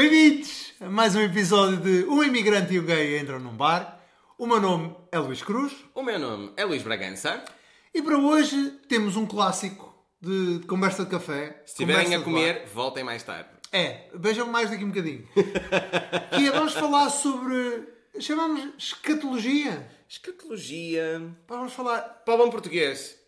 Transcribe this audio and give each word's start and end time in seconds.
Bem-vindos 0.00 0.72
a 0.80 0.88
mais 0.88 1.14
um 1.14 1.20
episódio 1.20 1.76
de 1.76 2.08
Um 2.08 2.24
Imigrante 2.24 2.72
e 2.72 2.80
um 2.80 2.86
Gay 2.86 3.18
Entram 3.18 3.38
num 3.38 3.54
Bar. 3.54 4.00
O 4.38 4.46
meu 4.46 4.58
nome 4.58 4.96
é 5.12 5.18
Luís 5.18 5.42
Cruz 5.42 5.74
O 5.94 6.02
meu 6.02 6.18
nome 6.18 6.50
é 6.56 6.64
Luís 6.64 6.82
Bragança. 6.82 7.44
e 7.92 8.00
para 8.00 8.16
hoje 8.16 8.80
temos 8.88 9.14
um 9.14 9.26
clássico 9.26 9.94
de, 10.18 10.60
de 10.60 10.66
conversa 10.66 11.04
de 11.04 11.10
café. 11.10 11.62
Se 11.66 11.72
estiverem 11.72 12.14
a 12.14 12.22
comer, 12.22 12.64
voltem 12.72 13.04
mais 13.04 13.22
tarde. 13.22 13.50
É, 13.70 14.08
vejam 14.14 14.46
mais 14.46 14.70
daqui 14.70 14.84
um 14.84 14.88
bocadinho. 14.88 15.28
que 16.34 16.48
é, 16.48 16.50
vamos 16.50 16.72
falar 16.72 17.10
sobre. 17.10 17.86
Chamamos 18.18 18.70
escatologia. 18.78 19.86
Escatologia. 20.08 21.30
Vamos 21.46 21.74
falar. 21.74 22.00
Para 22.24 22.34
o 22.36 22.38
bom 22.38 22.48
português. 22.48 23.18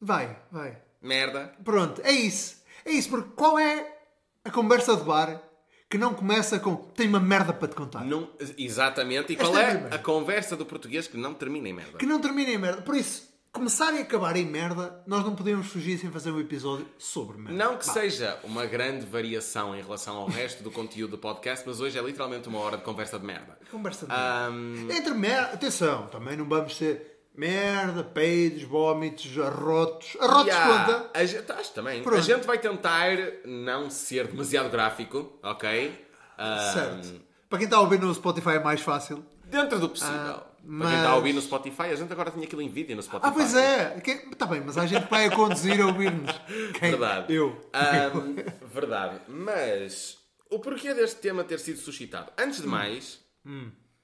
Vai, 0.00 0.36
vai. 0.50 0.76
Merda. 1.00 1.54
Pronto, 1.62 2.02
é 2.02 2.10
isso. 2.10 2.64
É 2.84 2.90
isso, 2.90 3.10
porque 3.10 3.30
qual 3.36 3.56
é 3.60 3.96
a 4.44 4.50
conversa 4.50 4.96
de 4.96 5.04
bar 5.04 5.40
que 5.88 5.96
não 5.98 6.14
começa 6.14 6.58
com 6.58 6.74
tenho 6.74 7.10
uma 7.10 7.20
merda 7.20 7.52
para 7.52 7.68
te 7.68 7.74
contar? 7.74 8.04
Não, 8.04 8.28
exatamente. 8.58 9.32
E 9.32 9.36
Esta 9.36 9.44
qual 9.44 9.56
é 9.56 9.64
a 9.64 9.70
é 9.70 9.94
a 9.94 9.98
conversa 9.98 10.56
do 10.56 10.66
português 10.66 11.06
que 11.06 11.16
não 11.16 11.34
termina 11.34 11.68
em 11.68 11.72
merda? 11.72 11.98
Que 11.98 12.06
não 12.06 12.20
termina 12.20 12.50
em 12.50 12.58
merda. 12.58 12.82
Por 12.82 12.96
isso, 12.96 13.28
começar 13.52 13.92
e 13.94 14.00
acabar 14.00 14.36
em 14.36 14.44
merda, 14.44 15.02
nós 15.06 15.24
não 15.24 15.34
podemos 15.34 15.68
fugir 15.68 15.98
sem 15.98 16.10
fazer 16.10 16.30
um 16.30 16.40
episódio 16.40 16.86
sobre 16.98 17.38
merda. 17.38 17.64
Não 17.64 17.76
que 17.78 17.86
Vá. 17.86 17.92
seja 17.92 18.38
uma 18.44 18.66
grande 18.66 19.06
variação 19.06 19.74
em 19.74 19.80
relação 19.80 20.16
ao 20.16 20.26
resto 20.26 20.62
do 20.62 20.70
conteúdo 20.70 21.12
do 21.12 21.18
podcast, 21.18 21.64
mas 21.66 21.80
hoje 21.80 21.98
é 21.98 22.02
literalmente 22.02 22.48
uma 22.48 22.58
hora 22.58 22.76
de 22.76 22.82
conversa 22.82 23.18
de 23.18 23.24
merda. 23.24 23.58
Conversa 23.70 24.06
de 24.06 24.12
merda. 24.12 24.94
Entre 24.94 25.14
merda, 25.14 25.54
atenção, 25.54 26.06
também 26.08 26.36
não 26.36 26.46
vamos 26.46 26.76
ser 26.76 27.15
merda, 27.36 28.02
peidos, 28.04 28.62
vómitos, 28.62 29.38
arrotos. 29.38 30.16
Arrotos 30.20 30.46
Yeah, 30.46 30.84
conta. 30.84 31.10
a 31.14 31.24
gente, 31.24 31.52
acho 31.52 31.72
também. 31.72 32.02
Pronto. 32.02 32.18
A 32.18 32.22
gente 32.22 32.46
vai 32.46 32.58
tentar 32.58 33.16
não 33.44 33.90
ser 33.90 34.26
demasiado 34.28 34.70
gráfico, 34.70 35.38
ok? 35.42 36.06
Ahm, 36.38 36.72
Certo. 36.72 37.20
Para 37.48 37.58
quem 37.58 37.66
está 37.66 37.76
a 37.76 37.80
ouvir 37.80 37.98
no 38.00 38.12
Spotify 38.14 38.50
é 38.50 38.58
mais 38.58 38.80
fácil. 38.80 39.24
Dentro 39.44 39.78
do 39.78 39.88
possível. 39.88 40.12
Ah, 40.14 40.46
Para 40.78 40.88
quem 40.88 40.96
está 40.96 41.10
a 41.10 41.14
ouvir 41.16 41.28
no 41.32 41.36
mas- 41.36 41.44
Spotify, 41.44 41.82
a 41.82 41.94
gente 41.94 42.12
agora 42.12 42.30
tinha 42.32 42.44
aquilo 42.44 42.60
em 42.60 42.68
vídeo 42.68 42.96
no 42.96 43.02
Spotify. 43.02 43.28
Ah, 43.30 43.32
pois 43.32 43.54
é. 43.54 43.96
Está 44.32 44.46
bem, 44.46 44.60
mas 44.66 44.76
há 44.76 44.84
gente 44.86 45.04
que 45.04 45.10
vai 45.10 45.26
a 45.26 45.30
conduzir 45.30 45.80
a 45.80 45.86
ouvir-nos. 45.86 46.34
Verdade. 46.80 47.32
Eu. 47.32 47.56
Ahm, 47.72 48.34
verdade. 48.74 49.20
Mas 49.28 50.18
o 50.50 50.58
porquê 50.58 50.92
deste 50.92 51.20
tema 51.20 51.44
ter 51.44 51.60
sido 51.60 51.78
suscitado? 51.78 52.32
Antes 52.36 52.58
Hum. 52.58 52.62
de 52.62 52.68
mais, 52.68 53.20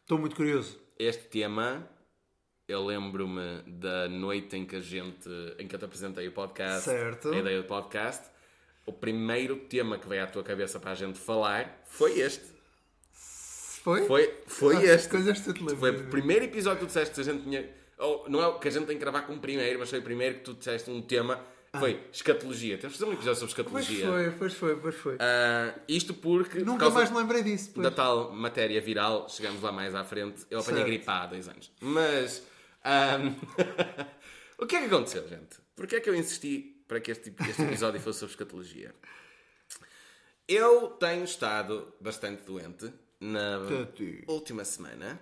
Estou 0.02 0.18
muito 0.18 0.36
curioso. 0.36 0.78
este 0.96 1.24
tema, 1.24 1.84
eu 2.72 2.84
lembro-me 2.84 3.62
da 3.66 4.08
noite 4.08 4.56
em 4.56 4.64
que 4.64 4.76
a 4.76 4.80
gente, 4.80 5.28
em 5.58 5.66
que 5.66 5.74
eu 5.74 5.78
te 5.78 5.84
apresentei 5.84 6.26
o 6.28 6.32
podcast, 6.32 6.84
Certo. 6.84 7.30
a 7.32 7.36
ideia 7.38 7.60
do 7.62 7.66
podcast. 7.66 8.30
O 8.84 8.92
primeiro 8.92 9.56
tema 9.56 9.96
que 9.98 10.08
veio 10.08 10.24
à 10.24 10.26
tua 10.26 10.42
cabeça 10.42 10.80
para 10.80 10.90
a 10.90 10.94
gente 10.94 11.18
falar 11.18 11.82
foi 11.86 12.18
este. 12.20 12.44
Foi? 13.82 14.06
Foi, 14.06 14.34
foi 14.46 14.76
Ah, 14.76 14.94
este. 14.94 15.08
coisas 15.08 15.40
que 15.40 15.52
te. 15.52 15.76
Foi 15.76 15.90
o 15.90 16.06
primeiro 16.08 16.44
episódio 16.44 16.80
que 16.80 16.84
tu 16.84 16.88
disseste 16.88 17.14
que 17.14 17.20
a 17.20 17.24
gente 17.24 17.42
tinha. 17.44 17.68
Ou, 17.98 18.28
não 18.28 18.40
é 18.42 18.46
o 18.46 18.58
que 18.58 18.68
a 18.68 18.70
gente 18.70 18.86
tem 18.86 18.96
que 18.96 19.00
gravar 19.00 19.22
como 19.22 19.38
primeiro, 19.40 19.78
mas 19.78 19.90
foi 19.90 19.98
o 19.98 20.02
primeiro 20.02 20.36
que 20.36 20.40
tu 20.42 20.54
disseste 20.54 20.90
um 20.90 21.00
tema. 21.02 21.40
Foi 21.78 21.98
escatologia. 22.12 22.76
Temos 22.76 22.92
de 22.92 22.98
fazer 22.98 23.10
um 23.10 23.14
episódio 23.14 23.40
sobre 23.48 23.62
Ah. 23.62 23.70
Pois 23.70 23.84
escatologia. 23.88 24.06
foi, 24.06 24.30
pois 24.38 24.52
foi, 24.54 24.76
pois 24.76 24.94
foi. 24.94 25.16
Ah, 25.18 25.74
isto 25.88 26.12
porque. 26.12 26.58
por 26.58 26.66
Nunca 26.66 26.80
causa 26.80 26.96
mais 26.96 27.10
me 27.10 27.16
lembrei 27.18 27.42
disso. 27.42 27.70
Pois. 27.74 27.82
Da 27.84 27.90
tal 27.90 28.30
matéria 28.32 28.80
viral, 28.80 29.26
chegamos 29.28 29.62
lá 29.62 29.72
mais 29.72 29.94
à 29.94 30.04
frente. 30.04 30.44
Eu 30.50 30.60
apanhei 30.60 30.84
gripe 30.84 31.04
há 31.08 31.26
dois 31.26 31.48
anos. 31.48 31.70
Mas. 31.80 32.46
Ahm, 32.84 33.34
o 34.58 34.66
que 34.66 34.76
é 34.76 34.80
que 34.80 34.86
aconteceu, 34.86 35.26
gente? 35.28 35.58
Porquê 35.74 35.96
é 35.96 36.00
que 36.00 36.08
eu 36.10 36.14
insisti 36.14 36.84
para 36.86 37.00
que 37.00 37.10
este, 37.10 37.34
este 37.48 37.62
episódio 37.62 38.00
fosse 38.00 38.18
sobre 38.20 38.32
escatologia? 38.32 38.94
Eu 40.46 40.90
tenho 40.90 41.24
estado 41.24 41.94
bastante 42.00 42.42
doente 42.44 42.92
na 43.20 43.58
última 44.26 44.64
semana. 44.64 45.20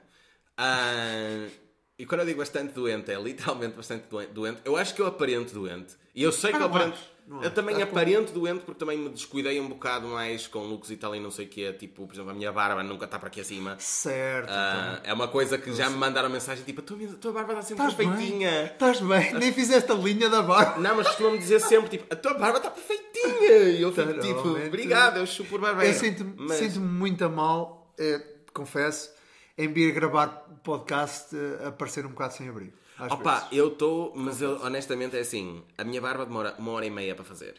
E 1.98 2.06
quando 2.06 2.20
eu 2.22 2.26
digo 2.26 2.38
bastante 2.38 2.72
doente, 2.72 3.10
é 3.12 3.20
literalmente 3.20 3.76
bastante 3.76 4.06
doen- 4.08 4.26
doente. 4.32 4.60
Eu 4.64 4.76
acho 4.76 4.94
que 4.94 5.02
eu 5.02 5.06
aparento 5.06 5.52
doente. 5.52 5.94
E 6.14 6.22
eu 6.22 6.32
sei 6.32 6.50
que 6.50 6.56
eu 6.56 6.64
aparento. 6.64 6.94
acho, 6.94 7.10
não 7.30 7.36
eu 7.42 7.46
acho. 7.46 7.54
também 7.54 7.76
que- 7.76 7.82
aparento 7.82 8.32
doente 8.32 8.60
porque 8.64 8.78
também 8.78 8.98
me 8.98 9.08
descuidei 9.08 9.60
um 9.60 9.68
bocado 9.68 10.06
mais 10.08 10.46
com 10.46 10.60
looks 10.66 10.90
e 10.90 10.96
tal 10.96 11.14
e 11.14 11.20
não 11.20 11.30
sei 11.30 11.46
o 11.46 11.48
que 11.48 11.72
Tipo, 11.74 12.06
por 12.06 12.12
exemplo, 12.14 12.30
a 12.30 12.34
minha 12.34 12.50
barba 12.52 12.82
nunca 12.82 13.04
está 13.04 13.18
para 13.18 13.28
aqui 13.28 13.40
acima. 13.40 13.76
Certo. 13.78 14.48
Ah, 14.50 14.98
então. 14.98 15.10
é 15.10 15.14
uma 15.14 15.28
coisa 15.28 15.56
que 15.56 15.72
já 15.72 15.88
me 15.88 15.96
mandaram 15.96 16.28
mensagem 16.28 16.64
tipo: 16.64 16.80
a 16.80 16.84
tua, 16.84 16.98
a 17.04 17.14
tua 17.14 17.32
barba 17.32 17.52
está 17.52 17.62
sempre 17.62 17.86
bem? 17.94 18.08
perfeitinha. 18.08 18.64
Estás 18.64 19.00
bem? 19.00 19.32
Nem 19.34 19.52
fizeste 19.52 19.90
a 19.90 19.94
linha 19.94 20.28
da 20.28 20.42
barba. 20.42 20.80
Não, 20.80 20.96
mas 20.96 21.06
costumam-me 21.06 21.38
dizer 21.38 21.60
sempre 21.60 21.90
tipo: 21.90 22.12
a 22.12 22.16
tua 22.16 22.34
barba 22.34 22.58
está 22.58 22.70
perfeitinha. 22.70 23.70
E 23.70 23.82
eu 23.82 23.92
fico 23.92 24.12
tipo: 24.20 24.40
obrigado, 24.66 25.18
eu 25.18 25.26
chupo 25.26 25.50
por 25.50 25.60
barbeiro. 25.60 25.92
Eu 25.94 25.98
sinto-me 25.98 26.34
Mas- 26.36 26.58
sinto-me 26.58 26.86
muito 26.86 27.24
a 27.24 27.28
mal, 27.28 27.92
eh, 27.98 28.20
confesso, 28.52 29.10
em 29.56 29.68
vir 29.72 29.92
gravar 29.92 30.28
podcast 30.64 31.34
eh, 31.36 31.68
a 31.68 31.72
parecer 31.72 32.04
um 32.06 32.10
bocado 32.10 32.34
sem 32.34 32.48
abrigo. 32.48 32.72
Às 33.00 33.12
Opa, 33.12 33.34
vezes. 33.34 33.48
eu 33.52 33.68
estou, 33.68 34.12
mas 34.14 34.40
eu, 34.42 34.60
honestamente 34.62 35.16
é 35.16 35.20
assim: 35.20 35.62
a 35.78 35.84
minha 35.84 36.00
barba 36.00 36.24
demora 36.26 36.54
uma 36.58 36.72
hora 36.72 36.86
e 36.86 36.90
meia 36.90 37.14
para 37.14 37.24
fazer. 37.24 37.54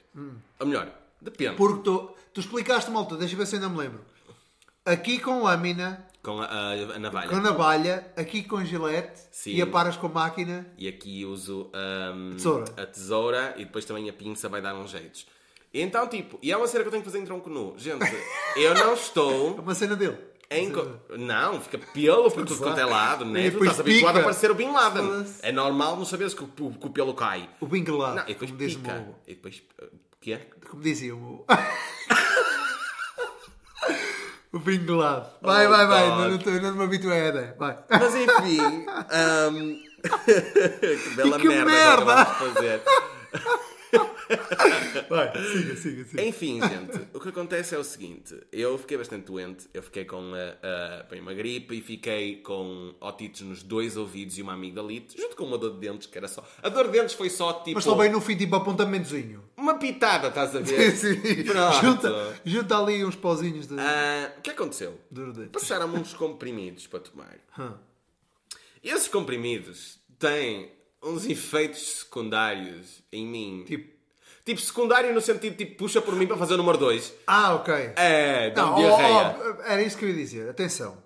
Ou 0.59 0.65
melhor, 0.67 0.89
depende. 1.21 1.55
Porque 1.55 1.81
tu, 1.83 2.11
tu 2.33 2.39
explicaste 2.39 2.89
malta, 2.91 3.15
deixa 3.17 3.33
eu 3.33 3.37
ver 3.39 3.45
se 3.47 3.55
ainda 3.55 3.67
me 3.69 3.77
lembro. 3.77 4.01
Aqui 4.85 5.19
com 5.19 5.43
lâmina, 5.43 6.07
Com 6.23 6.41
a, 6.41 6.45
a- 6.45 6.73
a 6.95 6.99
navalha. 6.99 7.29
com 7.29 7.35
navalha, 7.37 8.11
aqui 8.17 8.43
com 8.43 8.63
gilete 8.65 9.21
Sim. 9.31 9.51
e 9.53 9.61
aparas 9.61 9.95
com 9.95 10.07
máquina. 10.07 10.65
E 10.77 10.87
aqui 10.87 11.23
uso 11.23 11.69
ahm, 11.73 12.31
Tesoura. 12.31 12.65
a 12.77 12.85
tesoura 12.85 13.53
e 13.57 13.65
depois 13.65 13.85
também 13.85 14.09
a 14.09 14.13
pinça 14.13 14.49
vai 14.49 14.61
dar 14.61 14.73
uns 14.75 14.89
jeitos. 14.89 15.27
Então, 15.73 16.07
tipo, 16.07 16.37
e 16.41 16.51
é 16.51 16.57
uma 16.57 16.67
cena 16.67 16.83
que 16.83 16.87
eu 16.87 16.91
tenho 16.91 17.03
que 17.03 17.09
fazer 17.09 17.21
em 17.23 17.25
tronco 17.25 17.49
nu. 17.49 17.75
Gente, 17.77 18.03
eu 18.57 18.73
não 18.73 18.91
É 18.91 18.93
estou 18.93 19.55
uma 19.55 19.73
cena 19.75 19.95
dele. 19.95 20.17
Em. 20.51 20.71
co- 20.71 20.87
Não, 21.17 21.59
fica 21.61 21.77
pelo 21.77 22.29
por 22.29 22.45
tudo 22.45 22.59
quanto 22.61 22.79
é 22.79 22.85
lado, 22.85 23.25
né? 23.25 23.41
E 23.47 23.49
Tu 23.49 23.53
depois 23.53 23.71
estás 23.71 23.79
habituado 23.87 24.13
pica. 24.15 24.19
a 24.19 24.23
parecer 24.23 24.51
o 24.51 24.55
Bin 24.55 24.71
Laden. 24.71 25.25
É 25.41 25.51
normal 25.51 25.95
não 25.97 26.05
saberes 26.05 26.33
que, 26.33 26.43
o- 26.43 26.47
que 26.47 26.87
o 26.87 26.89
pelo 26.89 27.13
cai. 27.13 27.49
O 27.59 27.65
binglado, 27.65 28.15
Não, 28.15 28.23
e 28.23 28.27
depois 28.33 28.51
como 28.51 28.63
pica. 28.63 29.15
E 29.27 29.33
depois. 29.35 29.63
O 29.81 30.19
que 30.21 30.33
é? 30.33 30.47
Como 30.69 30.81
dizia 30.83 31.15
o. 31.15 31.45
O 34.53 34.59
binglado. 34.59 35.29
Vai, 35.41 35.65
vai, 35.65 35.87
vai. 35.87 36.03
Oh, 36.03 36.09
God. 36.09 36.19
Não, 36.19 36.29
não, 36.31 36.37
tô- 36.37 36.49
não 36.51 36.75
me 36.75 36.83
habituei 36.83 37.21
a 37.21 37.27
ideia. 37.29 37.55
Vai. 37.57 37.77
Mas 37.89 38.13
enfim. 38.15 38.59
ahm, 39.09 39.77
que 40.25 41.09
bela 41.15 41.37
E 41.37 41.41
que 41.41 41.47
merda, 41.47 41.71
merda! 41.71 42.25
que 42.25 42.35
fazer. 42.53 42.81
Vai, 45.09 45.31
siga, 45.51 45.75
siga, 45.75 46.05
siga. 46.05 46.23
Enfim, 46.23 46.59
gente, 46.61 47.07
o 47.13 47.19
que 47.19 47.29
acontece 47.29 47.75
é 47.75 47.77
o 47.77 47.83
seguinte: 47.83 48.35
eu 48.51 48.77
fiquei 48.77 48.97
bastante 48.97 49.25
doente, 49.25 49.67
eu 49.73 49.81
fiquei 49.83 50.05
com 50.05 50.33
a, 50.33 50.99
a- 50.99 51.03
bem, 51.03 51.21
uma 51.21 51.33
gripe 51.33 51.75
e 51.77 51.81
fiquei 51.81 52.37
com 52.37 52.93
otites 52.99 53.41
nos 53.41 53.63
dois 53.63 53.97
ouvidos 53.97 54.37
e 54.37 54.41
uma 54.41 54.53
amigdalite, 54.53 55.19
junto 55.19 55.35
com 55.35 55.43
uma 55.45 55.57
dor 55.57 55.73
de 55.73 55.79
dentes, 55.79 56.07
que 56.07 56.17
era 56.17 56.27
só. 56.27 56.47
A 56.61 56.69
dor 56.69 56.85
de 56.87 56.91
dentes 56.99 57.13
foi 57.15 57.29
só 57.29 57.53
tipo. 57.53 57.75
Mas 57.75 57.83
só 57.83 57.95
bem 57.95 58.09
no 58.11 58.21
fim, 58.21 58.35
tipo 58.37 58.55
apontamentozinho. 58.55 59.43
Uma 59.57 59.75
pitada, 59.77 60.29
estás 60.29 60.55
a 60.55 60.59
ver? 60.59 60.91
Sim. 60.95 61.43
Pronto. 61.43 61.81
Junta, 61.85 62.39
junta 62.45 62.77
ali 62.77 63.05
uns 63.05 63.15
pauzinhos 63.15 63.67
de 63.67 63.79
Ah, 63.79 64.33
o 64.37 64.41
que 64.41 64.49
aconteceu? 64.51 64.99
Passaram-me 65.51 65.97
uns 65.99 66.13
comprimidos 66.13 66.87
para 66.87 66.99
tomar. 66.99 67.37
Esses 68.83 69.07
comprimidos 69.07 69.99
têm 70.17 70.71
uns 71.03 71.25
efeitos 71.25 71.99
secundários 71.99 73.01
em 73.11 73.25
mim. 73.25 73.63
Tipo, 73.67 73.91
Tipo, 74.43 74.59
secundário 74.59 75.13
no 75.13 75.21
sentido 75.21 75.55
tipo, 75.55 75.75
puxa 75.77 76.01
por 76.01 76.15
mim 76.15 76.25
para 76.27 76.37
fazer 76.37 76.55
o 76.55 76.57
número 76.57 76.77
2. 76.77 77.13
ah, 77.27 77.53
ok. 77.55 77.73
É, 77.95 78.49
dá 78.51 78.65
Não, 78.65 78.75
diarreia. 78.75 79.13
ó, 79.13 79.51
ó, 79.59 79.63
era 79.65 79.81
isso 79.83 79.97
que 79.97 80.05
eu 80.05 80.09
ia 80.09 80.15
dizer. 80.15 80.49
Atenção. 80.49 80.97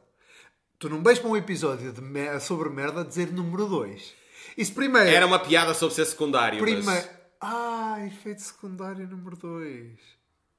Tu 0.80 0.90
não 0.90 1.02
vais 1.04 1.20
para 1.20 1.30
um 1.30 1.36
episódio 1.38 1.92
de 1.92 2.02
mer- 2.02 2.40
sobre 2.40 2.70
merda 2.70 3.04
dizer 3.04 3.32
número 3.32 3.66
2. 3.66 4.14
Isso 4.58 4.74
primeiro. 4.74 5.10
Era 5.10 5.26
uma 5.26 5.40
piada 5.40 5.74
sobre 5.74 5.96
ser 5.96 6.06
secundário. 6.06 6.60
Primeiro. 6.60 6.86
Mas... 6.86 7.10
Ah, 7.42 7.98
efeito 8.08 8.42
secundário 8.42 9.08
número 9.08 9.36
2. 9.36 9.90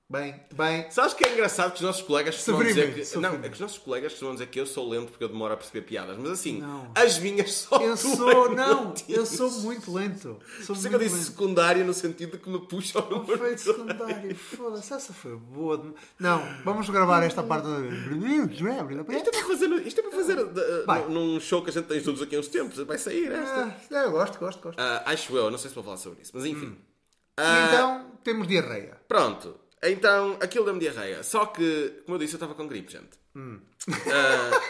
Bem, 0.08 0.40
bem. 0.54 0.88
Sabes 0.88 1.14
que 1.14 1.26
é 1.26 1.32
engraçado 1.32 1.70
que 1.70 1.76
os 1.78 1.80
nossos 1.82 2.02
colegas 2.02 2.36
costumam 2.36 2.62
dizer 2.62 2.94
que. 2.94 3.18
Não, 3.18 3.34
é 3.34 3.48
que 3.48 3.54
os 3.54 3.58
nossos 3.60 3.78
colegas 3.78 4.12
costumam 4.12 4.34
dizer 4.34 4.46
que 4.46 4.60
eu 4.60 4.64
sou 4.64 4.88
lento 4.88 5.08
porque 5.10 5.24
eu 5.24 5.28
demoro 5.28 5.52
a 5.52 5.56
perceber 5.56 5.80
piadas. 5.84 6.16
Mas 6.16 6.30
assim, 6.30 6.60
Não. 6.60 6.92
as 6.94 7.18
minhas 7.18 7.52
só. 7.52 7.76
Eu 7.78 7.96
sou, 7.96 8.46
é 8.46 8.54
não, 8.54 8.94
eu 9.08 9.26
sou 9.26 9.50
muito 9.62 9.92
lento. 9.92 10.38
Sou 10.62 10.66
Por 10.66 10.76
isso 10.76 10.86
é 10.86 10.90
que 10.90 10.94
eu 10.94 11.00
disse 11.00 11.16
lento. 11.16 11.26
secundário 11.26 11.84
no 11.84 11.92
sentido 11.92 12.32
de 12.32 12.38
que 12.38 12.48
me 12.48 12.60
puxa 12.68 13.00
ao 13.00 13.10
número 13.10 13.34
Efeito 13.34 13.62
secundário, 13.62 14.36
foda-se, 14.36 14.92
essa 14.94 15.12
foi 15.12 15.34
boa. 15.34 15.92
Não, 16.20 16.40
vamos 16.64 16.88
gravar 16.88 17.24
esta 17.24 17.42
parte. 17.42 17.66
Isto 17.66 19.28
é 19.28 19.32
para 19.32 19.44
fazer, 19.44 19.86
isto 19.86 19.98
é 19.98 20.02
para 20.04 20.12
fazer 20.12 20.38
uh, 20.38 21.10
num 21.10 21.40
show 21.40 21.62
que 21.64 21.70
a 21.70 21.72
gente 21.72 21.86
tem 21.86 21.98
juntos 21.98 22.22
aqui 22.22 22.36
há 22.36 22.38
uns 22.38 22.46
tempos. 22.46 22.78
Vai 22.78 22.96
sair 22.96 23.32
esta. 23.32 23.76
Ah, 23.90 24.04
eu 24.04 24.12
gosto, 24.12 24.38
gosto, 24.38 24.62
gosto. 24.62 24.78
Ah, 24.78 25.02
acho 25.06 25.36
eu, 25.36 25.50
não 25.50 25.58
sei 25.58 25.68
se 25.68 25.74
vou 25.74 25.82
falar 25.82 25.96
sobre 25.96 26.22
isso, 26.22 26.30
mas 26.32 26.44
enfim. 26.44 26.76
E 26.78 27.42
Ah, 27.42 27.66
então 27.68 28.06
temos 28.22 28.46
diarreia. 28.46 28.98
Pronto, 29.08 29.65
então 29.90 30.36
aquilo 30.40 30.64
deu-me 30.64 30.80
diarreia. 30.80 31.22
Só 31.22 31.46
que, 31.46 32.02
como 32.04 32.16
eu 32.16 32.18
disse, 32.20 32.34
eu 32.34 32.38
estava 32.38 32.54
com 32.54 32.66
gripe, 32.66 32.92
gente. 32.92 33.16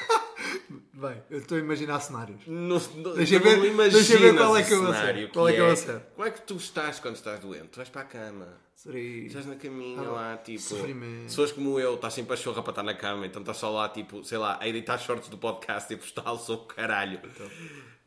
Bem, 0.95 1.23
eu 1.31 1.39
estou 1.39 1.57
a 1.59 1.61
imaginar 1.61 2.01
cenários. 2.01 2.47
No, 2.47 2.79
no, 2.79 3.15
Deixa 3.15 3.39
ver- 3.39 3.61
deixa 3.91 4.19
ver 4.19 4.35
qual 4.37 4.57
é 4.57 4.63
que 4.63 4.73
eu 4.73 4.83
vou 4.83 4.93
cenário 4.95 5.27
ser. 5.27 5.33
Qual 5.33 5.49
é 5.49 5.53
que 5.53 5.61
eu 5.61 5.67
vou 5.67 5.77
ser. 5.77 6.01
Como 6.15 6.27
é 6.27 6.31
que 6.31 6.41
tu 6.43 6.57
estás 6.57 6.99
quando 7.01 7.17
estás 7.17 7.41
doente? 7.41 7.69
Tu 7.69 7.77
vais 7.77 7.89
para 7.89 8.03
a 8.03 8.05
cama. 8.05 8.49
Serei. 8.75 9.27
Estás 9.27 9.47
na 9.47 9.57
caminha 9.57 10.01
Ah, 10.01 10.11
lá, 10.11 10.37
tipo. 10.39 10.61
sofrimento. 10.61 11.35
Fores 11.35 11.53
como 11.53 11.79
eu, 11.81 11.95
estás 11.95 12.15
sempre 12.15 12.35
a 12.35 12.37
chorra 12.37 12.63
para 12.63 12.71
estar 12.73 12.83
na 12.83 12.95
cama, 12.95 13.27
então 13.27 13.41
estás 13.43 13.59
só 13.59 13.71
lá, 13.71 13.89
tipo, 13.89 14.25
sei 14.25 14.39
lá, 14.39 14.59
a 14.61 14.69
editar 14.69 14.99
shorts 14.99 15.29
do 15.29 15.39
podcast 15.39 15.93
e 15.93 15.97
postal 15.97 16.39
sou 16.39 16.57
o 16.57 16.65
caralho. 16.67 17.21
Então. 17.25 17.51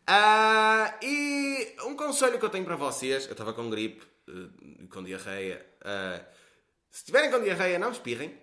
Ah, 0.08 0.96
e 1.04 1.76
um 1.86 1.96
conselho 1.96 2.40
que 2.40 2.46
eu 2.46 2.50
tenho 2.50 2.66
para 2.66 2.76
vocês, 2.76 3.26
eu 3.26 3.32
estava 3.34 3.54
com 3.54 3.70
gripe, 3.70 4.04
eh, 4.28 4.86
com 4.90 5.04
diarreia. 5.04 5.64
ah, 5.84 6.20
se 6.92 7.00
estiverem 7.00 7.32
com 7.32 7.42
diarreia, 7.42 7.80
não 7.80 7.92
espirrem. 7.92 8.38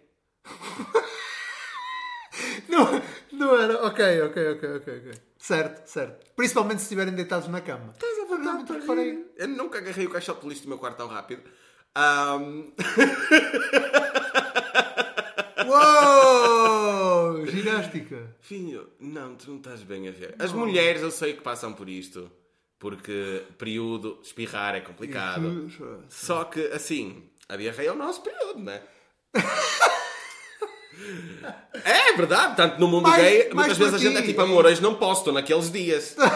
Não, 2.69 3.03
não 3.33 3.59
era. 3.61 3.87
Ok, 3.87 4.23
ok, 4.23 4.49
ok, 4.53 4.77
ok. 4.77 4.99
ok. 4.99 5.13
Certo, 5.39 5.87
certo. 5.87 6.27
Principalmente 6.35 6.79
se 6.79 6.85
estiverem 6.85 7.15
deitados 7.15 7.49
na 7.49 7.61
cama. 7.61 7.93
Estás 7.95 8.19
a 8.19 8.23
Não, 8.23 8.29
verdade, 8.29 8.71
não 8.73 8.81
reparei. 8.81 9.33
Eu 9.37 9.49
nunca 9.49 9.79
agarrei 9.79 10.07
o 10.07 10.11
caixote 10.11 10.43
de 10.43 10.49
lixo 10.49 10.63
do 10.63 10.69
meu 10.69 10.79
quarto 10.79 10.97
tão 10.99 11.07
rápido. 11.09 11.43
Ahm, 11.95 12.73
Uou! 15.67 17.47
Ginástica. 17.47 18.35
Filho, 18.41 18.91
não, 19.01 19.35
tu 19.35 19.51
não 19.51 19.57
estás 19.59 19.83
bem 19.83 20.09
a 20.09 20.11
ver. 20.11 20.35
As 20.39 20.53
mulheres 20.53 21.03
eu 21.03 21.11
sei 21.11 21.35
que 21.35 21.43
passam 21.43 21.73
por 21.73 21.89
isto, 21.89 22.31
porque 22.79 23.43
período, 23.59 24.19
espirrar 24.23 24.75
é 24.75 24.81
complicado. 24.81 25.71
Só 26.09 26.45
que, 26.45 26.61
assim, 26.69 27.29
a 27.49 27.57
diarreia 27.57 27.89
é 27.89 27.93
o 27.93 27.97
nosso 27.97 28.21
período, 28.23 28.59
não 28.61 28.73
é? 28.73 28.83
É 31.85 32.13
verdade, 32.17 32.57
tanto 32.57 32.81
no 32.81 32.89
mundo 32.89 33.09
Mais- 33.09 33.23
gay, 33.23 33.51
muitas 33.53 33.77
vezes 33.79 33.95
a 33.95 33.99
gente 33.99 34.17
é 34.17 34.21
ti. 34.23 34.29
tipo, 34.29 34.41
amor, 34.41 34.65
hoje 34.67 34.83
não 34.83 34.95
posso, 34.95 35.21
estou 35.21 35.33
naqueles 35.33 35.71
dias. 35.71 36.17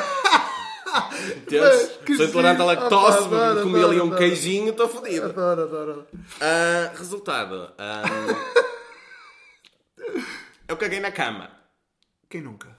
Mas, 0.91 1.87
que 2.05 2.17
Sou 2.17 2.27
intolerante 2.27 2.61
à 2.63 2.65
lactose, 2.65 3.19
adoro, 3.25 3.63
comi 3.63 3.83
ali 3.85 4.01
um 4.01 4.11
queijinho, 4.15 4.71
estou 4.71 4.89
fodido. 4.89 5.27
Adoro, 5.27 5.63
adoro. 5.63 6.07
Ah, 6.41 6.91
resultado, 6.97 7.73
ah, 7.79 8.03
eu 10.69 10.77
caguei 10.77 10.99
na 11.01 11.13
cama. 11.13 11.51
Quem 12.29 12.41
nunca? 12.43 12.77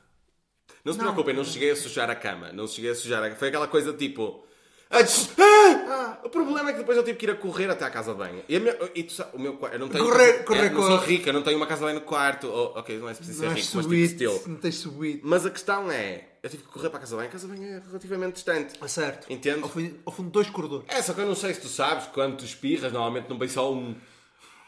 Não 0.84 0.92
se 0.94 1.00
Não. 1.00 1.06
preocupem, 1.06 1.34
não 1.36 1.44
cheguei 1.46 1.72
a 1.72 1.76
sujar 1.76 2.10
a 2.10 2.16
cama. 2.16 2.52
Não 2.52 2.68
cheguei 2.68 2.92
a 2.92 2.96
sujar 2.96 3.20
a 3.20 3.28
cama. 3.28 3.36
Foi 3.38 3.48
aquela 3.50 3.68
coisa 3.68 3.94
tipo. 3.94 4.46
"Ah, 4.92 5.04
tch, 5.04 5.30
ah!" 5.40 6.18
O 6.24 6.30
problema 6.30 6.70
é 6.70 6.74
que 6.74 6.80
depois 6.80 6.98
eu 6.98 7.04
tive 7.04 7.18
que 7.18 7.26
ir 7.26 7.32
a 7.32 7.36
correr 7.36 7.70
até 7.70 7.86
à 7.86 7.90
casa 7.90 8.12
de 8.12 8.18
banho. 8.20 8.44
E, 8.48 8.60
minha- 8.60 8.78
e 8.94 9.04
tu 9.04 9.24
o 9.34 9.40
meu 9.40 9.54
quarto. 9.54 9.76
Eu 9.76 9.80
não 9.80 9.88
tenho. 9.90 10.04
Correr- 10.06 10.44
correr 10.44 10.66
é, 10.68 10.70
não 10.70 10.76
com 10.82 10.88
sou 10.88 10.98
rica, 10.98 11.34
não 11.34 11.42
tenho 11.42 11.58
uma 11.58 11.66
casa 11.66 11.80
de 11.80 11.86
banho 11.88 12.00
no 12.00 12.06
quarto. 12.06 12.48
Oh, 12.48 12.78
ok, 12.80 12.98
não 13.00 13.10
é 13.10 13.14
preciso 13.14 13.40
ser 13.40 13.46
Não 13.48 13.54
rico, 13.54 13.68
mas 13.76 13.86
tipo. 14.18 14.50
Não 14.50 14.56
tens 14.58 14.76
suíte. 14.76 15.22
Mas 15.24 15.46
a 15.46 15.50
questão 15.50 15.92
é. 15.92 16.28
Eu 16.44 16.50
tive 16.50 16.64
que 16.64 16.70
correr 16.70 16.90
para 16.90 16.98
a 16.98 17.02
casa 17.02 17.12
de 17.12 17.18
banho. 17.18 17.30
A 17.30 17.32
casa 17.32 17.48
de 17.48 17.54
banho 17.56 17.76
é 17.78 17.82
relativamente 17.88 18.34
distante. 18.34 18.74
Ah, 18.82 18.88
certo. 18.88 19.32
Entende? 19.32 19.62
Ao 19.64 19.70
fundo, 19.70 20.00
ao 20.06 20.12
fundo 20.14 20.30
dois 20.30 20.50
corredores. 20.50 20.86
É, 20.90 21.02
só 21.02 21.14
que 21.14 21.22
eu 21.22 21.26
não 21.28 21.36
sei 21.36 21.54
se 21.54 21.62
tu 21.62 21.68
sabes 21.68 22.08
quando 22.08 22.38
tu 22.38 22.46
espirras, 22.46 22.92
normalmente 22.92 23.30
não 23.30 23.38
vem 23.38 23.48
só 23.50 23.72
um. 23.72 23.96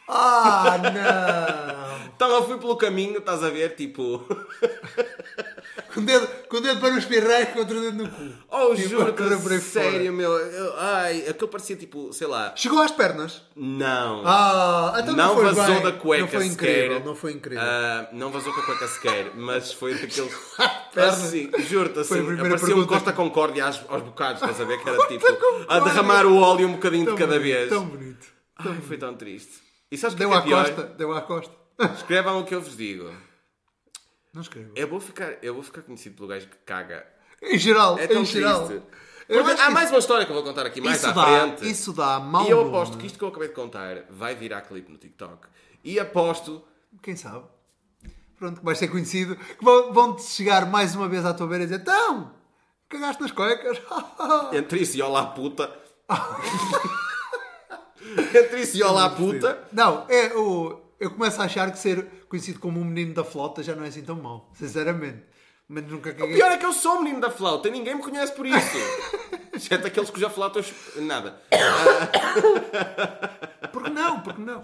Ah, 0.07 0.77
não! 0.77 2.03
Então 2.15 2.29
eu 2.29 2.45
fui 2.45 2.57
pelo 2.59 2.75
caminho, 2.77 3.17
estás 3.17 3.43
a 3.43 3.49
ver, 3.49 3.75
tipo. 3.75 4.23
com, 5.93 5.99
o 6.01 6.05
dedo, 6.05 6.27
com 6.49 6.57
o 6.57 6.61
dedo 6.61 6.79
para 6.79 6.89
não 6.91 6.97
espirrar 6.97 7.53
com 7.53 7.59
outro 7.59 7.79
dedo 7.79 8.03
no 8.03 8.09
cu. 8.09 8.23
Oh, 8.49 8.73
Tipo, 8.75 8.89
juro, 8.89 9.13
que 9.13 9.59
sério, 9.59 10.11
meu. 10.13 10.31
Eu, 10.31 10.73
ai, 10.79 11.27
aquilo 11.27 11.47
parecia 11.47 11.75
tipo, 11.75 12.11
sei 12.13 12.27
lá. 12.27 12.53
Chegou 12.55 12.79
às 12.81 12.91
pernas. 12.91 13.41
Não. 13.55 14.23
Ah, 14.25 14.93
então 14.99 15.15
não, 15.15 15.27
não 15.27 15.35
foi 15.35 15.53
vazou 15.53 15.75
bem. 15.75 15.83
da 15.83 15.91
cueca 15.93 16.21
Não 16.23 16.27
foi 16.29 16.45
incrível, 16.45 16.81
sequer. 16.93 17.05
não 17.05 17.15
foi 17.15 17.31
incrível. 17.33 17.63
Ah, 17.63 18.09
não 18.11 18.31
vazou 18.31 18.53
com 18.53 18.61
a 18.61 18.65
cueca 18.65 18.87
sequer, 18.87 19.31
mas 19.35 19.71
foi 19.73 19.93
daqueles. 19.93 20.33
Perna. 20.93 21.11
assim, 21.11 21.49
juro-te, 21.67 21.99
assim, 21.99 22.37
parecia 22.37 22.75
um 22.75 22.85
Costa 22.85 23.11
Concórdia 23.13 23.65
aos, 23.65 23.81
aos 23.89 24.03
bocados, 24.03 24.41
estás 24.41 24.61
a 24.61 24.63
ver 24.63 24.79
que 24.81 24.87
era 24.89 24.97
tipo 25.07 25.25
a 25.67 25.79
derramar 25.79 26.25
o 26.25 26.37
óleo 26.39 26.67
um 26.67 26.73
bocadinho 26.73 27.05
Tão 27.05 27.15
de 27.15 27.19
cada 27.19 27.39
bonito, 27.39 27.43
vez. 27.55 27.69
Tão 27.69 27.85
bonito. 27.85 28.27
Ai, 28.57 28.77
foi 28.87 28.97
tão 28.97 29.15
triste. 29.15 29.51
E 29.91 29.97
sabes 29.97 30.13
o 30.13 30.17
que 30.17 30.23
Deu 30.23 30.33
é 30.33 30.37
à 30.37 30.41
que 30.41 30.47
é 30.47 30.49
pior? 30.51 30.65
costa. 30.65 30.83
Deu 30.97 31.13
à 31.13 31.21
costa. 31.21 31.53
Escrevam 31.97 32.39
o 32.39 32.45
que 32.45 32.53
eu 32.53 32.61
vos 32.61 32.77
digo. 32.77 33.11
Não 34.33 34.41
escrevo. 34.41 34.71
Eu 34.75 34.87
vou 34.87 34.99
ficar, 34.99 35.33
eu 35.43 35.53
vou 35.53 35.63
ficar 35.63 35.81
conhecido 35.83 36.15
pelo 36.15 36.27
gajo 36.27 36.47
que 36.47 36.57
caga. 36.65 37.05
Em 37.41 37.57
geral, 37.59 37.97
É 37.99 38.07
tão 38.07 38.21
em 38.21 38.25
geral. 38.25 38.67
triste. 38.67 38.83
Eu 39.29 39.37
Porque 39.39 39.53
acho 39.53 39.61
há 39.63 39.67
que 39.67 39.73
mais 39.73 39.89
uma 39.89 39.99
história 39.99 40.25
que 40.25 40.31
eu 40.31 40.35
vou 40.35 40.43
contar 40.43 40.65
aqui 40.65 40.81
mais 40.81 40.97
isso 40.97 41.07
à 41.07 41.11
dá, 41.11 41.23
frente. 41.23 41.69
Isso 41.69 41.93
dá 41.93 42.19
mau 42.19 42.45
E 42.45 42.49
eu 42.49 42.57
nome. 42.57 42.69
aposto 42.69 42.97
que 42.97 43.05
isto 43.05 43.17
que 43.17 43.23
eu 43.23 43.29
acabei 43.29 43.47
de 43.47 43.53
contar 43.53 44.03
vai 44.09 44.35
virar 44.35 44.61
clipe 44.61 44.91
no 44.91 44.97
TikTok. 44.97 45.47
E 45.83 45.99
aposto 45.99 46.63
Quem 47.01 47.15
sabe? 47.15 47.45
Pronto, 48.37 48.59
que 48.59 48.65
vais 48.65 48.77
ser 48.77 48.87
conhecido. 48.89 49.35
Que 49.35 49.63
vão- 49.63 49.93
vão-te 49.93 50.23
chegar 50.23 50.65
mais 50.65 50.93
uma 50.95 51.07
vez 51.07 51.25
à 51.25 51.33
tua 51.33 51.47
beira 51.47 51.63
e 51.63 51.67
dizer 51.67 51.81
então, 51.81 52.31
cagaste 52.89 53.21
nas 53.21 53.31
cuecas. 53.31 53.81
entre 54.53 54.81
isso 54.81 54.97
e 54.97 55.01
olá 55.01 55.27
puta. 55.27 55.73
entre 58.35 58.61
isso 58.61 58.77
e 58.77 58.83
olá 58.83 59.09
puta. 59.09 59.63
Não, 59.71 60.05
é 60.09 60.33
o... 60.35 60.81
Eu 61.03 61.11
começo 61.11 61.41
a 61.41 61.45
achar 61.45 61.69
que 61.69 61.77
ser 61.77 62.05
conhecido 62.29 62.59
como 62.59 62.79
um 62.79 62.85
menino 62.85 63.13
da 63.13 63.25
flauta 63.25 63.61
já 63.61 63.75
não 63.75 63.83
é 63.83 63.89
assim 63.89 64.03
tão 64.03 64.15
mau. 64.15 64.49
Sinceramente. 64.53 65.21
Mas 65.67 65.85
nunca 65.85 66.13
caguei. 66.13 66.35
Pior 66.35 66.49
é 66.49 66.57
que 66.57 66.65
eu 66.65 66.71
sou 66.71 66.99
o 66.99 67.03
menino 67.03 67.19
da 67.19 67.29
flauta 67.29 67.67
e 67.67 67.71
ninguém 67.71 67.95
me 67.95 68.01
conhece 68.01 68.31
por 68.33 68.45
isso. 68.45 68.77
Exceto 69.53 69.85
aqueles 69.85 70.09
cuja 70.09 70.29
flauta 70.29 70.59
eu... 70.59 71.01
Nada. 71.03 71.41
Porque 73.73 73.89
não? 73.89 74.21
Porque 74.21 74.41
não? 74.41 74.63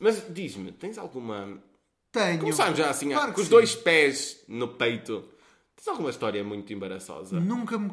Mas 0.00 0.22
diz-me, 0.32 0.70
tens 0.70 0.98
alguma... 0.98 1.58
Tenho. 2.12 2.38
Começámos 2.38 2.78
já 2.78 2.90
assim, 2.90 3.10
Claro 3.10 3.32
com 3.32 3.40
os 3.40 3.46
sim. 3.46 3.50
dois 3.50 3.74
pés 3.74 4.44
no 4.46 4.68
peito. 4.68 5.28
Tens 5.74 5.88
alguma 5.88 6.10
história 6.10 6.44
muito 6.44 6.72
embaraçosa? 6.72 7.40
Nunca 7.40 7.76
me... 7.76 7.90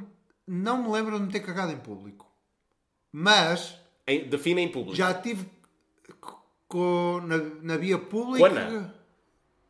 Não 0.47 0.83
me 0.83 0.89
lembro 0.91 1.17
de 1.17 1.25
me 1.25 1.31
ter 1.31 1.39
cagado 1.39 1.71
em 1.71 1.79
público. 1.79 2.27
Mas 3.11 3.75
Em, 4.05 4.29
define 4.29 4.61
em 4.61 4.71
público. 4.71 4.95
já 4.95 5.11
tive 5.13 5.45
c- 6.69 6.77
co- 6.77 7.21
na, 7.25 7.37
na 7.61 7.77
via 7.77 7.97
pública. 7.97 8.49
Cona? 8.49 8.93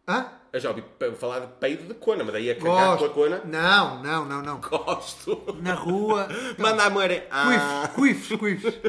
Hã? 0.07 0.31
Eu 0.51 0.59
já 0.59 0.69
ouvi 0.69 0.83
falar 1.17 1.41
de 1.41 1.47
peido 1.59 1.83
de 1.87 1.93
cona, 1.93 2.23
mas 2.23 2.33
daí 2.33 2.49
a 2.49 2.55
cagar 2.55 2.97
com 2.97 3.05
a 3.05 3.09
cona. 3.09 3.41
Não, 3.45 4.01
não, 4.01 4.25
não, 4.25 4.41
não. 4.41 4.59
Gosto. 4.59 5.55
Na 5.61 5.75
rua. 5.75 6.27
Manda 6.57 6.85
a 6.85 6.89
moer. 6.89 7.27
Ah, 7.29 7.87
Cuifes, 7.93 8.35
cuifes, 8.37 8.37
cuifes. 8.39 8.79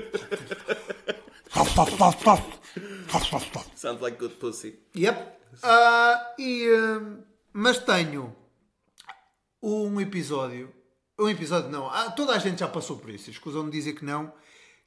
sounds 3.74 4.00
like 4.00 4.18
good 4.18 4.34
pussy. 4.36 4.78
Yep. 4.96 5.38
Ah, 5.62 6.34
e, 6.38 6.66
hum, 6.72 7.22
mas 7.52 7.78
tenho 7.78 8.34
um 9.62 10.00
episódio. 10.00 10.72
Um 11.18 11.28
episódio 11.28 11.68
não. 11.68 11.90
Ah, 11.90 12.10
toda 12.10 12.32
a 12.32 12.38
gente 12.38 12.60
já 12.60 12.68
passou 12.68 12.96
por 12.96 13.10
isso. 13.10 13.28
Escusam 13.30 13.64
de 13.66 13.72
dizer 13.72 13.92
que 13.94 14.04
não. 14.04 14.32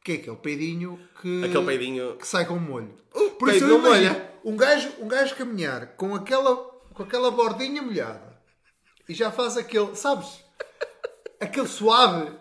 Que 0.04 0.12
é 0.14 0.16
aquele 0.16 0.36
peidinho 0.38 1.00
que. 1.22 1.44
Aquele 1.46 1.66
peidinho. 1.66 2.18
que 2.18 2.28
sai 2.28 2.46
com 2.46 2.56
molho. 2.60 2.94
Uh, 3.16 3.30
Por 3.32 3.50
isso 3.50 3.60
peido 3.60 3.70
eu 3.70 3.80
imagino 3.80 4.22
um 4.44 4.58
gajo, 4.58 4.90
um 5.00 5.08
gajo 5.08 5.36
caminhar 5.36 5.88
com 5.96 6.14
aquela, 6.14 6.56
com 6.94 7.04
aquela 7.04 7.32
bordinha 7.32 7.82
molhada 7.82 8.38
e 9.08 9.14
já 9.14 9.32
faz 9.32 9.56
aquele, 9.58 9.96
sabes? 9.96 10.44
Aquele 11.40 11.68
suave, 11.68 12.32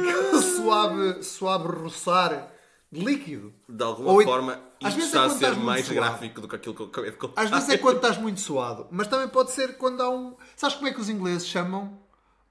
aquele 0.00 0.42
suave, 0.42 1.22
suave 1.22 1.68
roçar 1.68 2.52
de 2.90 3.00
líquido. 3.04 3.52
De 3.68 3.82
alguma 3.84 4.12
Ou- 4.12 4.22
forma, 4.22 4.60
às 4.82 4.88
isto 4.94 4.96
vezes 4.96 5.04
está 5.14 5.20
é 5.20 5.24
a 5.24 5.28
quando 5.28 5.30
ser 5.38 5.44
estás 5.44 5.54
muito 5.56 5.66
mais 5.66 5.84
suave. 5.86 6.00
gráfico 6.00 6.40
do 6.40 6.48
que 6.48 6.56
aquilo 6.56 6.74
que 6.74 6.82
eu 6.82 6.86
acabei 6.86 7.10
de 7.10 7.16
contar. 7.16 7.42
Às 7.42 7.50
vezes 7.50 7.68
é 7.68 7.78
quando 7.78 7.96
estás 7.96 8.18
muito 8.18 8.40
suado, 8.40 8.86
mas 8.90 9.06
também 9.08 9.28
pode 9.28 9.50
ser 9.52 9.76
quando 9.76 10.00
há 10.02 10.10
um. 10.10 10.36
Sabes 10.56 10.76
como 10.76 10.88
é 10.88 10.92
que 10.92 11.00
os 11.00 11.08
ingleses 11.08 11.46
chamam 11.46 11.98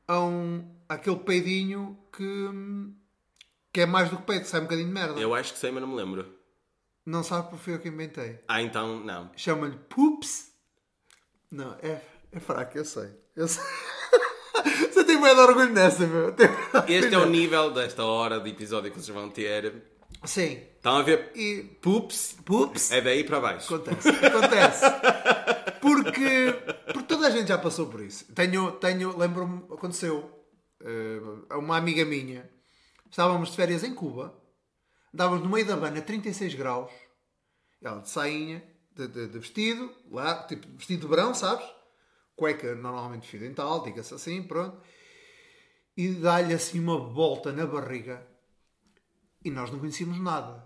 a 0.08 0.20
um 0.20 0.64
aquele 0.88 1.18
peidinho 1.18 1.98
que 2.16 2.50
que 3.76 3.82
é 3.82 3.86
mais 3.86 4.10
do 4.10 4.16
que 4.16 4.24
peido, 4.24 4.46
sai 4.46 4.62
um 4.62 4.64
bocadinho 4.64 4.88
de 4.88 4.94
merda. 4.94 5.20
Eu 5.20 5.36
acho 5.36 5.52
que 5.52 5.60
sei, 5.60 5.70
mas 5.70 5.82
não 5.82 5.90
me 5.90 5.98
lembro. 5.98 6.26
Não 7.06 7.22
sabe 7.22 7.50
porque 7.50 7.62
foi 7.66 7.74
eu 7.74 7.80
que 7.80 7.90
inventei. 7.90 8.40
Ah, 8.48 8.62
então, 8.62 9.02
não. 9.02 9.30
Chama-lhe 9.36 9.76
poops. 9.90 10.50
Não, 11.52 11.76
é, 11.84 12.00
é 12.32 12.40
fraco, 12.40 12.78
eu 12.78 12.86
sei. 12.86 13.10
Eu 13.36 13.50
sei. 13.50 13.62
Você 14.94 15.04
tem 15.04 15.20
medo 15.20 15.36
de 15.36 15.42
orgulho 15.42 15.74
nessa, 15.74 16.08
meu. 16.08 16.34
Este 16.88 17.16
é 17.16 17.18
o 17.18 17.26
nível 17.26 17.70
desta 17.72 18.06
hora 18.06 18.40
de 18.40 18.50
episódio 18.50 18.92
que 18.92 18.98
vocês 18.98 19.14
vão 19.14 19.30
ter. 19.30 19.74
Sim. 20.24 20.62
Estão 20.78 20.96
a 20.96 21.04
ver? 21.04 21.34
E 21.36 21.64
Poops. 21.82 22.38
poops. 22.46 22.92
É 22.92 23.02
daí 23.02 23.26
para 23.26 23.42
baixo. 23.42 23.76
Acontece, 23.76 24.08
acontece. 24.08 24.86
Porque, 25.82 26.56
porque 26.94 27.08
toda 27.10 27.28
a 27.28 27.30
gente 27.30 27.50
já 27.50 27.58
passou 27.58 27.88
por 27.88 28.00
isso. 28.00 28.26
Tenho, 28.34 28.72
tenho 28.72 29.18
lembro-me, 29.18 29.64
aconteceu 29.70 30.32
eh, 30.82 31.20
a 31.50 31.58
uma 31.58 31.76
amiga 31.76 32.06
minha. 32.06 32.55
Estávamos 33.10 33.50
de 33.52 33.56
férias 33.56 33.84
em 33.84 33.94
Cuba, 33.94 34.34
estávamos 35.12 35.44
no 35.44 35.50
meio 35.50 35.66
da 35.66 35.76
bana, 35.78 36.02
36 36.02 36.54
graus, 36.56 36.92
ela 37.82 38.02
de 38.02 38.10
sainha, 38.10 38.64
de, 38.96 39.08
de- 39.08 39.28
de 39.28 39.40
vestido, 39.40 39.92
lá, 40.12 40.44
tipo 40.44 40.68
vestido 40.76 41.02
de 41.02 41.08
verão, 41.08 41.34
sabes? 41.34 41.66
Cueca 42.36 42.76
normalmente 42.76 43.28
fio 43.28 43.40
dental, 43.40 43.84
diga-se 43.84 44.14
assim, 44.14 44.44
pronto. 44.44 44.78
E 45.96 46.10
dá-lhe 46.10 46.54
assim 46.54 46.80
uma 46.80 46.98
volta 47.00 47.54
na 47.54 47.66
barriga. 47.66 48.26
E 49.44 49.50
nós 49.50 49.72
não 49.72 49.80
conhecíamos 49.80 50.20
nada 50.20 50.66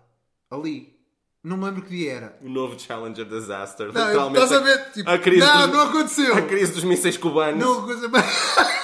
ali. 0.50 0.98
Não 1.44 1.56
me 1.58 1.66
lembro 1.66 1.84
que 1.84 1.90
dia 1.90 2.14
era. 2.14 2.40
O 2.42 2.50
novo 2.50 2.80
Challenger 2.80 3.26
Disaster. 3.26 3.94
Não, 3.94 4.06
Literalmente. 4.08 4.44
estás 4.44 4.52
a 4.62 4.64
ver? 4.64 4.92
Tipo, 4.92 5.10
a 5.10 5.20
crise 5.20 5.46
não, 5.46 5.68
dos- 5.68 5.78
não 5.78 5.82
aconteceu. 5.90 6.36
A 6.36 6.42
crise 6.42 6.72
dos 6.74 6.84
mísseis 6.84 7.18
cubanos. 7.18 7.64
Não, 7.64 7.86
coisa 7.86 8.10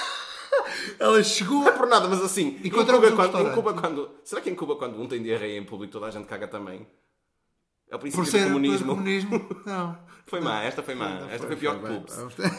Ela 0.98 1.22
chegou. 1.22 1.60
Não 1.60 1.68
é 1.68 1.72
por 1.72 1.86
nada, 1.86 2.08
mas 2.08 2.22
assim. 2.22 2.58
Em 2.62 2.68
Encontramos 2.68 3.10
Cuba, 3.10 3.28
quando, 3.28 3.48
em. 3.48 3.52
Cuba, 3.54 3.74
quando. 3.74 4.10
Será 4.24 4.40
que 4.40 4.50
em 4.50 4.54
Cuba, 4.54 4.76
quando 4.76 5.00
um 5.00 5.06
tem 5.06 5.22
diarreia 5.22 5.58
em 5.58 5.64
público, 5.64 5.92
toda 5.92 6.06
a 6.06 6.10
gente 6.10 6.26
caga 6.26 6.48
também? 6.48 6.86
É 7.88 7.94
o 7.94 7.98
princípio 7.98 8.24
Por 8.24 8.30
ser 8.30 8.40
do 8.40 8.46
comunismo. 8.48 8.86
por 8.86 8.94
comunismo. 8.96 9.48
Não. 9.64 9.98
Foi 10.26 10.40
má, 10.40 10.60
esta 10.64 10.82
foi 10.82 10.94
má. 10.96 11.20
esta 11.30 11.46
foi, 11.46 11.54
pior 11.56 11.78
que 11.78 11.86
bem. 11.86 12.00
Pups. 12.00 12.16
Vamos 12.16 12.34
ter- 12.34 12.50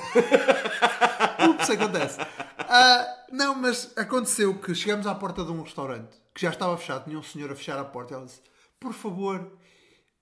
Ups, 1.50 1.70
acontece. 1.70 2.18
Ah, 2.60 3.06
não, 3.32 3.54
mas 3.56 3.92
aconteceu 3.98 4.56
que 4.58 4.74
chegamos 4.74 5.06
à 5.06 5.14
porta 5.14 5.44
de 5.44 5.52
um 5.52 5.62
restaurante 5.62 6.16
que 6.34 6.42
já 6.42 6.50
estava 6.50 6.78
fechado, 6.78 7.04
tinha 7.06 7.20
um 7.20 7.24
senhor 7.24 7.52
a 7.52 7.56
fechar 7.56 7.78
a 7.78 7.84
porta. 7.84 8.14
Ela 8.14 8.24
disse: 8.26 8.42
Por 8.80 8.94
favor, 8.94 9.52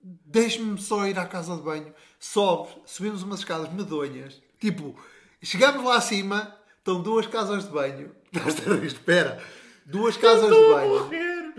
deixe-me 0.00 0.76
só 0.80 1.06
ir 1.06 1.16
à 1.20 1.24
casa 1.24 1.54
de 1.56 1.62
banho. 1.62 1.94
Sobe, 2.18 2.70
subimos 2.84 3.22
umas 3.22 3.38
escadas 3.40 3.72
medonhas. 3.72 4.42
Tipo, 4.60 4.96
chegamos 5.40 5.84
lá 5.84 5.96
acima, 5.96 6.52
estão 6.86 7.02
duas 7.02 7.26
casas 7.26 7.64
de 7.64 7.70
banho. 7.70 8.14
Estás 8.32 8.68
a 8.68 8.74
rir? 8.74 8.86
Espera, 8.86 9.42
duas 9.84 10.16
casas 10.16 10.48
de 10.48 10.72
banho 10.72 11.54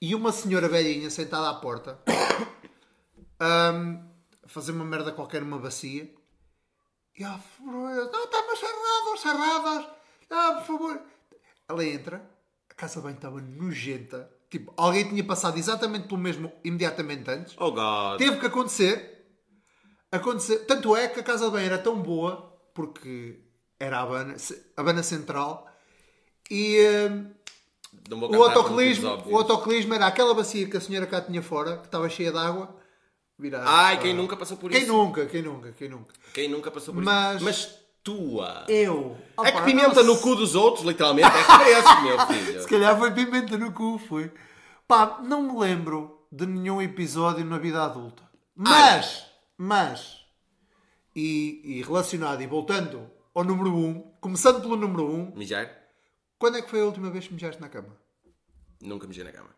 e 0.00 0.14
uma 0.14 0.32
senhora 0.32 0.66
velhinha 0.66 1.10
sentada 1.10 1.50
à 1.50 1.54
porta 1.54 2.00
ahm, 3.38 3.98
a 4.42 4.48
fazer 4.48 4.72
uma 4.72 4.84
merda 4.84 5.12
qualquer 5.12 5.42
numa 5.42 5.58
bacia. 5.58 6.10
E 7.18 7.22
ela, 7.22 7.38
não, 7.60 8.00
estava 8.06 8.56
cerrado, 8.56 9.18
cerradas. 9.18 9.86
Ah, 10.30 10.52
por 10.54 10.64
favor. 10.64 11.02
Ela 11.68 11.84
entra, 11.84 12.30
a 12.70 12.74
casa 12.74 12.96
de 12.96 13.02
banho 13.02 13.16
estava 13.16 13.40
nojenta. 13.42 14.30
Tipo, 14.48 14.72
alguém 14.76 15.06
tinha 15.06 15.24
passado 15.24 15.58
exatamente 15.58 16.08
pelo 16.08 16.20
mesmo 16.20 16.50
imediatamente 16.64 17.30
antes. 17.30 17.54
Oh 17.58 17.72
God. 17.72 18.16
Teve 18.16 18.38
que 18.38 18.46
acontecer. 18.46 19.26
acontecer. 20.10 20.60
Tanto 20.60 20.96
é 20.96 21.08
que 21.08 21.20
a 21.20 21.22
casa 21.22 21.44
de 21.44 21.50
banho 21.50 21.66
era 21.66 21.78
tão 21.78 22.00
boa, 22.00 22.58
porque 22.74 23.51
era 23.82 23.98
a 23.98 24.02
Habana, 24.02 24.36
Habana 24.76 25.02
Central, 25.02 25.66
e 26.48 26.76
vou 28.08 28.30
o 28.30 28.44
autocolismo, 28.44 29.22
o 29.26 29.36
autocolismo 29.36 29.92
era 29.92 30.06
aquela 30.06 30.32
bacia 30.34 30.68
que 30.68 30.76
a 30.76 30.80
senhora 30.80 31.04
cá 31.04 31.20
tinha 31.20 31.42
fora, 31.42 31.78
que 31.78 31.86
estava 31.86 32.08
cheia 32.08 32.30
de 32.30 32.38
água. 32.38 32.76
Ai, 33.64 33.98
quem 33.98 34.14
nunca 34.14 34.36
passou 34.36 34.56
por 34.56 34.70
Quem 34.70 34.82
isso? 34.82 34.92
nunca, 34.92 35.26
quem 35.26 35.42
nunca, 35.42 35.72
quem 35.72 35.88
nunca. 35.88 36.14
Quem 36.32 36.48
nunca 36.48 36.70
passou 36.70 36.94
por 36.94 37.02
Mas- 37.02 37.36
isso? 37.36 37.44
Mas 37.44 37.74
tua. 38.04 38.64
Eu. 38.68 39.16
É 39.42 39.50
que 39.50 39.58
Opa, 39.58 39.64
pimenta 39.64 40.02
não 40.04 40.14
no 40.14 40.20
cu 40.20 40.36
dos 40.36 40.54
outros, 40.54 40.84
literalmente, 40.86 41.26
é 41.36 41.44
parece, 41.44 42.02
meu 42.02 42.26
filho. 42.26 42.62
Se 42.62 42.68
calhar 42.68 42.96
foi 42.96 43.10
pimenta 43.10 43.58
no 43.58 43.72
cu, 43.72 43.98
foi. 43.98 44.30
Pá, 44.86 45.18
não 45.24 45.42
me 45.42 45.58
lembro 45.58 46.20
de 46.30 46.46
nenhum 46.46 46.80
episódio 46.80 47.44
na 47.44 47.58
vida 47.58 47.82
adulta. 47.82 48.22
Mas, 48.54 49.26
mas, 49.58 50.18
e, 51.16 51.60
e 51.64 51.82
relacionado 51.82 52.40
e 52.42 52.46
voltando 52.46 53.10
ao 53.34 53.44
número 53.44 53.70
1, 53.74 53.86
um, 53.88 54.00
começando 54.20 54.60
pelo 54.60 54.76
número 54.76 55.04
1, 55.06 55.14
um, 55.14 55.34
Mijar? 55.36 55.70
quando 56.38 56.58
é 56.58 56.62
que 56.62 56.68
foi 56.70 56.80
a 56.80 56.84
última 56.84 57.10
vez 57.10 57.26
que 57.28 57.34
mijaste 57.34 57.60
na 57.60 57.68
cama? 57.68 57.96
Nunca 58.80 59.06
mijei 59.06 59.24
na 59.24 59.32
cama. 59.32 59.50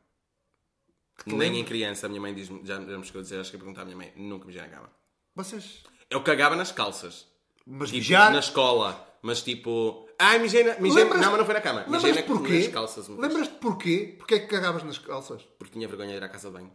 Nem 1.26 1.38
lembres? 1.38 1.60
em 1.60 1.64
criança, 1.64 2.06
a 2.06 2.08
minha 2.08 2.20
mãe 2.20 2.34
diz 2.34 2.48
já, 2.64 2.74
já 2.80 2.98
me 2.98 3.04
chegou 3.04 3.20
a 3.20 3.22
dizer, 3.22 3.40
acho 3.40 3.50
que 3.50 3.56
ia 3.56 3.60
perguntar 3.60 3.82
à 3.82 3.84
minha 3.84 3.96
mãe, 3.96 4.12
nunca 4.16 4.44
mijei 4.46 4.60
na 4.62 4.68
cama. 4.68 4.90
Vocês. 5.34 5.82
Eu 6.10 6.22
cagava 6.22 6.54
nas 6.56 6.70
calças. 6.72 7.26
Mas 7.66 7.88
Tipo, 7.88 7.98
mijar. 8.00 8.32
na 8.32 8.38
escola. 8.40 9.08
Mas 9.22 9.42
tipo. 9.42 10.06
Ai, 10.18 10.38
mijei 10.38 10.62
na. 10.64 10.78
Mijei... 10.78 11.02
Lembras- 11.04 11.20
Não, 11.22 11.30
mas 11.30 11.38
não 11.38 11.44
foi 11.46 11.54
na 11.54 11.60
cama. 11.62 11.84
Mijei 11.88 12.12
na... 12.12 12.22
Porquê? 12.22 12.58
nas 12.58 12.68
calças. 12.68 13.08
Lembras-te 13.08 13.54
porquê? 13.54 14.14
Porquê 14.18 14.34
é 14.34 14.38
que 14.40 14.46
cagavas 14.48 14.82
nas 14.82 14.98
calças? 14.98 15.42
Porque 15.58 15.72
tinha 15.72 15.88
vergonha 15.88 16.10
de 16.10 16.16
ir 16.16 16.22
à 16.24 16.28
casa 16.28 16.48
de 16.48 16.54
banho. 16.54 16.70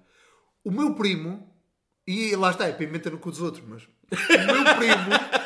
O 0.64 0.72
meu 0.72 0.96
primo, 0.96 1.48
e 2.08 2.36
lá 2.36 2.50
está, 2.52 2.68
é 2.68 2.72
pimenta 2.74 3.10
no 3.12 3.20
cu 3.20 3.30
dos 3.30 3.40
outros, 3.42 3.64
mas 3.68 3.84
o 3.84 4.46
meu 4.54 4.76
primo 4.78 5.39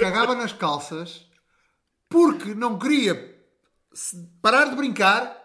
cagava 0.00 0.34
nas 0.34 0.52
calças 0.52 1.26
porque 2.08 2.54
não 2.54 2.78
queria 2.78 3.38
parar 4.42 4.64
de 4.66 4.76
brincar 4.76 5.36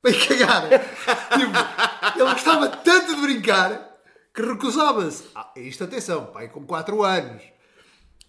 para 0.00 0.10
ir 0.10 0.28
cagar. 0.28 0.62
Tipo, 0.68 2.18
ele 2.20 2.32
gostava 2.32 2.68
tanto 2.68 3.14
de 3.14 3.20
brincar 3.20 3.90
que 4.34 4.42
recusava-se. 4.42 5.28
Ah, 5.34 5.50
isto, 5.56 5.84
atenção, 5.84 6.26
pai, 6.26 6.48
com 6.48 6.66
4 6.66 7.02
anos. 7.02 7.42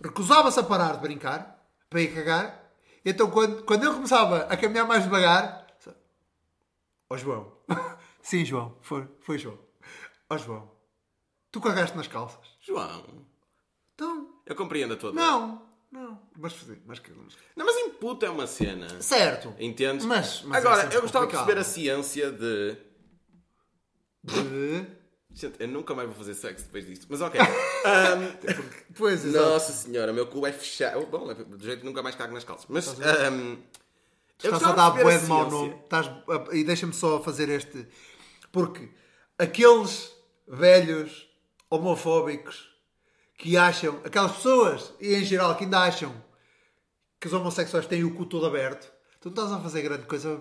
Recusava-se 0.04 0.60
a 0.60 0.64
parar 0.64 0.94
de 0.94 1.02
brincar 1.02 1.64
para 1.90 2.02
ir 2.02 2.14
cagar. 2.14 2.64
Então, 3.06 3.30
quando, 3.30 3.64
quando 3.64 3.84
ele 3.84 3.94
começava 3.94 4.40
a 4.50 4.58
caminhar 4.58 4.88
mais 4.88 5.04
devagar, 5.04 5.64
Ó 7.10 7.18
João. 7.18 7.52
Sim, 8.24 8.44
João. 8.46 8.78
Foi, 8.82 9.08
foi 9.22 9.38
João. 9.38 9.60
Ó 10.30 10.38
João. 10.38 10.72
Tu 11.52 11.62
cagaste 11.62 11.96
nas 11.96 12.08
calças? 12.08 12.40
João, 12.62 13.26
Então. 13.94 14.30
eu 14.46 14.56
compreendo 14.56 14.94
a 14.94 14.98
tua 14.98 15.12
dor. 15.12 15.16
Não. 15.22 15.73
Não. 15.94 16.20
Mas 16.40 16.56
mas 16.88 17.00
Não, 17.56 17.66
mas 17.68 17.76
input 17.78 18.26
é 18.26 18.30
uma 18.32 18.48
cena. 18.48 19.00
Certo. 19.00 19.54
Entendes? 19.60 20.04
Mas- 20.08 20.42
mas 20.42 20.58
é 20.58 20.68
Agora, 20.68 20.82
sempre 20.82 20.98
eu 20.98 21.02
gostava 21.04 21.28
de 21.28 21.34
complicado. 21.34 21.56
perceber 21.56 21.62
a 21.62 21.64
ciência 21.64 22.32
de. 22.32 22.76
De... 24.24 24.88
Gente, 25.36 25.62
eu 25.62 25.68
nunca 25.68 25.94
mais 25.94 26.08
vou 26.08 26.18
fazer 26.18 26.34
sexo 26.34 26.66
depois 26.66 26.88
disto. 26.88 27.06
Mas 27.10 27.22
ok. 27.22 27.40
Ahm, 27.86 28.66
Pois, 28.96 29.24
exato. 29.24 29.46
nossa 29.46 29.72
senhora, 29.72 30.12
meu 30.12 30.26
cu 30.26 30.48
é 30.48 30.52
fechado. 30.52 31.06
Bom, 31.06 31.30
é 31.30 31.36
do 31.36 31.64
jeito 31.64 31.82
que 31.82 31.86
nunca 31.86 32.02
mais 32.02 32.16
cago 32.16 32.34
nas 32.34 32.44
calças. 32.44 32.66
Mas. 32.70 32.88
eu 32.88 33.64
Estás 34.40 34.64
a 34.64 34.72
dar 34.74 34.94
de 34.98 35.04
bué 35.04 35.16
a 35.16 35.18
de 35.20 35.28
mau 35.28 35.48
nome. 35.50 35.76
Estás, 35.84 36.10
e 36.54 36.64
deixa-me 36.64 36.94
só 36.94 37.22
fazer 37.22 37.50
este. 37.50 37.88
Porque 38.52 38.90
aqueles 39.38 40.12
velhos 40.48 41.28
homofóbicos 41.70 42.73
que 43.44 43.58
acham, 43.58 44.00
aquelas 44.06 44.32
pessoas, 44.32 44.94
e 45.02 45.16
em 45.16 45.26
geral 45.26 45.54
que 45.58 45.66
ainda 45.66 45.80
acham 45.80 46.16
que 47.20 47.28
os 47.28 47.34
homossexuais 47.34 47.86
têm 47.86 48.02
o 48.06 48.16
cu 48.16 48.26
todo 48.26 48.46
aberto, 48.46 48.90
tu 49.20 49.26
não 49.26 49.32
estás 49.32 49.52
a 49.52 49.60
fazer 49.60 49.82
grande 49.82 50.06
coisa 50.06 50.38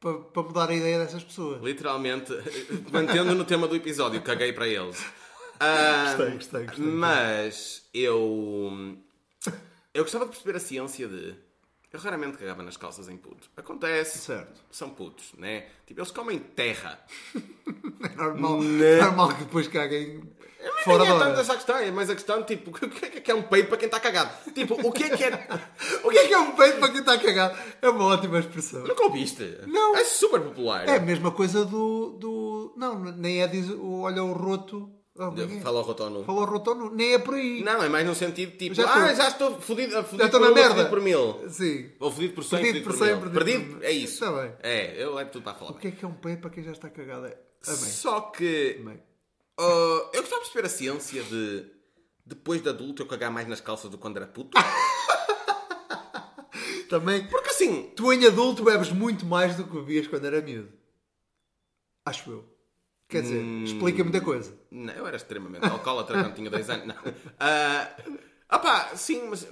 para, 0.00 0.14
para, 0.14 0.42
mudar 0.42 0.68
a 0.68 0.74
ideia 0.74 0.98
dessas 0.98 1.22
pessoas. 1.22 1.62
Literalmente, 1.62 2.32
mantendo 2.90 3.36
no 3.36 3.44
tema 3.44 3.68
do 3.68 3.76
episódio, 3.76 4.20
caguei 4.22 4.52
para 4.52 4.66
eles. 4.66 5.00
Ah, 5.60 6.16
Gostei, 6.16 6.34
gostei, 6.34 6.66
gostei. 6.66 6.84
Mas 6.84 7.88
eu. 7.94 8.98
Eu 9.94 10.02
gostava 10.02 10.24
de 10.24 10.32
perceber 10.32 10.56
a 10.56 10.60
ciência 10.60 11.06
de. 11.06 11.36
Eu 11.92 12.00
raramente 12.00 12.38
cagava 12.38 12.62
nas 12.62 12.76
calças 12.76 13.08
em 13.08 13.16
puto. 13.18 13.50
Acontece. 13.56 14.18
Certo. 14.18 14.60
São 14.70 14.88
putos, 14.90 15.32
né? 15.36 15.66
Tipo, 15.86 16.00
eles 16.00 16.10
comem 16.10 16.38
terra. 16.38 16.98
É 18.04 18.16
normal, 18.16 18.60
Né? 18.60 18.96
normal 19.00 19.28
que 19.28 19.44
depois 19.44 19.68
caguem 19.68 20.20
fora 20.82 20.98
Não 21.04 21.06
da 21.06 21.14
é 21.14 21.18
tanto 21.18 21.30
hora. 21.32 21.40
essa 21.40 21.54
questão, 21.54 21.76
é 21.76 21.90
mais 21.92 22.10
a 22.10 22.14
questão, 22.16 22.42
tipo, 22.42 22.70
o 22.74 22.90
que 22.90 23.04
é 23.04 23.08
que 23.20 23.30
é 23.30 23.34
um 23.34 23.42
peito 23.44 23.68
para 23.68 23.76
quem 23.76 23.86
está 23.86 24.00
cagado? 24.00 24.32
Tipo, 24.52 24.74
o 24.84 24.90
que 24.90 25.04
é 25.04 25.16
que 25.16 25.22
é. 25.22 25.30
O 26.02 26.10
que 26.10 26.18
é 26.18 26.26
que 26.26 26.34
é 26.34 26.38
um 26.38 26.50
peito 26.56 26.78
para 26.80 26.88
quem 26.88 26.98
está 27.00 27.16
cagado? 27.18 27.56
É 27.80 27.88
uma 27.88 28.04
ótima 28.06 28.40
expressão. 28.40 28.82
Nunca 28.84 29.04
ouviste? 29.04 29.58
Não. 29.68 29.94
É 29.96 30.02
super 30.04 30.40
popular. 30.40 30.88
É 30.88 30.96
a 30.96 31.00
mesma 31.00 31.30
coisa 31.30 31.64
do. 31.64 32.16
do... 32.18 32.74
Não, 32.76 32.98
nem 32.98 33.40
é 33.42 33.46
diz 33.46 33.68
o 33.70 34.00
olha 34.00 34.24
o 34.24 34.32
roto. 34.32 34.90
É? 35.28 35.60
Fala 35.60 35.78
ao 35.78 35.84
rotono. 35.84 36.24
Fala 36.24 36.40
o 36.40 36.44
roto, 36.44 36.74
não- 36.74 36.90
nem 36.90 37.14
é 37.14 37.18
por 37.18 37.34
aí. 37.34 37.62
Não, 37.62 37.82
é 37.82 37.88
mais 37.88 38.06
no 38.06 38.14
sentido 38.14 38.56
tipo, 38.56 38.74
Já 38.74 38.92
ah, 38.92 39.14
já 39.14 39.28
estou 39.28 39.60
fodido, 39.60 39.92
fodido 40.02 40.18
Já 40.18 40.26
estou 40.26 40.40
por 40.40 40.46
na 40.46 40.50
um, 40.50 40.54
merda. 40.54 40.84
por 40.86 41.00
mil. 41.00 41.48
Sim. 41.48 41.90
Ou 42.00 42.10
fodido 42.10 42.34
por 42.34 42.44
100, 42.44 42.62
Perdido 42.62 42.84
por, 42.84 42.92
por 42.92 42.98
100, 42.98 43.06
mil. 43.16 43.20
perdido 43.30 43.44
Perdido, 43.44 43.84
é 43.84 43.90
isso. 43.92 44.24
Está 44.24 44.42
bem. 44.42 44.52
É, 44.62 45.02
eu 45.02 45.18
é 45.18 45.24
tudo 45.24 45.42
para 45.42 45.54
falar. 45.54 45.70
O 45.72 45.74
que 45.74 45.88
é 45.88 45.90
que 45.90 46.04
é 46.04 46.08
um 46.08 46.14
peito 46.14 46.40
para 46.40 46.50
quem 46.50 46.64
já 46.64 46.72
está 46.72 46.88
cagado? 46.90 47.26
Amém. 47.26 47.34
Só 47.64 48.20
que 48.20 48.80
uh, 48.84 50.10
eu 50.12 50.22
gostava 50.22 50.42
de 50.42 50.50
perceber 50.50 50.66
a 50.66 50.70
ciência 50.70 51.22
de 51.22 51.66
depois 52.24 52.62
de 52.62 52.68
adulto 52.68 53.02
eu 53.02 53.06
cagar 53.06 53.30
mais 53.30 53.46
nas 53.48 53.60
calças 53.60 53.90
do 53.90 53.96
que 53.96 54.02
quando 54.02 54.16
era 54.16 54.26
puto. 54.26 54.56
Também. 56.88 57.26
Porque 57.28 57.50
assim, 57.50 57.90
Tu 57.96 58.12
em 58.12 58.26
adulto 58.26 58.62
bebes 58.64 58.90
muito 58.90 59.24
mais 59.24 59.56
do 59.56 59.64
que 59.64 59.72
bebias 59.74 60.06
quando 60.06 60.26
era 60.26 60.42
miúdo. 60.42 60.70
Acho 62.04 62.30
eu. 62.30 62.51
Quer 63.12 63.22
dizer, 63.22 63.40
Hum. 63.42 63.64
explica 63.64 64.02
muita 64.02 64.20
coisa. 64.22 64.56
não, 64.70 64.92
eu 64.94 65.06
era 65.06 65.16
extremamente 65.16 65.64
alcoólatra 65.66 66.22
quando 66.22 66.34
tinha 66.34 66.48
10 66.50 66.70
anos. 66.70 66.86
Não. 66.86 66.96
Ah, 67.38 67.88
opá, 68.56 68.96
sim, 68.96 69.28
mas 69.28 69.42
uh, 69.42 69.48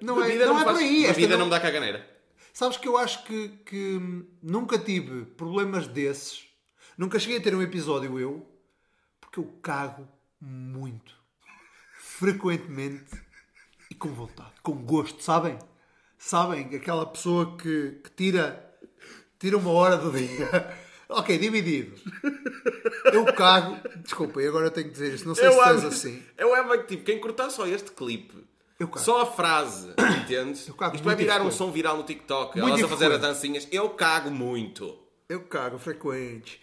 Não 0.00 0.22
é- 0.22 0.36
não 0.46 0.54
me 0.54 0.60
é 0.60 0.64
por 0.64 0.76
aí, 0.76 1.02
esta 1.04 1.14
Bebida 1.14 1.32
não- 1.34 1.38
não 1.40 1.44
me 1.46 1.50
dá 1.50 1.58
caganeira. 1.60 2.08
Sabes 2.52 2.76
que 2.78 2.86
eu 2.88 2.96
acho 2.96 3.24
que, 3.24 3.48
que 3.66 4.00
nunca 4.42 4.78
tive 4.78 5.24
problemas 5.26 5.86
desses. 5.88 6.44
Nunca 6.96 7.18
cheguei 7.18 7.38
a 7.38 7.42
ter 7.42 7.54
um 7.54 7.60
episódio 7.60 8.18
eu. 8.18 8.46
Porque 9.20 9.40
eu 9.40 9.44
cago 9.60 10.08
muito. 10.40 11.12
Frequentemente. 11.98 13.20
E 13.90 13.94
com 13.94 14.08
vontade. 14.08 14.52
Com 14.62 14.72
gosto, 14.84 15.22
sabem? 15.22 15.58
Sabem? 16.16 16.74
Aquela 16.74 17.04
pessoa 17.04 17.56
que, 17.56 18.00
que 18.02 18.10
tira, 18.16 18.74
tira 19.38 19.58
uma 19.58 19.70
hora 19.70 19.96
do 19.98 20.10
dia. 20.12 20.48
Ok, 21.08 21.38
dividido. 21.38 21.96
Eu 23.12 23.24
cago. 23.34 23.76
Desculpa, 23.98 24.42
e 24.42 24.48
agora 24.48 24.66
eu 24.66 24.70
tenho 24.70 24.86
que 24.88 24.92
dizer 24.92 25.14
isto. 25.14 25.28
Não 25.28 25.34
sei 25.34 25.50
se 25.50 25.56
estás 25.56 25.84
assim. 25.84 26.22
eu 26.36 26.54
amo 26.54 26.74
é 26.74 26.78
que, 26.78 26.86
tipo, 26.88 27.04
quem 27.04 27.20
cortar 27.20 27.48
só 27.50 27.66
este 27.66 27.92
clipe, 27.92 28.44
Eu 28.78 28.88
cago. 28.88 29.04
só 29.04 29.20
a 29.22 29.26
frase, 29.26 29.90
entendes? 30.24 30.66
Eu 30.66 30.74
cago 30.74 30.96
Isto 30.96 31.04
vai 31.04 31.14
virar 31.14 31.42
um 31.42 31.50
som 31.52 31.70
viral 31.70 31.96
no 31.96 32.02
TikTok, 32.02 32.58
Muito 32.58 32.78
elas 32.78 32.84
a 32.84 32.88
fazer 32.88 33.12
as 33.12 33.20
dancinhas. 33.20 33.68
Eu 33.70 33.90
cago 33.90 34.30
muito. 34.30 34.98
Eu 35.28 35.44
cago 35.44 35.78
frequente. 35.78 36.60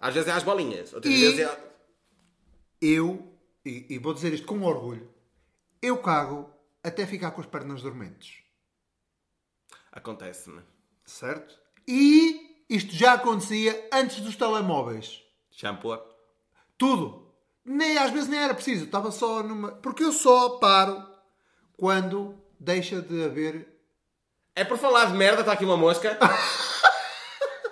Às 0.00 0.14
vezes 0.14 0.28
é 0.28 0.32
às 0.32 0.42
bolinhas, 0.42 0.92
outras 0.92 1.14
E, 1.14 1.20
vezes 1.20 1.38
é. 1.40 1.72
eu, 2.82 3.32
e, 3.64 3.86
e 3.90 3.98
vou 3.98 4.12
dizer 4.12 4.32
isto 4.34 4.46
com 4.46 4.60
orgulho, 4.62 5.08
eu 5.80 5.98
cago 5.98 6.50
até 6.82 7.06
ficar 7.06 7.30
com 7.30 7.40
as 7.40 7.46
pernas 7.46 7.80
dormentes. 7.82 8.38
Acontece-me. 9.92 10.60
Certo? 11.04 11.56
E 11.86 12.47
isto 12.68 12.94
já 12.94 13.14
acontecia 13.14 13.88
antes 13.92 14.20
dos 14.20 14.36
telemóveis. 14.36 15.22
Shampoo. 15.50 15.98
Tudo. 16.76 17.26
Nem, 17.64 17.98
às 17.98 18.10
vezes 18.10 18.28
nem 18.28 18.40
era 18.40 18.54
preciso. 18.54 18.84
Estava 18.84 19.10
só 19.10 19.42
numa. 19.42 19.72
Porque 19.72 20.04
eu 20.04 20.12
só 20.12 20.58
paro 20.58 21.04
quando 21.76 22.34
deixa 22.58 23.00
de 23.02 23.24
haver. 23.24 23.76
É 24.54 24.64
por 24.64 24.78
falar 24.78 25.06
de 25.06 25.12
merda, 25.14 25.40
está 25.40 25.52
aqui 25.52 25.64
uma 25.64 25.76
mosca. 25.76 26.18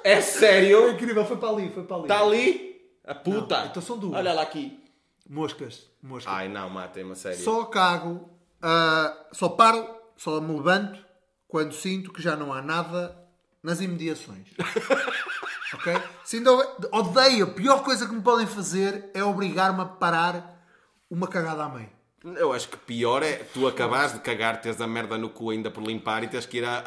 é 0.05 0.13
É 0.13 0.21
sério? 0.21 0.91
incrível, 0.91 1.25
foi 1.25 1.37
para 1.37 1.49
ali, 1.49 1.71
foi 1.71 1.83
para 1.85 1.97
ali. 1.97 2.05
Está 2.05 2.21
ali? 2.21 2.77
A 3.05 3.15
puta. 3.15 3.59
Não, 3.61 3.67
então 3.67 3.83
são 3.83 3.99
duas. 3.99 4.15
Olha 4.17 4.33
lá 4.33 4.43
aqui. 4.43 4.83
Moscas, 5.29 5.89
moscas. 6.01 6.33
Ai 6.33 6.49
não, 6.49 6.71
matem-me 6.71 7.17
sério. 7.17 7.39
Só 7.39 7.65
cago, 7.65 8.31
ah, 8.63 9.17
só 9.33 9.49
paro, 9.49 9.89
só 10.17 10.41
me 10.41 10.55
levanto 10.55 11.05
quando 11.49 11.73
sinto 11.73 12.13
que 12.13 12.23
já 12.23 12.37
não 12.37 12.53
há 12.53 12.63
nada 12.63 13.26
nas 13.67 13.81
imediações. 13.81 14.47
ok? 15.75 16.01
Se 16.25 16.37
ainda 16.37 16.53
odeio, 16.93 17.47
a 17.47 17.51
pior 17.51 17.83
coisa 17.83 18.07
que 18.07 18.15
me 18.15 18.23
podem 18.23 18.47
fazer 18.47 19.11
é 19.13 19.25
obrigar-me 19.25 19.81
a 19.81 19.85
parar 19.85 20.63
uma 21.11 21.27
cagada 21.27 21.65
à 21.65 21.69
meio. 21.69 21.91
Eu 22.25 22.53
acho 22.53 22.69
que 22.69 22.77
pior 22.77 23.23
é 23.23 23.35
tu 23.55 23.69
acabares 23.69 24.13
de 24.13 24.19
cagar, 24.21 24.61
teres 24.61 24.81
a 24.81 24.87
merda 24.87 25.17
no 25.19 25.29
cu 25.31 25.51
ainda 25.51 25.71
por 25.71 25.83
limpar 25.83 26.25
e 26.25 26.29
tens 26.29 26.45
que 26.47 26.59
ir 26.59 26.65
à, 26.65 26.79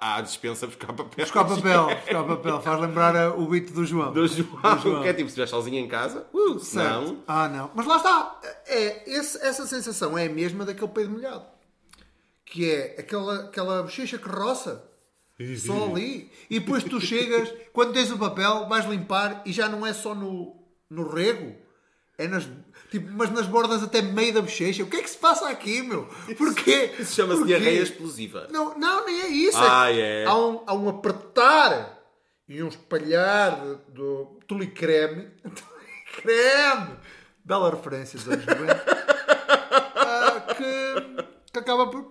à, 0.00 0.16
à 0.16 0.20
dispensa 0.20 0.66
buscar 0.66 0.92
papel. 0.92 1.24
Buscar 1.24 1.44
papel, 1.46 1.86
buscar 1.86 2.24
papel, 2.24 2.60
faz 2.62 2.80
lembrar 2.80 3.38
o 3.38 3.46
beat 3.46 3.70
do 3.72 3.84
João. 3.84 4.12
Do 4.12 4.26
João, 4.26 5.02
que 5.02 5.08
é 5.08 5.12
tipo, 5.12 5.28
se 5.28 5.38
estiveres 5.40 5.50
sozinho 5.50 5.78
em 5.78 5.86
casa, 5.88 6.26
uh, 6.32 6.58
Certo. 6.58 6.88
não. 7.02 7.22
Ah, 7.28 7.48
não. 7.48 7.70
Mas 7.74 7.86
lá 7.86 7.96
está. 7.96 8.40
É, 8.66 9.08
esse- 9.10 9.38
essa 9.44 9.66
sensação 9.66 10.16
é 10.18 10.26
a 10.26 10.30
mesma 10.30 10.64
daquele 10.64 10.88
peido 10.90 11.10
molhado. 11.10 11.44
Que 12.44 12.68
é 12.70 12.96
aquela, 12.98 13.44
aquela 13.44 13.82
bochecha 13.82 14.18
que 14.18 14.28
roça. 14.28 14.84
Só 15.56 15.84
ali. 15.90 16.30
E 16.50 16.58
depois 16.60 16.82
tu 16.84 17.00
chegas, 17.00 17.52
quando 17.72 17.92
tens 17.92 18.10
o 18.10 18.18
papel, 18.18 18.66
vais 18.68 18.84
limpar 18.86 19.42
e 19.46 19.52
já 19.52 19.68
não 19.68 19.86
é 19.86 19.92
só 19.92 20.14
no, 20.14 20.56
no 20.90 21.08
rego. 21.08 21.54
É 22.16 22.26
nas. 22.26 22.48
Tipo, 22.90 23.10
mas 23.12 23.30
nas 23.30 23.46
bordas 23.46 23.82
até 23.82 24.00
meio 24.02 24.32
da 24.34 24.40
bochecha. 24.42 24.82
O 24.82 24.86
que 24.88 24.96
é 24.96 25.02
que 25.02 25.10
se 25.10 25.18
passa 25.18 25.48
aqui, 25.48 25.82
meu? 25.82 26.06
Porquê? 26.36 26.94
Isso 26.98 27.14
chama-se 27.14 27.44
diarreia 27.44 27.82
explosiva. 27.82 28.48
Não, 28.50 28.76
não, 28.78 29.04
nem 29.06 29.20
é 29.20 29.28
isso. 29.28 29.58
Ah, 29.58 29.88
que 29.92 30.00
é. 30.00 30.24
Há 30.24 30.34
um, 30.36 30.62
há 30.66 30.74
um 30.74 30.88
apertar 30.88 31.96
e 32.48 32.62
um 32.62 32.68
espalhar 32.68 33.60
de- 33.60 33.92
do 33.92 34.38
tulicreme. 34.48 35.28
Tulicreme! 35.44 36.96
Bela 37.44 37.70
referência 37.70 38.18
dos 38.18 38.28
anos 38.28 38.46
90. 38.46 38.84
Ah, 39.96 40.54
que, 40.54 41.24
que 41.52 41.58
acaba 41.58 41.86
por. 41.88 42.08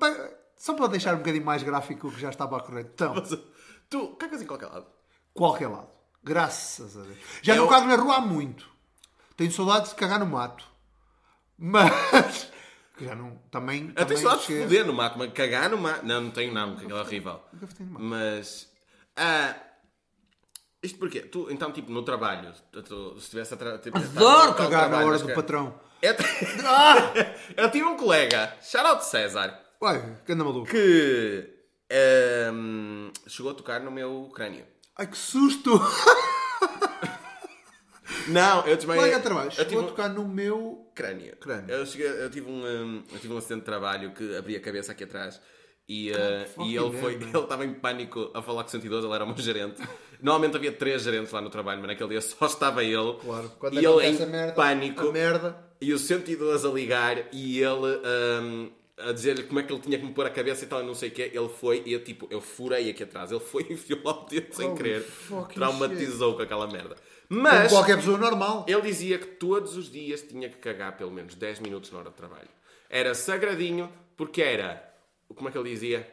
Só 0.58 0.74
para 0.74 0.88
deixar 0.88 1.14
um 1.14 1.20
bocadinho 1.20 1.46
mais 1.46 1.62
gráfico 1.64 2.08
o 2.08 2.12
que 2.12 2.20
já 2.20 2.30
estava 2.30 2.58
a 2.58 2.60
correr. 2.62 2.90
Então, 2.94 3.14
Tu 3.90 4.08
cagas 4.18 4.42
em 4.42 4.46
qualquer 4.46 4.68
lado. 4.68 4.88
qualquer 5.34 5.68
lado. 5.68 5.90
Graças 6.24 6.98
a 6.98 7.02
Deus. 7.04 7.18
Já 7.42 7.56
Eu- 7.56 7.62
não 7.64 7.70
cago 7.70 7.88
na 7.88 7.96
rua 7.96 8.16
há 8.18 8.22
muito. 8.22 8.70
Tenho 9.38 9.52
saudades 9.52 9.92
de 9.92 9.96
cagar 9.96 10.20
no 10.20 10.26
mato. 10.26 10.66
Mas. 11.58 12.52
que 12.98 13.06
já 13.06 13.16
não. 13.16 13.38
Também. 13.52 13.88
Eu 13.90 13.94
também 13.94 14.06
tenho 14.08 14.20
saudades 14.20 14.48
de 14.48 14.62
foder 14.64 14.86
no 14.86 14.94
mato, 14.94 15.18
mas 15.20 15.32
cagar 15.32 15.70
no 15.70 15.78
mato. 15.78 16.06
Não, 16.06 16.22
não 16.22 16.32
tenho 16.32 16.54
não, 16.54 16.76
que 16.76 16.84
aquilo 16.84 16.98
é 16.98 17.02
horrível. 17.02 17.40
Nunca 17.54 17.68
no 17.80 17.86
mato. 17.92 18.04
Mas. 18.04 18.70
ah, 19.16 19.56
isto 20.84 20.98
porquê? 21.00 21.22
Tu, 21.22 21.50
então, 21.52 21.72
tipo, 21.72 21.92
no 21.92 22.04
trabalho, 22.04 22.54
tu, 22.72 22.82
tu, 22.84 23.12
se 23.20 23.26
estivesse 23.26 23.54
a 23.54 23.58
tra- 23.58 23.78
tipo, 23.80 23.98
Adoro 23.98 24.12
estás 24.18 24.48
no 24.50 24.54
cagar 24.56 24.70
na 24.72 24.88
trabalho, 24.88 25.08
hora 25.08 25.12
mas 25.12 25.22
do 25.22 25.28
que- 25.28 25.34
patrão. 25.34 25.80
Eu, 26.02 26.16
Ah! 26.66 27.14
eu 27.58 27.72
tive 27.72 27.86
um 27.86 27.98
colega, 27.98 28.56
shout 28.62 29.04
César, 29.06 29.60
Uai, 29.82 30.18
que 30.26 30.32
anda 30.32 30.44
maluco. 30.44 30.68
que 30.68 31.48
ehm, 31.90 33.12
chegou 33.28 33.52
a 33.52 33.56
tocar 33.56 33.80
no 33.80 33.92
meu 33.92 34.30
crânio. 34.34 34.66
Ai, 34.98 35.06
que 35.08 35.18
susto! 35.18 35.80
Não, 38.28 38.66
eu 38.66 38.76
desmaiei. 38.76 39.14
De 39.14 39.22
trabalho, 39.22 39.48
eu 39.48 39.52
chegou 39.52 39.66
tive 39.66 39.82
a 39.82 39.84
um 39.84 39.88
tocar 39.88 40.10
no 40.10 40.28
meu... 40.28 40.92
crânio. 40.96 41.36
Crânio. 41.38 41.70
Eu, 41.70 41.86
cheguei, 41.86 42.08
eu, 42.08 42.30
tive 42.30 42.50
um, 42.50 42.66
hum, 42.66 43.04
eu 43.12 43.20
tive 43.20 43.34
um 43.34 43.38
acidente 43.38 43.62
de 43.62 43.66
trabalho 43.66 44.12
que 44.12 44.36
abri 44.36 44.56
a 44.56 44.60
cabeça 44.60 44.92
aqui 44.92 45.04
atrás. 45.04 45.40
E, 45.88 46.12
eh, 46.12 46.46
fucking 46.54 46.70
e 46.70 46.76
ele 46.76 46.98
foi, 46.98 47.18
man. 47.18 47.28
ele 47.30 47.38
estava 47.38 47.64
em 47.64 47.74
pânico 47.76 48.32
a 48.34 48.42
falar 48.42 48.64
com 48.64 48.70
o 48.70 48.72
112, 48.72 49.06
ele 49.06 49.16
era 49.16 49.24
o 49.24 49.28
meu 49.28 49.38
gerente. 49.38 49.82
Normalmente 50.22 50.58
havia 50.58 50.72
três 50.72 51.04
gerentes 51.04 51.32
lá 51.32 51.40
no 51.40 51.50
trabalho, 51.50 51.80
mas 51.80 51.90
naquele 51.90 52.10
dia 52.10 52.22
só 52.22 52.48
estava 52.48 52.84
ele. 52.84 53.14
Claro, 53.22 53.52
quando 53.60 53.76
e 53.76 53.78
ele 53.78 53.88
acontece 53.88 54.24
em 54.24 54.26
a 54.26 54.28
merda, 54.28 54.54
pânico. 54.54 55.08
a 55.08 55.12
merda... 55.14 55.68
E 55.80 55.94
o 55.94 56.00
112 56.00 56.66
a 56.66 56.72
ligar 56.72 57.26
e 57.32 57.62
ele 57.62 58.02
hum, 58.42 58.72
a 58.98 59.12
dizer-lhe 59.12 59.44
como 59.44 59.60
é 59.60 59.64
que 59.64 59.72
ele 59.72 59.82
tinha 59.82 60.00
que 60.00 60.06
me 60.06 60.12
pôr 60.12 60.26
a 60.26 60.30
cabeça 60.30 60.66
e 60.66 60.68
tal, 60.68 60.82
e 60.82 60.86
não 60.86 60.96
sei 60.96 61.10
o 61.10 61.12
quê. 61.12 61.32
Ele 61.34 61.50
foi 61.50 61.84
e 61.86 61.94
eu, 61.94 62.04
tipo, 62.04 62.28
eu 62.32 62.42
furei 62.42 62.90
aqui 62.90 63.04
atrás. 63.04 63.32
Ele 63.32 63.40
foi 63.40 63.66
e 63.70 63.74
enfiou 63.74 64.02
lá 64.04 64.24
o 64.24 64.26
dedo 64.26 64.54
sem 64.54 64.76
querer. 64.76 65.06
Traumatizou 65.54 66.36
com 66.36 66.42
aquela 66.42 66.68
merda. 66.68 66.96
Como 67.28 67.42
Mas 67.42 67.72
qualquer 67.72 67.98
pessoa 67.98 68.18
normal. 68.18 68.66
ele 68.68 68.82
dizia 68.82 69.20
que 69.20 69.26
todos 69.26 69.76
os 69.76 69.92
dias 69.92 70.22
tinha 70.22 70.50
que 70.50 70.58
cagar 70.58 70.96
pelo 70.98 71.12
menos 71.12 71.36
10 71.36 71.60
minutos 71.60 71.92
na 71.92 72.00
hora 72.00 72.10
de 72.10 72.16
trabalho. 72.16 72.50
Era 72.90 73.14
sagradinho 73.14 73.92
porque 74.16 74.42
era. 74.42 74.84
Como 75.36 75.50
é 75.50 75.52
que 75.52 75.58
ele 75.58 75.70
dizia? 75.70 76.12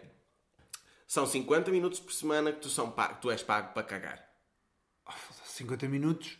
São 1.06 1.26
50 1.26 1.70
minutos 1.70 2.00
por 2.00 2.12
semana 2.12 2.52
que 2.52 2.60
tu, 2.60 2.68
são 2.68 2.90
pago, 2.90 3.18
tu 3.20 3.30
és 3.30 3.42
pago 3.42 3.72
para 3.72 3.84
cagar. 3.84 4.28
50 5.44 5.86
minutos... 5.88 6.38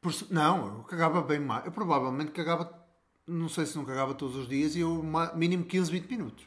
Por... 0.00 0.12
Não, 0.30 0.78
eu 0.78 0.84
cagava 0.84 1.22
bem 1.22 1.38
mais. 1.38 1.64
Eu 1.64 1.72
provavelmente 1.72 2.32
cagava... 2.32 2.79
Não 3.30 3.48
sei 3.48 3.64
se 3.66 3.76
não 3.76 3.84
cagava 3.84 4.12
todos 4.14 4.36
os 4.36 4.48
dias 4.48 4.74
e 4.74 4.80
eu 4.80 5.02
mínimo 5.34 5.64
15, 5.64 5.90
20 5.90 6.06
minutos. 6.10 6.44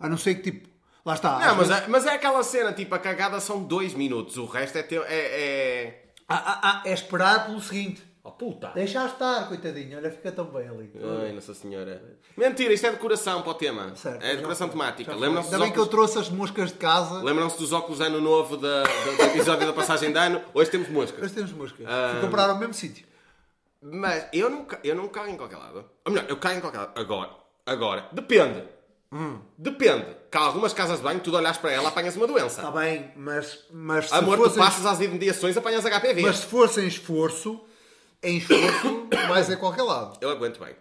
A 0.00 0.08
não 0.08 0.16
ser 0.16 0.34
que 0.36 0.50
tipo... 0.50 0.68
Lá 1.04 1.14
está. 1.14 1.38
Não, 1.38 1.56
mas 1.56 1.68
vezes- 1.68 1.84
é, 1.84 1.88
mas 1.88 2.06
é 2.06 2.10
aquela 2.10 2.42
cena, 2.42 2.72
tipo, 2.72 2.94
a 2.94 2.98
cagada 2.98 3.40
são 3.40 3.62
2 3.62 3.94
minutos, 3.94 4.36
o 4.36 4.44
resto 4.44 4.76
é 4.76 4.82
teu. 4.82 5.02
É. 5.04 5.14
é... 5.14 6.04
Ah, 6.28 6.36
ah, 6.44 6.60
ah, 6.62 6.82
é 6.84 6.92
esperar 6.92 7.46
pelo 7.46 7.60
seguinte. 7.60 8.02
Oh 8.22 8.32
puta! 8.32 8.72
Deixa 8.74 9.06
estar, 9.06 9.48
coitadinho. 9.48 9.96
Olha, 9.96 10.10
fica 10.10 10.30
tão 10.30 10.44
bem 10.44 10.68
ali. 10.68 10.92
Ai, 11.22 11.32
Nossa 11.32 11.54
Senhora. 11.54 12.02
Mentira, 12.36 12.74
isto 12.74 12.86
é 12.86 12.90
decoração 12.90 13.40
para 13.40 13.50
o 13.52 13.54
tema. 13.54 13.96
Certo, 13.96 14.22
é 14.22 14.36
decoração 14.36 14.68
temática. 14.68 15.14
Lembram-se 15.14 15.48
Ainda 15.54 15.64
bem 15.64 15.72
que 15.72 15.78
eu 15.78 15.84
óculos... 15.84 16.08
trouxe 16.10 16.18
as 16.18 16.28
moscas 16.28 16.70
de 16.70 16.76
casa. 16.76 17.22
Lembram-se 17.22 17.56
dos 17.56 17.72
óculos 17.72 18.02
ano 18.02 18.20
novo 18.20 18.58
da, 18.58 18.82
do, 18.82 19.16
do 19.16 19.22
episódio 19.22 19.66
da 19.66 19.72
passagem 19.72 20.12
de 20.12 20.18
ano? 20.18 20.42
Hoje 20.52 20.70
temos 20.70 20.90
moscas. 20.90 21.22
Nós 21.22 21.32
temos 21.32 21.52
moscas. 21.52 21.86
Ah. 21.88 22.10
Fui 22.12 22.20
comprar 22.20 22.50
ao 22.50 22.58
mesmo 22.58 22.74
sítio. 22.74 23.06
Mas 23.80 24.26
eu 24.32 24.50
não, 24.50 24.66
eu 24.82 24.94
não 24.94 25.08
cago 25.08 25.28
em 25.30 25.36
qualquer 25.36 25.56
lado. 25.56 25.84
Ou 26.04 26.12
melhor, 26.12 26.28
eu 26.28 26.36
cago 26.36 26.58
em 26.58 26.60
qualquer 26.60 26.78
lado. 26.78 26.98
Agora. 27.00 27.30
Agora. 27.64 28.08
Depende. 28.12 28.64
Hum. 29.12 29.40
Depende. 29.56 30.16
Que 30.30 30.36
há 30.36 30.40
algumas 30.42 30.72
casas 30.72 30.98
de 30.98 31.02
banho, 31.04 31.20
tu 31.20 31.34
olhas 31.34 31.56
para 31.56 31.72
ela, 31.72 31.88
apanhas 31.88 32.16
uma 32.16 32.26
doença. 32.26 32.60
Está 32.60 32.70
bem, 32.70 33.12
mas, 33.16 33.64
mas 33.70 34.08
se 34.08 34.14
Amor, 34.14 34.36
tu 34.36 34.44
fosse 34.44 34.56
em- 34.58 34.62
passas 34.62 34.84
às 34.84 35.00
imediações, 35.00 35.56
apanhas 35.56 35.84
HPV. 35.86 36.22
Mas 36.22 36.38
se 36.38 36.46
fosse 36.46 36.80
em 36.82 36.86
esforço, 36.86 37.64
em 38.22 38.36
esforço, 38.38 39.06
vais 39.28 39.48
a 39.50 39.56
qualquer 39.56 39.82
lado. 39.82 40.18
Eu 40.20 40.28
aguento 40.30 40.58
bem. 40.62 40.74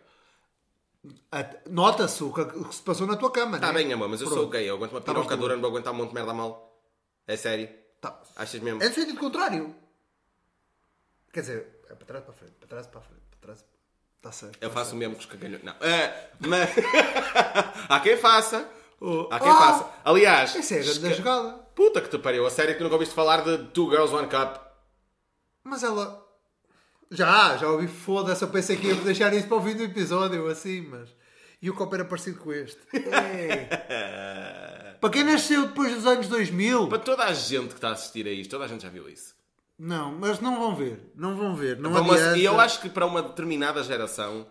Nota-se 1.69 2.23
o 2.23 2.33
que, 2.33 2.73
se 2.73 2.81
passou 2.81 3.07
na 3.07 3.15
tua 3.15 3.31
cama, 3.31 3.57
Está 3.57 3.67
é? 3.67 3.71
Tá 3.71 3.77
bem, 3.77 3.93
amor, 3.93 4.09
mas 4.09 4.19
eu 4.21 4.27
sou 4.27 4.37
Pronto. 4.37 4.49
gay. 4.51 4.69
Eu 4.69 4.75
aguento 4.75 4.91
uma 4.91 5.01
Tá 5.01 5.13
piroca 5.13 5.29
bem, 5.35 5.37
dura, 5.37 5.53
não 5.55 5.61
vou 5.61 5.69
aguentar 5.69 5.93
um 5.93 5.97
monte 5.97 6.09
de 6.09 6.15
merda 6.15 6.33
mal. 6.33 6.77
É 7.27 7.37
sério? 7.37 7.69
Tá. 8.01 8.19
Achas 8.35 8.59
mesmo? 8.61 8.81
É 8.83 8.89
no 8.89 8.93
sentido 8.95 9.19
contrário. 9.19 9.73
Quer 11.31 11.41
dizer, 11.41 11.76
é 11.89 11.95
para 11.95 12.05
trás 12.05 12.23
para 12.23 12.33
frente, 12.33 12.53
para 12.59 12.67
trás 12.67 12.87
para 12.87 12.99
a 12.99 13.03
frente, 13.03 13.21
para 13.31 13.39
trás. 13.39 13.65
Está 14.17 14.31
certo. 14.31 14.57
Eu 14.61 14.69
tá 14.69 14.73
faço 14.73 14.85
certo. 14.85 14.95
o 14.95 14.97
mesmo 14.97 15.15
com 15.15 15.19
os 15.21 15.25
cagalhões. 15.27 15.63
Não. 15.63 15.73
É, 15.81 16.29
mas... 16.39 16.69
Há 17.87 17.99
quem 17.99 18.17
faça. 18.17 18.67
Há 19.29 19.39
quem 19.39 19.49
Ah! 19.49 19.55
faça. 19.57 19.91
Aliás... 20.03 20.55
Essa 20.55 20.75
é 20.75 20.79
a 20.81 20.83
grande 20.83 21.13
jogada. 21.17 21.49
Puta 21.75 22.01
que 22.01 22.09
te 22.09 22.17
pariu. 22.17 22.45
A 22.45 22.49
sério 22.49 22.73
que 22.73 22.79
tu 22.79 22.83
nunca 22.83 22.95
ouviste 22.95 23.13
falar 23.13 23.43
de 23.43 23.65
Two 23.69 23.89
Girls, 23.91 24.13
One 24.13 24.27
Cup. 24.27 24.57
Mas 25.63 25.83
ela. 25.83 26.25
Já, 27.11 27.55
já 27.57 27.69
ouvi 27.69 27.87
foda-se. 27.87 28.43
Eu 28.43 28.49
pensei 28.49 28.75
que 28.75 28.87
ia 28.87 28.95
deixar 28.95 29.31
isso 29.33 29.47
para 29.47 29.57
o 29.57 29.61
fim 29.61 29.75
do 29.75 29.83
episódio, 29.83 30.47
assim, 30.47 30.81
mas. 30.81 31.09
E 31.61 31.69
o 31.69 31.75
copo 31.75 31.93
era 31.95 32.03
parecido 32.05 32.39
com 32.39 32.51
este. 32.51 32.79
É. 33.09 34.95
para 34.99 35.09
quem 35.11 35.23
nasceu 35.23 35.67
depois 35.67 35.93
dos 35.93 36.05
anos 36.07 36.27
2000. 36.27 36.87
Para 36.87 36.99
toda 36.99 37.23
a 37.25 37.33
gente 37.33 37.69
que 37.69 37.75
está 37.75 37.89
a 37.89 37.91
assistir 37.91 38.25
a 38.27 38.31
isto, 38.31 38.49
toda 38.49 38.65
a 38.65 38.67
gente 38.67 38.81
já 38.81 38.89
viu 38.89 39.07
isso. 39.07 39.35
Não, 39.79 40.11
mas 40.11 40.39
não 40.39 40.57
vão 40.59 40.75
ver. 40.75 40.99
Não 41.15 41.35
vão 41.35 41.55
ver. 41.55 41.77
Não 41.77 41.91
uma- 41.91 42.13
adianta. 42.15 42.37
e 42.37 42.43
eu 42.45 42.59
acho 42.59 42.81
que 42.81 42.89
para 42.89 43.05
uma 43.05 43.21
determinada 43.21 43.83
geração 43.83 44.47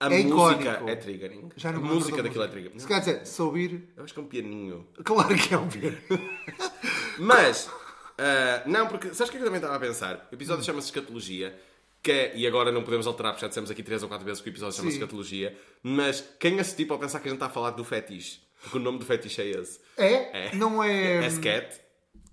a 0.00 0.06
É 0.06 0.22
música 0.22 0.62
icónico. 0.62 0.88
é 0.88 0.94
triggering. 0.96 1.48
Já 1.56 1.72
não 1.72 1.80
a 1.80 1.82
música 1.84 2.18
da 2.18 2.22
daquilo 2.24 2.44
é 2.44 2.46
música. 2.46 2.52
triggering. 2.52 2.78
Se 2.78 2.86
quer 2.86 2.98
dizer, 3.00 3.26
se 3.26 3.42
ouvir. 3.42 3.88
Eu 3.96 4.04
acho 4.04 4.14
que 4.14 4.20
é 4.20 4.22
um 4.22 4.26
pianinho. 4.26 4.86
Claro 5.04 5.34
que 5.34 5.52
é 5.54 5.58
um 5.58 5.68
ver. 5.68 6.00
Mas, 7.18 7.68
ah, 8.16 8.62
não, 8.66 8.86
porque 8.86 9.08
sabes 9.14 9.28
o 9.28 9.32
que 9.32 9.36
é 9.36 9.40
que 9.40 9.44
eu 9.44 9.44
também 9.46 9.58
estava 9.58 9.74
a 9.76 9.80
pensar? 9.80 10.28
O 10.30 10.34
episódio 10.34 10.62
Hum. 10.62 10.66
chama-se 10.66 10.86
Escatologia, 10.88 11.58
que 12.02 12.12
é, 12.12 12.36
e 12.36 12.46
agora 12.46 12.70
não 12.70 12.82
podemos 12.84 13.06
alterar, 13.06 13.32
porque 13.32 13.42
já 13.44 13.48
dissemos 13.48 13.70
aqui 13.70 13.82
três 13.82 14.02
ou 14.02 14.08
quatro 14.08 14.24
vezes 14.24 14.40
que 14.40 14.48
o 14.48 14.52
episódio 14.52 14.76
chama-se. 14.76 14.96
Escatologia, 14.96 15.58
mas 15.82 16.22
quem 16.38 16.60
assistir 16.60 16.86
pode 16.86 17.00
pensar 17.00 17.18
que 17.20 17.26
a 17.28 17.30
gente 17.30 17.36
está 17.38 17.46
a 17.46 17.50
falar 17.50 17.70
do 17.70 17.82
fetiche, 17.84 18.40
porque 18.62 18.78
o 18.78 18.80
nome 18.80 18.98
do 19.00 19.04
fetiche 19.04 19.42
é 19.42 19.46
esse. 19.46 19.80
É? 19.96 20.46
É. 20.46 20.54
Não 20.54 20.82
é. 20.82 21.24
É 21.26 21.30
scat. 21.30 21.80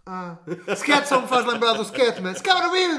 Ah. 0.08 0.38
Só 1.06 1.20
me 1.22 1.28
faz 1.28 1.46
lembrar 1.48 1.74
do 1.74 1.84
Scatman. 1.84 2.36
Scatman, 2.36 2.92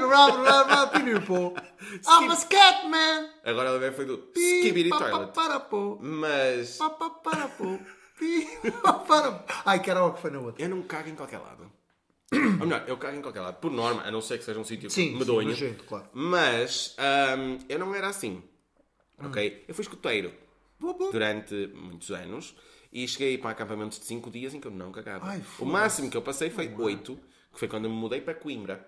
I'm 2.05 2.31
a 2.31 2.35
Scatman. 2.35 3.29
Agora 3.45 3.69
ela 3.69 3.91
foi 3.93 4.05
do 4.05 4.29
Skibidi 4.35 4.89
Toilet. 4.89 5.33
Para, 5.33 5.59
pô. 5.59 5.97
Mas 6.01 6.77
Pa, 6.77 6.89
pa, 6.89 7.09
para, 7.09 7.47
pô. 7.47 7.79
Para. 9.07 9.45
Ai, 9.65 9.81
karaoke 9.81 10.19
foi 10.19 10.31
na 10.31 10.39
outra. 10.39 10.61
eu 10.63 10.69
não 10.69 10.81
cago 10.81 11.07
em 11.09 11.15
qualquer 11.15 11.37
lado. 11.37 11.71
Ou 12.33 12.67
melhor, 12.67 12.83
eu 12.87 12.97
cago 12.97 13.15
em 13.17 13.21
qualquer 13.21 13.39
lado. 13.39 13.55
Por 13.61 13.71
norma, 13.71 14.01
a 14.03 14.11
não 14.11 14.21
ser 14.21 14.37
que 14.37 14.43
seja 14.43 14.59
um 14.59 14.65
sítio 14.65 14.89
Sim, 14.89 15.11
sim, 15.11 15.17
medonho. 15.17 15.47
nojento, 15.47 15.85
claro. 15.85 16.09
Mas 16.13 16.93
ahm, 16.97 17.57
eu 17.69 17.79
não 17.79 17.95
era 17.95 18.07
assim. 18.09 18.43
Hum. 19.19 19.27
Ok? 19.27 19.63
Eu 19.65 19.73
fui 19.73 19.83
escoteiro 19.83 20.33
durante 21.11 21.71
muitos 21.73 22.11
anos 22.11 22.53
e 22.91 23.07
cheguei 23.07 23.37
para 23.37 23.51
acampamentos 23.51 23.99
de 23.99 24.05
5 24.05 24.29
dias 24.29 24.53
em 24.53 24.59
que 24.59 24.67
eu 24.67 24.71
não 24.71 24.91
cagava. 24.91 25.27
Ai, 25.27 25.43
o 25.59 25.65
máximo 25.65 26.09
que 26.09 26.17
eu 26.17 26.21
passei 26.21 26.49
foi 26.49 26.73
8, 26.73 27.15
que 27.53 27.59
foi 27.59 27.67
quando 27.67 27.85
eu 27.85 27.91
me 27.91 27.97
mudei 27.97 28.21
para 28.21 28.33
Coimbra. 28.33 28.85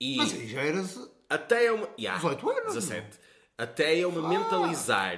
E 0.00 0.16
Mas 0.16 0.32
aí 0.32 0.46
já 0.46 0.62
eras. 0.62 1.10
até 1.28 1.68
eu 1.68 1.78
me. 1.78 1.88
Yeah, 1.98 2.20
18 2.20 2.50
anos, 2.50 2.74
17. 2.74 3.18
Até 3.56 3.96
eu 3.96 4.12
me 4.12 4.22
mentalizar 4.28 5.16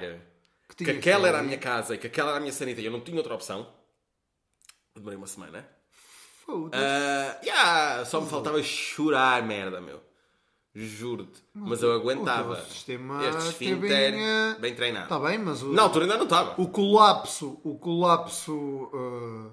que, 0.67 0.75
tinhas 0.75 0.97
aquela 0.97 1.23
que 1.23 1.27
era 1.27 1.39
a 1.39 1.43
minha 1.43 1.57
casa 1.57 1.95
e 1.95 1.97
que 1.97 2.07
aquela 2.07 2.29
era 2.29 2.37
a 2.37 2.41
minha 2.41 2.51
sanita 2.51 2.81
e 2.81 2.85
eu 2.85 2.91
não 2.91 3.01
tinha 3.01 3.17
outra 3.17 3.35
opção. 3.35 3.71
Demorei 4.95 5.17
uma 5.17 5.27
semana. 5.27 5.67
Foda-se. 6.45 6.83
Ah, 6.83 7.39
yeah, 7.43 8.05
só 8.05 8.19
me 8.19 8.29
faltava 8.29 8.61
chorar, 8.63 9.43
merda, 9.43 9.79
meu. 9.79 10.01
Juro-te. 10.73 11.43
Mas 11.53 11.83
eu 11.83 11.91
aguentava. 11.91 12.53
o 12.53 12.65
sistema 12.65 13.21
este 13.25 13.31
teve 13.35 13.49
esfíncter 13.49 14.11
bem, 14.13 14.23
eh, 14.25 14.55
bem 14.59 14.73
treinado. 14.73 15.03
Está 15.05 15.19
bem, 15.19 15.37
mas 15.37 15.61
o, 15.61 15.73
Na 15.73 15.81
altura 15.83 16.05
ainda 16.05 16.17
não 16.17 16.23
estava. 16.23 16.61
o 16.61 16.67
colapso, 16.69 17.59
o 17.63 17.77
colapso 17.77 18.53
uh, 18.55 19.51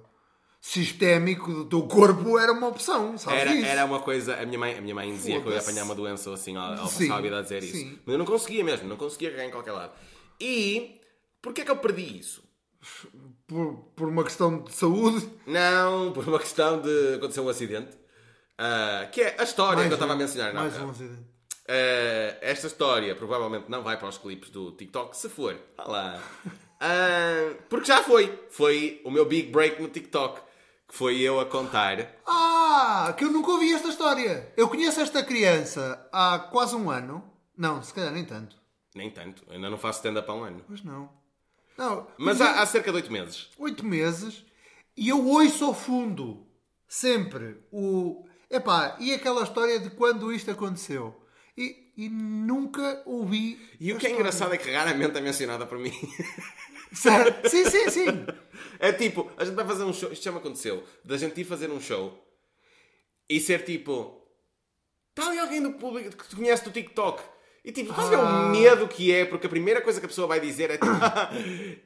sistémico 0.61 1.53
do 1.53 1.65
teu 1.65 1.83
corpo 1.89 2.39
era 2.39 2.53
uma 2.53 2.69
opção, 2.69 3.19
sabes 3.19 3.41
Era, 3.41 3.55
isso? 3.55 3.67
era 3.67 3.85
uma 3.85 3.99
coisa, 4.01 4.41
a 4.41 4.47
minha 4.47 4.59
mãe, 4.61 4.79
a 4.79 4.81
minha 4.81 4.95
mãe 4.95 5.11
dizia 5.11 5.41
que 5.41 5.49
eu 5.49 5.53
ia 5.53 5.59
apanhar 5.59 5.83
uma 5.85 5.95
doença 5.97 6.31
ou 6.31 6.35
assim 6.35 6.57
ao, 6.57 6.73
ao 6.75 6.87
Sim, 6.87 7.09
passar 7.09 7.19
a 7.19 7.23
vida 7.23 7.39
a 7.39 7.43
dizer 7.43 7.63
isso. 7.65 7.77
sim. 7.77 7.99
Mas 8.07 8.13
eu 8.13 8.19
não 8.19 8.27
conseguia 8.27 8.63
mesmo, 8.63 8.89
não 8.89 8.97
conseguia 8.97 9.31
cagar 9.33 9.47
em 9.47 9.51
qualquer 9.51 9.73
lado. 9.73 9.93
E 10.41 11.01
porquê 11.43 11.63
é 11.63 11.65
que 11.65 11.71
eu 11.73 11.77
perdi 11.79 12.19
isso? 12.21 12.45
Por, 13.49 13.75
por 13.97 14.09
uma 14.09 14.23
questão 14.23 14.63
de 14.63 14.73
saúde. 14.73 15.29
Não, 15.47 16.13
por 16.13 16.29
uma 16.29 16.39
questão 16.39 16.81
de 16.81 17.15
acontecer 17.15 17.41
um 17.41 17.49
acidente. 17.49 17.98
Ah, 18.59 19.07
que 19.13 19.21
é 19.23 19.37
a 19.39 19.45
história 19.45 19.83
que 19.85 19.89
eu 19.91 19.95
estava 19.95 20.13
a 20.13 20.17
mencionar. 20.17 20.53
Não, 20.53 20.63
Mais 20.63 20.77
um 20.79 20.91
acidente. 20.91 21.23
Ah, 21.69 22.37
esta 22.41 22.67
história 22.67 23.15
provavelmente 23.15 23.67
não 23.69 23.83
vai 23.83 23.97
para 23.97 24.09
os 24.09 24.19
clipes 24.19 24.51
do 24.51 24.73
TikTok, 24.73 25.17
se 25.17 25.29
for. 25.29 25.57
Vá 25.77 25.85
lá. 25.85 26.23
Ah, 26.81 27.55
porque 27.69 27.87
já 27.87 28.03
foi. 28.03 28.47
Foi 28.51 29.01
o 29.05 29.11
meu 29.11 29.25
big 29.27 29.51
break 29.51 29.81
no 29.81 29.89
TikTok. 29.89 30.41
Que 30.89 30.95
foi 30.95 31.21
eu 31.21 31.39
a 31.39 31.45
contar. 31.45 32.15
Ah, 32.27 33.15
que 33.17 33.23
eu 33.25 33.31
nunca 33.31 33.51
ouvi 33.51 33.75
esta 33.75 33.89
história. 33.89 34.51
Eu 34.57 34.69
conheço 34.69 35.01
esta 35.01 35.23
criança 35.23 36.09
há 36.11 36.39
quase 36.51 36.75
um 36.75 36.91
ano. 36.91 37.23
Não, 37.57 37.83
se 37.83 37.93
calhar 37.93 38.11
nem 38.13 38.25
tanto. 38.25 38.57
Nem 38.95 39.11
tanto, 39.11 39.45
eu 39.47 39.55
ainda 39.55 39.69
não 39.69 39.77
faço 39.77 39.99
stand-up 39.99 40.29
há 40.31 40.35
um 40.35 40.45
ano. 40.45 40.65
Mas 40.67 40.83
não. 40.83 41.11
Não, 41.77 42.09
Mas 42.17 42.41
há, 42.41 42.61
há 42.63 42.67
cerca 42.67 42.91
de 42.91 42.97
oito 42.97 43.13
meses. 43.13 43.51
oito 43.59 43.85
meses 43.85 44.45
e 44.97 45.11
eu 45.11 45.25
ouço 45.29 45.65
ao 45.67 45.75
fundo 45.75 46.47
sempre 46.89 47.63
o. 47.71 48.27
Epá, 48.51 48.97
e 48.99 49.13
aquela 49.13 49.43
história 49.43 49.79
de 49.79 49.91
quando 49.91 50.33
isto 50.33 50.51
aconteceu? 50.51 51.15
E, 51.57 51.93
e 51.97 52.09
nunca 52.09 53.03
ouvi. 53.05 53.61
E 53.79 53.93
o 53.93 53.99
que 53.99 54.07
é 54.07 54.11
engraçado 54.11 54.55
é 54.55 54.59
que 54.59 54.71
raramente 54.71 55.17
é 55.19 55.21
mencionada 55.21 55.67
por 55.67 55.79
mim. 55.79 55.93
Certo? 56.93 57.49
Sim, 57.51 57.65
sim, 57.69 57.91
sim. 57.91 58.07
É 58.79 58.91
tipo, 58.93 59.31
a 59.37 59.45
gente 59.45 59.55
vai 59.55 59.67
fazer 59.67 59.85
um 59.85 59.93
show, 59.93 60.11
isto 60.11 60.25
já 60.25 60.33
me 60.33 60.39
aconteceu, 60.39 60.83
da 61.05 61.19
gente 61.19 61.39
ir 61.39 61.45
fazer 61.45 61.71
um 61.71 61.79
show 61.79 62.19
e 63.29 63.39
ser 63.41 63.63
tipo, 63.65 64.23
está 65.11 65.29
ali 65.29 65.39
alguém 65.39 65.61
do 65.61 65.73
público 65.75 66.17
que 66.17 66.29
te 66.29 66.35
conhece 66.35 66.65
do 66.65 66.71
TikTok. 66.71 67.23
E 67.63 67.73
tipo, 67.73 67.91
estás 67.91 68.09
ver 68.09 68.17
Ah. 68.19 68.47
o 68.47 68.49
medo 68.51 68.89
que 68.89 69.13
é, 69.13 69.27
porque 69.27 69.47
a 69.47 69.51
primeira 69.51 69.83
coisa 69.83 70.01
que 70.01 70.07
a 70.07 70.09
pessoa 70.09 70.27
vai 70.27 70.41
dizer 70.41 70.71
é 70.71 70.79
tipo, 70.79 70.87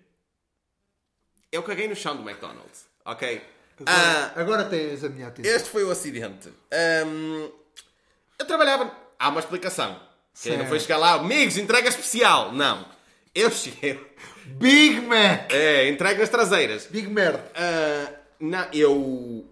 eu 1.50 1.62
caguei 1.64 1.88
no 1.88 1.96
chão 1.96 2.16
do 2.16 2.22
McDonald's, 2.22 2.86
ok? 3.04 3.42
Ah, 3.86 4.32
Agora 4.36 4.64
tens 4.64 5.02
a 5.04 5.08
minha 5.08 5.28
atenção. 5.28 5.50
este 5.54 5.68
foi 5.70 5.84
o 5.84 5.90
acidente. 5.90 6.48
Ahm, 6.72 7.50
eu 8.38 8.46
trabalhava. 8.46 8.90
Há 9.18 9.28
uma 9.28 9.40
explicação. 9.40 10.00
Que 10.40 10.56
não 10.56 10.66
foi 10.66 10.80
chegar 10.80 10.96
lá, 10.98 11.12
amigos, 11.14 11.56
entrega 11.58 11.88
especial. 11.88 12.52
Não. 12.52 12.86
Eu 13.34 13.50
cheguei. 13.50 14.00
Big 14.46 15.00
Mac! 15.02 15.50
É, 15.52 15.88
entrega 15.88 16.18
nas 16.20 16.28
traseiras. 16.28 16.86
Big 16.86 17.08
merda! 17.08 17.50
Ah, 17.54 18.12
não, 18.40 18.66
eu. 18.72 19.46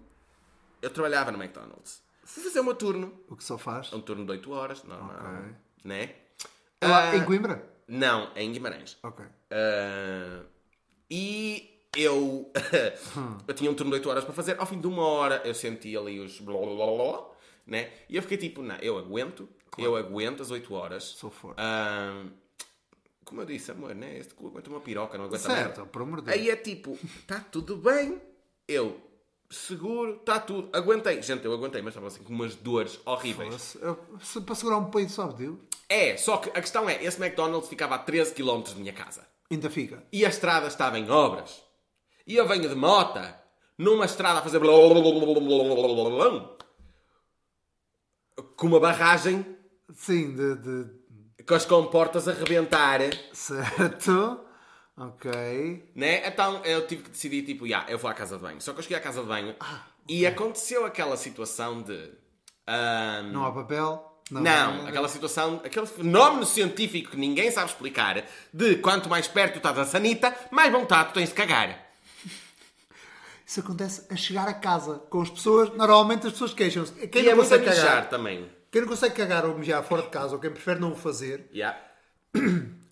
Eu 0.82 0.90
trabalhava 0.90 1.30
no 1.30 1.42
McDonald's. 1.42 2.02
Fui 2.24 2.42
fazer 2.42 2.60
o 2.60 2.64
meu 2.64 2.74
turno. 2.74 3.12
O 3.28 3.36
que 3.36 3.44
só 3.44 3.56
faz? 3.58 3.90
É 3.92 3.96
um 3.96 4.00
turno 4.00 4.24
de 4.24 4.30
8 4.32 4.52
horas, 4.52 4.82
normal. 4.84 5.16
Ok. 5.18 5.54
Né? 5.84 6.10
É 6.80 6.86
lá 6.86 7.10
Ah, 7.10 7.16
em 7.16 7.24
Coimbra? 7.24 7.62
Não, 7.88 8.30
em 8.36 8.52
Guimarães. 8.52 8.96
Ok. 9.02 9.24
Ah, 9.50 10.42
e 11.10 11.79
eu, 11.96 12.50
eu 13.48 13.54
tinha 13.54 13.70
um 13.70 13.74
turno 13.74 13.90
de 13.92 13.98
8 13.98 14.08
horas 14.10 14.24
para 14.24 14.32
fazer. 14.34 14.58
Ao 14.58 14.66
fim 14.66 14.80
de 14.80 14.86
uma 14.86 15.04
hora 15.06 15.42
eu 15.44 15.54
senti 15.54 15.96
ali 15.96 16.20
os 16.20 16.38
blá 16.40 16.56
blá 16.58 16.74
blá 16.74 16.86
blá, 16.86 17.26
né? 17.66 17.90
E 18.08 18.16
eu 18.16 18.22
fiquei 18.22 18.38
tipo, 18.38 18.62
não, 18.62 18.76
eu 18.76 18.96
aguento, 18.98 19.48
eu 19.78 19.96
aguento 19.96 20.42
as 20.42 20.50
8 20.50 20.72
horas. 20.74 21.04
Sou 21.04 21.30
forte. 21.30 21.56
Ah, 21.58 22.24
como 23.24 23.42
eu 23.42 23.46
disse, 23.46 23.70
amor, 23.70 23.94
né? 23.94 24.18
Este 24.18 24.34
cu 24.34 24.48
aguenta 24.48 24.70
uma 24.70 24.80
piroca, 24.80 25.16
não 25.18 25.26
aguenta 25.26 25.38
Certo, 25.44 25.78
merda. 25.78 25.86
por 25.86 26.02
amor 26.02 26.20
de 26.20 26.26
Deus. 26.26 26.36
Aí 26.36 26.50
é 26.50 26.56
tipo, 26.56 26.98
está 27.20 27.38
tudo 27.40 27.76
bem. 27.76 28.20
Eu, 28.66 29.00
seguro, 29.48 30.16
está 30.16 30.38
tudo. 30.40 30.68
Aguentei. 30.72 31.20
Gente, 31.22 31.44
eu 31.44 31.52
aguentei, 31.52 31.80
mas 31.82 31.90
estava 31.92 32.06
assim 32.08 32.22
com 32.22 32.32
umas 32.32 32.54
dores 32.56 33.00
horríveis. 33.04 33.76
Eu- 33.80 33.98
se- 34.20 34.40
Para 34.40 34.54
segurar 34.54 34.78
um 34.78 34.90
peito, 34.90 35.12
sabe 35.12 35.34
Deus? 35.34 35.58
É, 35.88 36.16
só 36.16 36.36
que 36.36 36.48
a 36.50 36.60
questão 36.60 36.88
é, 36.88 37.02
esse 37.04 37.20
McDonald's 37.20 37.68
ficava 37.68 37.96
a 37.96 37.98
13 37.98 38.32
km 38.34 38.62
de 38.62 38.76
minha 38.76 38.92
casa. 38.92 39.26
Ainda 39.50 39.68
fica. 39.68 40.04
E 40.12 40.24
a 40.24 40.28
estrada 40.28 40.68
estava 40.68 40.98
em 40.98 41.10
obras 41.10 41.62
e 42.30 42.36
eu 42.36 42.46
venho 42.46 42.68
de 42.68 42.76
mota 42.76 43.36
numa 43.76 44.04
estrada 44.04 44.38
a 44.38 44.42
fazer 44.42 44.60
com 48.56 48.66
uma 48.68 48.78
barragem 48.78 49.44
sim 49.92 50.32
de, 50.36 50.54
de... 50.54 51.44
com 51.44 51.54
as 51.54 51.64
comportas 51.64 52.28
a 52.28 52.32
rebentar. 52.32 53.00
Certo. 53.32 54.40
Ok. 54.96 55.90
Né? 55.96 56.24
Então 56.24 56.64
eu 56.64 56.86
tive 56.86 57.02
que 57.02 57.10
decidir 57.10 57.42
tipo 57.42 57.66
yeah, 57.66 57.90
eu 57.90 57.98
vou 57.98 58.08
à 58.08 58.14
casa 58.14 58.36
de 58.36 58.42
banho. 58.42 58.60
Só 58.60 58.72
que 58.72 58.78
eu 58.78 58.82
cheguei 58.84 58.98
à 58.98 59.00
casa 59.00 59.22
de 59.22 59.26
banho 59.26 59.56
ah, 59.58 59.82
okay. 60.04 60.18
e 60.18 60.26
aconteceu 60.26 60.86
aquela 60.86 61.16
situação 61.16 61.82
de 61.82 62.12
um... 62.68 63.32
não 63.32 63.44
há 63.44 63.50
papel 63.50 64.06
não, 64.30 64.40
não 64.40 64.86
aquela 64.86 65.08
situação, 65.08 65.60
aquele 65.64 65.86
fenómeno 65.86 66.46
científico 66.46 67.10
que 67.10 67.16
ninguém 67.16 67.50
sabe 67.50 67.70
explicar, 67.70 68.24
de 68.54 68.76
quanto 68.76 69.08
mais 69.08 69.26
perto 69.26 69.54
tu 69.54 69.56
estás 69.56 69.74
da 69.74 69.84
sanita, 69.84 70.32
mais 70.52 70.70
vontade 70.70 71.08
tu 71.08 71.14
tens 71.14 71.30
de 71.30 71.34
cagar. 71.34 71.89
Isso 73.50 73.58
acontece 73.58 74.06
a 74.08 74.14
chegar 74.14 74.46
a 74.46 74.54
casa 74.54 75.00
com 75.10 75.20
as 75.22 75.28
pessoas. 75.28 75.70
Normalmente 75.70 76.24
as 76.24 76.32
pessoas 76.34 76.54
queixam-se. 76.54 76.92
Quem 77.08 77.22
e 77.22 77.24
não 77.26 77.32
é 77.32 77.36
consegue 77.36 77.68
mijar 77.68 77.84
cagar. 77.84 78.08
também. 78.08 78.48
Quem 78.70 78.80
não 78.82 78.88
consegue 78.88 79.12
cagar 79.16 79.44
ou 79.44 79.58
mijar 79.58 79.82
fora 79.82 80.02
de 80.02 80.08
casa, 80.08 80.34
ou 80.34 80.40
quem 80.40 80.52
prefere 80.52 80.78
não 80.78 80.92
o 80.92 80.94
fazer, 80.94 81.50
Yeah. 81.52 81.76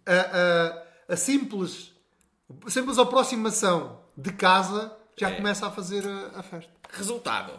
a, 0.04 0.12
a- 0.12 0.82
a 1.12 1.16
simples, 1.16 1.92
a 2.66 2.70
simples 2.70 2.98
aproximação 2.98 4.00
de 4.16 4.32
casa 4.32 4.92
já 5.16 5.30
É. 5.30 5.36
começa 5.36 5.64
a 5.64 5.70
fazer 5.70 6.04
a, 6.04 6.40
a 6.40 6.42
festa. 6.42 6.72
Resultado. 6.90 7.52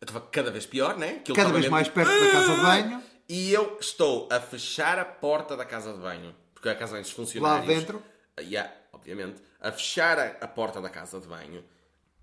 Eu 0.00 0.04
estava 0.06 0.20
cada 0.20 0.52
vez 0.52 0.64
pior, 0.64 0.96
né? 0.96 1.16
Aquilo 1.16 1.36
Cada 1.36 1.50
vez 1.52 1.68
mais 1.68 1.88
perto 1.88 2.08
da 2.12 2.30
casa 2.30 2.54
de 2.54 2.60
banho, 2.62 3.02
E 3.28 3.52
eu 3.52 3.78
estou 3.80 4.28
a 4.30 4.38
fechar 4.38 4.96
a 5.00 5.04
porta 5.04 5.56
da 5.56 5.64
casa 5.64 5.92
de 5.92 5.98
banho. 5.98 6.32
Porque 6.54 6.68
a 6.68 6.74
casa 6.76 6.92
de 6.92 7.02
banho 7.02 7.14
funcionários... 7.16 7.66
Lá 7.66 7.74
dentro? 7.74 8.02
Yeah, 8.38 8.70
obviamente. 8.92 9.42
A 9.60 9.72
fechar 9.72 10.18
a, 10.20 10.26
a 10.42 10.46
porta 10.46 10.80
da 10.80 10.88
casa 10.90 11.18
de 11.18 11.26
banho. 11.26 11.64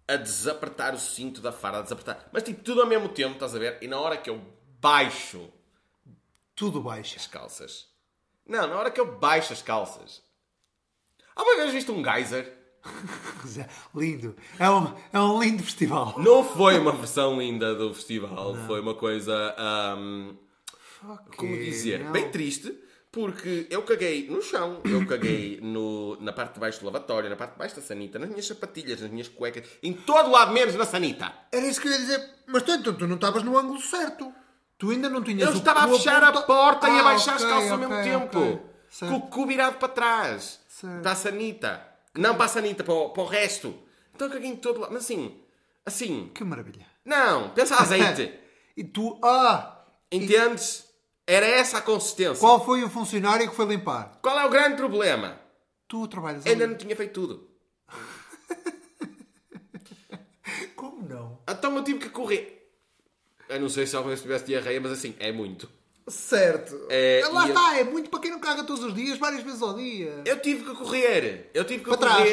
A 0.08 0.16
desapertar 0.18 0.94
o 0.94 1.00
cinto 1.00 1.40
da 1.42 1.52
farda, 1.52 1.80
a 1.80 1.82
desapertar. 1.82 2.30
Mas 2.32 2.44
tipo, 2.44 2.62
tudo 2.64 2.82
ao 2.82 2.88
mesmo 2.88 3.10
tempo, 3.10 3.34
estás 3.34 3.56
a 3.56 3.60
ver? 3.60 3.78
E 3.82 3.88
na 3.88 4.00
hora 4.00 4.18
que 4.18 4.30
eu 4.30 4.42
baixo 4.80 5.50
tudo 6.56 6.82
baixa. 6.82 7.16
as 7.18 7.28
calças... 7.28 7.90
Não, 8.46 8.68
na 8.68 8.76
hora 8.76 8.92
que 8.92 9.00
eu 9.00 9.18
baixo 9.18 9.54
as 9.54 9.62
calças... 9.62 10.22
Alguma 11.36 11.58
vez 11.58 11.72
viste 11.72 11.92
um 11.92 12.04
geyser? 12.04 12.58
Lindo. 13.96 14.36
É 14.60 14.70
um, 14.70 14.94
é 15.14 15.20
um 15.20 15.42
lindo 15.42 15.64
festival. 15.64 16.16
Não 16.20 16.44
foi 16.44 16.78
uma 16.78 16.92
versão 16.92 17.40
linda 17.40 17.74
do 17.74 17.94
festival. 17.94 18.56
Foi 18.68 18.82
uma 18.82 18.96
coisa... 18.96 19.56
ahm, 19.58 20.36
como 21.36 21.54
Ok, 21.54 21.64
dizer, 21.66 22.00
não. 22.04 22.12
bem 22.12 22.30
triste, 22.30 22.78
porque 23.12 23.67
eu 23.69 23.84
caguei 23.84 24.28
no 24.30 24.41
chão, 24.41 24.82
eu 24.86 25.06
caguei 25.06 25.60
no, 25.62 26.15
na 26.21 26.32
parte 26.32 26.54
de 26.54 26.60
baixo 26.62 26.80
do 26.80 26.86
lavatório, 26.86 27.30
na 27.30 27.36
parte 27.36 27.52
de 27.54 27.58
baixo 27.60 27.76
da 27.76 27.82
sanita, 27.82 28.17
nas 28.17 28.30
minhas 28.30 28.45
sapatilhas, 28.47 29.02
nas 29.02 29.12
minhas 29.12 29.28
cuecas, 29.28 29.67
em 29.84 29.91
todo 29.93 30.32
lado 30.32 30.54
menos 30.54 30.76
na 30.76 30.86
sanita. 30.86 31.34
Era 31.52 31.65
isso 31.67 31.82
que 31.82 31.88
eu 31.88 31.91
ia 31.91 31.97
dizer. 31.97 32.30
Mas 32.47 32.63
tu, 32.63 32.71
então, 32.71 32.93
tu 32.93 33.08
não 33.08 33.15
estavas 33.15 33.43
no 33.43 33.58
ângulo 33.58 33.82
certo. 33.82 34.34
Tu 34.78 34.91
ainda 34.91 35.10
não 35.10 35.21
tinhas 35.21 35.50
Eu 35.50 35.56
o 35.56 35.58
estava 35.58 35.82
a 35.82 35.88
cu 35.88 35.97
fechar 35.97 36.24
a 36.24 36.30
aponta- 36.30 36.45
porta 36.47 36.88
e 36.89 36.91
a 36.91 37.00
Ah, 37.00 37.04
baixar 37.04 37.36
as 37.36 37.41
ok, 37.43 37.54
calças 37.54 37.71
ao 37.71 37.78
ok, 37.78 37.88
mesmo 37.89 38.04
tempo. 38.04 38.39
ok. 38.39 39.08
Com 39.10 39.15
o 39.15 39.21
cu 39.28 39.45
virado 39.45 39.78
para 39.78 39.89
trás. 39.89 40.60
Certo. 40.67 41.02
Para 41.04 41.12
a 41.12 41.15
sanita. 41.15 41.88
Não 42.17 42.36
para 42.36 42.45
a 42.45 42.50
sanita, 42.50 42.84
para 42.84 42.93
o, 42.93 43.10
para 43.10 43.24
o 43.24 43.26
resto. 43.26 43.76
Então 44.15 44.28
eu 44.28 44.34
caguei 44.34 44.50
em 44.50 44.56
todo 44.56 44.80
lado. 44.80 44.93
Mas 44.93 45.04
assim, 45.04 45.38
Assim. 45.86 46.30
Que 46.34 46.43
maravilha. 46.43 46.86
Não, 47.06 47.50
pensa 47.50 47.76
azeite. 47.76 48.34
E 48.78 48.84
tu, 48.86 49.19
ah, 49.24 49.84
Entendes? 50.12 50.86
Era 51.32 51.46
essa 51.46 51.78
a 51.78 51.82
consistência. 51.82 52.39
qual 52.39 52.63
foi 52.65 52.84
o 52.84 52.89
funcionário 52.89 53.50
que 53.50 53.56
foi 53.56 53.65
limpar? 53.65 54.20
Qual 54.22 54.38
é 54.38 54.46
o 54.46 54.50
grande 54.50 54.76
problema? 54.76 55.39
Tu 55.88 56.06
trabalhas 56.08 56.46
Ainda 56.46 56.63
ali. 56.65 56.72
não 56.74 56.78
tinha 56.78 56.96
feito 56.96 57.13
tudo. 57.13 57.48
Como 60.76 61.08
não? 61.08 61.39
Então 61.50 61.76
eu 61.78 61.84
tive 61.84 62.00
que 62.00 62.10
correr. 62.10 62.58
Eu 63.48 63.60
não 63.60 63.70
sei 63.70 63.86
se 63.86 63.98
vez 64.04 64.22
tivesse 64.22 64.46
diarreia, 64.46 64.80
mas 64.82 64.91
assim, 64.94 65.15
é 65.20 65.32
muito. 65.32 65.70
Certo. 66.08 66.88
É, 66.89 67.22
Lá 67.32 67.46
e 67.46 67.50
eu- 67.50 67.56
está, 67.56 67.78
é 67.80 67.84
muito 67.84 68.10
para 68.10 68.20
quem 68.20 68.32
não 68.32 68.39
caga 68.39 68.63
todos 68.63 68.84
os 68.84 68.94
dias, 68.94 69.17
várias 69.17 69.44
vezes 69.44 69.62
ao 69.62 69.76
dia. 69.76 70.22
Eu 70.26 70.39
tive 70.41 70.63
que 70.65 70.76
correr. 70.76 71.50
Eu 71.54 71.63
tive 71.63 71.84
que 71.84 71.89
Para 71.89 71.98
trás. 71.98 72.28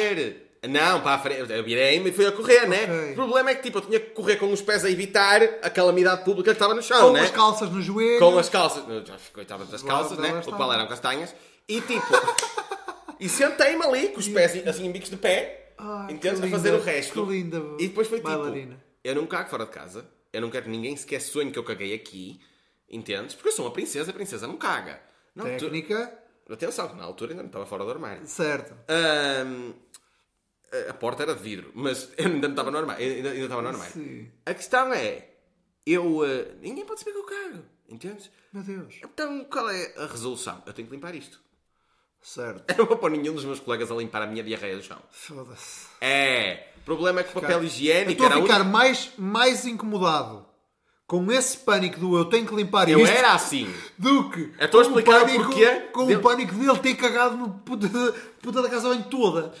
Não, 0.67 0.99
para 1.01 1.15
a 1.15 1.19
frente. 1.19 1.51
Eu 1.51 1.63
virei-me 1.63 2.09
e 2.09 2.13
fui 2.13 2.25
a 2.25 2.31
correr, 2.31 2.67
né? 2.67 3.11
O 3.11 3.15
problema 3.15 3.51
é 3.51 3.55
que 3.55 3.63
tipo, 3.63 3.77
eu 3.77 3.81
tinha 3.81 3.99
que 3.99 4.09
correr 4.11 4.35
com 4.35 4.51
os 4.51 4.61
pés 4.61 4.83
a 4.83 4.89
evitar 4.89 5.41
a 5.61 5.69
calamidade 5.69 6.23
pública 6.25 6.51
que 6.51 6.55
estava 6.55 6.73
no 6.73 6.81
chão, 6.83 7.07
Com 7.07 7.13
né? 7.13 7.21
as 7.21 7.31
calças 7.31 7.69
no 7.69 7.81
joelho. 7.81 8.19
Com 8.19 8.37
as 8.37 8.49
calças. 8.49 8.83
Já 9.07 9.15
coitava 9.33 9.63
das 9.65 9.81
calças, 9.81 10.17
lá 10.17 10.27
né? 10.33 10.41
O 10.45 10.51
qual 10.51 10.73
eram 10.73 10.87
castanhas. 10.87 11.33
E 11.67 11.79
tipo. 11.81 12.05
e 13.19 13.29
sentei-me 13.29 13.83
ali 13.85 14.09
com 14.09 14.19
os 14.19 14.27
pés 14.27 14.67
assim 14.67 14.85
em 14.85 14.91
bicos 14.91 15.09
de 15.09 15.17
pé. 15.17 15.71
Entendes? 16.09 16.41
que 16.41 16.47
A 16.47 16.49
fazer 16.49 16.73
o 16.73 16.81
resto. 16.81 17.25
que 17.25 17.31
linda 17.31 17.61
E 17.79 17.87
depois 17.87 18.07
foi 18.07 18.17
tipo. 18.17 18.29
bailarina. 18.29 18.83
Eu 19.03 19.15
não 19.15 19.25
cago 19.25 19.49
fora 19.49 19.65
de 19.65 19.71
casa. 19.71 20.05
Eu 20.33 20.41
não 20.41 20.49
quero 20.49 20.65
que 20.65 20.71
ninguém 20.71 20.95
sequer 20.97 21.21
sonhe 21.21 21.51
que 21.51 21.57
eu 21.57 21.63
caguei 21.63 21.93
aqui. 21.93 22.39
Entendes? 22.91 23.33
Porque 23.33 23.47
eu 23.49 23.53
sou 23.53 23.65
uma 23.65 23.71
princesa, 23.71 24.11
a 24.11 24.13
princesa 24.13 24.45
não 24.45 24.57
caga. 24.57 24.99
Altura- 25.37 25.57
Técnica, 25.57 26.13
Atenção, 26.51 26.87
que 26.89 26.95
na 26.97 27.03
altura 27.03 27.31
ainda 27.31 27.43
não 27.43 27.47
estava 27.47 27.65
fora 27.65 27.85
do 27.85 27.91
armário. 27.91 28.23
certo. 28.25 28.73
Ahm, 28.89 29.71
a 30.89 30.93
porta 30.93 31.23
era 31.23 31.35
de 31.35 31.41
vidro, 31.41 31.71
mas 31.73 32.09
eu 32.17 32.25
ainda 32.31 32.47
não 32.47 32.53
estava 32.53 32.71
no 32.71 32.77
armário. 32.77 33.05
Ainda, 33.05 33.29
ainda 33.31 33.43
estava 33.43 33.61
no 33.61 33.67
armário. 33.69 33.93
Sim. 33.93 34.31
A 34.45 34.53
questão 34.53 34.93
é, 34.93 35.27
eu. 35.85 36.21
ah, 36.23 36.55
ninguém 36.61 36.85
pode 36.85 36.99
saber 36.99 37.11
que 37.13 37.17
eu 37.17 37.23
cago, 37.23 37.63
entendes? 37.87 38.29
Meu 38.53 38.63
Deus. 38.63 38.95
Então 39.03 39.43
qual 39.45 39.69
é 39.69 39.93
a 39.97 40.05
resolução? 40.07 40.61
Eu 40.65 40.73
tenho 40.73 40.87
que 40.87 40.93
limpar 40.93 41.13
isto. 41.15 41.39
Certo. 42.21 42.63
Eu 42.71 42.79
não 42.79 42.85
vou 42.85 42.97
pôr 42.97 43.09
nenhum 43.11 43.33
dos 43.33 43.45
meus 43.45 43.61
colegas 43.61 43.89
a 43.89 43.95
limpar 43.95 44.21
a 44.21 44.27
minha 44.27 44.43
diarreia 44.43 44.75
do 44.75 44.83
chão. 44.83 44.97
Foda-se. 45.09 45.87
É. 46.01 46.67
O 46.81 46.81
problema 46.83 47.21
é 47.21 47.23
que 47.23 47.29
o 47.29 47.41
papel 47.41 47.59
Eu 47.59 47.63
higiênico 47.63 48.11
estou 48.11 48.27
a 48.27 48.31
era 48.31 48.41
ficar 48.41 48.55
único. 48.61 48.71
mais, 48.71 49.11
mais 49.17 49.65
incomodado 49.65 50.45
com 51.07 51.31
esse 51.31 51.57
pânico 51.59 51.97
do 51.99 52.17
eu 52.17 52.25
tenho 52.25 52.45
que 52.45 52.53
limpar 52.53 52.89
Eu 52.89 52.99
isto 52.99 53.09
era 53.15 53.31
assim. 53.33 53.73
do 53.97 54.29
que 54.31 54.51
Eu 54.59 54.65
estou 54.65 54.81
a 54.81 54.83
com 54.83 54.89
explicar 54.89 55.21
o 55.21 55.25
pânico, 55.27 55.43
porquê 55.45 55.75
com 55.93 56.05
dele- 56.07 56.19
o 56.19 56.21
pânico 56.21 56.53
dele 56.55 56.79
ter 56.79 56.95
cagado 56.95 57.37
no 57.37 57.49
puta, 57.59 57.87
da- 57.87 58.11
puta 58.41 58.61
da 58.61 58.69
casa 58.69 58.89
bem 58.89 59.01
toda. 59.03 59.53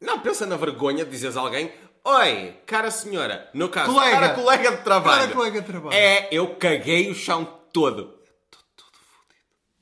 Não, 0.00 0.20
pensa 0.20 0.46
na 0.46 0.56
vergonha 0.56 1.04
de 1.04 1.10
dizeres 1.10 1.36
a 1.36 1.40
alguém. 1.40 1.72
Oi, 2.02 2.56
cara 2.66 2.90
senhora, 2.90 3.50
no 3.52 3.68
caso, 3.68 3.92
Colega. 3.92 4.10
cara 4.20 4.34
colega 4.34 4.70
de 4.76 4.82
trabalho. 4.82 5.20
Cara 5.20 5.32
colega 5.34 5.60
de 5.60 5.66
trabalho. 5.66 5.94
É, 5.94 6.28
eu 6.32 6.54
caguei 6.56 7.10
o 7.10 7.14
chão 7.14 7.44
todo. 7.72 8.18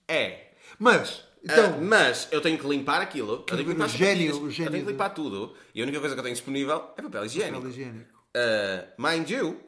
É. 0.07 0.49
Mas, 0.79 1.23
Ah, 1.49 1.53
então, 1.53 1.81
mas 1.81 2.29
eu 2.33 2.41
tenho 2.41 2.59
que 2.59 2.67
limpar 2.67 3.01
aquilo. 3.01 3.33
Eu 3.35 3.39
tenho 3.57 3.65
que 3.65 3.71
limpar 3.71 3.89
gênio- 3.89 4.43
o 4.43 4.51
gênio 4.51 4.69
Eu 4.69 4.73
tenho 4.73 4.85
que 4.87 4.91
limpar 4.93 5.11
tudo. 5.11 5.55
E 5.75 5.81
a 5.81 5.85
única 5.85 6.01
coisa 6.01 6.15
que 6.15 6.19
eu 6.19 6.25
tenho 6.25 6.35
disponível 6.35 6.93
é 6.97 7.03
papel 7.03 7.25
higiênico. 7.25 7.57
papel 7.57 7.71
higiênico. 7.71 8.19
Ah, 8.37 8.85
mind 8.99 9.31
you, 9.31 9.61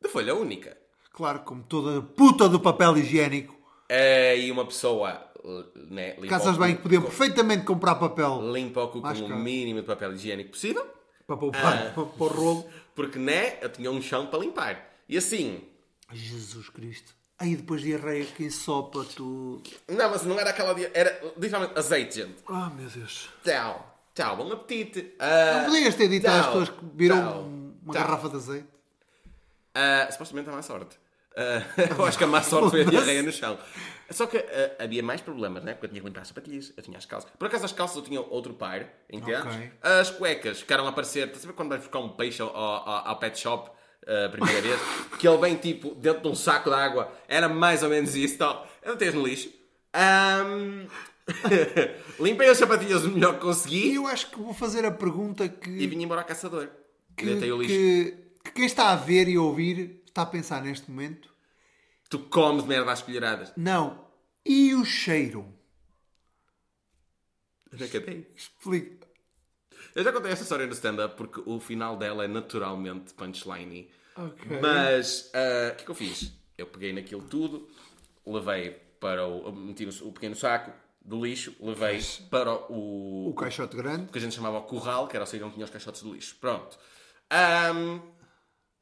de 0.00 0.08
folha 0.08 0.34
única. 0.34 0.76
Claro, 1.12 1.40
como 1.40 1.62
toda 1.62 2.02
puta 2.02 2.48
do 2.48 2.60
papel 2.60 2.96
higiênico. 2.98 3.54
Ah, 3.90 4.34
e 4.34 4.50
uma 4.50 4.66
pessoa 4.66 5.31
né, 5.90 6.12
Casas 6.28 6.56
bem 6.56 6.76
que 6.76 6.82
podiam 6.82 7.02
perfeitamente 7.02 7.64
comprar 7.64 7.94
papel 7.96 8.52
limpa 8.52 8.82
o 8.84 8.88
cu 8.88 9.00
com 9.02 9.08
o 9.08 9.36
mínimo 9.38 9.80
de 9.80 9.86
papel 9.86 10.12
higiênico 10.12 10.50
possível. 10.50 10.86
para 11.26 11.36
poupar 11.36 11.88
Ah. 11.88 11.90
para, 11.94 12.04
para 12.04 12.24
o 12.24 12.26
rolo. 12.28 12.66
Porque, 12.94 13.18
né, 13.18 13.58
eu 13.62 13.68
tinha 13.70 13.90
um 13.90 14.00
chão 14.02 14.26
para 14.26 14.38
limpar. 14.40 14.90
E 15.08 15.16
assim, 15.16 15.62
Jesus 16.12 16.68
Cristo. 16.68 17.14
Aí 17.38 17.56
depois 17.56 17.80
diarreia 17.80 18.24
que 18.24 18.44
ensopa 18.44 19.04
tudo. 19.16 19.62
não, 19.88 20.10
mas 20.10 20.22
não 20.24 20.38
era 20.38 20.50
aquela 20.50 20.74
dia, 20.74 20.90
era 20.94 21.20
literalmente 21.36 21.76
azeite, 21.78 22.16
gente. 22.16 22.36
Ah, 22.46 22.70
meu 22.76 22.88
Deus. 22.88 23.28
Tchau, 23.44 23.98
tchau, 24.14 24.36
bom 24.36 24.52
apetite. 24.52 25.14
Ah, 25.18 25.62
Não 25.62 25.70
podias 25.72 25.94
ter 25.96 26.08
dito 26.08 26.26
às 26.28 26.46
pessoas 26.46 26.68
que 26.68 26.76
viram 26.94 27.16
tchau, 27.16 27.42
uma 27.42 27.94
tchau. 27.94 28.02
garrafa 28.02 28.28
de 28.28 28.36
azeite? 28.36 28.68
Ah, 29.74 30.08
supostamente 30.12 30.48
a 30.50 30.52
má 30.52 30.62
sorte. 30.62 30.96
Ah, 31.36 31.62
eu 31.98 32.04
acho 32.04 32.18
que 32.18 32.24
a 32.24 32.26
má 32.26 32.42
sorte 32.42 32.70
foi 32.70 32.82
a 32.82 32.84
diarreia 32.84 33.22
no 33.22 33.32
chão. 33.32 33.58
Só 34.10 34.26
que 34.26 34.36
ah, 34.36 34.84
havia 34.84 35.02
mais 35.02 35.20
problemas, 35.20 35.62
né? 35.64 35.72
Porque 35.72 35.86
eu 35.86 35.90
tinha 35.90 36.00
que 36.00 36.06
limpar 36.06 36.20
as 36.22 36.28
sapatilhas, 36.28 36.72
eu 36.76 36.82
tinha 36.82 36.98
as 36.98 37.06
calças. 37.06 37.30
Por 37.38 37.46
acaso 37.46 37.64
as 37.64 37.72
calças 37.72 37.96
eu 37.96 38.02
tinha 38.02 38.20
outro 38.20 38.52
par, 38.54 38.86
entendes? 39.10 39.46
Ok. 39.54 39.72
As 39.82 40.10
cuecas 40.10 40.60
ficaram 40.60 40.86
a 40.86 40.90
aparecer. 40.90 41.26
Estás 41.28 41.44
a 41.44 41.48
ver 41.48 41.54
quando 41.54 41.70
vais 41.70 41.80
buscar 41.80 41.98
um 42.00 42.10
peixe 42.10 42.42
ao, 42.42 42.54
ao- 42.54 43.08
ao 43.08 43.18
pet 43.18 43.38
shop 43.38 43.70
ah, 44.06 44.26
a 44.26 44.28
primeira 44.28 44.60
vez? 44.60 44.80
que 45.18 45.26
ele 45.26 45.38
vem 45.38 45.56
tipo 45.56 45.94
dentro 45.94 46.22
de 46.22 46.28
um 46.28 46.34
saco 46.34 46.68
de 46.70 46.76
água. 46.76 47.10
Era 47.28 47.48
mais 47.48 47.82
ou 47.82 47.88
menos 47.88 48.14
isso. 48.14 48.36
Tal. 48.38 48.66
Eu 48.82 48.96
tens 48.96 49.14
no 49.14 49.26
lixo. 49.26 49.50
Ahm, 49.94 50.86
Limpei 52.20 52.48
as 52.48 52.58
sapatilhas 52.58 53.04
o 53.04 53.10
melhor 53.10 53.32
que 53.34 53.38
E 53.38 53.40
consegui 53.42 53.94
eu 53.94 54.06
acho 54.06 54.30
que 54.30 54.38
vou 54.38 54.52
fazer 54.52 54.84
a 54.84 54.90
pergunta 54.90 55.44
e 55.44 55.48
que, 55.48 55.86
vim 55.86 56.02
embora 56.02 56.20
ao 56.22 56.26
caçador. 56.26 56.68
que, 57.16 57.24
e 57.24 57.28
deitei 57.28 57.52
o 57.52 57.60
lixo. 57.62 57.72
que, 57.74 58.16
que 58.44 58.50
quem 58.52 58.66
está 58.66 58.90
a 58.90 58.96
ver 58.96 59.28
e 59.28 59.38
ouvir 59.38 60.01
está 60.12 60.22
a 60.22 60.26
pensar 60.26 60.62
neste 60.62 60.90
momento. 60.90 61.32
Tu 62.10 62.18
comes 62.18 62.64
merda 62.66 62.92
às 62.92 63.00
colheradas. 63.02 63.52
Não. 63.56 64.06
E 64.44 64.74
o 64.74 64.84
cheiro? 64.84 65.52
Já 67.72 67.86
acabei. 67.86 68.30
Explica. 68.36 69.06
Eu 69.94 70.04
já 70.04 70.12
contei 70.12 70.30
esta 70.30 70.42
história 70.42 70.66
no 70.66 70.72
stand-up 70.72 71.16
porque 71.16 71.42
o 71.46 71.58
final 71.58 71.96
dela 71.96 72.24
é 72.24 72.28
naturalmente 72.28 73.14
punchline. 73.14 73.90
Ok. 74.16 74.60
Mas 74.60 75.30
ah, 75.34 75.72
o 75.72 75.76
que 75.76 75.82
é 75.82 75.84
que 75.86 75.90
eu 75.90 75.94
fiz? 75.94 76.32
Eu 76.56 76.66
peguei 76.66 76.92
naquilo 76.92 77.22
tudo, 77.22 77.68
levei 78.26 78.70
para 79.00 79.26
o. 79.26 79.50
meti 79.52 79.86
no- 79.86 80.08
o 80.08 80.12
pequeno 80.12 80.36
saco 80.36 80.70
do 81.00 81.24
lixo, 81.24 81.56
levei 81.60 81.98
para 82.30 82.52
o. 82.70 83.30
O 83.30 83.34
caixote 83.34 83.74
grande. 83.76 84.12
que 84.12 84.18
a 84.18 84.20
gente 84.20 84.34
chamava 84.34 84.58
o 84.58 84.62
curral, 84.62 85.08
que 85.08 85.16
era 85.16 85.24
o 85.24 85.26
sítio 85.26 85.46
onde 85.46 85.54
tinha 85.54 85.64
os 85.64 85.70
caixotes 85.70 86.02
de 86.02 86.10
lixo. 86.10 86.36
Pronto. 86.40 86.78
Ahm, 87.30 88.00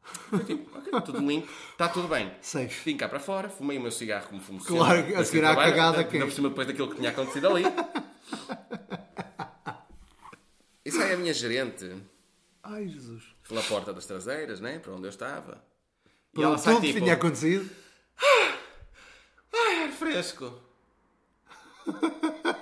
foi 0.03 0.45
tipo, 0.45 0.79
ok, 0.79 1.01
tudo 1.03 1.19
limpo, 1.21 1.49
está 1.73 1.89
tudo 1.89 2.09
bem. 2.09 2.33
Safe. 2.41 2.85
Vim 2.85 2.97
cá 2.97 3.09
para 3.09 3.21
fora, 3.21 3.49
fumei 3.49 3.79
o 3.79 3.81
meu 3.81 3.91
cigarro 3.91 4.29
como 4.29 4.41
fumo 4.41 4.63
Claro, 4.65 5.01
a 5.19 5.25
seguir 5.25 5.41
do 5.43 5.47
à 5.49 5.57
cagada, 5.57 5.99
ainda 5.99 6.11
quem? 6.11 6.21
por 6.21 6.33
cima 6.33 6.49
depois 6.49 6.67
daquilo 6.67 6.89
que 6.91 6.97
tinha 6.97 7.11
acontecido 7.11 7.49
ali. 7.49 7.65
E 10.83 10.91
sai 10.91 11.13
a 11.13 11.17
minha 11.17 11.33
gerente 11.35 11.95
Ai, 12.63 12.89
Jesus. 12.89 13.23
pela 13.47 13.63
porta 13.63 13.93
das 13.93 14.07
traseiras, 14.07 14.61
né? 14.61 14.79
Para 14.79 14.93
onde 14.95 15.05
eu 15.07 15.11
estava. 15.11 15.63
E 16.33 16.37
Por 16.37 16.45
ela 16.45 16.57
sai 16.59 16.75
tudo 16.75 16.83
que 16.83 16.93
tipo, 16.95 17.01
tinha 17.05 17.15
acontecido. 17.15 17.71
ai, 19.55 19.85
ar 19.85 19.93
fresco. 19.93 20.59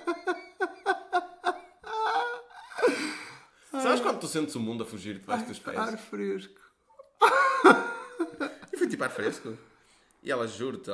Sabes 3.70 4.00
quando 4.00 4.20
tu 4.20 4.26
sentes 4.26 4.54
o 4.54 4.60
mundo 4.60 4.82
a 4.82 4.86
fugir 4.86 5.18
debaixo 5.18 5.46
dos 5.46 5.58
pés? 5.58 5.78
Ar 5.78 5.96
fresco. 5.98 6.60
E 8.98 9.00
tipo 9.00 9.04
ar 9.04 9.10
fresco. 9.10 9.56
E 10.22 10.30
ela, 10.30 10.46
juro-te, 10.46 10.90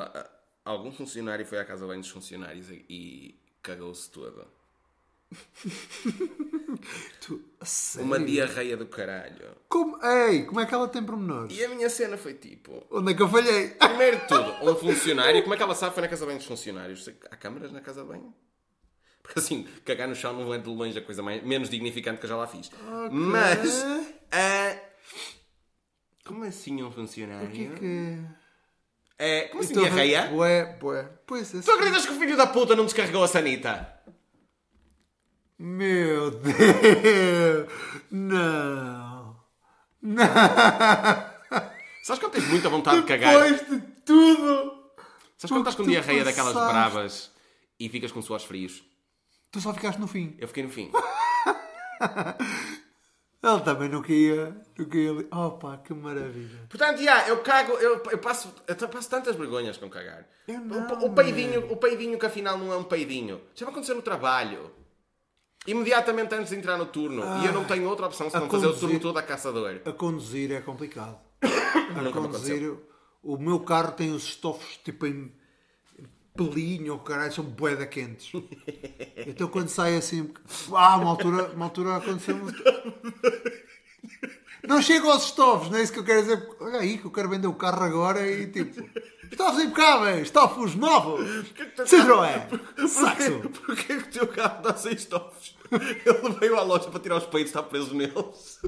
algum 0.65 0.93
funcionário 0.93 1.47
foi 1.47 1.59
à 1.59 1.65
casa 1.65 1.87
bem 1.87 2.01
dos 2.01 2.11
funcionários 2.11 2.69
e, 2.71 3.35
cagou-se 3.63 4.11
todo. 4.11 4.47
Tu, 7.21 7.41
sério? 7.63 8.07
Uma 8.07 8.21
diarreia 8.21 8.77
do 8.77 8.87
caralho. 8.87 9.57
Como, 9.69 9.99
ei, 10.05 10.45
como 10.45 10.61
é 10.61 10.67
que 10.67 10.75
ela 10.75 10.87
tem 10.87 11.03
pormenores? 11.03 11.57
E 11.57 11.65
a 11.65 11.69
minha 11.69 11.89
cena 11.89 12.19
foi 12.19 12.35
tipo... 12.35 12.85
Onde 12.91 13.13
é 13.13 13.15
que 13.15 13.23
eu 13.23 13.29
falhei? 13.29 13.71
Primeiro 13.71 14.19
de 14.19 14.29
tudo, 14.29 14.53
um 14.71 14.77
funcionário, 14.77 15.43
como 15.43 15.55
é 15.55 15.57
que 15.57 15.63
ela 15.63 15.75
sabe 15.75 15.95
foi 15.95 16.03
na 16.03 16.09
casa 16.09 16.27
bem 16.27 16.37
dos 16.37 16.47
funcionários? 16.47 17.09
Há 17.31 17.37
câmaras 17.37 17.73
na 17.73 17.81
casa 17.81 18.05
bem? 18.05 18.23
Porque 19.23 19.39
assim, 19.39 19.67
cagar 19.85 20.07
no 20.07 20.15
chão 20.15 20.35
não 20.35 20.53
é 20.53 20.59
de 20.59 20.69
longe 20.69 20.99
a 20.99 21.03
coisa 21.03 21.23
mais, 21.23 21.43
menos 21.43 21.71
dignificante 21.71 22.19
que 22.19 22.27
eu 22.27 22.31
já 22.31 22.37
lá 22.37 22.47
fiz. 22.47 22.71
Mas, 23.11 23.83
ah, 24.31 24.79
como 26.25 26.45
assim 26.45 26.83
um 26.83 26.91
funcionário? 26.91 27.49
O 27.49 27.53
que 27.53 27.67
é 27.67 27.71
que... 27.79 28.19
É, 29.19 29.43
como 29.49 29.63
assim 29.63 29.73
Então, 29.73 29.85
diarreia? 29.85 30.27
Bué, 30.29 30.77
bué. 30.81 31.05
Pois 31.27 31.55
é. 31.55 31.61
Tu 31.61 31.71
acreditas 31.71 32.07
que 32.07 32.13
o 32.13 32.19
filho 32.19 32.37
da 32.37 32.47
puta 32.47 32.75
não 32.75 32.85
descarregou 32.85 33.23
a 33.23 33.29
sanita? 33.29 33.93
Meu 35.59 36.31
Deus! 36.33 37.69
Não! 38.11 39.37
Não! 40.03 40.25
Sabes 42.03 42.21
quando 42.21 42.33
tens 42.33 42.49
muita 42.49 42.69
vontade 42.69 43.01
de 43.01 43.07
cagar? 43.07 43.33
Depois 43.35 43.69
de 43.69 43.81
tudo! 44.05 44.85
Sabes 45.39 45.51
quando 45.53 45.61
estás 45.61 45.77
com 45.77 45.85
diarreia 45.85 46.25
daquelas 46.25 46.53
bravas 46.55 47.31
e 47.79 47.89
ficas 47.89 48.11
com 48.11 48.21
suores 48.21 48.45
frios? 48.45 48.83
Tu 49.53 49.61
só 49.61 49.73
ficaste 49.73 50.01
no 50.01 50.09
fim. 50.09 50.37
Eu 50.39 50.49
fiquei 50.49 50.65
no 50.65 50.71
fim. 50.71 50.91
Ele 53.47 53.61
também 53.61 53.89
não 53.91 54.01
queria. 54.01 54.57
Não 54.79 54.87
queria 54.87 55.11
ali. 55.11 55.29
Opa, 55.31 55.77
que 55.85 55.93
maravilha. 55.93 56.61
Portanto, 56.69 57.03
já, 57.03 57.29
eu 57.29 57.39
cago, 57.43 57.73
eu, 57.75 58.03
eu 58.11 58.19
passo, 58.19 58.53
eu 58.67 58.89
passo 58.89 59.11
tantas 59.11 59.37
vergonhas 59.37 59.77
com 59.77 59.91
cagar. 59.91 60.27
Eu 60.49 60.61
O- 60.61 60.65
não, 60.65 61.05
o, 61.07 61.15
peidinho, 61.15 61.71
o 61.71 61.77
peidinho 61.77 62.19
que 62.19 62.27
afinal 62.27 62.57
não 62.57 62.73
é 62.73 62.77
um 62.77 62.85
peidinho. 62.85 63.41
Já 63.55 63.67
vai 63.67 63.73
acontecer 63.73 63.95
no 63.95 64.03
trabalho. 64.03 64.71
Imediatamente 65.67 66.35
antes 66.35 66.51
de 66.51 66.57
entrar 66.57 66.77
no 66.77 66.87
turno. 66.87 67.23
e 67.43 67.47
eu 67.47 67.53
não 67.53 67.65
tenho 67.65 67.89
outra 67.89 68.07
opção 68.07 68.29
senão 68.29 68.47
a 68.47 68.51
fazer 68.51 68.67
o 68.67 68.75
turno 68.79 69.01
todo 69.01 69.19
a 69.19 69.23
caçador. 69.23 69.81
A 69.85 69.93
conduzir 69.93 70.53
é 70.53 70.61
complicado. 70.61 71.19
A 71.43 72.01
Nunca 72.03 72.21
conduzir, 72.21 72.75
o 73.23 73.37
meu 73.39 73.61
carro 73.61 73.93
tem 73.93 74.13
os 74.13 74.25
estofos 74.25 74.77
tipo 74.79 75.07
em 75.07 75.33
pelinho 76.37 76.95
ou 76.95 76.99
caralho, 76.99 77.33
são 77.33 77.45
boeda 77.45 77.87
quentes. 77.87 78.33
Então 79.27 79.49
quando 79.49 79.69
sai 79.69 79.97
assim, 79.97 80.33
ah, 80.73 80.97
uma 80.97 81.11
altura, 81.11 81.45
uma 81.53 81.67
altura 81.67 81.97
aconteceu. 81.97 82.37
Não 84.67 84.81
chego 84.81 85.11
aos 85.11 85.27
estofos, 85.27 85.71
não 85.71 85.79
é 85.79 85.83
isso 85.83 85.93
que 85.93 85.99
eu 85.99 86.05
quero 86.05 86.23
dizer. 86.23 86.49
Olha 86.59 86.81
aí 86.81 86.99
que 86.99 87.05
eu 87.05 87.11
quero 87.11 87.29
vender 87.29 87.47
o 87.47 87.55
carro 87.55 87.83
agora 87.85 88.27
e 88.27 88.47
tipo, 88.47 88.83
estofos 89.31 89.63
impecáveis, 89.63 90.23
estofos 90.23 90.75
novos, 90.75 91.29
Citroën, 91.87 92.89
Saxo. 92.89 93.41
Porquê 93.51 93.97
que 93.99 94.09
o 94.09 94.11
teu 94.11 94.27
carro 94.27 94.59
está 94.59 94.77
sem 94.77 94.95
estofos? 94.95 95.57
Ele 95.71 96.35
veio 96.41 96.59
à 96.59 96.63
loja 96.63 96.91
para 96.91 97.01
tirar 97.01 97.17
os 97.19 97.27
peitos, 97.27 97.51
está 97.51 97.63
preso 97.63 97.95
neles. 97.95 98.61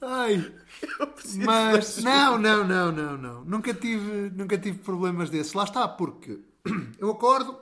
Ai, 0.00 0.52
mas 1.44 1.98
não, 2.02 2.38
não, 2.38 2.64
não, 2.66 2.92
não, 2.92 3.16
não. 3.16 3.44
Nunca 3.44 3.74
tive, 3.74 4.30
nunca 4.30 4.58
tive 4.58 4.78
problemas 4.78 5.30
desses. 5.30 5.52
Lá 5.52 5.64
está, 5.64 5.86
porque 5.88 6.40
eu 6.98 7.10
acordo 7.10 7.58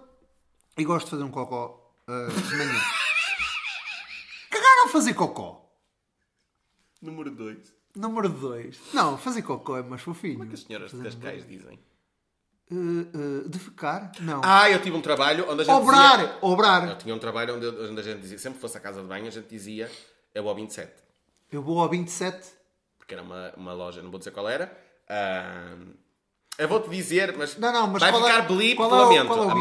e 0.77 0.85
gosto 0.85 1.07
de 1.07 1.11
fazer 1.13 1.23
um 1.23 1.31
cocó 1.31 1.95
ah, 2.07 2.29
de 2.29 2.57
manhã. 2.57 2.81
Cagar 4.51 4.85
ou 4.85 4.89
fazer 4.89 5.15
cocó? 5.15 5.63
Número 7.01 7.31
2. 7.31 7.75
Número 7.97 8.29
2. 8.29 8.95
Não, 8.95 9.19
fazer 9.19 9.43
cocó 9.43 9.79
é 9.79 9.83
mais 9.83 10.03
fofinho. 10.03 10.51
As 10.53 10.61
senhoras 10.61 10.93
de 10.93 11.03
Cascais 11.03 11.47
dizem. 11.47 11.79
Uh, 12.71 13.45
uh, 13.45 13.49
defecar? 13.49 14.13
Não. 14.21 14.41
Ah, 14.43 14.71
eu 14.71 14.81
tive 14.81 14.97
um 14.97 15.03
trabalho 15.03 15.45
onde 15.51 15.61
a 15.61 15.65
gente 15.65 15.75
obrar! 15.75 16.19
dizia... 16.19 16.39
Eu 16.41 16.49
Obrar! 16.49 16.97
tinha 16.97 17.15
um 17.15 17.19
trabalho 17.19 17.57
onde, 17.57 17.67
onde 17.67 18.01
a 18.01 18.03
gente 18.03 18.21
dizia, 18.21 18.39
sempre 18.39 18.57
que 18.57 18.63
fosse 18.63 18.79
à 18.79 18.81
casa 18.81 19.03
de 19.03 19.07
banho, 19.07 19.27
a 19.27 19.31
gente 19.31 19.47
dizia, 19.47 19.91
é 20.35 20.41
o 20.41 20.55
27. 20.55 20.91
Eu 21.51 21.63
vou 21.63 21.79
ao 21.81 21.89
27. 21.89 22.49
Porque 23.13 23.15
era 23.15 23.23
uma, 23.23 23.53
uma 23.57 23.73
loja, 23.75 24.03
não 24.03 24.11
vou 24.11 24.19
dizer 24.19 24.31
qual 24.31 24.49
era. 24.49 24.73
Ah, 25.09 25.77
eu 26.59 26.69
vou-te 26.69 26.89
dizer, 26.89 27.37
mas, 27.37 27.57
Não, 27.59 27.73
não, 27.73 27.87
mas 27.89 28.01
vai 28.01 28.11
qual 28.11 28.23
ficar 28.25 28.39
é, 28.39 28.43
blip, 28.47 28.77
qual 28.77 28.91
é 28.91 28.95
lamento. 29.05 29.27
qual 29.27 29.51
é 29.51 29.55
o 29.55 29.59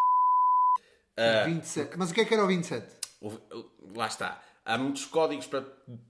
Ah, 1.17 1.43
27? 1.45 1.97
Mas 1.97 2.11
o 2.11 2.13
que 2.13 2.21
é 2.21 2.25
que 2.25 2.33
era 2.33 2.43
o 2.43 2.47
27? 2.47 2.87
O- 3.21 3.31
Lá 3.95 4.07
está. 4.07 4.41
Há 4.65 4.77
muitos 4.77 5.05
códigos 5.05 5.47
para 5.47 5.61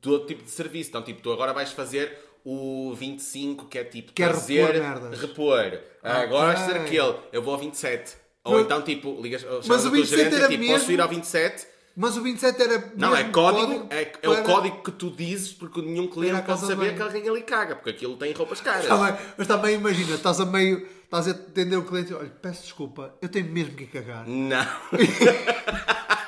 todo 0.01 0.25
tipo 0.27 0.43
de 0.43 0.51
serviço. 0.51 0.89
Então, 0.89 1.01
tipo, 1.01 1.21
tu 1.21 1.31
agora 1.31 1.51
vais 1.53 1.71
fazer 1.71 2.15
o 2.45 2.93
25, 2.95 3.65
que 3.67 3.79
é 3.79 3.83
tipo 3.83 4.13
Que 4.13 4.23
é 4.23 4.27
trazer, 4.27 4.73
repor 4.73 5.11
repor. 5.11 5.79
Ah, 6.03 6.21
Agora 6.21 6.47
vais 6.53 6.59
fazer 6.59 6.79
aquele. 6.79 7.17
Eu 7.31 7.41
vou 7.41 7.53
ao 7.55 7.59
27. 7.59 8.17
Ou 8.43 8.59
então, 8.59 8.81
tipo, 8.83 9.19
ligas 9.21 9.43
Mas 9.43 9.83
o 9.83 9.87
ao 9.87 9.91
teu 9.91 9.91
27 9.91 10.15
gerente 10.17 10.35
era 10.35 10.47
tipo, 10.47 10.63
posso 10.65 10.73
mesmo? 10.79 10.91
ir 10.91 11.01
ao 11.01 11.07
27? 11.07 11.67
Mas 11.95 12.15
o 12.17 12.21
27 12.23 12.61
era. 12.61 12.91
Não, 12.95 13.13
é 13.13 13.17
mesmo 13.19 13.31
código, 13.33 13.87
é, 13.89 14.01
é 14.01 14.05
para- 14.05 14.31
o 14.31 14.43
código 14.43 14.81
que 14.83 14.91
tu 14.91 15.09
dizes 15.11 15.51
porque 15.51 15.81
nenhum 15.81 16.07
cliente 16.07 16.41
pode 16.43 16.61
saber 16.65 16.95
que 16.95 17.01
alguém 17.01 17.27
ali 17.27 17.41
caga, 17.41 17.75
porque 17.75 17.89
aquilo 17.91 18.15
tem 18.17 18.31
roupas 18.31 18.61
caras. 18.61 18.85
Tá 18.87 18.95
bem, 18.97 19.15
mas 19.37 19.47
também 19.47 19.75
imagina, 19.75 20.15
estás 20.15 20.39
a 20.39 20.45
meio. 20.45 20.87
Estás 21.03 21.27
a 21.27 21.31
atender 21.31 21.75
o 21.75 21.83
cliente 21.83 22.11
e 22.13 22.15
olha, 22.15 22.29
peço 22.41 22.63
desculpa, 22.63 23.13
eu 23.21 23.27
tenho 23.27 23.51
mesmo 23.51 23.75
que 23.75 23.83
ir 23.83 23.87
cagar. 23.87 24.25
Não. 24.25 24.65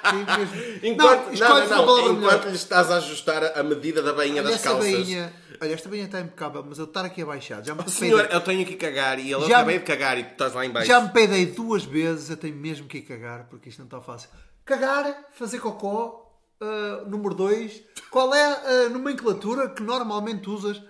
Tenho 0.03 0.37
mesmo... 0.37 0.79
Enquanto, 0.83 1.39
não, 1.39 1.67
não, 1.67 1.85
não, 1.85 2.13
melhor. 2.15 2.33
enquanto 2.33 2.49
lhe 2.49 2.55
estás 2.55 2.91
a 2.91 2.97
ajustar 2.97 3.57
a 3.57 3.63
medida 3.63 4.01
da 4.01 4.11
bainha 4.13 4.41
Olha 4.41 4.51
das 4.51 4.61
calças. 4.61 4.91
bainha. 4.91 5.33
Olha, 5.61 5.73
esta 5.73 5.87
bainha 5.89 6.05
está 6.05 6.19
impecável, 6.19 6.63
mas 6.67 6.77
eu 6.77 6.85
estar 6.85 7.05
aqui 7.05 7.21
abaixado. 7.21 7.65
Já 7.65 7.73
me, 7.73 7.89
Senhor, 7.89 8.19
peidei, 8.19 8.35
eu 8.35 8.41
tenho 8.41 8.65
que 8.65 8.75
cagar 8.75 9.17
e 9.17 9.31
ele 9.33 9.45
acabei 9.45 9.75
me- 9.75 9.79
de 9.79 9.85
cagar 9.85 10.17
e 10.19 10.23
tu 10.25 10.31
estás 10.33 10.53
lá 10.53 10.65
em 10.65 10.69
baixo. 10.69 10.87
já 10.87 10.99
me 10.99 11.09
peidei 11.09 11.45
duas 11.45 11.83
vezes, 11.85 12.29
eu 12.29 12.37
tenho 12.37 12.55
mesmo 12.55 12.85
que 12.87 12.97
ir 12.97 13.01
cagar, 13.03 13.47
porque 13.49 13.69
isto 13.69 13.79
não 13.79 13.85
está 13.85 14.01
fácil. 14.01 14.29
Cagar, 14.65 15.25
fazer 15.31 15.59
cocó, 15.59 16.31
ah, 16.61 17.03
número 17.07 17.33
2. 17.35 17.83
Qual 18.09 18.33
é 18.33 18.85
a 18.85 18.89
nomenclatura 18.89 19.69
que 19.69 19.81
normalmente 19.83 20.49
usas 20.49 20.81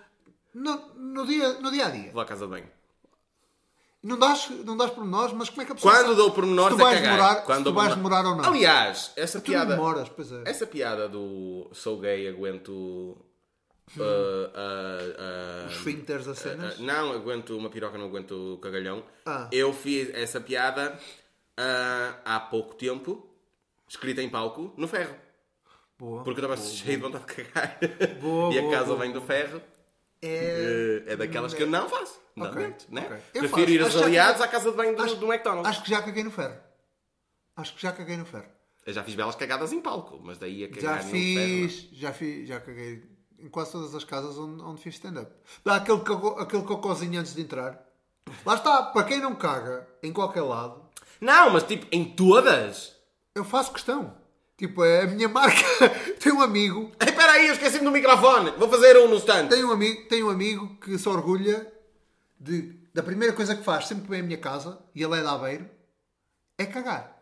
no, 0.54 0.78
no, 0.96 1.26
dia, 1.26 1.54
no 1.60 1.72
dia 1.72 1.88
a 1.88 1.90
dia? 1.90 2.12
Vou 2.12 2.22
à 2.22 2.26
casa 2.26 2.46
de 2.46 2.52
banho. 2.52 2.70
Não 4.04 4.20
dás, 4.20 4.50
não 4.66 4.76
dás 4.76 4.92
pormenores, 4.92 5.34
mas 5.34 5.50
como 5.50 5.62
é 5.62 5.66
que 5.66 5.72
a 5.72 5.76
pessoa 5.76 5.94
Quando 5.94 6.04
sabe 6.08 6.16
dou 6.18 6.30
se 6.30 6.36
pormenores 6.36 6.76
tu 6.76 6.82
é 6.82 6.84
vais 6.84 7.00
cagar. 7.00 7.16
demorar, 7.16 7.36
Quando 7.46 7.58
se 7.60 7.64
tu 7.64 7.74
vais 7.74 7.88
pormenor- 7.94 8.10
demorar 8.22 8.30
ou 8.30 8.36
não? 8.44 8.50
Aliás, 8.52 9.12
essa 9.16 9.40
tu 9.40 9.46
piada... 9.46 9.76
demoras, 9.76 10.10
pois 10.10 10.30
é. 10.32 10.42
Essa 10.46 10.68
piada 10.68 11.08
do 11.08 11.70
sou 11.72 11.98
gay, 12.02 12.28
aguento... 12.28 12.72
uh, 12.74 13.18
uh, 13.98 14.04
uh, 14.04 15.72
Esfíncteres 15.72 16.28
a 16.28 16.36
cenas? 16.36 16.78
uh, 16.80 16.84
não, 16.84 17.14
aguento 17.14 17.56
uma 17.58 17.70
piroca, 17.70 17.98
não 17.98 18.08
aguento 18.08 18.60
cagalhão. 18.62 19.04
Ah. 19.26 19.48
Eu 19.54 19.72
fiz 19.72 20.14
essa 20.14 20.42
piada 20.42 21.00
uh, 21.58 22.16
há 22.26 22.42
pouco 22.42 22.76
tempo, 22.76 23.26
escrita 23.94 24.22
em 24.22 24.30
palco, 24.30 24.74
no 24.78 24.88
ferro. 24.88 25.16
Boa. 25.98 26.24
Porque 26.24 26.40
eu 26.42 26.46
estava 26.52 26.60
cheio 26.68 26.98
de 26.98 27.04
vontade 27.04 27.26
de 27.26 27.34
cagar. 27.44 27.80
Boa, 28.20 28.54
e 28.54 28.60
a 28.60 28.70
casa 28.72 28.86
boa, 28.88 29.00
vem 29.00 29.12
do 29.12 29.22
ferro. 29.22 29.62
É... 30.22 31.04
Uh, 31.08 31.12
É 31.12 31.16
daquelas 31.16 31.54
que 31.54 31.62
eu 31.64 31.68
não 31.68 31.88
faço. 31.88 32.20
Não 32.36 32.48
Ok, 32.48 32.64
aguento, 32.64 32.88
né? 32.90 33.02
Prefiro 33.32 33.50
faço. 33.50 33.70
ir 33.70 33.82
aos 33.82 33.94
que 33.94 34.00
já 34.00 34.06
aliados 34.06 34.42
caguei- 34.42 34.48
à 34.48 34.52
casa 34.52 34.72
de 34.72 34.78
banho 34.78 34.96
do, 34.96 35.04
Acho- 35.04 35.16
do 35.18 35.32
McDonald's. 35.32 35.70
Acho 35.70 35.84
que 35.84 35.90
já 35.90 36.02
caguei 36.02 36.24
no 36.24 36.32
ferro. 36.32 36.58
Acho 37.56 37.76
que 37.76 37.82
já 37.82 37.92
caguei 37.92 38.18
no 38.18 38.26
ferro. 38.26 38.48
Eu 38.86 38.94
já 38.94 39.04
fiz 39.04 39.16
belas 39.16 39.36
cagadas 39.36 39.72
em 39.72 39.80
palco, 39.80 40.20
mas 40.24 40.38
daí 40.40 40.64
a 40.66 40.68
Já 40.68 40.74
cagar 40.76 41.04
no 41.06 41.12
ferro. 41.12 41.12
fiz, 41.70 41.90
já 41.94 42.12
fiz, 42.12 42.48
já 42.48 42.60
caguei 42.60 43.04
em 43.40 43.48
quase 43.50 43.72
todas 43.74 43.94
as 43.94 44.04
casas 44.04 44.38
onde, 44.38 44.62
onde 44.64 44.82
fiz 44.82 44.96
stand-up. 44.96 45.32
Dá 45.64 45.76
aquele, 45.76 46.00
cocô- 46.00 46.40
aquele 46.40 46.64
cocôzinho 46.64 47.20
antes 47.20 47.36
de 47.36 47.42
entrar. 47.42 47.86
Lá 48.46 48.56
está, 48.56 48.82
para 48.84 49.04
quem 49.06 49.20
não 49.22 49.36
caga 49.36 49.88
em 50.02 50.12
qualquer 50.12 50.42
lado, 50.42 50.82
Não, 51.22 51.52
mas 51.52 51.64
tipo, 51.64 51.86
em 51.92 52.04
todas. 52.04 52.96
Eu 53.36 53.44
faço 53.44 53.72
questão. 53.74 54.16
Tipo, 54.58 54.84
é 54.84 55.02
a 55.02 55.08
minha 55.08 55.28
marca. 55.28 55.64
Tem 56.22 56.32
um 56.32 56.42
amigo, 56.42 56.92
Espera 57.00 57.34
aí, 57.34 57.48
eu 57.48 57.54
esqueci-me 57.54 57.86
do 57.86 57.92
microfone. 57.92 58.52
Vou 58.52 58.70
fazer 58.70 58.98
um 58.98 59.08
no 59.08 59.18
stand. 59.18 59.48
tem 59.48 59.64
um 59.64 59.72
amigo, 59.72 60.08
tem 60.08 60.24
um 60.24 60.30
amigo 60.30 60.78
que 60.78 60.98
se 60.98 61.10
orgulha 61.10 61.72
de, 62.40 62.74
da 62.94 63.02
primeira 63.02 63.34
coisa 63.34 63.56
que 63.56 63.64
faz 63.64 63.88
sempre 63.88 64.04
que 64.04 64.10
vem 64.10 64.20
à 64.22 64.24
minha 64.24 64.38
casa, 64.38 64.80
e 64.94 65.04
ele 65.04 65.18
é 65.18 65.22
de 65.22 65.28
Aveiro, 65.28 65.70
é 66.58 66.66
cagar. 66.66 67.14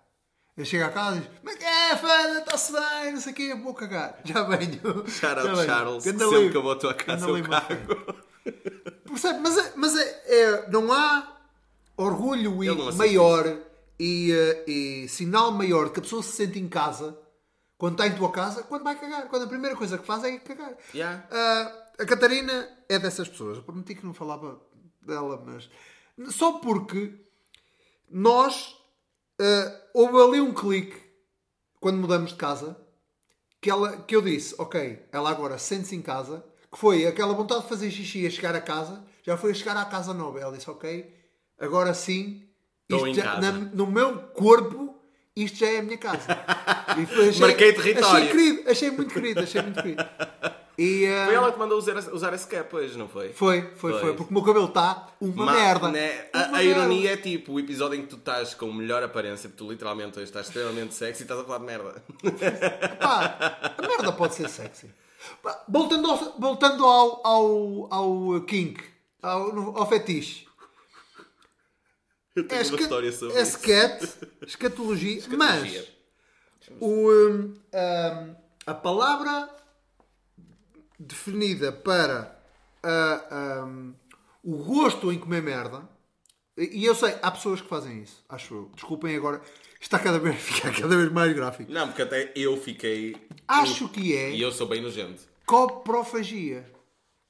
Eu 0.57 0.65
chego 0.65 0.83
a 0.83 0.89
casa 0.89 1.17
e 1.17 1.19
diz: 1.21 1.29
Mas 1.41 1.55
que 1.55 1.63
é, 1.63 1.95
fada, 1.95 2.39
está-se 2.39 2.73
bem, 2.73 3.13
não 3.13 3.21
sei 3.21 3.31
o 3.31 3.35
quê, 3.35 3.55
vou 3.55 3.73
cagar. 3.73 4.19
Já 4.25 4.43
venho. 4.43 5.07
Shout 5.07 5.39
out. 5.39 5.65
Charles, 5.65 6.03
que 6.03 6.11
sempre 6.11 6.49
que 6.49 6.57
eu 6.57 6.61
vou 6.61 6.73
à 6.73 6.75
tua 6.75 6.93
casa 6.93 7.27
eu 7.27 7.41
cago. 7.43 8.15
Percebe? 9.07 9.39
Mas, 9.39 9.57
é, 9.57 9.73
mas 9.75 9.95
é, 9.95 10.21
é- 10.27 10.69
não 10.69 10.91
há 10.91 11.37
orgulho 11.95 12.63
e 12.63 12.67
não 12.67 12.93
maior 12.93 13.57
e, 14.01 14.31
eh, 14.31 14.63
e 14.67 15.07
sinal 15.07 15.51
maior 15.51 15.85
de 15.85 15.91
que 15.91 15.99
a 15.99 16.01
pessoa 16.01 16.23
se 16.23 16.31
sente 16.31 16.57
em 16.57 16.67
casa 16.67 17.15
quando 17.77 17.93
está 17.93 18.07
em 18.07 18.17
tua 18.17 18.31
casa, 18.31 18.63
quando 18.63 18.83
vai 18.83 18.99
cagar. 18.99 19.27
Quando 19.27 19.43
a 19.43 19.47
primeira 19.47 19.75
coisa 19.75 19.95
que 19.95 20.05
faz 20.05 20.23
é 20.23 20.39
cagar. 20.39 20.75
Yeah. 20.91 21.27
Ah, 21.29 21.87
a 21.99 22.05
Catarina 22.05 22.67
é 22.89 22.97
dessas 22.97 23.29
pessoas. 23.29 23.57
Eu 23.57 23.63
prometi 23.63 23.93
que 23.93 24.03
não 24.03 24.13
falava 24.13 24.59
dela, 25.03 25.39
mas 25.45 25.69
só 26.33 26.53
porque 26.53 27.13
nós 28.09 28.75
ah, 29.39 29.81
houve 29.93 30.17
ali 30.17 30.41
um 30.41 30.53
clique 30.53 30.99
quando 31.79 31.99
mudamos 31.99 32.31
de 32.31 32.37
casa 32.37 32.75
que, 33.61 33.69
ela, 33.69 34.01
que 34.01 34.15
eu 34.15 34.21
disse, 34.23 34.55
ok, 34.57 35.07
ela 35.11 35.29
agora 35.29 35.59
sente-se 35.59 35.95
em 35.95 36.01
casa, 36.01 36.43
que 36.71 36.77
foi 36.77 37.05
aquela 37.05 37.35
vontade 37.35 37.61
de 37.63 37.69
fazer 37.69 37.91
xixi 37.91 38.25
a 38.25 38.31
chegar 38.31 38.55
a 38.55 38.61
casa, 38.61 39.05
já 39.21 39.37
foi 39.37 39.51
a 39.51 39.53
chegar 39.53 39.77
à 39.77 39.85
casa 39.85 40.11
nova. 40.11 40.39
Ela 40.39 40.57
disse, 40.57 40.69
ok, 40.69 41.15
agora 41.59 41.93
sim, 41.93 42.50
Estou 42.97 43.13
já- 43.13 43.39
na- 43.41 43.51
no 43.51 43.87
meu 43.87 44.17
corpo, 44.33 44.95
isto 45.35 45.57
já 45.59 45.67
é 45.67 45.79
a 45.79 45.83
minha 45.83 45.97
casa. 45.97 46.25
Foi- 47.13 47.29
achei- 47.29 47.41
Marquei 47.41 47.73
território. 47.73 48.07
Achei 48.17 48.27
querido, 48.29 48.69
achei 48.69 48.91
muito 48.91 49.13
querido, 49.13 49.39
achei 49.41 49.61
muito 49.61 49.81
querido. 49.81 50.05
E, 50.77 51.05
ah, 51.05 51.25
Foi 51.27 51.35
ela 51.35 51.51
que 51.51 51.59
mandou 51.59 51.77
usar, 51.77 51.95
usar 52.13 52.33
esse 52.33 52.47
cap 52.47 52.73
hoje, 52.75 52.97
não 52.97 53.07
foi? 53.07 53.33
foi, 53.33 53.61
foi, 53.75 53.91
foi, 53.91 53.99
Foi. 54.01 54.13
porque 54.15 54.31
o 54.31 54.33
meu 54.33 54.41
cabelo 54.43 54.65
está 54.65 55.09
uma 55.19 55.45
Ma- 55.45 55.53
merda. 55.53 55.89
né? 55.89 56.25
A, 56.33 56.45
Uma 56.47 56.57
a 56.57 56.63
ironia 56.63 57.09
merda. 57.09 57.13
é 57.13 57.17
tipo 57.17 57.53
o 57.53 57.59
episódio 57.59 57.99
em 57.99 58.01
que 58.03 58.07
tu 58.07 58.15
estás 58.15 58.53
com 58.53 58.71
melhor 58.73 59.03
aparência, 59.03 59.47
porque 59.49 59.63
tu 59.63 59.69
literalmente 59.69 60.17
hoje 60.17 60.23
estás 60.29 60.47
extremamente 60.47 60.93
sexy 60.95 61.21
e 61.21 61.23
estás 61.23 61.39
a 61.39 61.43
falar 61.43 61.59
de 61.59 61.65
merda. 61.65 62.03
Pá, 62.99 63.73
a 63.77 63.81
merda 63.81 64.11
pode 64.13 64.35
ser 64.35 64.49
sexy. 64.49 64.89
Voltando 65.67 66.09
ao, 66.09 66.17
voltando 66.39 66.85
ao, 66.85 67.21
ao, 67.27 67.87
ao 67.93 68.41
kink, 68.41 68.81
ao, 69.21 69.77
ao 69.77 69.87
fetiche. 69.87 70.47
Eu 72.35 72.47
tenho 72.47 72.61
É, 72.61 72.65
uma 72.67 72.79
história 72.79 73.11
sobre 73.11 73.35
é 73.37 73.41
isso. 73.41 73.51
scat, 73.59 74.09
escatologia, 74.47 75.17
Escatologia. 75.19 75.85
mas 75.85 76.71
o, 76.79 77.09
hum, 77.11 77.53
hum, 77.73 78.35
a 78.65 78.73
palavra 78.73 79.49
definida 80.99 81.71
para 81.71 82.39
ah, 82.83 83.63
hum, 83.65 83.93
o 84.43 84.57
gosto 84.63 85.11
em 85.11 85.19
comer 85.19 85.41
merda, 85.41 85.87
e 86.57 86.81
e 86.81 86.85
eu 86.85 86.95
sei, 86.95 87.15
há 87.21 87.31
pessoas 87.31 87.61
que 87.61 87.67
fazem 87.67 88.01
isso, 88.03 88.23
acho 88.29 88.53
eu. 88.53 88.71
Desculpem 88.75 89.15
agora, 89.15 89.41
está 89.79 89.97
cada 89.99 90.19
vez, 90.19 90.35
fica 90.41 90.71
cada 90.71 90.95
vez 90.95 91.11
mais 91.11 91.33
gráfico. 91.33 91.71
Não, 91.71 91.87
porque 91.87 92.01
até 92.03 92.31
eu 92.35 92.55
fiquei. 92.57 93.15
Acho 93.47 93.89
que 93.89 94.15
é 94.15 94.31
E 94.31 94.41
eu 94.41 94.51
sou 94.51 94.67
bem 94.67 94.81
nojento. 94.81 95.23
coprofagia, 95.45 96.65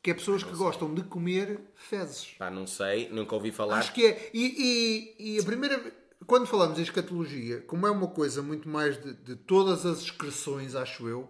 que 0.01 0.11
é 0.11 0.13
pessoas 0.13 0.43
que 0.43 0.55
gostam 0.55 0.93
de 0.93 1.03
comer 1.03 1.59
fezes. 1.75 2.33
Pá, 2.39 2.49
não 2.49 2.65
sei, 2.65 3.09
nunca 3.09 3.35
ouvi 3.35 3.51
falar. 3.51 3.77
Acho 3.79 3.93
que 3.93 4.05
é. 4.05 4.29
E, 4.33 5.13
e- 5.19 5.35
e 5.35 5.39
a 5.39 5.43
primeira. 5.43 5.93
quando 6.25 6.47
falamos 6.47 6.79
em 6.79 6.83
escatologia, 6.83 7.61
como 7.61 7.85
é 7.85 7.91
uma 7.91 8.07
coisa 8.07 8.41
muito 8.41 8.67
mais 8.69 9.01
de, 9.01 9.13
de 9.13 9.35
todas 9.35 9.85
as 9.85 9.99
excreções, 10.01 10.75
acho 10.75 11.07
eu, 11.07 11.29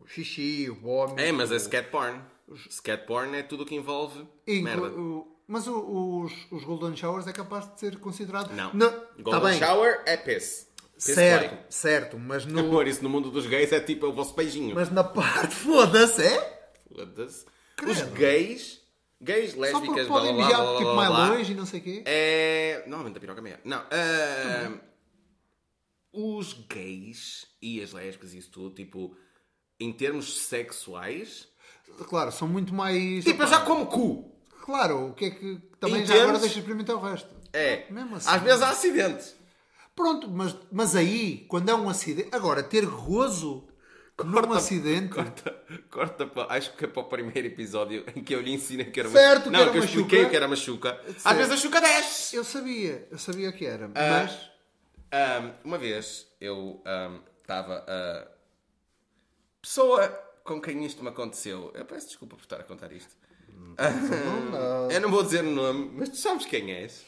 o 0.00 0.06
xixi, 0.06 0.68
o 0.70 0.74
vómito... 0.74 1.20
É, 1.20 1.32
mas 1.32 1.50
é 1.52 1.58
scat 1.58 1.88
porn. 1.90 2.20
Scat 2.70 3.06
porn 3.06 3.36
é 3.36 3.42
tudo 3.42 3.62
o 3.62 3.66
que 3.66 3.74
envolve 3.74 4.26
Inclu- 4.46 4.62
merda. 4.62 5.30
mas 5.48 5.66
os, 5.66 6.32
os 6.50 6.64
Golden 6.64 6.94
Showers 6.96 7.26
é 7.26 7.32
capaz 7.32 7.72
de 7.72 7.80
ser 7.80 7.96
considerado... 7.98 8.52
Não. 8.54 8.70
Tá 8.90 9.06
Golden 9.22 9.50
bem, 9.50 9.58
shower 9.58 10.02
é 10.06 10.16
piss. 10.16 10.66
Piss 10.94 11.04
certo, 11.14 11.48
play. 11.50 11.60
certo, 11.68 12.18
mas, 12.18 12.44
no, 12.46 12.60
Amor, 12.60 12.86
isso 12.86 13.02
no 13.02 13.08
mundo 13.10 13.30
dos 13.30 13.46
gays 13.46 13.72
é 13.72 13.80
tipo 13.80 14.06
o 14.06 14.12
vosso 14.12 14.34
beijinho. 14.34 14.74
mas 14.74 14.90
na 14.90 15.02
parte... 15.04 15.54
Foda-se, 15.54 16.22
é? 16.22 16.70
Foda-se. 16.94 17.44
Credo. 17.76 17.92
Os 17.92 18.02
gays, 18.12 18.80
gays, 19.20 19.52
Só 19.52 19.60
lésbicas, 19.60 19.86
porque 19.86 20.04
blá, 20.04 20.20
podem 20.20 20.34
blá, 20.34 20.48
blá, 20.48 20.56
blá, 20.56 20.78
tipo 20.78 20.94
mais 20.94 21.10
longe 21.10 21.52
e 21.52 21.54
não 21.54 21.66
sei 21.66 21.80
o 21.80 21.82
quê. 21.82 22.02
É. 22.06 22.82
Normalmente 22.86 23.18
a 23.18 23.20
piroca 23.20 23.40
é 23.40 23.42
meia. 23.42 23.60
Não. 23.64 23.78
ah, 23.78 24.72
os 26.12 26.54
gays 26.54 27.46
e 27.60 27.82
as 27.82 27.92
lésbicas 27.92 28.32
e 28.32 28.38
isso 28.38 28.50
tudo, 28.50 28.74
tipo, 28.74 29.14
em 29.78 29.92
termos 29.92 30.38
sexuais. 30.46 31.46
Claro, 32.08 32.32
são 32.32 32.48
muito 32.48 32.74
mais... 32.74 33.24
Tipo, 33.24 33.42
eu 33.42 33.46
já 33.46 33.60
como 33.60 33.86
cu. 33.86 34.34
Claro, 34.64 35.10
o 35.10 35.14
que 35.14 35.26
é 35.26 35.30
que... 35.30 35.60
Também 35.78 35.98
já 35.98 36.14
Entendes? 36.14 36.22
agora 36.22 36.38
deixa 36.38 36.58
experimentar 36.58 36.96
o 36.96 37.00
resto. 37.00 37.28
É. 37.52 37.90
Mesmo 37.90 38.16
assim. 38.16 38.28
Às 38.30 38.42
vezes 38.42 38.62
há 38.62 38.70
acidentes. 38.70 39.36
Pronto, 39.94 40.28
mas, 40.30 40.56
mas 40.72 40.96
aí, 40.96 41.44
quando 41.48 41.68
é 41.68 41.74
um 41.74 41.88
acidente... 41.88 42.30
Agora, 42.32 42.62
ter 42.62 42.86
gozo 42.86 43.68
num 44.24 44.52
acidente... 44.52 45.08
Corta, 45.08 45.62
corta 45.90 46.26
para, 46.26 46.54
acho 46.54 46.72
que 46.74 46.84
é 46.84 46.88
para 46.88 47.00
o 47.02 47.04
primeiro 47.04 47.46
episódio 47.48 48.04
em 48.14 48.22
que 48.22 48.34
eu 48.34 48.40
lhe 48.40 48.52
ensinei 48.52 48.86
que 48.86 49.00
era 49.00 49.08
Certo, 49.08 49.44
que 49.44 49.50
Não, 49.50 49.60
era 49.60 49.70
que 49.70 49.76
eu 49.76 49.82
uma 49.82 49.86
expliquei 49.88 50.26
que 50.28 50.36
era 50.36 50.46
uma 50.46 50.56
chuca. 50.56 51.00
Às 51.06 51.22
Certo. 51.22 51.36
vezes 51.36 51.52
a 51.52 51.56
chuca 51.56 51.80
desce. 51.80 52.36
Eu 52.36 52.44
sabia, 52.44 53.06
eu 53.10 53.18
sabia 53.18 53.52
que 53.52 53.66
era, 53.66 53.86
Ah. 53.86 53.90
mas... 54.22 54.50
Ahm, 55.12 55.52
uma 55.64 55.78
vez 55.78 56.26
eu 56.40 56.82
estava 57.40 57.84
a. 57.86 58.26
Pessoa 59.62 60.08
com 60.44 60.60
quem 60.60 60.84
isto 60.84 61.02
me 61.02 61.08
aconteceu. 61.10 61.70
Eu 61.74 61.84
peço 61.84 62.08
desculpa 62.08 62.36
por 62.36 62.42
estar 62.42 62.60
a 62.60 62.64
contar 62.64 62.92
isto. 62.92 63.14
não. 64.50 64.90
eu 64.90 65.00
não 65.00 65.10
vou 65.10 65.22
dizer 65.22 65.44
o 65.44 65.50
nome, 65.50 65.90
mas 65.94 66.08
tu 66.08 66.16
sabes 66.16 66.46
quem 66.46 66.72
és. 66.72 67.04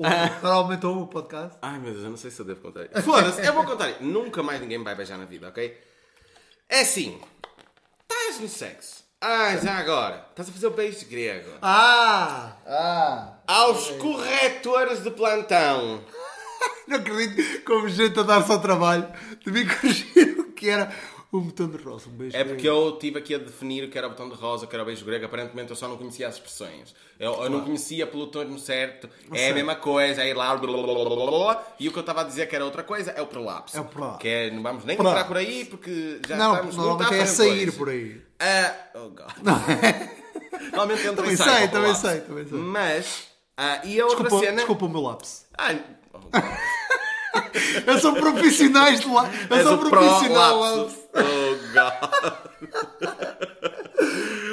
Ou- 0.00 0.42
Normalmente 0.42 0.86
ouve 0.86 1.02
o 1.02 1.06
podcast. 1.06 1.58
Ai 1.60 1.78
meu 1.78 1.92
Deus, 1.92 2.04
eu 2.04 2.10
não 2.10 2.16
sei 2.16 2.30
se 2.30 2.40
eu 2.40 2.46
devo 2.46 2.60
contar 2.60 2.84
isto. 2.84 3.00
Foda-se, 3.02 3.44
eu 3.44 3.52
vou 3.52 3.64
contar. 3.64 4.00
Nunca 4.00 4.42
mais 4.42 4.60
ninguém 4.60 4.78
me 4.78 4.84
vai 4.84 4.94
beijar 4.94 5.18
na 5.18 5.26
vida, 5.26 5.48
ok? 5.48 5.78
É 6.68 6.80
assim. 6.80 7.20
Estás 8.10 8.40
no 8.40 8.48
sexo. 8.48 9.04
Ah, 9.20 9.54
já 9.58 9.74
agora. 9.76 10.24
Estás 10.30 10.48
a 10.48 10.52
fazer 10.52 10.66
o 10.68 10.70
beijo 10.70 11.06
grego. 11.06 11.50
Ah! 11.60 12.56
Ah! 12.66 13.34
Aos 13.46 13.90
corretores 13.92 15.02
de 15.02 15.10
plantão. 15.10 16.02
Não 16.88 16.96
acredito 16.96 17.62
como 17.64 17.88
gente 17.88 18.18
a 18.18 18.22
dar 18.22 18.42
só 18.46 18.58
trabalho 18.58 19.06
de 19.44 19.52
me 19.52 19.66
corrigir 19.66 20.38
o 20.40 20.52
que 20.52 20.68
era 20.70 20.90
um 21.32 21.40
botão 21.42 21.68
de 21.68 21.76
rosa. 21.76 22.08
Um 22.08 22.12
beijo. 22.12 22.36
É 22.36 22.44
porque 22.44 22.68
eu 22.68 22.90
estive 22.94 23.18
aqui 23.18 23.34
a 23.34 23.38
definir 23.38 23.84
o 23.84 23.90
que 23.90 23.96
era 23.96 24.06
o 24.06 24.10
botão 24.10 24.28
de 24.28 24.34
rosa, 24.34 24.64
o 24.64 24.68
que 24.68 24.74
era 24.74 24.82
o 24.82 24.86
beijo 24.86 25.04
grego. 25.04 25.26
Aparentemente 25.26 25.70
eu 25.70 25.76
só 25.76 25.86
não 25.86 25.96
conhecia 25.96 26.26
as 26.26 26.34
expressões. 26.34 26.94
Eu, 27.18 27.34
eu 27.42 27.50
não 27.50 27.60
conhecia 27.60 28.06
pelo 28.06 28.26
termo 28.26 28.58
certo. 28.58 29.08
É 29.32 29.50
a 29.50 29.54
mesma 29.54 29.76
coisa, 29.76 30.22
é 30.22 30.30
ir 30.30 30.34
lá. 30.34 30.56
blá, 30.56 30.72
blá, 30.72 30.82
blá, 30.82 31.04
blá, 31.04 31.16
blá, 31.16 31.26
blá. 31.26 31.66
E 31.78 31.88
o 31.88 31.92
que 31.92 31.98
eu 31.98 32.00
estava 32.00 32.22
a 32.22 32.24
dizer 32.24 32.48
que 32.48 32.56
era 32.56 32.64
outra 32.64 32.82
coisa 32.82 33.10
é 33.12 33.22
o 33.22 33.26
prolapso. 33.26 33.76
É 33.76 33.80
o 33.80 33.84
prolapso. 33.84 34.18
Que 34.18 34.28
é, 34.28 34.50
não 34.50 34.62
vamos 34.62 34.84
nem 34.84 34.96
entrar 34.96 35.24
por 35.24 35.36
aí 35.36 35.64
porque 35.64 36.20
já 36.26 36.36
Não, 36.36 36.52
estamos 36.54 36.76
muito 36.76 36.88
normalmente 36.88 37.22
é 37.22 37.26
sair 37.26 37.72
por 37.72 37.88
aí. 37.88 38.20
Ah, 38.38 38.74
oh 38.94 39.10
God. 39.10 39.32
Normalmente 40.60 41.02
entra 41.02 41.16
Também 41.16 41.32
e 41.32 41.36
sai 41.36 41.58
sei, 41.58 41.68
para 41.68 41.80
o 41.80 41.82
também 41.82 41.94
sei, 41.94 42.20
também 42.20 42.48
sei. 42.48 42.58
Mas, 42.58 43.24
ah, 43.56 43.80
e 43.84 44.00
a 44.00 44.06
outra 44.06 44.22
Desculpa, 44.24 44.44
cena... 44.44 44.56
desculpa 44.56 44.86
o 44.86 44.88
meu 44.88 45.00
lapso. 45.00 45.46
Ah, 45.56 45.74
oh 46.12 46.18
God. 46.18 46.44
Eu 47.86 47.98
sou 47.98 48.14
profissionais 48.14 49.00
de 49.00 49.08
lá. 49.08 49.30
Eu 49.50 49.56
És 49.56 49.66
sou 49.66 49.78
profissional. 49.78 50.58
prolapso. 50.58 51.08
Oh 51.14 51.56
God. 51.74 52.00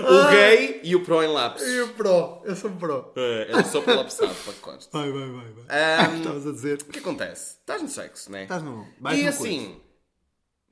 o 0.09 0.29
gay 0.31 0.81
e 0.83 0.95
o 0.95 1.03
pro 1.03 1.23
em 1.23 1.27
lapso. 1.27 1.65
E 1.65 1.81
o 1.81 1.93
pro. 1.93 2.41
Eu 2.45 2.55
sou 2.55 2.71
pro. 2.71 3.11
É, 3.15 3.47
eu 3.51 3.63
sou 3.65 3.81
prolapsado, 3.81 4.33
para 4.33 4.53
que 4.53 4.59
conste. 4.59 4.89
Vai, 4.91 5.11
vai, 5.11 5.29
vai. 5.29 5.51
vai. 5.51 6.05
Ahm, 6.05 6.17
Estavas 6.21 6.47
a 6.47 6.51
dizer. 6.51 6.81
O 6.81 6.85
que 6.85 6.99
acontece? 6.99 7.57
Estás 7.59 7.81
no 7.81 7.89
sexo, 7.89 8.31
né? 8.31 8.43
Estás 8.43 8.63
no. 8.63 8.87
Mais 8.99 9.19
E 9.19 9.27
assim, 9.27 9.81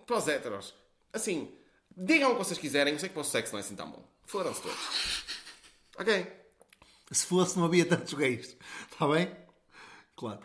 para 0.05 0.17
os 0.17 0.27
héteros, 0.27 0.73
assim, 1.13 1.49
digam 1.95 2.31
o 2.31 2.33
que 2.35 2.43
vocês 2.43 2.57
quiserem, 2.59 2.93
eu 2.93 2.99
sei 2.99 3.09
que 3.09 3.13
para 3.13 3.21
o 3.21 3.25
sexo 3.25 3.53
não 3.53 3.59
é 3.59 3.61
assim 3.61 3.75
tão 3.75 3.89
bom. 3.89 4.03
Foram-se 4.25 4.61
todos. 4.61 5.23
Ok. 5.97 6.13
coisa. 6.13 6.45
Se 7.11 7.25
fosse, 7.27 7.57
não 7.57 7.65
havia 7.65 7.85
tantos 7.85 8.13
gays. 8.13 8.57
Está 8.91 9.07
bem? 9.07 9.31
Claro. 10.15 10.39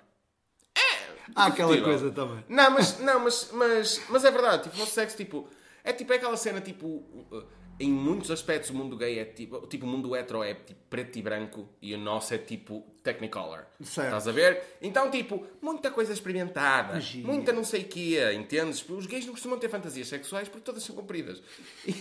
Há 1.34 1.46
aquela 1.46 1.74
Discutível. 1.76 1.84
coisa 1.84 2.10
também. 2.14 2.44
Não, 2.48 2.70
mas, 2.70 2.98
não, 2.98 3.20
mas, 3.20 3.50
mas, 3.52 4.02
mas 4.08 4.24
é 4.24 4.30
verdade, 4.30 4.64
tipo, 4.64 4.82
o 4.82 4.86
sexo, 4.86 5.16
tipo, 5.16 5.48
é 5.84 5.92
tipo 5.92 6.12
é 6.12 6.16
aquela 6.16 6.36
cena, 6.36 6.60
tipo, 6.60 6.86
uh, 6.86 7.44
em 7.80 7.90
muitos 7.90 8.30
aspectos 8.30 8.68
o 8.70 8.74
mundo 8.74 8.94
gay 8.96 9.18
é 9.18 9.24
tipo, 9.24 9.66
tipo, 9.66 9.86
o 9.86 9.88
mundo 9.88 10.14
hetero 10.14 10.42
é 10.42 10.52
tipo 10.54 10.78
preto 10.90 11.18
e 11.18 11.22
branco 11.22 11.66
e 11.80 11.94
o 11.94 11.98
nosso 11.98 12.34
é 12.34 12.38
tipo 12.38 12.84
Technicolor. 13.02 13.64
Certo. 13.82 14.08
Estás 14.08 14.28
a 14.28 14.32
ver? 14.32 14.62
Então, 14.82 15.10
tipo, 15.10 15.46
muita 15.62 15.90
coisa 15.90 16.12
experimentada, 16.12 16.94
Magia. 16.94 17.26
muita 17.26 17.52
não 17.52 17.64
sei 17.64 17.80
o 17.82 17.84
que, 17.84 18.18
entendes? 18.34 18.86
Os 18.86 19.06
gays 19.06 19.24
não 19.24 19.32
costumam 19.32 19.58
ter 19.58 19.70
fantasias 19.70 20.08
sexuais 20.08 20.48
porque 20.48 20.64
todas 20.64 20.82
são 20.82 20.94
compridas. 20.94 21.42
E, 21.86 21.94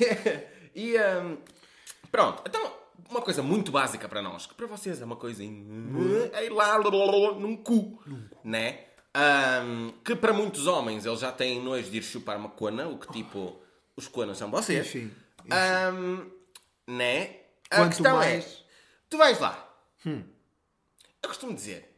e 0.76 0.98
um, 1.00 1.38
pronto, 2.12 2.44
então, 2.46 2.74
uma 3.10 3.22
coisa 3.22 3.42
muito 3.42 3.72
básica 3.72 4.10
para 4.10 4.22
nós, 4.22 4.46
que 4.46 4.54
para 4.54 4.68
vocês 4.68 5.02
é 5.02 5.06
uma 5.06 5.16
coisa 5.16 5.42
em, 5.42 5.66
é 6.34 6.46
ir 6.46 6.50
lá 6.52 6.78
num 6.78 7.56
cu, 7.56 8.04
né? 8.44 8.89
Um, 9.18 9.92
que 10.04 10.16
para 10.16 10.32
muitos 10.32 10.68
homens 10.68 11.06
eles 11.06 11.20
já 11.20 11.32
têm 11.32 11.62
nojo 11.62 11.90
de 11.90 11.98
ir 11.98 12.04
chupar 12.04 12.38
uma 12.38 12.50
cona, 12.50 12.88
o 12.88 12.98
que 12.98 13.12
tipo, 13.12 13.60
os 13.96 14.08
conas 14.08 14.38
são 14.38 14.52
vocês. 14.52 14.86
Enfim, 14.86 15.12
Um, 15.46 16.30
né? 16.88 17.38
A 17.72 17.78
Quanto 17.78 17.90
questão 17.98 18.18
mais- 18.18 18.46
é, 18.46 18.58
tu 19.10 19.18
vais 19.18 19.40
lá. 19.40 19.68
Eu 20.06 21.28
costumo 21.28 21.54
dizer, 21.54 21.92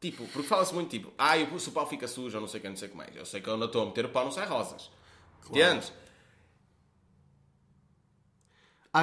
tipo, 0.00 0.26
porque 0.28 0.48
fala-se 0.48 0.74
muito 0.74 0.90
tipo, 0.90 1.12
ah, 1.18 1.36
o 1.36 1.60
se 1.60 1.68
o 1.68 1.72
pau 1.72 1.86
fica 1.86 2.08
sujo 2.08 2.36
ou 2.36 2.40
não 2.40 2.48
sei 2.48 2.58
o 2.58 2.62
que, 2.62 2.68
não 2.68 2.76
sei 2.76 2.88
o 2.88 2.90
que 2.90 2.96
mais. 2.96 3.14
Eu 3.14 3.26
sei 3.26 3.40
que 3.40 3.48
eu 3.48 3.56
não 3.56 3.66
estou 3.66 3.82
a 3.82 3.86
meter 3.86 4.06
o 4.06 4.08
pau, 4.08 4.24
não 4.24 4.32
sai 4.32 4.46
rosas. 4.46 4.90
Entendes? 5.50 5.92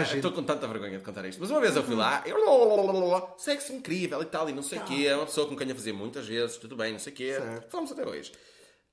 Gente. 0.01 0.15
Estou 0.17 0.31
com 0.31 0.43
tanta 0.43 0.67
vergonha 0.67 0.97
de 0.97 1.03
contar 1.03 1.25
isto. 1.25 1.39
Mas 1.39 1.51
uma 1.51 1.59
vez 1.59 1.75
eu 1.75 1.83
fui 1.83 1.95
lá, 1.95 2.23
eu, 2.25 3.35
sexo 3.37 3.73
incrível 3.73 4.21
e 4.21 4.25
tal, 4.25 4.49
e 4.49 4.53
não 4.53 4.63
sei 4.63 4.79
o 4.79 4.83
quê. 4.83 5.05
É 5.07 5.15
uma 5.15 5.25
pessoa 5.25 5.47
com 5.47 5.55
quem 5.55 5.69
eu 5.69 5.75
fazia 5.75 5.93
muitas 5.93 6.27
vezes, 6.27 6.57
tudo 6.57 6.75
bem, 6.75 6.91
não 6.93 6.99
sei 6.99 7.13
o 7.13 7.15
quê. 7.15 7.33
Certo. 7.37 7.69
Falamos 7.69 7.91
até 7.91 8.05
hoje. 8.07 8.31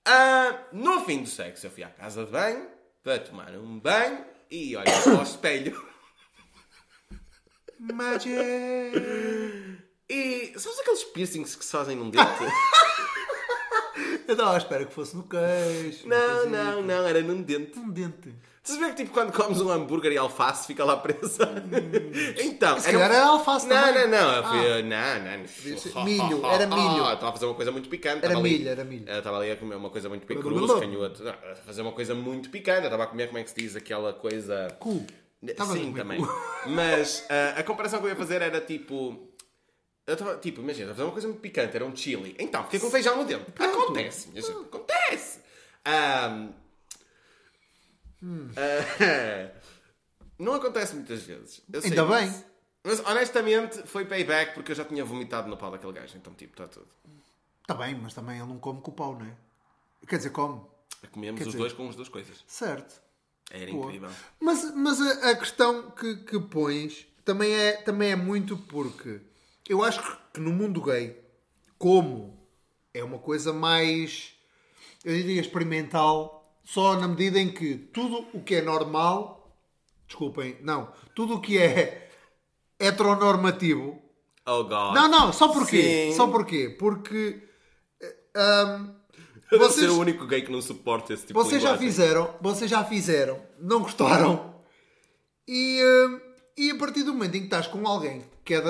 Ah, 0.05 0.59
no 0.73 1.05
fim 1.05 1.23
do 1.23 1.29
sexo, 1.29 1.67
eu 1.67 1.71
fui 1.71 1.83
à 1.85 1.89
casa 1.91 2.25
de 2.25 2.31
banho 2.31 2.67
para 3.03 3.19
tomar 3.19 3.51
um 3.53 3.79
banho 3.79 4.25
e 4.51 4.75
olha 4.77 4.91
ao 5.17 5.23
espelho. 5.23 5.89
Magic! 7.79 8.31
E 10.09 10.53
sabes 10.59 10.79
aqueles 10.81 11.05
piercings 11.05 11.55
que 11.55 11.65
se 11.65 11.71
fazem 11.71 11.97
num 11.97 12.11
dente? 12.11 12.27
Eu 14.27 14.33
estava 14.35 14.55
à 14.55 14.59
espera 14.59 14.85
que 14.85 14.93
fosse 14.95 15.17
no 15.17 15.25
queixo. 15.27 16.07
não, 16.09 16.17
coisa- 16.19 16.47
não, 16.47 16.83
não, 16.83 17.07
era 17.07 17.21
num 17.21 17.43
dente. 17.43 17.79
Um 17.79 17.91
dente. 17.91 18.33
A 18.69 18.73
ver 18.77 18.91
que 18.91 19.03
tipo 19.03 19.13
quando 19.13 19.33
comes 19.33 19.61
um 19.61 19.71
hambúrguer 19.71 20.13
e 20.13 20.19
alface 20.19 20.67
fica 20.67 20.85
lá 20.85 20.97
presa? 20.97 21.49
então, 22.45 22.79
Se 22.79 22.91
calhar 22.93 23.11
era 23.11 23.25
alface 23.27 23.67
Não, 23.67 23.77
também. 23.83 24.09
não, 24.09 24.21
não. 24.21 24.35
Eu 24.37 24.43
fui, 24.45 24.59
Ah. 24.59 24.83
não, 24.83 25.39
não. 25.99 26.05
milho, 26.05 26.47
era 26.47 26.67
milho. 26.69 27.05
Ah, 27.07 27.15
Estava 27.15 27.29
a 27.31 27.33
fazer 27.33 27.47
uma 27.47 27.55
coisa 27.55 27.73
muito 27.73 27.89
picante. 27.89 28.19
Era 28.19 28.27
estava 28.29 28.43
milho, 28.43 28.69
era 28.69 28.85
milho. 28.85 29.11
Estava 29.11 29.39
ali 29.39 29.51
a 29.51 29.57
comer 29.57 29.75
uma 29.77 29.91
coisa 29.91 30.09
muito 30.11 30.27
picante. 30.27 30.49
blá. 30.49 30.81
canhoto. 30.81 31.23
Não, 31.25 31.31
A 31.33 31.55
fazer 31.57 31.83
uma 31.83 31.93
coisa 31.93 32.15
muito 32.15 32.51
picante. 32.51 32.85
Estava 32.85 33.05
a 33.05 33.07
comer, 33.07 33.27
como 33.29 33.39
é 33.39 33.43
que 33.43 33.51
se 33.51 33.57
diz, 33.57 33.77
aquela 33.77 34.13
coisa... 34.13 34.69
Cu. 34.79 35.05
Sim, 35.73 35.93
também. 35.95 36.21
Mas 36.67 37.25
ah, 37.31 37.55
a 37.61 37.63
comparação 37.63 37.99
que 38.01 38.05
eu 38.07 38.11
ia 38.11 38.17
fazer 38.17 38.43
era 38.43 38.61
tipo... 38.61 39.27
Eu 40.07 40.15
estava, 40.15 40.37
tipo, 40.37 40.61
imagina, 40.61 40.91
a 40.91 40.95
fazer 40.95 41.05
uma 41.05 41.13
coisa 41.13 41.29
muito 41.29 41.41
picante, 41.41 41.75
era 41.75 41.85
um 41.85 41.95
chili. 41.97 42.35
Então, 42.39 42.63
fiquei 42.65 42.79
com 42.81 42.91
feijão 42.91 43.17
no 43.17 43.25
dente. 43.25 43.47
Acontece, 43.59 44.29
minha 44.29 44.43
gente, 44.43 44.53
acontece. 44.59 45.39
Ahm, 48.23 48.51
ah, 48.57 49.61
não 50.39 50.55
acontece 50.55 50.95
muitas 50.95 51.23
vezes. 51.23 51.63
Ainda 51.85 52.05
bem. 52.05 52.45
Mas 52.83 53.01
honestamente 53.01 53.83
foi 53.87 54.05
payback 54.07 54.55
porque 54.55 54.73
eu 54.73 54.77
já 54.77 54.85
tinha 54.85 55.05
vomitado 55.05 55.49
no 55.49 55.57
pau 55.57 55.71
daquele 55.71 55.93
gajo. 55.93 56.17
Então, 56.17 56.33
tipo, 56.35 56.53
está 56.55 56.67
tudo. 56.67 56.89
Está 57.63 57.75
bem, 57.75 57.95
mas 57.95 58.15
também 58.15 58.39
ele 58.39 58.47
não 58.49 58.59
come 58.59 58.81
com 58.81 58.91
o 58.91 58.95
pau, 58.95 59.19
não 59.19 59.27
é? 59.27 59.37
Quer 60.07 60.17
dizer, 60.17 60.31
come. 60.31 60.61
Comemos 61.13 61.39
Quer 61.39 61.45
os 61.47 61.53
dizer- 61.53 61.59
dois 61.59 61.73
com 61.73 61.89
as 61.89 61.95
duas 61.97 62.09
coisas. 62.09 62.43
Certo. 62.47 63.01
Era 63.51 63.71
Boa. 63.71 63.87
incrível. 63.87 64.11
Mas, 64.41 64.75
mas 64.75 65.01
a, 65.01 65.31
a 65.31 65.37
questão 65.37 65.91
que, 65.91 66.17
que 66.17 66.39
pões 66.41 67.07
também 67.25 67.53
é, 67.53 67.73
também 67.73 68.11
é 68.13 68.17
muito 68.17 68.57
porque 68.57 69.21
eu 69.69 69.83
acho 69.85 70.01
que 70.33 70.41
no 70.41 70.51
mundo 70.53 70.81
gay, 70.83 71.21
como 71.79 72.39
é 72.95 73.03
uma 73.05 73.19
coisa 73.19 73.53
mais, 73.53 74.35
eu 75.05 75.15
diria, 75.15 75.41
experimental, 75.41 76.40
só 76.73 76.97
na 76.99 77.09
medida 77.09 77.39
em 77.39 77.51
que 77.53 77.75
tudo 77.77 78.27
o 78.33 78.43
que 78.43 78.57
é 78.57 78.63
normal, 78.63 79.55
desculpem, 80.07 80.57
não, 80.63 80.93
tudo 81.15 81.35
o 81.35 81.41
que 81.41 81.59
é 81.59 82.11
heteronormativo 82.79 84.01
Oh 84.47 84.65
God. 84.65 84.95
Não, 84.95 85.09
não, 85.09 85.33
só 85.33 85.49
porquê? 85.49 86.11
Sim. 86.11 86.17
Só 86.17 86.27
porquê? 86.27 86.75
Porque. 86.79 87.43
eh, 88.01 88.17
ahm, 88.35 88.89
Eu 89.53 89.59
vocês, 89.59 89.87
ser 89.87 89.91
o 89.91 89.99
único 90.01 90.27
gay 90.27 90.43
que 90.43 90.51
não 90.51 90.63
suporta 90.63 91.13
esse 91.13 91.27
tipo 91.27 91.39
vocês 91.39 91.61
de 91.61 91.67
já 91.69 91.73
linguagem. 91.73 91.89
fizeram, 91.89 92.35
vocês 92.41 92.71
já 92.71 92.85
fizeram, 92.85 93.41
não 93.61 93.83
gostaram. 93.83 94.55
E, 95.47 95.81
e 96.57 96.71
a 96.71 96.79
partir 96.79 97.03
do 97.03 97.13
momento 97.13 97.37
em 97.37 97.41
que 97.41 97.47
estás 97.47 97.67
com 97.67 97.87
alguém 97.87 98.25
que 98.45 98.55
é 98.55 98.61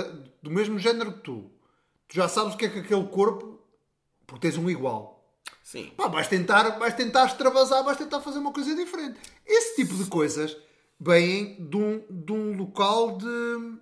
do 0.42 0.50
mesmo 0.50 0.78
género 0.78 1.12
que 1.12 1.20
tu, 1.20 1.50
tu 2.08 2.14
já 2.14 2.28
sabes 2.28 2.54
o 2.54 2.56
que 2.56 2.66
é 2.66 2.68
que 2.68 2.80
aquele 2.80 3.06
corpo. 3.06 3.58
Porque 4.26 4.48
tens 4.48 4.58
um 4.58 4.68
igual. 4.68 5.19
Sim. 5.62 5.92
Pá, 5.96 6.08
vais 6.08 6.26
tentar, 6.28 6.78
vais 6.78 6.94
tentar 6.94 7.26
extravasar, 7.26 7.84
vais 7.84 7.96
tentar 7.98 8.20
fazer 8.20 8.38
uma 8.38 8.52
coisa 8.52 8.74
diferente. 8.74 9.18
Esse 9.46 9.76
tipo 9.76 9.94
de 9.94 10.04
coisas 10.06 10.56
vêm 10.98 11.56
de 11.68 11.76
um, 11.76 12.04
de 12.10 12.32
um 12.32 12.56
local 12.56 13.16
de, 13.18 13.78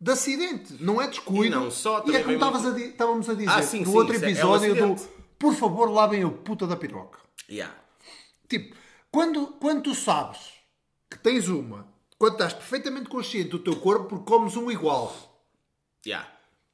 de 0.00 0.10
acidente, 0.10 0.74
não 0.82 1.00
é 1.00 1.06
descuido. 1.06 1.46
E 1.46 1.50
não 1.50 1.70
só, 1.70 2.04
e 2.06 2.16
é 2.16 2.20
como 2.22 2.34
estavas 2.34 2.66
a 2.66 2.78
estávamos 2.78 3.28
a 3.30 3.34
dizer 3.34 3.50
Ah, 3.50 3.62
sim, 3.62 3.80
no 3.80 3.86
sim, 3.92 3.96
outro 3.96 4.14
é- 4.14 4.16
é 4.16 4.20
um 4.20 4.24
episódio 4.24 4.74
do 4.74 4.84
acidente. 4.92 5.08
Por 5.38 5.54
favor, 5.54 5.90
lavem 5.90 6.22
a 6.24 6.28
puta 6.30 6.66
da 6.66 6.76
piroca. 6.76 7.18
Yeah. 7.48 7.74
Tipo, 8.48 8.76
quando, 9.10 9.46
quando 9.60 9.82
tu 9.84 9.94
sabes 9.94 10.38
que 11.08 11.18
tens 11.18 11.48
uma, 11.48 11.86
quando 12.18 12.32
estás 12.34 12.52
perfeitamente 12.52 13.08
consciente 13.08 13.48
do 13.50 13.58
teu 13.58 13.76
corpo 13.76 14.04
porque 14.06 14.24
comes 14.24 14.56
um 14.56 14.70
igual, 14.70 15.14
Yeah. 16.06 16.26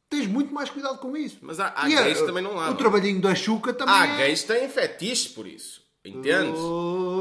Tens 0.08 0.26
muito 0.26 0.52
mais 0.54 0.70
cuidado 0.70 0.98
com 0.98 1.16
isso. 1.16 1.38
Mas 1.42 1.58
há- 1.60 1.72
há 1.76 1.88
E 1.88 1.94
é, 1.94 2.04
gays 2.04 2.20
que 2.20 2.26
também 2.26 2.42
não 2.42 2.54
lavam. 2.54 2.74
O 2.74 2.76
trabalhinho 2.76 3.20
da 3.20 3.34
chuca 3.34 3.72
também 3.72 3.94
Há 3.94 4.06
é... 4.06 4.16
gays 4.18 4.42
que 4.42 4.48
têm 4.48 4.68
fetiche 4.68 5.30
por 5.30 5.46
isso. 5.46 5.84
Entendes? 6.04 6.60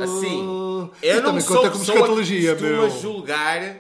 Assim, 0.03 0.41
Isso 0.43 0.91
eu 1.01 1.21
não 1.23 1.41
sou 1.41 1.61
pessoa 1.61 1.71
que 1.71 1.77
costuma 1.79 2.07
meu. 2.61 2.89
julgar 2.91 3.79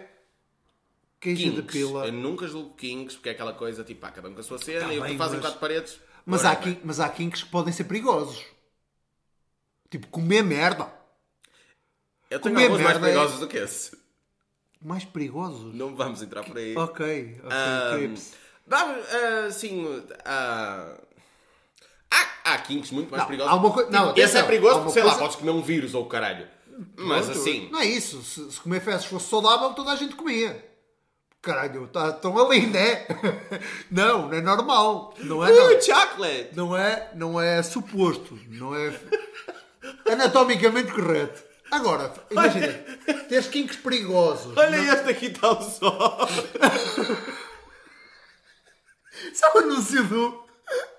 Queijo 1.19 1.43
de 1.51 1.61
kinks. 1.61 1.71
pila. 1.73 2.05
Eu 2.07 2.13
nunca 2.13 2.47
julgo 2.47 2.73
kinks, 2.75 3.15
porque 3.15 3.29
é 3.29 3.31
aquela 3.33 3.53
coisa 3.53 3.83
tipo, 3.83 4.03
ah, 4.05 4.11
cada 4.11 4.29
um 4.29 4.33
com 4.33 4.39
a 4.39 4.43
sua 4.43 4.57
cena 4.57 4.87
Tá 4.87 4.93
e 4.93 4.97
o 4.99 5.01
que 5.03 5.07
bem, 5.09 5.17
fazem 5.17 5.35
mas- 5.37 5.45
quatro 5.45 5.59
paredes. 5.59 5.99
Mas 6.25 6.43
há, 6.43 6.49
whatever. 6.49 6.73
kin- 6.75 6.81
mas 6.83 6.99
há 6.99 7.07
kinks 7.09 7.43
que 7.43 7.49
podem 7.49 7.71
ser 7.71 7.83
perigosos. 7.83 8.43
Tipo, 9.91 10.07
comer 10.07 10.43
merda. 10.43 10.91
Eu 12.29 12.39
tenho 12.39 12.55
comer 12.55 12.65
alguns 12.67 12.81
mais 12.81 12.97
é- 12.97 12.99
perigosos 12.99 13.39
do 13.39 13.47
que 13.47 13.57
esse. 13.57 13.95
Mais 14.81 15.05
perigosos? 15.05 15.73
Não 15.73 15.95
vamos 15.95 16.21
entrar 16.23 16.43
por 16.43 16.57
aí. 16.57 16.75
Ok, 16.75 17.39
ok. 17.43 17.97
Crips. 17.97 18.33
Dá- 18.67 18.95
assim, 19.47 20.03
ah, 20.25 20.95
há, 22.11 22.53
há 22.53 22.57
kinks 22.59 22.91
muito 22.91 23.09
mais 23.11 23.21
Não, 23.23 23.27
perigosos. 23.27 23.53
há 23.53 23.55
uma 23.55 23.71
coi- 23.71 23.89
não, 23.89 24.13
esse 24.15 24.37
é 24.37 24.43
perigoso 24.43 24.77
porque, 24.79 24.91
sei 24.93 25.03
lá, 25.03 25.09
coisa- 25.09 25.21
podes 25.23 25.35
comer 25.37 25.51
um 25.51 25.61
vírus 25.61 25.93
ou 25.93 26.03
o 26.03 26.07
caralho. 26.07 26.47
Mas 26.97 27.25
Pronto, 27.27 27.39
assim, 27.39 27.69
Não 27.71 27.79
é 27.79 27.85
isso. 27.85 28.21
Se, 28.21 28.51
se 28.51 28.59
comer 28.59 28.81
fezes 28.81 29.05
fosse 29.05 29.29
saudável, 29.29 29.69
toda 29.73 29.91
a 29.91 29.95
gente 29.95 30.13
comia. 30.15 30.61
Caralho, 31.41 31.87
tá, 31.87 32.09
estão 32.09 32.37
ali, 32.37 32.65
né? 32.65 33.05
Não, 33.91 34.27
não 34.27 34.33
é 34.37 34.41
normal. 34.41 35.13
Não 35.19 35.45
é, 35.45 35.51
uh, 35.51 35.55
não, 35.73 35.81
chocolate! 35.81 36.49
não 36.53 36.75
é, 36.75 37.11
não 37.13 37.39
é 37.39 37.61
suposto. 37.61 38.37
Não 38.49 38.75
é 38.75 38.99
anatomicamente 40.11 40.91
correto. 40.91 41.43
Agora, 41.71 42.11
imagina, 42.31 42.67
tens 43.29 43.47
kinks 43.47 43.77
perigosos. 43.77 44.55
Olha 44.57 44.75
este 44.75 45.09
aqui 45.09 45.27
está 45.27 45.51
o 45.51 45.61
sol. 45.61 46.17
Isso 49.31 49.45
é 49.45 49.53
o 49.53 49.57
anúncio 49.59 50.03
do, 50.05 50.43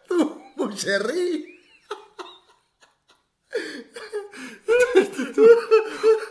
do 0.08 0.42
Moncherry. 0.56 1.56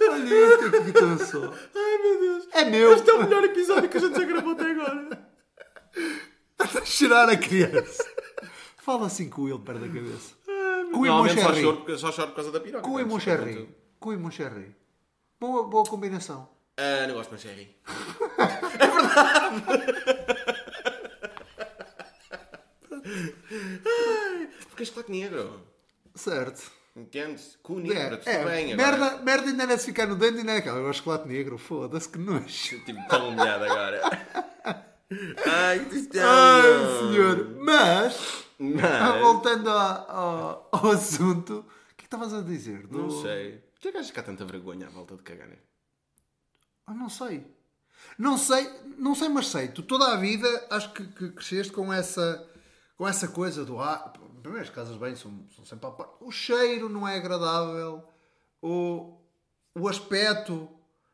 Olha 0.09 0.55
isto 0.55 0.75
aqui 0.77 0.91
que 0.93 1.25
só. 1.25 1.53
Ai 1.75 1.97
meu 1.97 2.19
Deus. 2.19 2.47
É 2.51 2.65
meu. 2.65 2.93
Este 2.93 3.09
é 3.09 3.13
o 3.13 3.23
melhor 3.23 3.43
episódio 3.43 3.89
que 3.89 3.97
a 3.97 3.99
gente 3.99 4.15
já 4.19 4.25
gravou 4.25 4.53
até 4.53 4.71
agora. 4.71 5.29
Está 6.59 6.79
a 6.79 6.85
chorar 6.85 7.29
a 7.29 7.37
criança. 7.37 8.05
Fala 8.77 9.07
assim 9.07 9.29
com 9.29 9.47
ele 9.47 9.59
perto 9.59 9.79
da 9.81 9.87
cabeça. 9.87 10.35
O 10.93 11.05
só 11.05 11.13
Moncherry. 11.23 11.63
porque- 11.63 11.97
só 11.97 12.11
choro 12.11 12.27
por 12.29 12.35
causa 12.35 12.51
da 12.51 12.59
piroca. 12.59 12.87
O 12.87 12.91
Portanto, 12.91 13.09
Moncherry. 13.11 13.69
O 13.99 14.11
Moncherry. 14.17 14.75
Boa, 15.39 15.63
boa 15.67 15.83
combinação. 15.85 16.47
Ah, 16.77 17.07
não 17.07 17.15
gosto 17.15 17.29
de 17.29 17.35
Moncherry. 17.35 17.75
é 18.79 18.87
verdade! 18.87 20.64
Porque 24.69 24.85
chocolate 24.85 25.11
negro. 25.11 25.61
Certo. 26.13 26.71
Entendes? 26.95 27.57
Com 27.61 27.73
o 27.75 27.79
É, 27.79 27.93
negro, 27.93 28.17
tudo 28.17 28.29
é, 28.29 28.45
bem 28.45 28.73
agora. 28.73 28.97
merda, 28.97 29.17
merda 29.23 29.47
ainda 29.49 29.65
não 29.65 29.73
é 29.73 29.77
de 29.77 29.83
ficar 29.83 30.07
no 30.07 30.15
dente 30.15 30.39
e 30.39 30.43
não 30.43 30.53
é 30.53 30.57
aquela. 30.57 30.77
Eu 30.77 30.83
gosto 30.83 30.93
de 30.99 31.03
chocolate 31.03 31.27
negro. 31.27 31.57
Foda-se 31.57 32.07
que 32.09 32.17
nojo. 32.17 32.79
Tipo, 32.85 33.07
tão 33.09 33.29
humilhado 33.29 33.65
agora. 33.65 34.01
Ai, 35.45 35.85
que 35.85 36.17
é 36.17 36.23
Ai, 36.23 36.61
senhor. 36.99 37.49
Mas, 37.59 38.45
ah, 38.59 39.11
Mas, 39.11 39.21
voltando 39.21 39.69
a- 39.69 40.05
ao, 40.09 40.69
ao 40.71 40.91
assunto, 40.91 41.59
o 41.59 41.63
que 41.63 41.69
é 41.93 41.97
que 41.97 42.03
estavas 42.05 42.33
a 42.33 42.41
dizer? 42.41 42.87
Do- 42.87 42.97
não 43.03 43.21
sei. 43.21 43.61
Por 43.73 43.81
que 43.81 43.87
é 43.89 43.91
que 43.91 43.97
achas 43.97 44.11
que 44.11 44.19
há 44.19 44.23
tanta 44.23 44.45
vergonha 44.45 44.87
à 44.87 44.89
volta 44.89 45.15
de 45.15 45.21
cagar? 45.21 45.47
né? 45.49 45.57
Ah, 46.87 46.93
não 46.93 47.09
sei. 47.09 47.45
Não 48.17 48.37
sei, 48.37 48.69
não 48.97 49.13
sei, 49.13 49.27
mas 49.29 49.47
sei. 49.47 49.67
Tu 49.67 49.83
toda 49.83 50.13
a 50.13 50.15
vida 50.15 50.47
acho 50.69 50.91
que, 50.93 51.05
que 51.05 51.29
cresceste 51.31 51.73
com 51.73 51.91
essa, 51.93 52.47
com 52.97 53.07
essa 53.07 53.27
coisa 53.27 53.65
do 53.65 53.79
ah, 53.79 54.13
primeiro 54.41 54.63
as 54.63 54.69
casas 54.69 54.97
bem 54.97 55.15
são, 55.15 55.31
são 55.55 55.65
sempre 55.65 55.87
à 55.87 55.91
parte. 55.91 56.13
O 56.21 56.31
cheiro 56.31 56.87
não 56.89 57.07
é 57.07 57.17
agradável, 57.17 58.03
o, 58.61 59.17
o 59.73 59.87
aspecto 59.87 60.69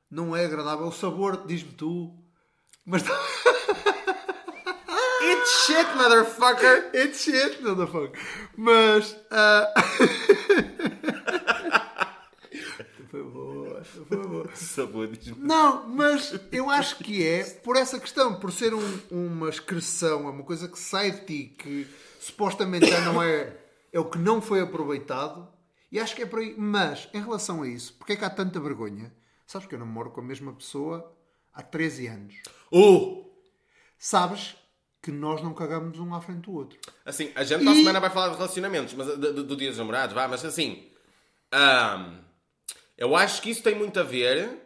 não 0.10 0.36
é 0.36 0.46
agradável, 0.46 0.88
o 0.88 0.92
sabor, 0.92 1.46
diz-me 1.46 1.72
tu. 1.74 2.14
Mas 2.86 3.04
It's 5.24 5.66
shit, 5.66 5.88
motherfucker! 5.96 6.90
it's 6.94 7.24
shit, 7.24 7.62
motherfucker. 7.62 8.20
Mas 8.58 9.16
foi 9.98 11.01
boa. 14.10 14.50
Sabor 14.56 15.08
diz 15.08 15.36
Não, 15.38 15.88
mas 15.90 16.40
eu 16.52 16.70
acho 16.70 16.98
que 16.98 17.26
é 17.26 17.44
por 17.44 17.76
essa 17.76 18.00
questão, 18.00 18.36
por 18.40 18.52
ser 18.52 18.74
um- 18.74 19.00
uma 19.10 19.50
excreção, 19.50 20.28
é 20.28 20.32
uma 20.32 20.44
coisa 20.44 20.68
que 20.68 20.80
sai 20.80 21.12
de 21.12 21.26
ti, 21.26 21.56
que 21.58 21.88
supostamente 22.20 22.88
já 22.90 23.02
não 23.02 23.22
é, 23.22 23.56
é 23.92 24.00
o 24.00 24.06
que 24.06 24.18
não 24.18 24.42
foi 24.42 24.62
aproveitado, 24.62 25.48
e 25.92 26.00
acho 26.00 26.16
que 26.16 26.22
é 26.24 26.26
por 26.26 26.40
aí. 26.40 26.56
Mas, 26.58 27.10
em 27.14 27.22
relação 27.22 27.64
a 27.64 27.68
isso, 27.68 27.94
porque 27.98 28.14
é 28.14 28.16
que 28.16 28.26
há 28.26 28.30
tanta 28.30 28.60
vergonha? 28.60 29.14
Sabes 29.46 29.68
que 29.68 29.76
eu 29.76 29.80
namoro 29.80 30.12
com 30.12 30.22
a 30.22 30.24
mesma 30.24 30.54
pessoa 30.54 31.14
há 31.54 31.62
13 31.62 32.08
anos. 32.08 32.36
Uh! 32.72 33.26
Sabes 33.98 34.56
que 35.02 35.12
nós 35.12 35.42
não 35.42 35.54
cagamos 35.54 36.00
um 36.00 36.14
à 36.14 36.22
frente 36.22 36.42
do 36.42 36.54
outro. 36.54 36.80
Assim, 37.04 37.32
a 37.36 37.44
gente 37.44 37.64
para 37.64 37.72
a 37.72 37.76
E- 37.76 37.80
semana 37.80 38.00
vai 38.00 38.10
falar 38.10 38.30
de 38.30 38.36
relacionamentos, 38.36 38.94
mas 38.94 39.08
do, 39.08 39.34
do, 39.34 39.44
do 39.44 39.56
dia 39.56 39.70
dos 39.70 39.78
namorados, 39.78 40.14
vá, 40.16 40.28
mas 40.28 40.46
assim. 40.46 40.88
ahm, 41.52 42.20
eu 43.02 43.16
acho 43.16 43.42
que 43.42 43.50
isso 43.50 43.64
tem 43.64 43.74
muito 43.74 44.00
a 44.00 44.04
ver 44.04 44.62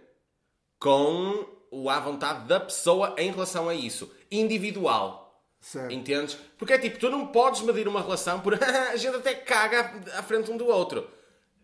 com 0.78 1.46
à 1.90 2.00
vontade 2.02 2.46
da 2.50 2.60
pessoa 2.60 3.16
em 3.18 3.32
relação 3.32 3.70
a 3.70 3.74
isso. 3.74 4.12
Individual. 4.30 5.42
Certo. 5.62 5.94
Entendes? 5.94 6.38
Porque 6.58 6.74
é 6.74 6.78
tipo, 6.78 7.00
tu 7.00 7.10
não 7.10 7.28
podes 7.28 7.62
medir 7.62 7.88
uma 7.88 8.02
relação 8.02 8.42
por 8.42 8.54
a 8.62 8.96
gente 8.98 9.16
até 9.16 9.34
caga 9.36 9.90
à 10.18 10.22
frente 10.22 10.52
um 10.52 10.58
do 10.58 10.68
outro. 10.68 11.10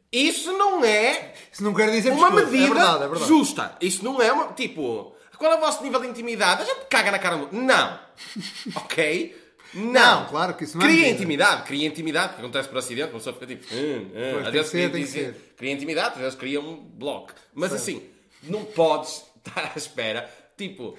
Isso 0.09 0.53
não 0.53 0.83
é 0.85 1.33
Isso 1.51 1.61
não 1.61 1.73
quer 1.73 1.91
dizer 1.91 2.11
uma 2.11 2.31
pescoço. 2.31 2.51
medida 2.53 2.63
é 2.63 2.73
verdade, 2.73 3.03
é 3.03 3.07
verdade. 3.09 3.27
justa. 3.27 3.77
Isso 3.81 4.05
não 4.05 4.21
é 4.21 4.31
uma. 4.31 4.53
Tipo, 4.53 5.13
qual 5.37 5.51
é 5.51 5.57
o 5.57 5.59
vosso 5.59 5.83
nível 5.83 5.99
de 5.99 6.07
intimidade? 6.07 6.61
A 6.61 6.65
gente 6.65 6.85
caga 6.85 7.11
na 7.11 7.19
cara 7.19 7.35
do. 7.35 7.49
Não. 7.53 7.99
ok? 8.77 9.40
Não. 9.73 9.91
Não, 9.93 10.25
claro 10.27 10.53
que 10.55 10.63
isso 10.65 10.77
não 10.77 10.85
é 10.85 10.89
Cria 10.89 10.99
medida. 11.01 11.15
intimidade, 11.17 11.63
cria 11.63 11.87
intimidade, 11.87 12.33
que 12.35 12.39
acontece 12.41 12.67
por 12.69 12.77
acidente, 12.77 13.09
a 13.09 13.13
pessoa 13.13 13.33
fica 13.33 13.47
tipo. 13.47 13.65
Hum, 13.73 14.11
hum. 14.13 14.39
Às 14.45 14.51
vezes 14.51 14.69
que 14.71 14.89
cria, 14.89 14.89
que 14.89 15.07
ser. 15.07 15.53
cria 15.57 15.71
intimidade, 15.71 16.15
às 16.15 16.21
vezes 16.21 16.35
cria 16.35 16.59
um 16.59 16.75
bloco. 16.75 17.31
Mas 17.53 17.71
assim, 17.73 18.03
não 18.43 18.65
podes 18.65 19.23
estar 19.45 19.71
à 19.73 19.77
espera. 19.77 20.29
Tipo. 20.57 20.97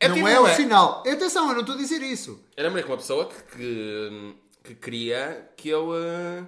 eu 0.00 0.08
Não 0.08 0.16
tive 0.16 0.30
é 0.30 0.38
o 0.38 0.44
uma- 0.44 0.54
sinal. 0.54 1.00
Atenção, 1.06 1.48
eu 1.48 1.54
não 1.54 1.60
estou 1.60 1.74
a 1.74 1.78
dizer 1.78 2.00
isso. 2.02 2.44
eu 2.56 2.64
lembrei 2.64 2.82
com 2.84 2.90
uma 2.92 2.98
pessoa 2.98 3.28
que, 3.28 3.42
que, 3.56 4.34
que 4.64 4.74
queria 4.76 5.50
que 5.56 5.68
eu. 5.68 5.90
eh, 5.96 6.44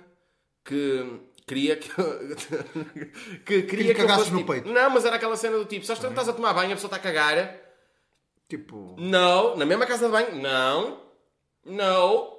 que 0.65 1.21
queria 1.47 1.77
que 1.77 1.91
eu. 1.99 2.37
que 3.45 3.63
queria 3.63 3.95
que 3.95 4.01
eu 4.03 4.09
fosse, 4.09 4.31
no 4.31 4.39
tipo- 4.39 4.53
peito. 4.53 4.69
Não, 4.69 4.89
mas 4.91 5.05
era 5.05 5.17
aquela 5.17 5.37
cena 5.37 5.59
do 5.59 5.65
tipo: 5.65 5.85
só 5.85 5.95
estás 5.95 6.29
a 6.29 6.33
tomar 6.33 6.53
banho, 6.55 6.73
a 6.73 6.75
pessoa 6.75 6.89
está 6.89 6.97
a 6.97 7.01
cagar. 7.01 7.61
Tipo, 8.49 8.95
Não, 8.99 9.57
na 9.57 9.65
mesma 9.67 9.87
casa 9.87 10.07
de 10.07 10.13
banho. 10.13 10.37
Não, 10.41 11.01
não. 11.65 12.33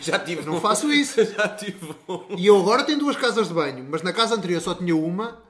Já 0.00 0.18
tive. 0.18 0.42
Não 0.42 0.56
um- 0.56 0.60
faço 0.60 0.90
isso. 0.92 1.24
Já 1.24 1.48
tive. 1.48 1.94
um. 2.08 2.36
E 2.36 2.46
eu 2.46 2.58
agora 2.58 2.84
tenho 2.84 2.98
duas 2.98 3.16
casas 3.16 3.48
de 3.48 3.54
banho, 3.54 3.86
mas 3.90 4.02
na 4.02 4.12
casa 4.12 4.34
anterior 4.34 4.60
só 4.60 4.74
tinha 4.74 4.94
uma 4.96 5.42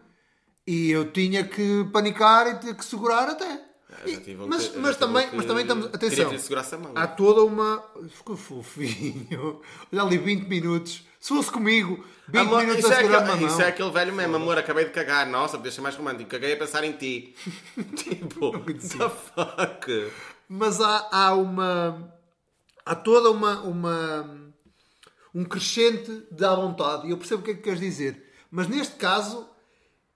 e 0.66 0.90
eu 0.90 1.10
tinha 1.12 1.44
que 1.44 1.84
panicar 1.92 2.46
e 2.46 2.54
ter 2.56 2.74
que 2.74 2.84
segurar 2.84 3.28
até. 3.28 3.66
Tive 4.04 4.42
um 4.42 4.46
mas, 4.46 4.74
mas, 4.76 4.96
também, 4.96 5.28
que 5.28 5.36
mas 5.36 5.44
também 5.44 5.62
estamos. 5.62 5.86
Atenção, 5.86 6.32
mão. 6.78 6.92
há 6.94 7.06
toda 7.06 7.42
uma. 7.44 7.82
Ficou 8.08 8.36
fofinho. 8.36 9.60
Olha 9.92 10.02
ali 10.02 10.16
20 10.16 10.46
minutos 10.48 11.02
Se 11.18 11.28
fosse 11.34 11.50
comigo, 11.50 12.02
20 12.28 12.40
Amor, 12.40 12.60
minutos 12.60 12.78
isso, 12.84 12.92
a 12.92 12.94
é 12.94 12.96
segurar 13.00 13.18
aquele, 13.24 13.40
mão. 13.40 13.46
isso 13.48 13.60
é 13.60 13.66
aquele 13.68 13.90
velho 13.90 14.14
mesmo, 14.14 14.36
amor, 14.36 14.56
acabei 14.56 14.84
de 14.86 14.90
cagar. 14.92 15.26
Nossa, 15.28 15.60
ser 15.70 15.80
mais 15.82 15.96
romântico. 15.96 16.30
Caguei 16.30 16.52
a 16.54 16.56
pensar 16.56 16.82
em 16.84 16.92
ti. 16.92 17.34
tipo, 17.96 18.50
what 18.52 18.72
the 18.74 19.08
fuck? 19.10 20.12
Mas 20.48 20.80
há, 20.80 21.08
há 21.12 21.34
uma. 21.34 22.14
Há 22.90 22.96
toda 22.96 23.30
uma, 23.30 23.60
uma. 23.60 24.52
um 25.32 25.44
crescente 25.44 26.26
de 26.28 26.44
à 26.44 26.56
vontade. 26.56 27.06
E 27.06 27.12
eu 27.12 27.18
percebo 27.18 27.40
o 27.40 27.44
que 27.44 27.52
é 27.52 27.54
que 27.54 27.62
queres 27.62 27.78
dizer. 27.78 28.34
Mas 28.50 28.66
neste 28.66 28.96
caso 28.96 29.48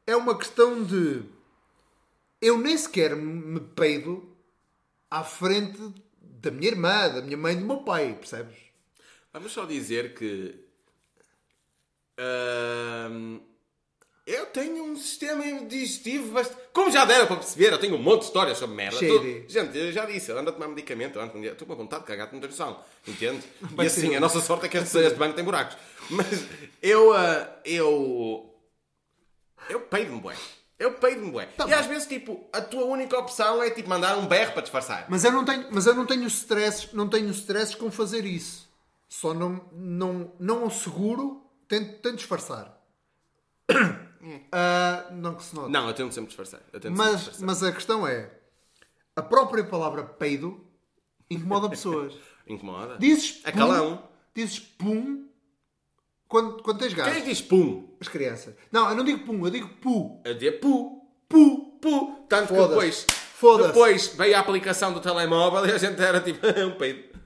é 0.05 0.17
uma 0.17 0.37
questão 0.37 0.83
de. 0.83 1.23
Eu 2.41 2.59
nem 2.59 2.77
sequer 2.77 3.15
me 3.15 3.61
peido 3.61 4.37
à 5.09 5.23
frente 5.23 5.79
da 6.21 6.51
minha 6.51 6.67
irmã, 6.67 7.11
da 7.11 7.23
minha 7.23 7.37
mãe 7.37 7.57
do 7.57 7.65
meu 7.65 7.85
pai, 7.85 8.13
percebes? 8.15 8.59
Vamos 9.33 9.53
só 9.53 9.65
dizer 9.65 10.13
que. 10.13 10.59
Eu 14.27 14.47
tenho 14.47 14.85
um 14.85 14.97
sistema 14.97 15.45
digestivo 15.67 16.33
bastante. 16.33 16.61
Como 16.73 16.91
já 16.91 17.05
deram 17.05 17.27
para 17.27 17.37
perceber, 17.37 17.73
eu 17.73 17.79
tenho 17.79 17.95
um 17.95 18.03
monte 18.03 18.21
de 18.21 18.27
histórias 18.27 18.57
sobre 18.59 18.75
merda. 18.75 18.99
Cheio 18.99 19.45
Gente, 19.49 19.77
eu 19.77 19.93
já 19.93 20.05
disse, 20.07 20.31
eu 20.31 20.39
ando 20.39 20.51
a 20.51 20.53
tomar 20.53 20.69
medicamento, 20.69 21.17
eu 21.19 21.23
ando 21.23 21.33
com- 21.33 21.45
Estou 21.45 21.67
com 21.67 21.77
vontade 21.77 22.03
de 22.03 22.09
cagar, 22.09 22.33
não 22.33 22.41
tens 22.41 22.51
noção. 22.51 22.81
Entende? 23.07 23.43
E 23.79 23.87
assim, 23.87 24.15
a 24.15 24.21
nossa 24.21 24.41
sorte 24.41 24.67
é 24.67 24.69
que 24.69 24.79
este, 24.79 24.99
este 24.99 25.19
banco 25.19 25.35
tem 25.35 25.45
buracos. 25.45 25.77
Mas 26.11 26.47
eu. 26.83 27.13
ah, 27.13 27.49
eu. 27.65 28.51
Eu 29.69 29.81
peido-me, 29.81 30.21
bué. 30.21 30.37
Eu 30.79 30.93
peido-me, 30.95 31.31
bué. 31.31 31.47
Tá 31.47 31.67
e 31.69 31.73
às 31.73 31.87
vezes, 31.87 32.07
tipo, 32.07 32.49
a 32.53 32.61
tua 32.61 32.85
única 32.85 33.17
opção 33.19 33.63
é 33.63 33.71
tipo 33.71 33.89
mandar 33.89 34.17
um 34.19 34.27
berro 34.27 34.53
para 34.53 34.63
disfarçar. 34.63 35.07
Mas 35.09 35.25
eu 35.25 35.33
não 35.33 35.45
tenho, 35.45 35.69
mas 35.71 35.87
eu 35.87 35.95
não 35.95 36.05
tenho 36.05 36.27
stress, 36.27 36.89
não 36.95 37.09
tenho 37.09 37.31
stress 37.31 37.77
com 37.77 37.91
fazer 37.91 38.25
isso. 38.25 38.69
Só 39.09 39.33
não, 39.33 39.65
não, 39.73 40.33
não 40.41 40.67
o 40.67 40.71
seguro, 40.71 41.43
tento, 41.69 41.99
tento 42.01 42.17
disfarçar. 42.17 42.77
Ah, 44.53 45.07
não 45.13 45.35
que 45.35 45.43
se 45.45 45.55
note. 45.55 45.71
Não, 45.71 45.87
eu 45.89 45.95
tento 45.95 46.13
sempre 46.13 46.29
disfarçar. 46.29 46.61
Eu 46.73 46.81
tento 46.81 46.97
sempre 46.97 46.99
Mas, 47.13 47.19
disfarçar. 47.21 47.47
mas 47.47 47.63
a 47.63 47.73
questão 47.73 48.07
é: 48.07 48.31
a 49.17 49.23
própria 49.23 49.65
palavra 49.65 50.03
peido 50.05 50.65
incomoda 51.31 51.69
pessoas. 51.69 52.15
Incomoda? 52.47 52.99
Dizes 52.99 53.41
É 53.45 53.51
pum, 53.53 53.59
calão. 53.59 54.09
Dizes 54.35 54.59
pum 54.59 55.27
quando, 56.29 56.63
quando 56.63 56.79
tens 56.79 56.93
Quem 56.93 57.03
é 57.03 57.07
gás. 57.07 57.19
que 57.23 57.29
diz 57.29 57.41
pum? 57.41 57.97
As 58.01 58.09
crianças. 58.09 58.55
Não, 58.71 58.89
eu 58.91 58.95
não 58.97 59.05
digo 59.05 59.25
pum, 59.25 59.45
eu 59.47 59.51
digo 59.51 59.69
pu. 59.81 60.21
A 60.27 60.33
dizer 60.33 60.61
pu. 60.61 61.07
Pu. 61.29 61.79
Pu. 61.81 62.27
Tanto 62.29 62.49
que 62.49 62.55
Foda-se. 62.55 62.69
depois. 62.69 63.07
Foda-se. 63.35 63.69
Depois 63.69 64.07
veio 64.09 64.37
a 64.37 64.41
aplicação 64.41 64.93
do 64.93 65.01
telemóvel 65.01 65.67
e 65.67 65.73
a 65.73 65.79
gente 65.79 66.01
era 66.03 66.21
tipo 66.21 66.47
um 66.67 66.77
peido. 66.77 67.19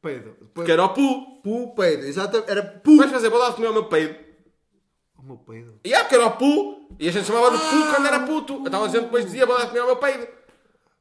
Peido. 0.00 0.36
Porque 0.54 0.70
era 0.70 0.84
o 0.84 0.88
pu. 0.90 1.40
Pu, 1.42 1.74
peido. 1.74 2.04
Exatamente. 2.04 2.50
Era 2.50 2.62
pu. 2.62 2.96
Vais 2.98 3.10
fazer, 3.10 3.28
vou 3.30 3.38
lá 3.40 3.52
comer 3.52 3.68
o 3.68 3.72
meu 3.72 3.84
peido. 3.86 4.14
Meu 5.32 5.38
peido. 5.38 5.80
E 5.84 5.94
é 5.94 6.00
porque 6.00 6.14
era 6.14 6.26
o 6.26 6.36
pu. 6.36 6.86
E 6.98 7.08
a 7.08 7.12
gente 7.12 7.26
chamava 7.26 7.50
de 7.50 7.58
pu 7.58 7.90
quando 7.94 8.06
era 8.06 8.20
puto. 8.20 8.62
Então 8.66 8.84
a 8.84 8.88
gente 8.88 9.04
depois 9.04 9.24
dizia, 9.24 9.46
vou 9.46 9.54
lá 9.56 9.66
comer 9.66 9.80
o 9.80 9.86
meu 9.86 9.96
peido. 9.96 10.26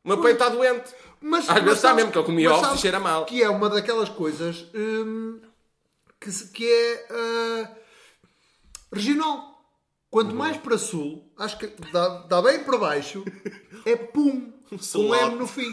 O 0.03 0.07
meu 0.07 0.21
peido 0.21 0.34
está 0.41 0.49
doente. 0.49 0.93
Mas, 1.19 1.47
Às 1.49 1.61
vezes 1.61 1.77
está 1.77 1.93
mesmo, 1.93 2.11
que 2.11 2.17
eu 2.17 2.23
comia 2.23 2.51
ovos 2.51 2.77
e 2.79 2.82
cheira 2.82 2.99
mal. 2.99 3.25
Que 3.25 3.43
é 3.43 3.49
uma 3.49 3.69
daquelas 3.69 4.09
coisas 4.09 4.65
hum, 4.73 5.39
que, 6.19 6.32
se- 6.32 6.47
que 6.51 6.65
é 6.67 7.07
ah, 7.11 7.69
regional. 8.91 9.51
Quanto 10.09 10.36
mais 10.36 10.57
para 10.57 10.77
sul, 10.77 11.32
acho 11.38 11.57
que 11.57 11.67
dá, 11.91 12.07
dá 12.27 12.41
bem 12.41 12.63
para 12.63 12.77
baixo, 12.77 13.23
é 13.86 13.95
pum. 13.95 14.51
Com 14.71 14.77
Slot. 14.77 15.21
M 15.25 15.36
no 15.36 15.45
fim. 15.47 15.69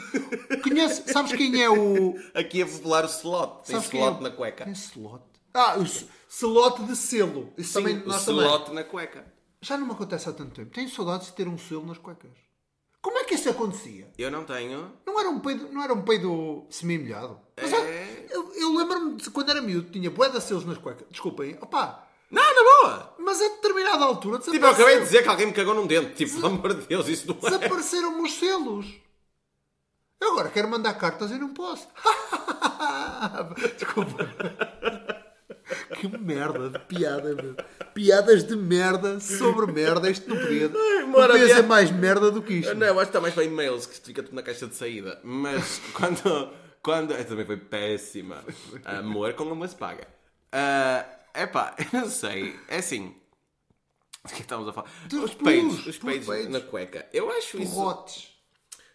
Conhece, 0.61 1.13
sabes 1.13 1.33
quem 1.33 1.63
é 1.63 1.71
o. 1.71 2.17
Aqui 2.35 2.63
a 2.63 2.67
popular 2.67 3.05
o 3.05 3.07
slot. 3.07 3.65
Tem 3.65 3.77
Sabes 3.81 3.95
é 3.95 3.97
slot 3.97 4.19
o- 4.19 4.23
na 4.25 4.31
cueca. 4.33 4.65
Tem 4.65 4.73
slot? 4.73 5.23
Ah, 5.55 5.77
o 5.79 5.83
s- 6.29 6.45
slot 6.45 6.83
de 6.85 6.95
selo. 6.97 7.53
Isso 7.57 7.73
Sim, 7.73 7.79
também, 7.85 8.03
o 8.03 8.07
nós 8.09 8.25
também. 8.25 8.43
slot 8.45 8.73
na 8.73 8.85
cueca. 8.85 9.25
Já 9.61 9.77
não 9.77 9.87
me 9.87 9.93
acontece 9.93 10.29
há 10.29 10.33
tanto 10.33 10.53
tempo. 10.55 10.71
Tenho 10.73 10.89
saudades 10.89 11.27
de 11.29 11.33
ter 11.33 11.49
um 11.49 11.59
selo 11.59 11.85
nas 11.87 11.99
cuecas. 11.99 12.31
Como 13.01 13.17
é 13.19 13.25
que 13.25 13.35
isso 13.35 13.49
acontecia? 13.49 14.11
Eu 14.19 14.31
não 14.31 14.45
tenho. 14.45 14.93
Não 15.07 15.19
era 15.19 15.29
um 15.31 15.41
peido, 15.41 15.69
não 15.73 15.83
era 15.83 15.93
um 15.95 16.03
peido 16.03 16.67
semi-molhado? 16.71 17.41
Mas, 17.61 17.73
É. 17.73 18.27
Eu, 18.31 18.53
eu 18.55 18.75
lembro-me 18.77 19.17
de 19.17 19.31
quando 19.31 19.51
era 19.51 19.63
miúdo, 19.63 19.91
tinha 19.91 20.11
bué 20.11 20.29
de 20.29 20.41
selos 20.41 20.65
nas 20.65 20.77
cuecas. 20.79 21.07
Desculpem, 21.11 21.57
opá. 21.61 22.05
Não, 22.31 22.43
na 22.43 22.63
boa. 22.89 23.15
Mas 23.19 23.41
a 23.41 23.49
determinada 23.49 24.05
altura 24.05 24.39
Tipo, 24.39 24.57
eu 24.57 24.69
acabei 24.71 24.97
de 24.99 25.05
dizer 25.05 25.23
que 25.23 25.29
alguém 25.29 25.47
me 25.47 25.53
cagou 25.55 25.75
num 25.75 25.87
dente. 25.87 26.15
Tipo, 26.15 26.35
pelo 26.35 26.47
amor 26.49 26.75
de 26.75 26.87
Deus, 26.87 27.09
isso 27.09 27.27
não 27.27 27.37
é. 27.37 27.51
desapareceram 27.51 28.23
os 28.23 28.33
selos. 28.35 28.87
Eu 30.21 30.33
agora 30.33 30.51
quero 30.51 30.69
mandar 30.69 30.93
cartas 30.95 31.31
e 31.31 31.39
não 31.39 31.55
posso. 31.55 31.89
Desculpa. 33.79 34.29
Que 35.97 36.09
merda 36.19 36.71
de 36.71 36.79
piada, 36.81 37.35
meu. 37.35 37.55
Piadas 37.95 38.45
de 38.45 38.57
merda 38.57 39.19
sobre 39.21 39.73
merda. 39.73 40.11
Isto 40.11 40.29
não 40.29 40.37
podia, 40.37 40.69
não 40.69 41.09
mora 41.09 41.33
podia 41.33 41.55
ser 41.55 41.63
mais 41.63 41.91
merda 41.91 42.31
do 42.31 42.43
que 42.43 42.55
isto. 42.55 42.75
Não, 42.75 42.87
eu 42.87 42.95
acho 42.95 43.07
que 43.07 43.09
está 43.11 43.21
mais 43.21 43.35
para 43.35 43.45
e-mails 43.45 43.87
que 43.87 43.95
fica 44.01 44.23
tudo 44.23 44.35
na 44.35 44.43
caixa 44.43 44.67
de 44.67 44.75
saída. 44.75 45.19
Mas 45.25 45.81
quando. 45.95 46.53
quando 46.83 47.13
essa 47.15 47.25
também 47.25 47.47
foi 47.47 47.57
péssima. 47.57 48.45
Amor 48.85 49.33
com 49.35 49.45
uma 49.45 49.67
se 49.69 49.77
paga. 49.77 50.07
É 50.53 51.43
epá, 51.43 51.75
eu 51.79 51.87
não 52.01 52.09
sei. 52.11 52.59
É 52.69 52.79
assim. 52.79 53.15
O 54.25 54.29
que 54.29 54.43
estávamos 54.43 54.69
a 54.71 54.73
falar? 54.73 54.91
Os 55.23 55.35
peidos. 55.35 55.77
pus, 55.77 55.87
Os 55.87 55.99
peidos. 55.99 56.49
na 56.49 56.61
cueca. 56.61 57.07
Eu 57.13 57.31
acho 57.33 57.59
isso. 57.59 57.73
Porrotes. 57.75 58.29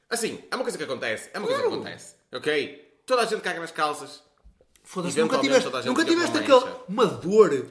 Assim, 0.09 0.43
é 0.51 0.55
uma 0.55 0.63
coisa 0.63 0.77
que 0.77 0.83
acontece. 0.83 1.29
É 1.33 1.39
uma 1.39 1.47
coisa 1.47 1.61
Claro. 1.63 1.75
que 1.81 1.87
acontece. 1.87 2.15
Ok? 2.33 2.99
Toda 3.05 3.23
a 3.23 3.25
gente 3.25 3.41
caga 3.41 3.59
nas 3.59 3.71
calças. 3.71 4.21
Foda-se, 4.83 5.19
nunca 5.19 5.37
tiveste, 5.39 5.69
nunca 5.85 6.05
tiveste 6.05 6.37
aquele, 6.37 6.65
uma 6.89 7.05
dor, 7.05 7.67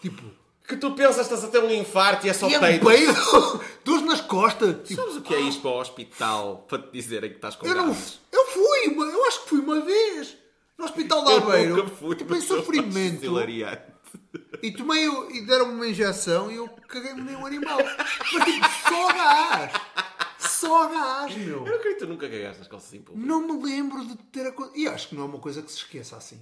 tipo, 0.00 0.22
Que 0.66 0.76
tu 0.76 0.92
pensas 0.92 1.28
que 1.28 1.34
estás 1.34 1.44
a 1.44 1.48
ter 1.48 1.62
um 1.62 1.70
infarto 1.70 2.26
e 2.26 2.30
é 2.30 2.32
só 2.32 2.48
e 2.48 2.54
é 2.54 2.58
um 2.58 2.60
peito. 2.60 2.84
dores 3.84 4.02
nas 4.04 4.20
costas. 4.22 4.76
Tipo, 4.88 5.02
Sabes 5.02 5.16
o 5.16 5.20
que 5.22 5.34
é 5.34 5.40
isto 5.40 5.60
para 5.60 5.70
o 5.70 5.80
hospital 5.80 6.64
para 6.68 6.78
te 6.78 6.88
dizerem 6.92 7.30
que 7.30 7.36
estás 7.36 7.54
com 7.54 7.66
eu 7.66 7.74
não, 7.74 7.88
eu 8.32 8.46
fui, 8.46 8.88
uma- 8.88 9.04
eu 9.04 9.24
acho 9.26 9.42
que 9.42 9.48
fui 9.50 9.58
uma 9.60 9.80
vez 9.80 10.36
no 10.78 10.84
hospital 10.86 11.24
de 11.24 11.30
Eu 11.32 11.36
Aveiro, 11.36 11.76
nunca 11.76 11.88
fui, 11.88 12.16
tipo, 12.16 12.34
em 12.34 12.38
eu 12.38 12.42
sofrimento, 12.42 13.24
e 14.62 14.70
tomei, 14.72 15.06
e 15.32 15.42
deram-me 15.46 15.74
uma 15.74 15.86
injeção 15.86 16.50
e 16.50 16.56
eu 16.56 16.68
caguei-me 16.88 17.20
nem 17.22 17.36
um 17.36 17.44
animal. 17.44 17.78
Mas 18.32 18.44
tipo, 18.44 18.66
só 18.88 19.08
gás, 19.12 19.72
só 20.66 20.88
gás, 20.88 21.36
meu. 21.36 21.58
Eu 21.58 21.64
não 21.64 21.74
acredito 21.74 21.98
que 22.00 22.06
tu 22.06 22.06
nunca 22.06 22.28
cagaste 22.28 22.58
nas 22.60 22.68
calças 22.68 22.94
em 22.94 23.02
público. 23.02 23.26
Não 23.26 23.40
me 23.46 23.62
lembro 23.64 24.04
de 24.06 24.16
ter 24.16 24.46
acontecido. 24.46 24.78
E 24.80 24.88
acho 24.88 25.08
que 25.08 25.14
não 25.14 25.22
é 25.22 25.26
uma 25.26 25.38
coisa 25.38 25.62
que 25.62 25.70
se 25.70 25.78
esqueça 25.78 26.16
assim. 26.16 26.40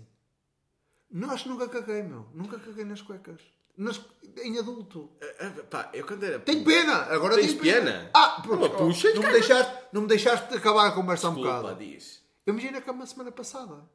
Não, 1.10 1.30
acho 1.30 1.44
que 1.44 1.48
nunca 1.50 1.68
caguei, 1.68 2.02
meu. 2.02 2.26
Nunca 2.34 2.58
caguei 2.58 2.84
nas 2.84 3.02
cuecas. 3.02 3.40
Nas- 3.76 4.00
em 4.42 4.58
adulto. 4.58 5.10
Ah, 5.40 5.62
Pá, 5.70 5.90
eu 5.94 6.06
quando 6.06 6.24
era. 6.24 6.38
Tenho 6.38 6.64
pena! 6.64 6.94
Agora 7.04 7.34
Tens 7.36 7.48
tenho 7.52 7.60
pena. 7.60 7.90
pena? 7.92 8.10
Ah, 8.14 8.40
pronto. 8.42 8.64
Uma 8.66 8.68
puxa, 8.70 9.12
não, 9.14 9.22
me 9.22 9.32
deixaste, 9.32 9.78
não 9.92 10.02
me 10.02 10.08
deixaste 10.08 10.48
de 10.48 10.56
acabar 10.56 10.88
a 10.88 10.92
conversa 10.92 11.28
um 11.30 11.34
Desculpa, 11.34 11.60
bocado. 11.60 11.78
diz. 11.78 12.22
Eu 12.46 12.54
me 12.54 12.70
na 12.70 12.80
cama 12.82 13.06
semana 13.06 13.30
passada. 13.32 13.88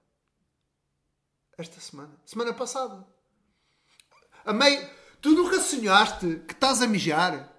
Esta 1.57 1.79
semana. 1.79 2.19
Semana 2.25 2.53
passada. 2.53 3.05
A 4.45 4.53
meio... 4.53 4.87
Tu 5.19 5.31
nunca 5.31 5.59
sonhaste 5.59 6.43
que 6.47 6.53
estás 6.53 6.81
a 6.81 6.87
mijar? 6.87 7.51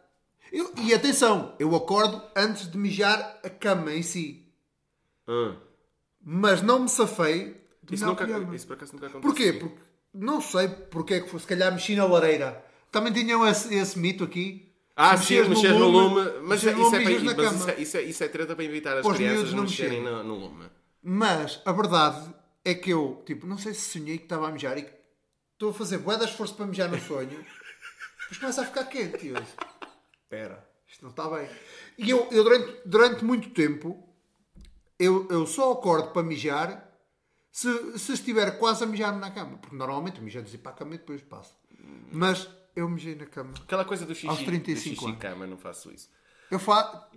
Eu- 0.52 0.72
e 0.78 0.94
atenção, 0.94 1.54
eu 1.58 1.74
acordo 1.74 2.22
antes 2.36 2.70
de 2.70 2.76
mijar 2.78 3.38
a 3.44 3.50
cama 3.50 3.92
em 3.92 4.02
si. 4.02 4.46
Ah. 5.26 5.54
Mas 6.24 6.62
não 6.62 6.80
me 6.80 6.88
safei 6.88 7.56
de 7.82 7.94
Isso, 7.94 8.04
nunca, 8.06 8.24
isso 8.54 8.66
por 8.66 8.74
acaso 8.74 8.92
nunca 8.94 9.06
aconteceu. 9.06 9.20
Porquê? 9.20 9.52
Porque 9.52 9.78
não 10.12 10.40
sei 10.40 10.68
porque 10.68 11.14
é 11.14 11.20
que 11.20 11.28
foi. 11.28 11.40
Se 11.40 11.46
calhar 11.46 11.72
mexi 11.72 11.94
na 11.94 12.04
lareira. 12.06 12.64
Também 12.90 13.12
tinham 13.12 13.46
esse, 13.46 13.74
esse 13.74 13.98
mito 13.98 14.24
aqui. 14.24 14.72
Ah, 14.96 15.16
Se 15.16 15.26
sim, 15.26 15.48
mexer 15.48 15.72
no 15.74 15.88
lume. 15.88 16.28
Mas, 16.42 16.60
isso, 16.60 16.68
é 16.70 16.72
lume, 16.72 16.90
para, 16.90 16.98
mijas 16.98 17.22
na 17.22 17.34
mas 17.34 17.52
isso, 17.54 17.70
é, 17.70 17.80
isso, 17.80 17.96
é, 17.98 18.02
isso 18.02 18.24
é 18.24 18.28
treta 18.28 18.56
para 18.56 18.64
invitar 18.64 18.96
as 18.96 19.02
Para 19.02 19.12
os 19.12 19.16
crianças 19.16 19.52
não 19.52 19.62
mexerem 19.62 20.02
no, 20.02 20.24
no 20.24 20.34
lume. 20.34 20.64
Mas 21.02 21.60
a 21.64 21.70
verdade 21.72 22.34
é 22.64 22.74
que 22.74 22.90
eu, 22.90 23.22
tipo, 23.24 23.46
não 23.46 23.56
sei 23.58 23.74
se 23.74 23.98
sonhei 23.98 24.18
que 24.18 24.24
estava 24.24 24.48
a 24.48 24.50
mijar 24.50 24.76
e 24.76 24.86
estou 25.52 25.70
a 25.70 25.74
fazer 25.74 25.98
bué 25.98 26.16
de 26.16 26.24
esforço 26.24 26.54
para 26.54 26.66
mijar 26.66 26.90
no 26.90 26.98
sonho. 27.00 27.28
Depois 28.22 28.38
começa 28.40 28.62
a 28.62 28.66
ficar 28.66 28.84
quente. 28.84 29.18
Disse, 29.32 29.54
espera, 30.28 30.68
isto 30.86 31.02
não 31.02 31.10
está 31.10 31.28
bem. 31.30 31.48
E 31.96 32.10
eu, 32.10 32.28
eu 32.30 32.44
durante, 32.44 32.80
durante 32.84 33.24
muito 33.24 33.50
tempo, 33.50 34.06
eu, 34.98 35.26
eu 35.30 35.46
só 35.46 35.72
acordo 35.72 36.10
para 36.10 36.22
mijar 36.22 36.86
se, 37.50 37.98
se 37.98 38.12
estiver 38.12 38.58
quase 38.58 38.84
a 38.84 38.86
mijar 38.86 39.16
na 39.18 39.30
cama. 39.30 39.56
Porque 39.56 39.74
normalmente 39.74 40.18
eu 40.18 40.22
mijo 40.22 40.38
antes 40.38 40.50
de 40.52 40.58
ir 40.58 40.60
para 40.60 40.72
a 40.72 40.74
cama 40.74 40.94
e 40.94 40.98
depois 40.98 41.22
passo. 41.22 41.56
Mas 42.12 42.48
eu 42.76 42.88
mijei 42.88 43.14
na 43.14 43.26
cama. 43.26 43.54
Aquela 43.62 43.84
coisa 43.84 44.04
do 44.04 44.14
xixi, 44.14 44.28
Aos 44.28 44.42
35 44.42 44.74
do 44.74 44.94
xixi 44.94 45.06
anos. 45.06 45.18
cama, 45.18 45.46
não 45.46 45.56
faço 45.56 45.90
isso. 45.92 46.10
Eu 46.50 46.58
faço... 46.58 47.08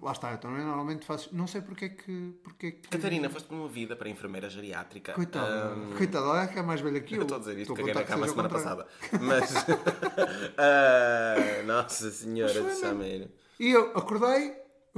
Lá 0.00 0.12
está, 0.12 0.32
eu 0.32 0.38
também 0.38 0.64
normalmente 0.64 1.04
faço... 1.04 1.34
Não 1.34 1.46
sei 1.46 1.60
porque 1.60 1.86
é 1.86 1.88
que... 1.90 2.34
Porque 2.42 2.66
é 2.66 2.70
que... 2.70 2.88
Catarina, 2.88 3.28
foste 3.28 3.46
promovida 3.46 3.94
para 3.96 4.08
enfermeira 4.08 4.48
geriátrica. 4.48 5.12
Coitada, 5.12 5.72
Ahm, 5.74 5.96
coitada, 5.96 6.24
ela 6.26 6.42
é 6.44 6.46
que 6.46 6.58
é 6.58 6.62
mais 6.62 6.80
velha 6.80 7.00
que 7.00 7.14
eu. 7.14 7.18
eu 7.18 7.22
estou 7.22 7.36
a 7.36 7.40
dizer 7.40 7.58
isto, 7.58 7.74
caguei 7.74 7.92
na 7.92 8.04
cama 8.04 8.28
semana 8.28 8.48
contrário. 8.48 8.84
passada. 8.84 9.22
Mas. 9.22 9.54
ah, 10.56 11.62
Nossa 11.66 12.10
Senhora 12.10 12.62
de 12.62 12.74
Sameiro. 12.76 13.28
E 13.58 13.70
eu 13.70 13.90
acordei, 13.96 14.54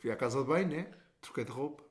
fui, 0.00 0.10
à 0.10 0.16
casa 0.16 0.40
de 0.40 0.46
banho, 0.46 0.68
né? 0.68 0.86
Troquei 1.20 1.44
de 1.44 1.50
roupa, 1.50 1.84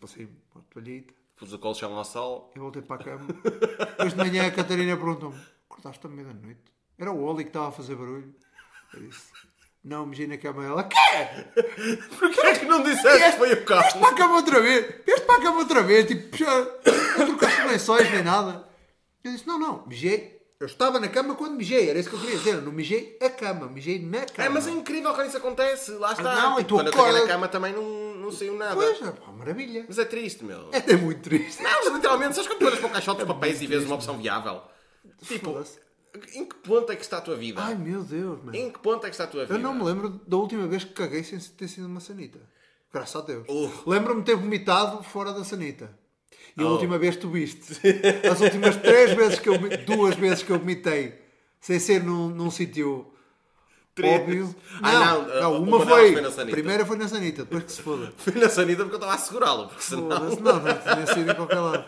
passei 0.00 0.28
uma 0.54 0.64
toalhita. 0.70 1.12
pus 1.36 1.52
o 1.52 1.58
colchão 1.58 1.94
ao 1.96 2.04
sol. 2.04 2.52
Eu 2.54 2.62
voltei 2.62 2.80
para 2.82 3.00
a 3.00 3.04
cama. 3.04 3.26
Depois 3.26 4.12
de 4.12 4.18
manhã 4.18 4.46
a 4.46 4.50
Catarina 4.50 4.96
perguntou-me: 4.96 5.38
Acordaste 5.68 6.06
à 6.06 6.10
meia 6.10 6.28
da 6.28 6.34
noite? 6.34 6.62
Era 6.96 7.10
o 7.10 7.22
Oli 7.24 7.42
que 7.42 7.50
estava 7.50 7.68
a 7.68 7.72
fazer 7.72 7.96
barulho. 7.96 8.34
Eu 8.94 9.00
disse: 9.00 9.32
Não, 9.84 10.06
mexi 10.06 10.26
na 10.26 10.38
cama. 10.38 10.64
Ela: 10.64 10.84
Quê? 10.84 10.96
Porquê 12.18 12.40
é 12.40 12.54
que 12.58 12.64
não 12.64 12.82
disseste 12.82 13.32
que 13.32 13.36
foi 13.36 13.52
o 13.52 13.56
Vieste 13.56 13.64
carro? 13.66 14.00
para 14.00 14.08
a 14.08 14.14
cama 14.14 14.36
outra 14.36 14.60
vez? 14.60 14.94
Vieste 15.04 15.26
para 15.26 15.34
a 15.36 15.42
cama 15.42 15.58
outra 15.58 15.82
vez? 15.82 16.06
Tipo, 16.06 16.36
já 16.36 16.66
não 17.18 17.26
trocaste 17.26 17.62
lençóis 17.66 18.10
nem 18.10 18.22
nada. 18.22 18.66
Eu 19.22 19.32
disse: 19.32 19.46
Não, 19.46 19.58
não, 19.58 19.86
mijei. 19.86 20.34
Eu 20.58 20.66
estava 20.66 20.98
na 20.98 21.08
cama 21.08 21.34
quando 21.34 21.56
mijei, 21.56 21.90
era 21.90 21.98
isso 21.98 22.08
que 22.08 22.16
eu 22.16 22.20
queria 22.20 22.38
dizer. 22.38 22.62
Não 22.62 22.72
mijei 22.72 23.18
a 23.20 23.28
cama, 23.28 23.66
mijei 23.66 23.98
na 23.98 24.24
cama. 24.24 24.46
É, 24.46 24.48
mas 24.48 24.66
é 24.66 24.70
incrível 24.70 25.12
quando 25.12 25.28
isso 25.28 25.36
acontece. 25.36 25.90
Lá 25.92 26.12
está. 26.12 26.32
Ah, 26.32 26.50
não, 26.50 26.60
e 26.60 26.64
tu 26.64 26.76
quando 26.76 26.86
eu 26.86 26.92
caguei 26.92 27.20
na 27.20 27.26
cama 27.26 27.48
também 27.48 27.74
não, 27.74 28.14
não 28.14 28.32
saiu 28.32 28.56
nada. 28.56 28.74
Pois, 28.74 29.02
é, 29.02 29.10
pá, 29.10 29.32
maravilha. 29.32 29.84
Mas 29.86 29.98
é 29.98 30.06
triste, 30.06 30.42
meu. 30.44 30.70
É 30.72 30.78
até 30.78 30.96
muito 30.96 31.20
triste. 31.20 31.62
Não, 31.62 31.84
mas 31.84 31.92
literalmente, 31.92 32.36
sabes 32.36 32.48
quando 32.48 32.60
tu 32.60 32.66
olhas 32.66 32.78
para 32.78 32.88
o 32.88 32.92
caixote 32.92 33.20
de 33.20 33.26
papéis 33.26 33.60
e 33.60 33.66
vês 33.66 33.84
uma 33.84 33.96
opção 33.96 34.16
viável? 34.16 34.62
Tipo. 35.26 35.62
Em 36.34 36.44
que 36.44 36.54
ponto 36.56 36.90
é 36.92 36.96
que 36.96 37.02
está 37.02 37.18
a 37.18 37.20
tua 37.20 37.36
vida? 37.36 37.62
Ai 37.62 37.74
meu 37.74 38.02
Deus, 38.02 38.38
mano. 38.42 38.56
Em 38.56 38.70
que 38.70 38.78
ponto 38.78 39.04
é 39.06 39.08
que 39.10 39.14
está 39.14 39.24
a 39.24 39.26
tua 39.26 39.42
vida? 39.44 39.54
Eu 39.54 39.58
não 39.58 39.74
me 39.74 39.82
lembro 39.84 40.20
da 40.26 40.36
última 40.36 40.66
vez 40.66 40.84
que 40.84 40.92
caguei 40.92 41.22
sem 41.24 41.38
ter 41.38 41.68
sido 41.68 41.86
uma 41.86 42.00
sanita. 42.00 42.38
Graças 42.92 43.16
a 43.16 43.24
Deus. 43.24 43.44
Uh. 43.48 43.70
Lembro-me 43.90 44.20
de 44.20 44.26
ter 44.26 44.36
vomitado 44.36 45.02
fora 45.02 45.32
da 45.32 45.42
sanita. 45.44 45.90
E 46.56 46.62
a 46.62 46.66
Oh. 46.66 46.72
última 46.72 46.96
vez 46.98 47.16
tu 47.16 47.28
viste. 47.28 47.80
As 48.30 48.40
últimas 48.40 48.76
três 48.76 49.12
vezes 49.12 49.40
que 49.40 49.48
eu 49.48 49.58
duas 49.84 50.14
vezes 50.14 50.42
que 50.44 50.50
eu 50.52 50.58
vomitei 50.58 51.20
sem 51.60 51.80
ser 51.80 52.02
num, 52.04 52.28
num 52.28 52.50
sítio 52.50 53.10
Três. 53.94 54.20
óbvio. 54.20 54.54
Ah, 54.82 54.92
não, 54.92 55.26
não, 55.40 55.62
uma 55.62 55.76
uma 55.76 55.84
delas 55.84 55.88
foi. 56.00 56.12
foi 56.12 56.20
na 56.22 56.30
sanita. 56.30 56.56
primeira 56.56 56.86
foi 56.86 56.96
na 56.96 57.08
sanita, 57.08 57.42
depois 57.44 57.64
que 57.64 57.72
se 57.72 57.82
foda. 57.82 58.12
Fui 58.16 58.34
na 58.34 58.48
sanita 58.48 58.82
porque 58.84 58.94
eu 58.96 59.00
estava 59.00 59.14
a 59.14 59.18
segurá-lo, 59.18 59.70
senão... 59.78 60.08
Foda-se, 60.10 60.40
não, 60.40 60.60
não 60.60 60.78
tinha 60.78 61.06
sido 61.14 61.30
em 61.30 61.34
qualquer 61.34 61.60
lado. 61.60 61.84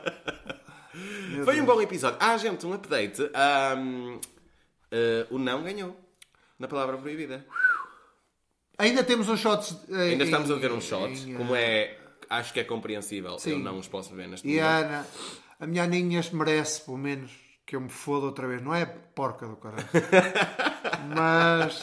Meu 1.28 1.44
Foi 1.44 1.54
um 1.60 1.64
Deus. 1.64 1.76
bom 1.76 1.80
episódio. 1.82 2.18
Ah, 2.20 2.36
gente, 2.36 2.64
um 2.66 2.72
update. 2.72 3.22
Ahm, 3.34 4.18
eh, 4.90 5.26
o 5.30 5.38
não 5.38 5.62
ganhou 5.62 5.96
na 6.58 6.68
palavra 6.68 6.96
proibida. 6.98 7.44
Ainda 8.78 9.02
temos 9.02 9.28
uns 9.28 9.40
shots. 9.40 9.76
eh, 9.90 10.10
Ainda 10.10 10.24
em- 10.24 10.26
estamos 10.26 10.50
a 10.50 10.54
ver 10.56 10.70
uns 10.72 10.84
shots, 10.84 11.24
em, 11.24 11.34
eh, 11.34 11.36
como 11.36 11.54
é... 11.56 11.98
Acho 12.28 12.52
que 12.52 12.60
é 12.60 12.64
compreensível. 12.64 13.38
Sim. 13.38 13.52
Eu 13.52 13.58
não 13.60 13.78
os 13.78 13.86
posso 13.88 14.10
beber 14.10 14.28
neste 14.28 14.48
E 14.48 14.58
a 14.60 14.64
momento. 14.64 14.86
Ana, 14.88 15.06
a 15.60 15.66
minha 15.66 15.82
Aninha 15.84 16.20
merece, 16.32 16.80
pelo 16.82 16.98
menos, 16.98 17.30
que 17.64 17.76
eu 17.76 17.80
me 17.80 17.88
foda 17.88 18.26
outra 18.26 18.46
vez. 18.48 18.60
Não 18.62 18.74
é 18.74 18.84
porca 18.84 19.46
do 19.46 19.56
caralho. 19.56 19.86
mas. 21.14 21.80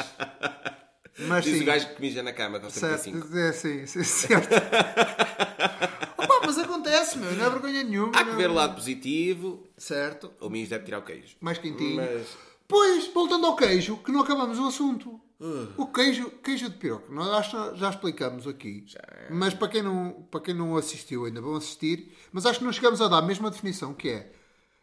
Mas 1.28 1.46
Diz 1.46 1.58
sim. 1.58 1.64
o 1.64 1.66
gajo 1.66 1.96
que 1.96 2.02
mija 2.02 2.22
na 2.24 2.34
cama 2.34 2.60
os 2.60 2.74
certo, 2.74 3.04
35. 3.04 3.38
é, 3.38 3.54
sim, 3.54 3.86
sim, 3.86 4.04
certo. 4.04 4.50
Mas 6.56 6.60
acontece, 6.60 7.18
meu. 7.18 7.32
Não 7.34 7.46
é 7.46 7.50
vergonha 7.50 7.84
nenhuma. 7.84 8.12
Há 8.16 8.24
que 8.24 8.30
não- 8.30 8.38
ver 8.38 8.50
o 8.50 8.54
lado 8.54 8.76
positivo. 8.76 9.68
Certo. 9.76 10.32
O 10.40 10.50
mijo 10.50 10.70
deve 10.70 10.86
tirar 10.86 11.00
o 11.00 11.02
queijo. 11.02 11.36
Mais 11.42 11.58
quentinho. 11.58 11.96
Mas... 11.96 12.28
Pois, 12.68 13.08
voltando 13.08 13.46
ao 13.48 13.56
queijo, 13.56 13.98
que 13.98 14.12
não 14.12 14.22
acabamos 14.22 14.60
o 14.60 14.68
assunto. 14.68 15.20
Uh. 15.40 15.74
O 15.78 15.88
queijo, 15.88 16.30
queijo 16.44 16.70
de 16.70 16.78
piroca, 16.78 17.12
nós 17.12 17.28
acho 17.30 17.72
que 17.74 17.80
já 17.80 17.90
explicamos 17.90 18.48
aqui. 18.48 18.86
Mas 19.30 19.54
para 19.54 19.68
quem, 19.68 19.82
não, 19.82 20.28
para 20.32 20.40
quem 20.40 20.54
não 20.54 20.78
assistiu 20.78 21.26
ainda, 21.26 21.42
vão 21.42 21.56
assistir. 21.56 22.16
Mas 22.32 22.46
acho 22.46 22.60
que 22.60 22.66
não 22.66 22.72
chegamos 22.72 23.02
a 23.02 23.08
dar 23.08 23.18
a 23.18 23.22
mesma 23.22 23.52
definição, 23.52 23.94
que 23.94 24.10
é 24.10 24.32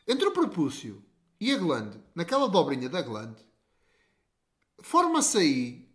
entre 0.06 0.26
o 0.26 0.32
prepúcio 0.32 1.02
e 1.40 1.52
a 1.52 1.56
glande, 1.56 1.98
naquela 2.14 2.48
dobrinha 2.48 2.88
da 2.88 3.00
glande, 3.00 3.42
forma-se 4.82 5.38
aí 5.38 5.88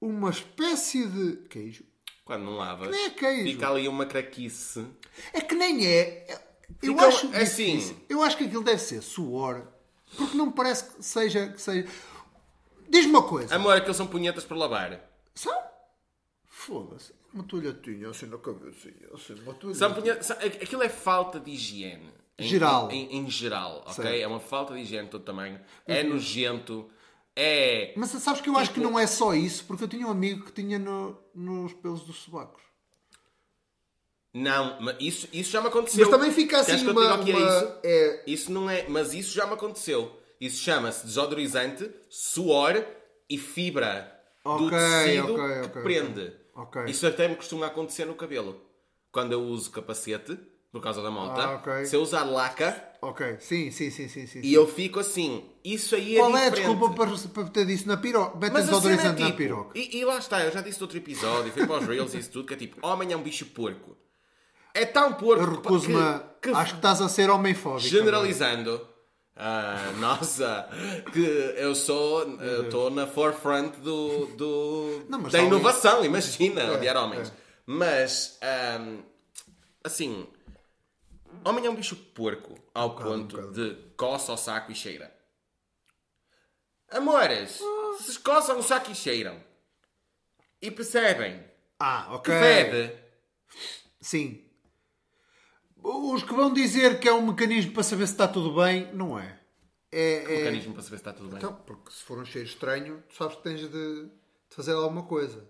uma 0.00 0.30
espécie 0.30 1.06
de 1.06 1.48
queijo. 1.48 1.84
Quando 2.24 2.44
não 2.44 2.56
lavas, 2.56 2.90
Nem 2.90 3.06
é 3.06 3.10
queijo. 3.10 3.44
fica 3.52 3.68
ali 3.68 3.88
uma 3.88 4.06
craquice. 4.06 4.86
É 5.32 5.40
que 5.40 5.54
nem 5.54 5.86
é. 5.86 6.26
Eu 6.82 6.92
Fica- 6.94 7.06
acho 7.06 7.34
é 7.34 7.42
assim. 7.42 7.76
difícil. 7.76 7.96
Eu 8.08 8.22
acho 8.22 8.36
que 8.36 8.44
aquilo 8.44 8.62
deve 8.62 8.78
ser 8.80 9.02
suor, 9.02 9.66
porque 10.16 10.36
não 10.36 10.46
me 10.46 10.52
parece 10.52 10.84
que 10.94 11.02
seja. 11.04 11.48
Que 11.48 11.60
seja... 11.60 11.88
Diz-me 12.88 13.10
uma 13.10 13.22
coisa. 13.26 13.54
Amor, 13.54 13.76
aqueles 13.76 13.96
são 13.96 14.06
punhetas 14.06 14.44
para 14.44 14.56
lavar. 14.56 15.00
São? 15.34 15.56
Foda-se. 16.48 17.12
Uma 17.32 17.44
toalhatinha 17.44 18.08
assim 18.10 18.26
na 18.26 18.38
cabecinha. 18.38 19.08
Assim, 19.14 19.34
uma. 19.40 19.74
São 19.74 19.94
punhetas... 19.94 20.26
são- 20.26 20.36
Aquilo 20.38 20.82
é 20.82 20.88
falta 20.88 21.40
de 21.40 21.50
higiene. 21.50 22.10
Em- 22.38 22.44
Geral. 22.46 22.90
Em, 22.90 23.16
em 23.16 23.30
geral, 23.30 23.80
ok? 23.86 23.94
Certo. 23.94 24.08
É 24.08 24.26
uma 24.26 24.40
falta 24.40 24.74
de 24.74 24.80
higiene 24.80 25.04
de 25.06 25.10
todo 25.10 25.24
tamanho. 25.24 25.60
É 25.86 26.02
nojento. 26.02 26.88
É... 27.34 27.94
Mas 27.96 28.10
sabes 28.10 28.40
que 28.40 28.48
eu 28.48 28.56
acho 28.58 28.70
que 28.70 28.80
Tipo- 28.80 28.90
não 28.92 28.98
é 28.98 29.06
só 29.06 29.34
isso, 29.34 29.64
porque 29.64 29.84
eu 29.84 29.88
tinha 29.88 30.06
um 30.06 30.10
amigo 30.10 30.44
que 30.44 30.52
tinha 30.52 30.78
no- 30.78 31.16
nos 31.34 31.72
pelos 31.72 32.02
dos 32.04 32.16
sobacos. 32.16 32.62
Não, 34.34 34.80
mas 34.80 34.96
isso, 35.00 35.28
isso 35.32 35.50
já 35.50 35.60
me 35.60 35.68
aconteceu. 35.68 36.00
Mas 36.00 36.10
também 36.10 36.32
fica 36.32 36.58
assim 36.60 36.78
que 36.78 36.90
uma... 36.90 37.22
que 37.22 37.30
é 37.32 37.36
uma- 37.36 37.48
isso? 37.58 37.72
é- 37.82 38.22
Isso 38.26 38.52
não 38.52 38.68
é, 38.70 38.88
mas 38.88 39.12
isso 39.12 39.34
já 39.34 39.46
me 39.46 39.52
aconteceu. 39.54 40.18
Isso 40.40 40.62
chama-se 40.62 41.04
desodorizante, 41.06 41.90
suor 42.08 42.84
e 43.28 43.38
fibra 43.38 44.10
do 44.44 44.50
Ok, 44.66 44.70
tecido 44.70 45.34
ok, 45.34 45.60
que 45.60 45.66
ok, 45.68 45.82
prende. 45.82 46.36
Isso 46.88 47.06
até 47.06 47.28
me 47.28 47.36
costuma 47.36 47.66
acontecer 47.66 48.04
no 48.04 48.14
cabelo. 48.14 48.60
Quando 49.10 49.32
eu 49.32 49.40
uso 49.42 49.70
capacete, 49.70 50.38
por 50.72 50.80
causa 50.80 51.02
da 51.02 51.10
moto, 51.10 51.38
Ah, 51.38 51.54
ok. 51.56 51.84
se 51.84 51.94
eu 51.94 52.00
usar 52.02 52.24
laca 52.24 52.90
Ok, 53.02 53.36
sim, 53.40 53.70
sim, 53.72 53.90
sim, 53.90 54.08
sim. 54.08 54.26
sim. 54.26 54.40
e 54.42 54.54
eu 54.54 54.66
fico 54.66 55.00
assim, 55.00 55.44
isso 55.64 55.94
aí 55.96 56.16
é 56.16 56.18
Qual 56.20 56.36
é 56.36 56.46
a 56.46 56.50
diferente. 56.50 56.76
desculpa 56.76 56.94
para, 57.06 57.28
para 57.28 57.50
ter 57.50 57.66
disso 57.66 57.86
na 57.88 57.96
piroca? 57.96 58.36
Mas 58.40 58.48
cena 58.50 58.58
é 58.60 58.64
desodorizante 58.64 59.20
na 59.20 59.26
tipo, 59.26 59.38
piroca. 59.38 59.78
e, 59.78 59.98
e 59.98 60.04
lá 60.04 60.18
está, 60.18 60.40
eu 60.44 60.50
já 60.52 60.60
disse 60.62 60.78
no 60.80 60.84
outro 60.84 60.96
episódio, 60.98 61.52
fui 61.52 61.66
para 61.66 61.78
os 61.78 61.86
Reels 61.86 62.14
e 62.14 62.18
isso 62.18 62.30
tudo, 62.30 62.46
que 62.46 62.54
é 62.54 62.56
tipo, 62.56 62.84
homem 62.86 63.12
é 63.12 63.16
um 63.16 63.22
bicho 63.22 63.44
porco. 63.46 63.96
É 64.72 64.86
tão 64.86 65.12
porco 65.14 65.42
Eu 65.42 65.50
recuso-me 65.56 65.94
que, 66.40 66.48
que 66.48 66.56
Acho 66.56 66.72
que 66.74 66.78
estás 66.78 67.02
a 67.02 67.08
ser 67.08 67.28
homem-fóbico. 67.28 67.86
generalizando, 67.88 68.80
ah, 69.36 69.92
nossa, 69.98 70.68
que 71.12 71.20
eu 71.56 71.74
sou, 71.74 72.22
estou 72.62 72.88
na 72.90 73.06
forefront 73.06 73.78
do, 73.80 74.26
do- 74.36 75.04
Não, 75.08 75.20
da 75.24 75.40
inovação, 75.40 76.04
imagina, 76.04 76.72
odiar 76.72 76.96
homens. 76.96 77.28
é. 77.28 77.32
Mas, 77.66 78.38
ahm, 78.40 79.00
assim, 79.84 80.26
homem 81.44 81.66
é 81.66 81.70
um 81.70 81.74
bicho 81.74 81.96
porco 81.96 82.54
ao 82.74 82.94
ponto 82.96 83.12
um 83.36 83.42
bocado. 83.42 83.52
de 83.52 83.90
coça 83.96 84.32
o 84.32 84.36
saco 84.36 84.70
e 84.72 84.74
cheira. 84.74 85.12
Amores, 86.90 87.60
se 88.00 88.18
coçam 88.18 88.58
o 88.58 88.62
saco 88.62 88.90
e 88.90 88.94
cheiram 88.94 89.42
e 90.60 90.70
percebem 90.70 91.42
Ah, 91.80 92.04
que 92.08 92.30
ok. 92.30 92.34
fede, 92.40 92.96
Sim. 94.00 94.44
Os 95.82 96.22
que 96.22 96.34
vão 96.34 96.52
dizer 96.52 97.00
que 97.00 97.08
é 97.08 97.12
um 97.12 97.26
mecanismo 97.26 97.72
para 97.72 97.82
saber 97.82 98.06
se 98.06 98.12
está 98.12 98.28
tudo 98.28 98.54
bem, 98.54 98.92
não 98.94 99.18
é. 99.18 99.40
É, 99.90 100.22
é... 100.24 100.38
mecanismo 100.38 100.74
para 100.74 100.82
saber 100.82 100.96
se 100.96 101.00
está 101.00 101.12
tudo 101.12 101.28
bem. 101.30 101.38
Então, 101.38 101.54
porque 101.66 101.90
se 101.90 102.02
for 102.02 102.18
um 102.18 102.24
cheiro 102.24 102.46
estranho, 102.48 103.02
tu 103.08 103.14
sabes 103.16 103.36
que 103.36 103.42
tens 103.42 103.60
de, 103.60 103.68
de 103.68 104.10
fazer 104.50 104.72
alguma 104.72 105.04
coisa. 105.04 105.44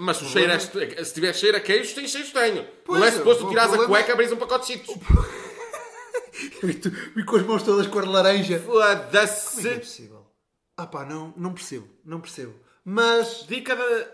Mas 0.00 0.16
se, 0.18 0.26
cheiro 0.26 0.52
é 0.52 0.58
se 1.04 1.12
tiver 1.14 1.32
cheiro 1.34 1.56
a 1.56 1.60
queijo, 1.60 1.94
tem 1.94 2.06
cheiro 2.06 2.26
estranho. 2.26 2.68
Pois, 2.84 3.00
não 3.00 3.06
é 3.06 3.10
suposto 3.12 3.44
tu 3.44 3.48
tirares 3.50 3.72
a 3.72 3.76
problema- 3.76 3.96
cueca 3.96 4.10
e 4.10 4.12
abris 4.12 4.32
um 4.32 4.36
pacote 4.36 4.66
de 4.66 4.72
cheetos. 4.74 4.94
E 7.16 7.22
com 7.24 7.36
as 7.36 7.42
mãos 7.42 7.62
todas 7.64 7.86
cor 7.88 8.04
de 8.04 8.10
laranja. 8.10 8.60
Como 8.60 8.80
é 8.80 8.92
é 8.92 8.96
Foda-se. 8.96 9.78
possível? 9.80 10.26
Ah 10.76 10.86
pá, 10.86 11.04
não, 11.04 11.34
não 11.36 11.52
percebo, 11.52 11.88
não 12.04 12.20
percebo. 12.20 12.54
Mas, 12.84 13.44
Dica 13.48 13.74
da, 13.74 14.08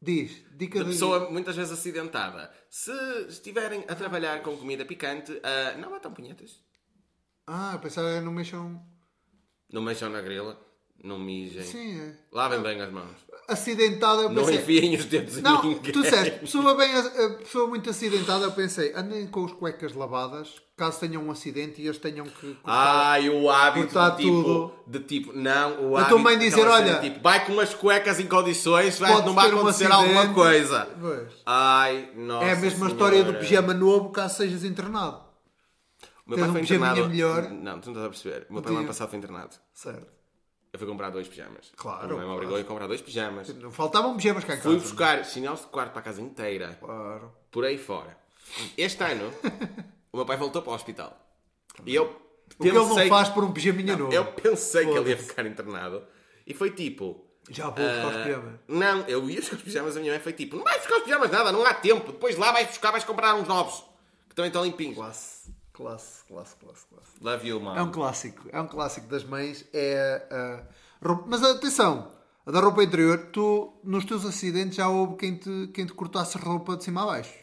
diz, 0.00 0.42
dica 0.56 0.78
da 0.78 0.84
de... 0.86 0.90
pessoa 0.92 1.30
muitas 1.30 1.54
vezes 1.54 1.72
acidentada. 1.72 2.50
Se 2.70 2.90
estiverem 3.28 3.84
a 3.86 3.94
trabalhar 3.94 4.42
com 4.42 4.56
comida 4.56 4.84
picante, 4.86 5.38
ah, 5.42 5.76
não 5.76 5.90
batam 5.90 6.12
punhetas. 6.12 6.58
Ah, 7.46 7.78
pensava 7.82 8.14
que 8.14 8.20
não 8.24 8.32
mexam... 8.32 8.82
Não 9.70 9.82
mexam 9.82 10.08
na 10.08 10.20
grila. 10.22 10.58
Não 11.02 11.18
mijem. 11.18 11.62
Sim, 11.62 12.00
é. 12.00 12.12
Lavem 12.32 12.60
bem 12.62 12.80
as 12.80 12.90
mãos. 12.92 13.26
Acidentada, 13.48 14.22
eu 14.22 14.28
Não 14.28 14.42
pensei... 14.42 14.56
enfiem 14.56 14.96
os 14.96 15.04
dedos 15.04 15.38
em 15.38 15.40
Não, 15.40 15.62
ninguém. 15.62 15.92
tu 15.92 16.02
disseste, 16.02 16.40
pessoa, 16.40 16.74
bem, 16.74 16.92
a 16.96 17.28
pessoa 17.38 17.68
muito 17.68 17.88
acidentada, 17.88 18.44
eu 18.44 18.50
pensei, 18.50 18.92
andem 18.92 19.24
com 19.28 19.44
as 19.44 19.52
cuecas 19.52 19.92
lavadas, 19.94 20.60
caso 20.76 20.98
tenham 20.98 21.22
um 21.24 21.30
acidente 21.30 21.80
e 21.80 21.84
eles 21.86 21.98
tenham 21.98 22.26
que 22.26 22.54
cortar. 22.54 22.62
Ai, 23.12 23.28
o 23.28 23.48
hábito 23.48 23.86
de 23.94 24.16
tipo, 24.16 24.42
tudo. 24.42 24.72
de 24.88 24.98
tipo, 24.98 25.32
não, 25.32 25.90
o 25.90 25.96
A 25.96 26.00
hábito 26.00 26.14
tua 26.16 26.18
mãe 26.24 26.36
dizer, 26.36 26.66
olha- 26.66 26.98
tipo, 26.98 27.20
vai 27.20 27.46
com 27.46 27.60
as 27.60 27.72
cuecas 27.72 28.18
em 28.18 28.26
condições, 28.26 28.98
vai, 28.98 29.12
não 29.24 29.32
vai 29.32 29.52
um 29.52 29.58
acontecer 29.60 29.86
acidente. 29.92 30.16
alguma 30.18 30.34
coisa. 30.34 30.88
Pois. 31.00 31.32
Ai, 31.46 32.10
nossa 32.16 32.46
é 32.46 32.52
a 32.52 32.56
mesma 32.56 32.70
Senhora. 32.70 32.92
história 32.92 33.22
do 33.24 33.34
pijama 33.34 33.72
novo, 33.74 34.10
caso 34.10 34.38
sejas 34.38 34.64
internado. 34.64 35.20
O 36.26 36.30
meu 36.30 36.36
Tens 36.38 36.40
pai 36.40 36.48
um 36.48 36.52
foi 36.52 36.60
internado. 36.62 37.08
melhor. 37.08 37.42
Não, 37.52 37.78
tu 37.80 37.90
não 37.92 37.92
estás 37.92 38.06
a 38.06 38.08
perceber. 38.08 38.46
O 38.50 38.54
meu 38.54 38.62
pai 38.62 38.72
no 38.72 38.78
ano 38.78 38.88
passado 38.88 39.08
foi 39.10 39.18
internado. 39.20 39.54
Certo. 39.72 40.15
Eu 40.76 40.78
fui 40.78 40.86
comprar 40.86 41.08
dois 41.08 41.26
pijamas. 41.26 41.72
Claro, 41.74 42.06
minha 42.06 42.18
mãe 42.18 42.26
me 42.26 42.34
obrigou 42.34 42.58
a 42.58 42.64
comprar 42.64 42.86
dois 42.86 43.00
pijamas. 43.00 43.48
Não 43.48 43.70
faltavam 43.70 44.14
pijamas 44.14 44.44
cá 44.44 44.52
em 44.52 44.56
casa. 44.58 44.68
Fui 44.68 44.78
buscar 44.78 45.24
chinelos 45.24 45.60
de 45.60 45.66
quarto 45.68 45.92
para 45.92 46.00
a 46.00 46.04
casa 46.04 46.20
inteira. 46.20 46.76
Claro. 46.78 47.32
Por 47.50 47.64
aí 47.64 47.78
fora. 47.78 48.14
Este 48.76 49.02
ano, 49.02 49.32
o 50.12 50.18
meu 50.18 50.26
pai 50.26 50.36
voltou 50.36 50.60
para 50.60 50.72
o 50.72 50.74
hospital. 50.74 51.18
E 51.86 51.94
eu 51.94 52.04
O 52.58 52.62
que 52.62 52.68
ele 52.68 52.76
não 52.76 52.88
pensei... 52.90 53.08
faz 53.08 53.30
por 53.30 53.42
um 53.42 53.52
pijaminha 53.52 53.96
novo. 53.96 54.12
Eu 54.12 54.26
pensei 54.32 54.84
que 54.84 54.98
ele 54.98 55.08
ia 55.08 55.16
ficar 55.16 55.46
internado. 55.46 56.04
E 56.46 56.52
foi 56.52 56.70
tipo... 56.72 57.24
Já 57.48 57.70
vou 57.70 57.74
buscar 57.74 58.08
os 58.08 58.16
ah, 58.16 58.22
pijamas. 58.22 58.60
não, 58.68 59.00
eu 59.08 59.30
ia 59.30 59.40
buscar 59.40 59.56
os 59.56 59.62
pijamas, 59.62 59.96
a 59.96 60.00
minha 60.00 60.12
mãe 60.12 60.20
foi 60.20 60.32
tipo, 60.34 60.56
não 60.56 60.64
vais 60.64 60.78
buscar 60.78 60.98
os 60.98 61.04
pijamas 61.04 61.30
nada, 61.30 61.52
não 61.52 61.64
há 61.64 61.72
tempo. 61.72 62.12
Depois 62.12 62.36
lá 62.36 62.52
vais 62.52 62.68
buscar, 62.68 62.90
vais 62.90 63.04
comprar 63.04 63.34
uns 63.34 63.48
novos. 63.48 63.82
Que 64.28 64.34
também 64.34 64.48
estão 64.48 64.62
limpinhos. 64.62 64.94
Classe, 64.94 65.50
classe, 65.76 66.24
classe, 66.24 66.56
classe, 66.56 66.86
classe. 66.86 67.10
Love 67.20 67.48
you, 67.48 67.60
mom. 67.60 67.76
É 67.76 67.82
um 67.82 67.90
clássico, 67.90 68.48
é 68.50 68.60
um 68.60 68.66
clássico 68.66 69.06
das 69.08 69.24
mães. 69.24 69.64
É 69.72 70.26
a 70.30 71.06
roupa- 71.06 71.24
Mas 71.28 71.42
atenção, 71.42 72.10
a 72.46 72.50
da 72.50 72.60
roupa 72.60 72.82
interior, 72.82 73.28
tu 73.32 73.74
nos 73.84 74.04
teus 74.04 74.24
acidentes 74.24 74.76
já 74.76 74.88
houve 74.88 75.16
quem 75.16 75.36
te, 75.36 75.70
quem 75.74 75.84
te 75.84 75.92
cortasse 75.92 76.38
roupa 76.38 76.76
de 76.76 76.84
cima 76.84 77.02
a 77.02 77.06
baixo. 77.06 77.34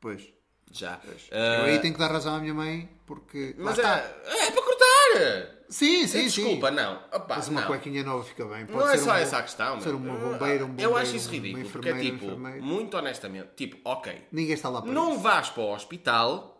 Pois. 0.00 0.28
Já. 0.70 0.98
Eu 1.04 1.38
Ah, 1.38 1.64
aí 1.66 1.78
tenho 1.80 1.92
que 1.92 2.00
dar 2.00 2.10
razão 2.10 2.34
à 2.34 2.40
minha 2.40 2.54
mãe, 2.54 2.88
porque. 3.06 3.54
lá 3.58 3.66
mas 3.66 3.78
está. 3.78 3.98
é, 3.98 4.46
é 4.46 4.50
para 4.50 4.62
cortar! 4.62 5.62
Sim, 5.68 6.06
sim, 6.06 6.24
Desculpa, 6.24 6.68
sim. 6.68 6.74
não. 6.74 6.96
Opa, 7.12 7.36
Mas 7.36 7.48
uma 7.48 7.60
não. 7.60 7.68
cuequinha 7.68 8.02
nova 8.02 8.22
fica 8.24 8.44
bem. 8.46 8.66
Pode 8.66 8.78
Não 8.78 8.90
é 8.90 8.96
só 8.98 9.12
um 9.12 9.14
essa 9.14 9.38
a 9.38 9.42
questão, 9.42 9.80
Ser 9.80 9.94
uma 9.94 10.14
bombeira, 10.14 10.64
um 10.64 10.68
bombeiro. 10.68 10.90
Eu 10.90 10.96
acho 10.98 11.16
isso 11.16 11.30
ridículo, 11.30 11.68
porque 11.70 11.88
é 11.88 11.92
enfermeira, 11.92 12.14
um 12.16 12.18
tipo, 12.58 12.62
muito 12.64 12.96
honestamente, 12.96 13.48
tipo, 13.56 13.78
ok, 13.88 14.26
Ninguém 14.32 14.52
está 14.54 14.68
lá 14.68 14.82
para 14.82 14.92
não 14.92 15.12
isso. 15.12 15.20
vás 15.20 15.48
para 15.50 15.62
o 15.62 15.72
hospital 15.74 16.51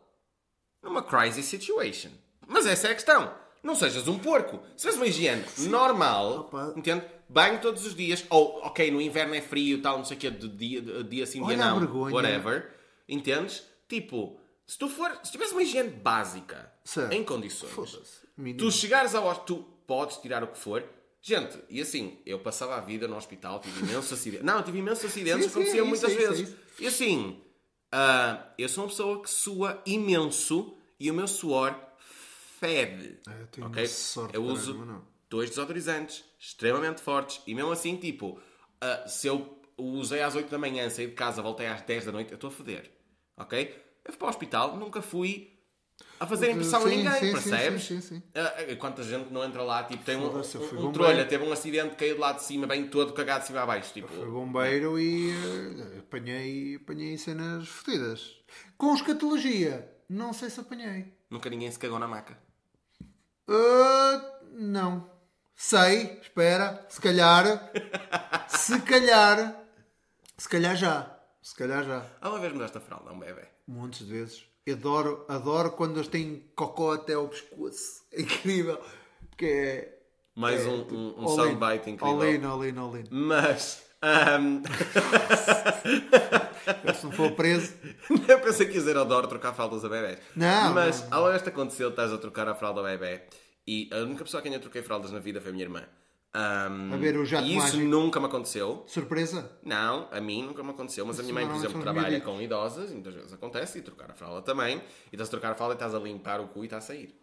numa 0.83 1.03
crisis 1.03 1.47
situation. 1.47 2.11
Mas 2.47 2.67
essa 2.67 2.89
é 2.89 2.91
a 2.91 2.95
questão. 2.95 3.33
Não 3.63 3.75
sejas 3.77 4.09
um 4.09 4.19
porco. 4.19 4.61
Se 4.77 4.85
fazes 4.85 4.99
uma 4.99 5.07
higiene 5.07 5.45
normal, 5.69 6.41
Opa. 6.41 6.75
entende? 6.77 7.05
Banho 7.29 7.61
todos 7.61 7.87
os 7.87 7.95
dias, 7.95 8.25
ou, 8.29 8.59
ok, 8.65 8.91
no 8.91 9.01
inverno 9.01 9.35
é 9.35 9.41
frio, 9.41 9.81
tal, 9.81 9.99
não 9.99 10.05
sei 10.05 10.17
o 10.17 10.21
quê, 10.21 10.31
de 10.31 10.49
dia, 10.49 10.83
de 10.83 11.05
dia 11.05 11.25
sim, 11.27 11.39
dia 11.39 11.47
Olha 11.55 11.65
a 11.65 11.71
não, 11.71 11.79
vergonha. 11.79 12.15
whatever. 12.15 12.71
Entendes? 13.09 13.63
Tipo, 13.89 14.39
se 14.67 14.77
tu 14.77 14.89
for, 14.89 15.17
se 15.23 15.31
tiveres 15.33 15.53
uma 15.53 15.63
higiene 15.63 15.91
básica, 15.91 16.71
em 17.11 17.23
condições, 17.25 17.71
Foda-se. 17.73 18.23
Mínimo. 18.37 18.59
tu 18.59 18.71
chegares 18.71 19.15
ao 19.15 19.25
hospital, 19.27 19.45
tu 19.47 19.57
podes 19.87 20.17
tirar 20.19 20.43
o 20.43 20.49
que 20.49 20.59
for. 20.59 20.85
Gente, 21.23 21.57
e 21.71 21.81
assim, 21.81 22.19
eu 22.27 22.41
passava 22.41 22.75
a 22.77 22.81
vida 22.81 23.07
no 23.07 23.17
hospital, 23.17 23.61
tive 23.61 23.81
imensos 23.81 24.13
acidentes. 24.13 24.45
Não, 24.45 24.61
tive 24.63 24.79
imensos 24.79 25.05
acidentes, 25.05 25.53
Sim, 25.53 25.65
sim, 25.65 25.71
é 25.71 25.75
isso, 25.77 25.85
muitas 25.87 26.11
é 26.11 26.15
isso, 26.15 26.23
é 26.23 26.29
vezes. 26.29 26.49
isso. 26.49 26.59
E 26.81 26.87
assim, 26.89 27.41
ah, 27.93 28.53
eu 28.57 28.69
sou 28.69 28.85
uma 28.85 28.91
pessoa 28.91 29.23
que 29.23 29.29
sua 29.31 29.83
imenso 29.85 30.77
e 30.99 31.11
o 31.11 31.15
meu 31.15 31.29
suor 31.29 31.79
fede. 32.59 33.21
Ah, 33.29 33.35
eu 33.39 33.47
tenho 33.49 33.67
ok? 33.67 33.83
uma 33.83 33.89
sorte 33.89 34.35
eu 34.35 34.45
uso 34.45 34.75
não. 34.85 35.05
dois 35.29 35.51
desodorizantes 35.51 36.25
extremamente 36.39 37.03
fortes 37.03 37.43
e 37.47 37.55
mesmo 37.55 37.71
assim, 37.71 37.97
tipo, 37.97 38.41
ah, 38.81 39.07
se 39.07 39.27
eu 39.27 39.61
usei 39.77 40.23
às 40.23 40.35
8 40.35 40.51
da 40.51 40.59
manhã, 40.59 40.89
saí 40.89 41.07
de 41.07 41.13
casa, 41.13 41.43
voltei 41.43 41.67
às 41.67 41.83
10 41.83 42.07
da 42.07 42.13
noite, 42.13 42.33
eu 42.33 42.37
estou 42.37 42.49
a 42.49 42.53
foder. 42.53 42.91
Ok? 43.37 43.83
Eu 44.05 44.13
fui 44.13 44.19
para 44.19 44.27
o 44.27 44.31
hospital, 44.31 44.77
nunca 44.77 45.03
fui 45.03 45.53
a 46.23 46.27
fazer 46.27 46.51
impressão 46.51 46.83
a 46.83 46.89
ninguém, 46.89 47.13
sim, 47.13 47.33
percebes? 47.33 47.83
sim, 47.83 48.01
sim, 48.01 48.17
sim. 48.17 48.23
Ah, 48.35 48.55
ah, 48.59 48.77
quanta 48.77 49.03
gente 49.03 49.33
não 49.33 49.43
entra 49.45 49.63
lá, 49.63 49.83
tipo, 49.83 50.05
tem 50.05 50.17
um, 50.17 50.31
um, 50.31 50.87
um 50.87 50.93
trolha, 50.93 51.25
teve 51.27 51.45
um 51.45 51.53
acidente, 51.53 51.97
caiu 51.97 52.15
de 52.15 52.21
lá 52.21 52.33
de 52.33 52.45
cima, 52.45 52.67
bem 52.67 52.87
todo 52.87 53.13
cagado 53.13 53.41
de 53.41 53.49
cima 53.49 53.63
a 53.63 53.67
baixo. 53.67 53.93
Tipo, 53.93 54.09
Fui 54.09 54.27
bombeiro 54.27 54.99
e 55.01 55.31
eh, 55.31 55.99
apanhei, 55.99 56.77
apanhei 56.77 57.19
cenas 57.19 57.67
fodidas. 57.67 58.37
Com 58.79 58.95
escatologia, 58.95 59.91
não 60.09 60.33
sei 60.33 60.49
se 60.49 60.61
apanhei. 60.61 61.13
nunca 61.29 61.51
ninguém 61.51 61.71
se 61.71 61.79
cagou 61.79 61.99
na 61.99 62.07
maca. 62.07 62.39
Ah, 63.49 64.39
não. 64.53 65.11
Sei, 65.57 66.19
espera, 66.21 66.87
se 66.89 67.01
calhar, 67.01 67.71
se 68.49 68.81
calhar, 68.81 69.65
se 70.37 70.49
calhar 70.49 70.77
já, 70.77 71.19
se 71.43 71.55
calhar 71.55 71.85
já. 71.85 72.07
Há 72.21 72.29
uma 72.31 72.39
vez 72.39 72.53
mudaste 72.53 72.79
a 72.79 72.81
fralda 72.81 73.11
a 73.11 73.13
um 73.13 73.19
bebê. 73.19 73.49
Montes 73.67 74.07
de 74.07 74.13
vezes. 74.13 74.52
Adoro, 74.71 75.25
adoro 75.29 75.73
quando 75.73 75.97
eles 75.97 76.09
têm 76.09 76.45
cocó 76.55 76.93
até 76.93 77.15
ao 77.15 77.29
pescoço. 77.29 78.03
É 78.13 78.23
incrível. 78.23 78.79
Porque 79.29 79.47
é. 79.47 79.99
Mais 80.35 80.65
é, 80.65 80.69
um, 80.69 80.83
tipo, 80.83 80.95
um, 80.95 81.25
um 81.25 81.29
soundbite 81.29 81.91
in, 81.91 81.95
incrível. 81.95 82.17
All 82.17 82.25
in, 82.25 82.45
all 82.45 82.65
in, 82.65 82.79
all 82.79 82.97
in. 82.97 83.05
Mas, 83.11 83.85
ahm, 84.01 84.63
Se 86.95 87.05
não 87.05 87.13
for 87.13 87.33
preso. 87.33 87.75
eu 88.29 88.41
pensei 88.41 88.67
que 88.67 88.73
ia 88.73 88.79
dizer 88.79 88.97
adoro 88.97 89.27
trocar 89.27 89.53
fraldas 89.53 89.85
a 89.85 89.89
bebés. 89.89 90.21
Não, 90.37 90.73
Mas, 90.73 91.03
não, 91.03 91.11
não. 91.11 91.27
ao 91.27 91.39
de 91.39 91.49
aconteceu, 91.49 91.91
estás 91.91 92.13
a 92.13 92.19
trocar 92.19 92.49
a 92.49 92.55
fralda 92.55 92.81
ao 92.81 92.87
bebê. 92.87 93.23
E 93.67 93.91
a 93.93 93.99
única 93.99 94.25
pessoa 94.25 94.41
a 94.41 94.43
quem 94.43 94.55
eu 94.55 94.61
troquei 94.61 94.83
fraldas 94.83 95.11
na 95.11 95.19
vida 95.19 95.41
foi 95.41 95.51
a 95.51 95.53
minha 95.53 95.65
irmã. 95.65 95.83
Ahm, 96.35 96.95
A 96.95 96.97
ver 96.97 97.17
o 97.19 97.25
jato 97.27 97.45
e 97.47 97.51
isso 97.57 97.77
mágico. 97.77 97.85
nunca 97.85 98.19
me 98.19 98.27
aconteceu. 98.27 98.85
Surpresa? 98.87 99.53
Não, 99.63 100.09
a 100.11 100.19
mim 100.21 100.43
nunca 100.45 100.63
me 100.63 100.71
aconteceu, 100.71 101.05
mas 101.05 101.21
a 101.21 101.23
minha 101.23 101.35
mãe, 101.35 101.45
por 101.45 101.53
normalmente 101.53 101.77
exemplo, 101.77 101.93
trabalha 101.93 102.21
com 102.23 102.41
idosas 102.41 102.91
e 102.91 102.95
muitas 102.95 103.15
vezes 103.15 103.33
acontece, 103.35 103.79
e 103.79 103.83
trocar 103.83 104.11
a 104.11 104.15
fralda 104.15 104.41
também. 104.41 104.79
E 104.79 104.83
estás 105.15 105.29
a 105.29 105.31
trocar 105.31 105.53
a 105.53 105.55
fralda 105.55 105.75
e 105.75 105.77
estás 105.77 105.95
a 105.95 105.99
limpar 105.99 106.41
o 106.41 106.49
cu 106.49 106.63
e 106.63 106.65
está 106.65 106.79
a 106.79 106.81
sair. 106.81 107.15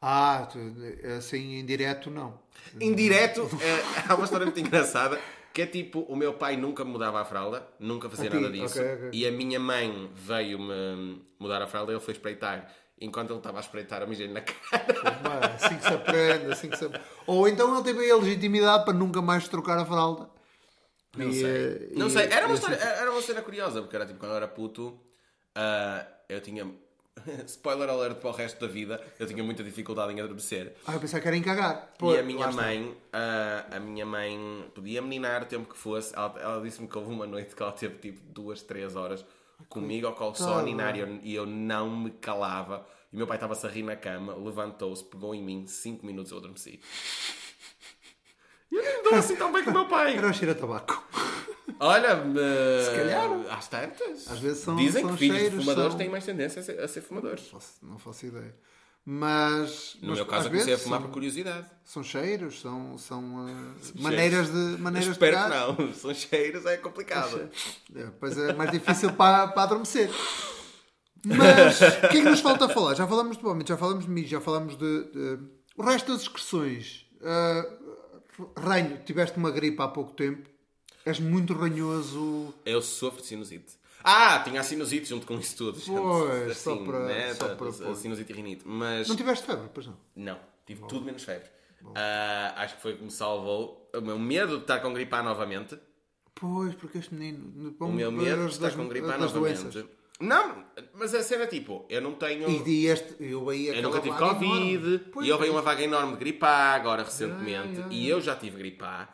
Ah, 0.00 0.46
assim 1.16 1.54
em 1.56 1.64
direto 1.66 2.10
não. 2.10 2.38
Indireto, 2.80 3.48
é, 3.60 4.02
há 4.08 4.14
uma 4.14 4.24
história 4.24 4.44
muito 4.44 4.60
engraçada 4.60 5.18
que 5.52 5.62
é 5.62 5.66
tipo: 5.66 6.00
o 6.00 6.14
meu 6.14 6.34
pai 6.34 6.56
nunca 6.56 6.84
mudava 6.84 7.20
a 7.20 7.24
fralda, 7.24 7.66
nunca 7.78 8.10
fazia 8.10 8.28
nada 8.28 8.50
disso, 8.50 8.78
ok, 8.78 8.94
ok. 8.94 9.10
e 9.12 9.26
a 9.26 9.32
minha 9.32 9.58
mãe 9.58 10.10
veio-me 10.14 11.22
mudar 11.38 11.62
a 11.62 11.66
fralda 11.66 11.92
e 11.92 11.94
ele 11.94 12.02
foi 12.04 12.12
espreitar. 12.12 12.70
Enquanto 13.04 13.30
ele 13.30 13.38
estava 13.38 13.58
a 13.58 13.60
espreitar, 13.60 14.02
eu 14.02 14.08
mijei 14.08 14.28
na 14.28 14.40
cara. 14.40 15.54
Assim 15.54 15.76
que 15.76 15.82
se 15.84 15.92
aprende, 15.94 16.52
assim 16.52 16.68
que 16.70 16.76
se 16.76 16.84
aprende. 16.84 17.04
Ou 17.26 17.46
então 17.48 17.74
ele 17.74 17.84
teve 17.84 18.10
a 18.10 18.16
legitimidade 18.16 18.84
para 18.84 18.94
nunca 18.94 19.20
mais 19.22 19.46
trocar 19.48 19.78
a 19.78 19.84
fralda. 19.84 20.28
Não 21.16 21.28
E, 21.28 21.34
sei. 21.34 21.44
eh, 21.46 21.88
Não 21.96 22.06
e- 22.06 22.10
sei. 22.10 22.22
Era 22.24 22.46
uma, 22.46 22.54
e 22.54 22.58
assim- 22.58 22.72
história, 22.72 22.92
era 22.94 23.10
uma 23.12 23.22
cena 23.22 23.42
curiosa, 23.42 23.80
porque 23.82 23.94
era 23.94 24.06
tipo 24.06 24.18
quando 24.18 24.32
eu 24.32 24.36
era 24.36 24.48
puto, 24.48 24.98
ah, 25.54 26.04
eu 26.28 26.40
tinha. 26.40 26.66
Spoiler 27.46 27.88
alert 27.88 28.16
para 28.16 28.30
o 28.30 28.32
resto 28.32 28.58
da 28.60 28.66
vida, 28.66 29.00
eu 29.20 29.26
tinha 29.26 29.42
muita 29.44 29.62
dificuldade 29.62 30.12
em 30.12 30.20
adormecer. 30.20 30.74
Ah, 30.84 30.94
eu 30.94 31.00
pensava 31.00 31.20
que 31.22 31.28
era 31.28 31.36
em 31.36 31.42
cagar. 31.42 31.92
E 31.94 31.98
Pô, 31.98 32.12
a 32.12 32.22
minha 32.22 32.50
mãe, 32.50 32.96
ah, 33.12 33.64
a 33.70 33.78
minha 33.78 34.04
mãe 34.04 34.64
podia 34.74 35.00
meninar 35.00 35.42
o 35.42 35.46
tempo 35.46 35.72
que 35.72 35.78
fosse. 35.78 36.12
Ela, 36.16 36.34
ela 36.40 36.60
disse-me 36.62 36.88
que 36.88 36.98
houve 36.98 37.12
uma 37.12 37.26
noite 37.26 37.54
que 37.54 37.62
ela 37.62 37.70
teve 37.70 37.94
tipo 37.98 38.20
duas, 38.32 38.62
três 38.62 38.96
horas 38.96 39.24
comigo 39.68 40.06
ao 40.06 40.14
colo 40.14 40.34
só 40.34 40.58
a 40.58 40.62
ninar 40.62 40.96
e 40.96 41.34
eu, 41.34 41.46
não 41.46 41.96
me 41.96 42.10
calava. 42.10 42.86
E 43.12 43.16
o 43.16 43.18
meu 43.18 43.26
pai 43.26 43.36
estava-se 43.36 43.66
a 43.66 43.70
rir 43.70 43.82
na 43.84 43.94
cama, 43.96 44.34
levantou-se, 44.34 45.04
pegou 45.04 45.34
em 45.34 45.42
mim, 45.42 45.66
cinco 45.66 46.04
minutos 46.04 46.32
eu 46.32 46.38
adormeci. 46.38 46.80
E 48.70 48.76
eu 48.76 48.82
nem 48.82 48.96
me 48.98 49.02
dou 49.04 49.14
assim 49.14 49.36
tão 49.36 49.52
bem 49.52 49.62
com 49.64 49.70
o 49.70 49.74
meu 49.74 49.86
pai. 49.86 50.16
Era 50.16 50.26
o 50.28 50.32
cheiro 50.34 50.52
a 50.52 50.54
tabaco. 50.54 51.02
Olha, 51.80 52.16
se 52.84 52.96
calhar. 52.96 53.28
Às 53.50 53.68
tantas. 53.68 54.30
Às 54.30 54.38
vezes 54.38 54.58
são- 54.64 54.76
Dizem 54.76 55.02
são 55.02 55.12
que 55.12 55.18
filhos 55.18 55.36
cheiros, 55.38 55.58
de 55.58 55.64
fumadores 55.64 55.90
são- 55.92 55.98
têm 55.98 56.08
mais 56.08 56.24
tendência 56.24 56.60
a 56.60 56.64
ser, 56.64 56.80
a 56.80 56.88
ser 56.88 57.00
fumadores. 57.00 57.48
Faço- 57.48 57.74
Não 57.82 57.98
faço 57.98 58.26
ideia. 58.26 58.54
Mas. 59.06 59.96
No 60.00 60.08
mas 60.08 60.18
meu 60.18 60.26
caso, 60.26 60.46
eu 60.46 60.50
comecei 60.50 60.74
a 60.74 60.78
fumar 60.78 60.98
são, 61.00 61.08
por 61.08 61.12
curiosidade. 61.12 61.66
são 61.84 62.02
cheiros, 62.02 62.60
são, 62.60 62.96
são 62.96 63.46
ah, 63.46 63.74
maneiras 63.96 64.46
de, 64.50 64.80
maneiras 64.80 65.10
Espero 65.10 65.36
de 65.36 65.42
que 65.42 65.48
não. 65.50 65.92
São 65.92 66.14
cheiros, 66.14 66.64
é 66.64 66.78
complicado. 66.78 67.50
É, 67.94 68.06
Pois 68.18 68.38
é 68.38 68.54
mais 68.54 68.70
difícil 68.70 69.12
para, 69.12 69.48
para 69.48 69.62
adormecer. 69.64 70.10
Mas 71.22 71.80
o 71.80 72.08
que 72.08 72.18
é 72.18 72.22
que 72.22 72.22
nos 72.22 72.40
falta 72.40 72.68
falar? 72.68 72.94
Já 72.94 73.06
falamos 73.06 73.36
de 73.36 73.42
vómito, 73.42 73.68
já 73.68 73.76
falamos 73.76 74.04
de 74.04 74.10
mijo, 74.10 74.28
já 74.28 74.40
falamos 74.40 74.76
de, 74.76 75.04
de- 75.04 75.38
O 75.76 75.82
resto 75.82 76.12
das 76.12 76.22
excreções. 76.22 77.06
Ah, 77.22 77.66
ranho, 78.56 78.98
tiveste 79.04 79.36
uma 79.38 79.50
gripe 79.50 79.80
há 79.82 79.88
pouco 79.88 80.12
tempo. 80.12 80.48
És 81.04 81.20
muito 81.20 81.52
ranhoso. 81.52 82.54
Eu 82.64 82.80
sofro 82.80 83.20
de 83.20 83.26
sinusite. 83.28 83.74
Ah, 84.04 84.40
tinha 84.40 84.60
a 84.60 84.62
sinusite 84.62 85.06
junto 85.08 85.26
com 85.26 85.38
isso 85.38 85.56
tudo. 85.56 85.78
gente. 85.80 85.98
Pois, 85.98 86.58
só 86.58 86.74
assim, 86.74 86.84
para- 86.84 87.00
né? 87.06 87.34
só 87.34 87.54
para 87.54 87.70
da- 87.70 87.84
pôr. 87.86 87.96
sinusite 87.96 88.32
e 88.32 88.36
rinite. 88.36 88.62
Mas 88.66 89.08
Não 89.08 89.16
tiveste 89.16 89.46
febre, 89.46 89.68
pois 89.72 89.86
não. 89.86 89.96
não, 90.14 90.38
tive 90.66 90.82
tudo 90.86 91.04
menos 91.06 91.22
febre. 91.24 91.48
Ah, 91.94 92.54
acho 92.58 92.76
que 92.76 92.82
foi 92.82 92.92
o 92.94 92.96
que 92.98 93.04
me 93.04 93.10
salvou. 93.10 93.90
O 93.94 94.00
meu 94.00 94.18
medo 94.18 94.56
de 94.56 94.62
estar 94.62 94.80
com 94.80 94.92
gripe 94.92 95.14
A 95.14 95.22
novamente. 95.22 95.78
Pois, 96.34 96.74
porque 96.74 96.98
este 96.98 97.14
menino. 97.14 97.74
O 97.80 97.88
meu 97.92 98.10
medo 98.12 98.46
de 98.46 98.52
estar 98.52 98.72
com 98.72 98.86
gripe 98.88 99.06
A 99.10 99.16
novamente. 99.18 99.86
Não, 100.20 100.64
mas 100.94 101.12
a 101.14 101.22
cena 101.24 101.42
é 101.42 101.46
tipo, 101.46 101.84
eu 101.88 102.00
não 102.00 102.12
tenho. 102.14 102.48
E, 102.48 102.86
este, 102.86 103.16
eu 103.20 103.48
aí 103.50 103.66
Eu 103.66 103.82
nunca 103.82 104.00
tive 104.00 104.16
Covid 104.16 104.86
e 105.22 105.32
houve 105.32 105.32
aí 105.32 105.38
pois. 105.38 105.50
uma 105.50 105.60
vaga 105.62 105.82
enorme 105.82 106.12
de 106.12 106.18
gripe 106.18 106.44
A 106.44 106.74
agora 106.74 107.02
recentemente 107.02 107.82
e 107.90 108.08
eu 108.08 108.20
já 108.20 108.36
tive 108.36 108.56
gripe 108.56 108.84
A 108.84 109.08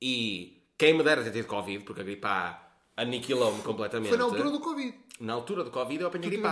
e 0.00 0.66
quem 0.78 0.94
me 0.94 1.02
dera 1.02 1.22
ter 1.22 1.30
tido 1.30 1.46
Covid, 1.46 1.84
porque 1.84 2.00
a 2.00 2.04
gripe 2.04 2.26
A 2.26 2.65
aniquilou-me 2.96 3.62
completamente. 3.62 4.08
Foi 4.08 4.18
na 4.18 4.24
altura 4.24 4.50
do 4.50 4.60
Covid. 4.60 4.94
Na 5.20 5.32
altura 5.34 5.64
do 5.64 5.70
Covid 5.70 6.00
eu 6.02 6.08
apanhei 6.08 6.42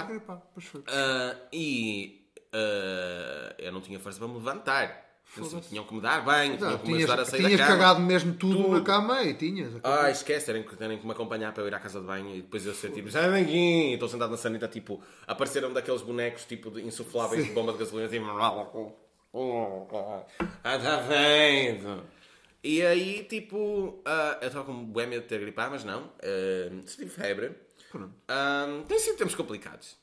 pois 0.53 0.67
foi. 0.67 0.83
Ah, 0.89 1.37
e 1.53 2.25
ah, 2.55 3.55
eu 3.59 3.73
não 3.73 3.81
tinha 3.81 3.99
força 3.99 4.19
para 4.19 4.29
me 4.29 4.35
levantar. 4.35 5.03
Assim, 5.37 5.59
tinham 5.59 5.85
que 5.85 5.93
me 5.93 6.01
dar 6.01 6.25
banho, 6.25 6.57
tinham 6.57 6.79
que 6.79 6.87
me 6.93 6.99
ajudar 6.99 7.19
a 7.19 7.25
sair 7.25 7.41
tinhas 7.41 7.59
da 7.59 7.67
cama. 7.67 7.79
cagado 7.79 8.01
mesmo 8.01 8.35
tudo, 8.35 8.63
Tudo. 8.63 8.77
na 8.77 8.83
cama 8.83 9.21
e 9.25 9.35
tinhas. 9.35 9.73
Ah, 9.83 10.09
esquece, 10.09 10.47
terem 10.47 10.63
que, 10.63 10.77
terem 10.77 10.97
que 10.97 11.05
me 11.05 11.11
acompanhar 11.11 11.53
para 11.53 11.65
eu 11.65 11.67
ir 11.67 11.75
à 11.75 11.81
casa 11.81 11.99
de 12.01 12.07
banho 12.07 12.37
e 12.37 12.43
depois 12.43 12.65
eu 12.65 12.73
ser 12.73 12.93
tipo, 12.93 13.09
já 13.09 13.41
e 13.41 13.95
estou 13.95 14.09
sentado 14.09 14.31
na 14.31 14.37
sanita, 14.37 14.69
tipo, 14.69 15.03
apareceram 15.27 15.73
daqueles 15.73 16.03
bonecos 16.03 16.45
tipo 16.45 16.71
de 16.71 16.83
insufláveis 16.83 17.45
de 17.45 17.51
bomba 17.51 17.73
de 17.73 17.79
gasolina, 17.79 18.09
tipo, 18.09 18.25
ah, 20.63 20.77
está 20.77 21.03
feito. 21.03 22.05
E 22.65 22.81
aí, 22.85 23.25
tipo, 23.25 24.01
ah, 24.07 24.39
eu 24.41 24.49
estava 24.49 24.65
com 24.65 24.73
um 24.73 24.85
bué 24.87 25.05
medo 25.07 25.23
de 25.23 25.29
ter 25.29 25.39
gripar, 25.39 25.71
mas 25.71 25.85
não, 25.85 26.11
se 26.87 26.97
tive 26.97 27.11
febre. 27.11 27.53
Pronto. 27.93 28.15
Ah, 28.27 28.67
tem 28.89 28.99
sido 28.99 29.19
tempos 29.19 29.35
complicados, 29.35 29.97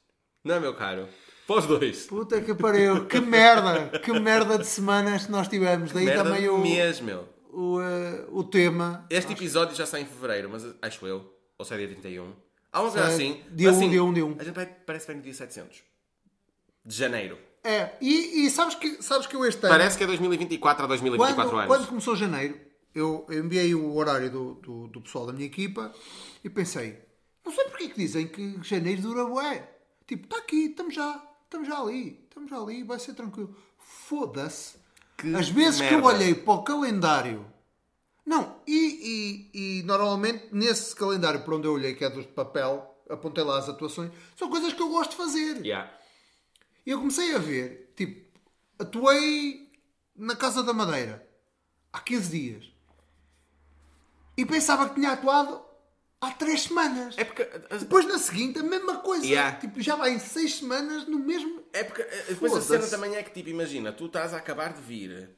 não 0.43 0.55
é, 0.55 0.59
meu 0.59 0.73
caro? 0.75 1.09
Os 1.47 1.65
dois. 1.65 2.05
Puta 2.05 2.39
que 2.39 2.53
pariu, 2.53 3.07
que 3.07 3.19
merda, 3.19 3.99
que 3.99 4.13
merda 4.17 4.57
de 4.57 4.65
semanas 4.65 5.25
que 5.25 5.31
nós 5.31 5.47
tivemos. 5.49 5.91
Daí 5.91 6.05
Merda 6.05 6.23
também 6.23 6.47
o, 6.47 6.57
mesmo, 6.59 7.05
meu. 7.07 7.27
o, 7.51 7.81
eh, 7.81 8.25
o 8.29 8.41
tema. 8.43 9.05
Este 9.09 9.33
episódio 9.33 9.75
já 9.75 9.85
sai 9.85 10.01
em 10.01 10.05
fevereiro, 10.05 10.49
mas 10.49 10.63
acho 10.81 11.05
eu, 11.05 11.29
ou 11.57 11.65
sai 11.65 11.79
dia 11.79 11.87
31. 11.89 12.31
Há 12.71 12.79
coisa 12.79 12.99
É, 13.01 13.03
assim. 13.07 13.41
dia 13.51 13.69
assim, 13.69 13.87
um, 13.87 13.89
dia 13.89 14.03
um, 14.03 14.13
dia 14.13 14.25
um. 14.25 14.35
A 14.39 14.43
gente 14.45 14.53
vai, 14.55 14.65
parece 14.65 15.07
que 15.07 15.11
vem 15.11 15.17
no 15.17 15.23
dia 15.23 15.33
700 15.33 15.83
de 16.85 16.95
janeiro. 16.95 17.37
É, 17.63 17.95
e, 18.01 18.45
e 18.45 18.49
sabes, 18.49 18.75
que, 18.75 19.01
sabes 19.03 19.27
que 19.27 19.35
eu 19.35 19.45
este 19.45 19.59
ano. 19.65 19.69
Parece 19.69 19.97
que 19.97 20.03
é 20.03 20.07
2024 20.07 20.83
a 20.83 20.87
2024 20.87 21.35
quando, 21.35 21.59
anos. 21.59 21.67
quando 21.67 21.87
começou 21.87 22.15
janeiro, 22.15 22.59
eu 22.93 23.25
enviei 23.29 23.75
o 23.75 23.95
horário 23.95 24.31
do, 24.31 24.53
do, 24.55 24.87
do 24.87 25.01
pessoal 25.01 25.27
da 25.27 25.33
minha 25.33 25.45
equipa 25.45 25.93
e 26.43 26.49
pensei, 26.49 26.99
não 27.45 27.51
sei 27.51 27.65
porque 27.65 27.85
é 27.85 27.87
que 27.89 27.97
dizem 27.97 28.27
que 28.27 28.59
janeiro 28.63 29.01
dura 29.03 29.25
bué. 29.25 29.69
Tipo, 30.07 30.25
está 30.25 30.37
aqui, 30.37 30.65
estamos 30.65 30.93
já, 30.93 31.23
estamos 31.43 31.67
já 31.67 31.79
ali, 31.79 32.19
estamos 32.27 32.49
já 32.49 32.57
ali, 32.57 32.83
vai 32.83 32.99
ser 32.99 33.13
tranquilo. 33.13 33.55
Foda-se. 33.77 34.77
As 35.37 35.49
vezes 35.49 35.79
que 35.79 35.93
eu 35.93 36.01
merda. 36.01 36.07
olhei 36.07 36.33
para 36.33 36.53
o 36.53 36.63
calendário. 36.63 37.45
Não, 38.25 38.55
e, 38.65 39.49
e, 39.53 39.79
e 39.79 39.83
normalmente 39.83 40.47
nesse 40.51 40.95
calendário 40.95 41.41
por 41.43 41.53
onde 41.53 41.67
eu 41.67 41.73
olhei, 41.73 41.93
que 41.93 42.03
é 42.03 42.09
dos 42.09 42.25
de 42.25 42.31
papel, 42.31 42.91
apontei 43.09 43.43
lá 43.43 43.57
as 43.57 43.69
atuações, 43.69 44.11
são 44.35 44.49
coisas 44.49 44.73
que 44.73 44.81
eu 44.81 44.89
gosto 44.89 45.11
de 45.11 45.17
fazer. 45.17 45.65
Yeah. 45.65 45.91
E 46.85 46.91
eu 46.91 46.99
comecei 46.99 47.35
a 47.35 47.37
ver, 47.37 47.93
tipo, 47.95 48.39
atuei 48.79 49.71
na 50.15 50.35
Casa 50.35 50.63
da 50.63 50.73
Madeira 50.73 51.27
há 51.93 51.99
15 51.99 52.29
dias 52.31 52.71
e 54.37 54.45
pensava 54.45 54.89
que 54.89 54.95
tinha 54.95 55.11
atuado 55.11 55.61
há 56.19 56.31
3 56.31 56.61
semanas. 56.61 57.15
É 57.17 57.23
porque. 57.23 57.43
uh, 57.43 57.79
Depois 57.79 58.05
na 58.05 58.17
seguinte, 58.17 58.59
a 58.59 58.63
mesma 58.63 58.97
coisa. 58.97 59.25
Yeah. 59.25 59.57
Tipo, 59.57 59.81
já 59.81 59.95
vai 59.95 60.13
em 60.13 60.19
6 60.19 60.55
semanas 60.55 61.07
no 61.07 61.19
mesmo. 61.19 61.61
É 61.73 61.83
porque 61.83 62.01
uh, 62.01 62.25
depois 62.29 62.53
a 62.53 62.61
cena 62.61 62.87
também 62.87 63.15
é 63.15 63.23
que, 63.23 63.31
tipo, 63.31 63.49
imagina, 63.49 63.91
tu 63.91 64.05
estás 64.05 64.33
a 64.33 64.37
acabar 64.37 64.73
de 64.73 64.81
vir, 64.81 65.29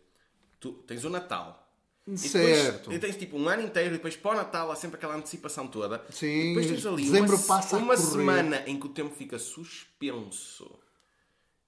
tu 0.60 0.74
tens 0.74 1.04
o 1.04 1.10
Natal. 1.10 1.60
E 2.06 2.18
Certo. 2.18 2.80
depois, 2.80 2.98
e 2.98 3.00
tens 3.00 3.16
tipo 3.16 3.38
um 3.38 3.48
ano 3.48 3.62
inteiro 3.64 3.92
e 3.92 3.94
depois 3.94 4.18
para 4.18 4.32
o 4.32 4.36
Natal 4.36 4.70
há 4.70 4.76
sempre 4.76 4.98
aquela 4.98 5.16
antecipação 5.16 5.68
toda. 5.70 6.04
Sim, 6.10 6.28
E 6.28 6.48
depois 6.50 6.68
tens 6.68 6.86
ali 6.86 7.04
dezembro 7.04 7.38
uma, 7.38 7.78
uma 7.78 7.98
semana 7.98 8.64
em 8.68 8.78
que 8.78 8.86
o 8.86 8.90
tempo 8.90 9.16
fica 9.16 9.40
suspenso. 9.40 10.70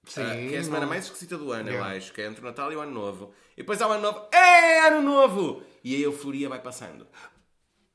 Sim, 0.06 0.22
Ah, 0.22 0.34
que 0.36 0.54
é 0.54 0.58
a 0.58 0.62
semana 0.64 0.82
não- 0.82 0.88
mais 0.88 1.04
esquisita 1.04 1.36
do 1.36 1.50
ano, 1.52 1.68
eu 1.68 1.74
Yeah. 1.74 1.96
acho, 1.96 2.12
que 2.12 2.20
é 2.22 2.26
entre 2.26 2.40
o 2.40 2.44
Natal 2.44 2.72
e 2.72 2.76
o 2.76 2.80
Ano 2.80 2.92
Novo. 2.92 3.32
E 3.56 3.62
depois 3.62 3.82
há 3.82 3.88
o 3.88 3.92
Ano 3.92 4.02
Novo, 4.02 4.20
é 4.32 4.86
Ano 4.86 5.02
Novo! 5.02 5.62
E 5.82 5.96
a 5.96 5.98
euforia 5.98 6.48
vai 6.48 6.60
passando. 6.62 7.06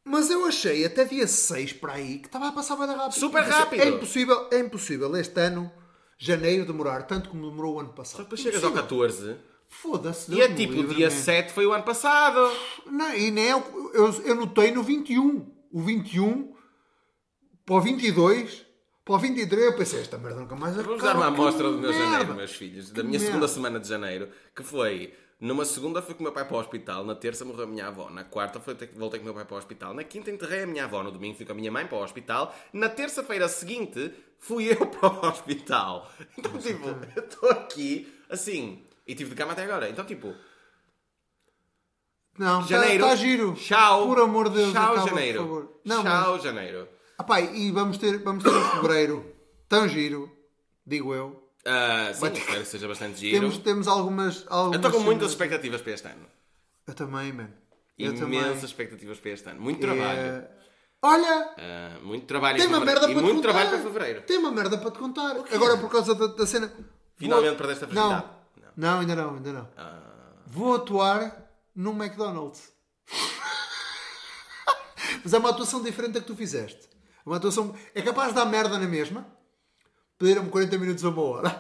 Mas 0.04 0.30
eu 0.30 0.46
achei 0.46 0.86
até 0.86 1.06
dia 1.06 1.26
6 1.28 1.74
para 1.74 1.94
aí 1.94 2.20
que 2.20 2.28
estava 2.28 2.48
a 2.48 2.52
passar 2.52 2.76
bem 2.76 2.88
rápido. 2.88 3.14
Super 3.20 3.44
Pensei, 3.44 3.60
rápido. 3.60 3.82
É 3.82 3.88
impossível, 3.88 4.48
é 4.52 4.60
impossível 4.60 5.16
este 5.16 5.40
ano, 5.40 5.72
janeiro, 6.18 6.66
demorar 6.66 7.04
tanto 7.04 7.30
como 7.30 7.50
demorou 7.50 7.76
o 7.76 7.80
ano 7.80 7.94
passado. 7.94 8.18
Só 8.18 8.24
depois 8.24 8.42
chegas 8.42 8.64
ao 8.64 8.72
Impossível. 8.72 8.98
14 9.00 9.38
Foda-se. 9.70 10.34
e 10.34 10.42
é 10.42 10.54
tipo, 10.54 10.80
o 10.80 10.88
dia 10.88 11.10
man. 11.10 11.16
7 11.16 11.54
foi 11.54 11.66
o 11.66 11.72
ano 11.72 11.84
passado. 11.84 12.52
Não, 12.88 13.14
e 13.16 13.32
nem 13.32 13.50
é 13.52 13.56
o- 13.56 13.92
eu, 13.94 14.12
eu 14.26 14.36
notei 14.36 14.72
no 14.72 14.84
21. 14.84 15.50
O 15.72 15.80
21 15.82 16.54
para 17.66 17.76
o 17.76 17.80
22, 17.82 18.66
para 19.04 19.16
o 19.16 19.18
23, 19.20 19.64
eu 19.64 19.76
pensei, 19.76 20.02
esta 20.02 20.18
merda 20.18 20.40
nunca 20.42 20.56
mais 20.56 20.76
Vou 20.76 20.84
acaba. 20.96 21.02
dar 21.04 21.16
uma 21.18 21.26
amostra 21.28 21.70
do 21.72 21.78
meu 21.80 21.90
merda. 21.92 22.06
janeiro, 22.06 22.34
meus 22.36 22.52
filhos. 22.54 22.92
Da 22.92 23.02
Que 23.02 23.08
minha 23.08 23.20
segunda 23.20 23.40
merda. 23.40 23.54
semana 23.54 23.80
de 23.80 23.88
janeiro, 23.88 24.30
que 24.56 24.64
foi... 24.64 25.14
Numa 25.40 25.66
segunda 25.66 26.04
fui 26.04 26.14
com 26.14 26.20
o 26.20 26.24
meu 26.26 26.32
pai 26.32 26.46
para 26.48 26.56
o 26.56 26.60
hospital, 26.60 27.04
na 27.04 27.16
terça 27.16 27.44
morreu 27.44 27.64
a 27.64 27.68
minha 27.68 27.88
avó, 27.88 28.12
na 28.12 28.24
quarta 28.24 28.60
foi 28.60 28.76
ter- 28.76 28.92
voltei 28.96 29.20
com 29.20 29.24
o 29.24 29.26
meu 29.26 29.34
pai 29.34 29.44
para 29.44 29.56
o 29.56 29.58
hospital, 29.58 29.92
na 29.92 30.04
quinta 30.04 30.30
enterrei 30.30 30.62
a 30.62 30.68
minha 30.68 30.84
avó, 30.86 31.02
no 31.02 31.12
domingo 31.12 31.36
fui 31.36 31.48
com 31.48 31.52
a 31.52 31.56
minha 31.56 31.72
mãe 31.72 31.88
para 31.88 31.98
o 31.98 32.04
hospital, 32.04 32.56
na 32.72 32.88
terça-feira 32.88 33.48
seguinte 33.50 34.14
fui 34.38 34.72
eu 34.72 34.86
para 34.86 35.10
o 35.12 35.28
hospital. 35.30 36.08
Então, 36.38 36.56
tipo, 36.60 36.88
eu 37.16 37.24
estou 37.24 37.50
aqui, 37.50 38.14
assim, 38.30 38.86
e 39.08 39.16
tive 39.16 39.32
de 39.32 39.36
cama 39.36 39.54
até 39.54 39.64
agora. 39.64 39.90
Então, 39.90 40.06
tipo, 40.06 40.32
Não, 42.38 42.62
janeiro... 42.68 43.04
está 43.04 43.16
giro. 43.16 43.54
Tchau. 43.56 44.08
Por 44.08 44.20
amor 44.20 44.50
de 44.50 44.58
Deus, 44.58 44.72
Tchau, 44.74 44.94
acaba, 44.94 45.10
janeiro. 45.10 45.40
por 45.40 45.48
favor. 45.48 45.82
Não, 45.86 46.04
Tchau, 46.04 46.34
mas- 46.34 46.44
janeiro. 46.44 46.88
Ah, 47.22 47.24
pá, 47.24 47.40
e 47.40 47.70
vamos 47.72 48.00
ter, 48.00 48.18
vamos 48.24 48.44
ter 48.44 48.50
em 48.50 48.70
fevereiro 48.72 49.24
tão 49.70 49.88
giro, 49.88 50.36
digo 50.84 51.14
eu. 51.14 51.48
Ah, 51.64 52.10
sim, 52.16 52.20
Vai 52.22 52.32
ter- 52.32 52.40
espero 52.40 52.60
que 52.62 52.66
seja 52.68 52.88
bastante 52.88 53.20
giro. 53.20 53.40
Temos, 53.40 53.58
temos 53.60 53.88
algumas, 53.88 54.38
Eu 54.42 54.48
algumas. 54.50 54.76
estou 54.78 54.92
com 54.92 55.00
muitas 55.02 55.20
cenas- 55.20 55.32
expectativas 55.34 55.82
para 55.82 55.92
este 55.94 56.08
ano. 56.08 56.26
Eu 56.88 56.96
também, 56.96 57.32
mano. 57.32 57.54
Eu 58.00 58.08
Imensas 58.16 58.20
também. 58.22 58.66
expectativas 58.66 59.20
para 59.20 59.30
este 59.32 59.50
ano. 59.50 59.62
Muito 59.62 59.80
trabalho. 59.80 60.20
É... 60.20 60.50
Olha, 61.04 61.54
Ah, 61.60 62.00
muito 62.02 62.26
trabalho 62.26 62.58
tem 62.58 62.66
em 62.66 62.70
uma 62.70 62.80
fevereiro. 62.80 63.02
merda 63.02 63.12
e 63.12 63.16
para 63.16 63.22
te 63.22 63.24
muito 63.24 63.36
contar. 63.36 63.50
trabalho 63.54 63.70
para 63.70 63.80
fevereiro. 63.92 64.22
Tem 64.24 64.38
uma 64.40 64.52
merda 64.52 64.78
para 64.80 64.90
te 64.92 64.98
contar. 64.98 65.36
Agora 65.54 65.78
por 65.78 65.92
causa 65.92 66.16
da, 66.16 66.26
da 66.26 66.48
cena. 66.48 66.74
Finalmente 67.18 67.56
perdeste 67.56 67.84
a 67.84 67.88
Não, 67.88 67.94
virgindade. 68.10 68.34
não, 68.76 69.00
ainda 69.00 69.16
não, 69.16 69.36
ainda 69.36 69.54
não. 69.54 69.70
Ah, 69.78 70.00
Vou 70.48 70.74
atuar 70.76 71.52
num 71.76 71.92
McDonald's. 72.04 72.72
Mas 75.24 75.34
é 75.34 75.38
uma 75.38 75.50
atuação 75.52 75.84
diferente 75.84 76.14
da 76.14 76.20
que 76.22 76.26
tu 76.26 76.36
fizeste. 76.36 76.90
É 77.26 77.30
Uma 77.30 77.38
atuação. 77.38 77.74
É 77.96 78.02
capaz 78.02 78.30
de 78.30 78.36
dar 78.36 78.46
merda 78.46 78.78
na 78.78 78.88
mesma. 78.88 79.26
Pediram-me 80.18 80.50
40 80.50 80.78
minutos 80.78 81.04
a 81.06 81.10
uma 81.10 81.22
hora. 81.22 81.60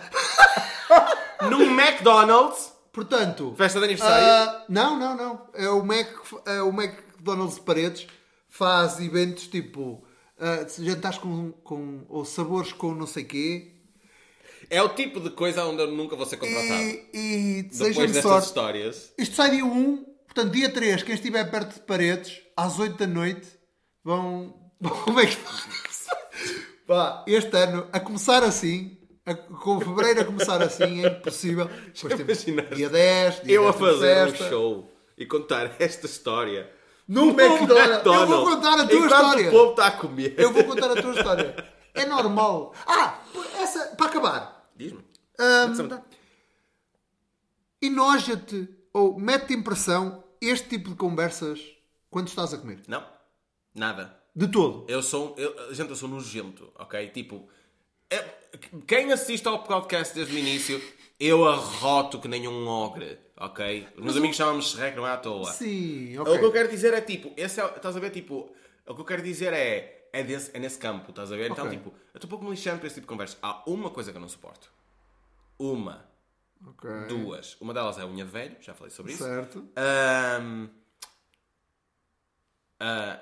Num 1.49 1.79
McDonald's, 1.79 2.71
Portanto. 2.91 3.53
festa 3.57 3.79
de 3.79 3.85
aniversário. 3.85 4.27
ah, 4.27 4.65
não, 4.69 4.97
não, 4.99 5.15
não. 5.17 5.47
É 5.53 5.67
o, 5.69 5.83
Mac, 5.83 6.07
é 6.45 6.61
o 6.61 6.69
McDonald's 6.69 7.55
de 7.55 7.61
Paredes. 7.61 8.07
Faz 8.49 8.99
eventos 8.99 9.47
tipo. 9.47 10.03
ah, 10.39 10.65
jantares 10.79 11.17
com, 11.17 11.51
com. 11.63 12.05
ou 12.09 12.23
sabores 12.25 12.71
com 12.73 12.93
não 12.93 13.07
sei 13.07 13.23
quê. 13.23 13.71
É 14.69 14.81
o 14.81 14.89
tipo 14.89 15.19
de 15.19 15.31
coisa 15.31 15.65
onde 15.65 15.81
eu 15.81 15.91
nunca 15.91 16.15
vou 16.15 16.25
ser 16.25 16.37
contratado. 16.37 16.71
E, 16.73 17.09
e 17.13 17.63
Depois 17.63 17.95
destas 17.97 18.21
sorte. 18.23 18.45
histórias. 18.47 19.13
Isto 19.17 19.35
sai 19.35 19.51
dia 19.51 19.65
1, 19.65 20.05
portanto, 20.25 20.51
dia 20.51 20.69
3, 20.69 21.03
quem 21.03 21.15
estiver 21.15 21.49
perto 21.49 21.73
de 21.73 21.79
paredes, 21.81 22.41
às 22.55 22.77
8 22.79 22.95
da 22.97 23.07
noite, 23.07 23.47
vão. 24.03 24.60
Como 24.81 25.19
é 25.19 25.25
que. 25.27 25.37
Pá, 26.87 27.23
este 27.27 27.55
ano, 27.55 27.87
a 27.93 27.99
começar 27.99 28.43
assim, 28.43 28.97
a- 29.25 29.33
com 29.35 29.79
fevereiro 29.79 30.21
a 30.21 30.25
começar 30.25 30.61
assim, 30.61 31.05
é 31.05 31.07
impossível. 31.09 31.69
Depois 32.03 32.43
temos 32.43 32.75
dia 32.75 32.89
10, 32.89 33.43
dia 33.43 33.55
Eu 33.55 33.67
a 33.67 33.71
10 33.71 33.73
de 33.73 33.79
fazer 33.79 34.27
um 34.45 34.49
show 34.49 34.91
e 35.17 35.25
contar 35.25 35.75
esta 35.79 36.05
história. 36.05 36.69
No 37.07 37.29
McDonald's. 37.29 38.05
Eu 38.05 38.27
vou 38.27 38.45
contar 38.45 38.73
a 38.79 38.87
tua 38.87 38.95
enquanto 38.97 39.11
história. 39.13 39.47
o 39.47 39.51
povo 39.51 39.71
está 39.71 39.87
a 39.87 39.91
comer. 39.91 40.35
Eu 40.37 40.51
vou 40.53 40.63
contar 40.63 40.91
a 40.97 41.01
tua 41.01 41.13
história. 41.13 41.71
É 41.93 42.05
normal. 42.05 42.73
Ah, 42.87 43.19
essa, 43.59 43.95
para 43.97 44.05
acabar. 44.05 44.69
Diz-me. 44.75 45.03
Dar. 45.37 46.03
Enoja-te 47.81 48.69
ou 48.93 49.19
mete-te 49.19 49.53
impressão 49.53 50.23
este 50.39 50.69
tipo 50.69 50.89
de 50.89 50.95
conversas 50.95 51.59
quando 52.09 52.27
estás 52.27 52.53
a 52.53 52.57
comer. 52.57 52.81
Não. 52.87 53.03
Nada. 53.73 54.20
De 54.35 54.47
todo. 54.47 54.85
Eu 54.87 55.01
sou. 55.03 55.35
Eu, 55.37 55.73
gente, 55.73 55.89
eu 55.89 55.95
sou 55.95 56.07
nojento, 56.09 56.71
ok? 56.77 57.07
Tipo. 57.09 57.47
é- 58.09 58.41
quem 58.87 59.11
assiste 59.13 59.47
ao 59.47 59.63
podcast 59.63 60.13
desde 60.13 60.35
o 60.35 60.37
início, 60.37 60.81
eu 61.19 61.47
arroto 61.47 62.19
que 62.19 62.27
nem 62.27 62.47
um 62.47 62.67
ogre, 62.67 63.17
ok? 63.37 63.87
Os 63.95 64.03
meus 64.03 64.17
amigos 64.17 64.35
chamam-me 64.35 64.61
Shrek, 64.61 64.95
não 64.97 65.07
é 65.07 65.11
à 65.11 65.17
toa. 65.17 65.51
Sim, 65.53 66.17
O 66.19 66.23
que 66.25 66.29
eu 66.31 66.35
ok. 66.35 66.51
quero 66.51 66.69
dizer 66.69 66.93
é 66.93 66.99
tipo, 67.01 67.31
esse 67.37 67.61
é, 67.61 67.65
estás 67.65 67.95
a 67.95 67.99
ver, 67.99 68.09
tipo, 68.09 68.53
o 68.85 68.93
que 68.95 69.01
eu 69.01 69.05
quero 69.05 69.21
dizer 69.21 69.53
é, 69.53 70.09
é, 70.11 70.21
desse, 70.23 70.51
é 70.53 70.59
nesse 70.59 70.77
campo, 70.77 71.11
estás 71.11 71.31
a 71.31 71.35
ver? 71.37 71.49
Então, 71.49 71.65
Ok. 71.65 71.77
tipo, 71.77 71.89
eu 72.13 72.17
estou 72.17 72.27
um 72.27 72.29
pouco 72.29 72.43
me 72.43 72.51
lixando 72.51 72.79
para 72.79 72.87
esse 72.87 72.95
tipo 72.95 73.05
de 73.05 73.09
conversa. 73.09 73.37
Há 73.41 73.63
uma 73.69 73.89
coisa 73.89 74.11
que 74.11 74.17
eu 74.17 74.21
não 74.21 74.27
suporto. 74.29 74.69
Uma, 75.57 76.05
Ok. 76.67 76.89
duas. 77.07 77.55
Uma 77.61 77.73
delas 77.73 77.97
é 77.97 78.01
a 78.01 78.05
unha 78.07 78.25
de 78.25 78.31
velho, 78.31 78.57
já 78.59 78.73
falei 78.73 78.91
sobre 78.91 79.13
isso. 79.13 79.23
Certo. 79.23 79.65
Ahm, 79.77 80.67
ah, 82.81 83.19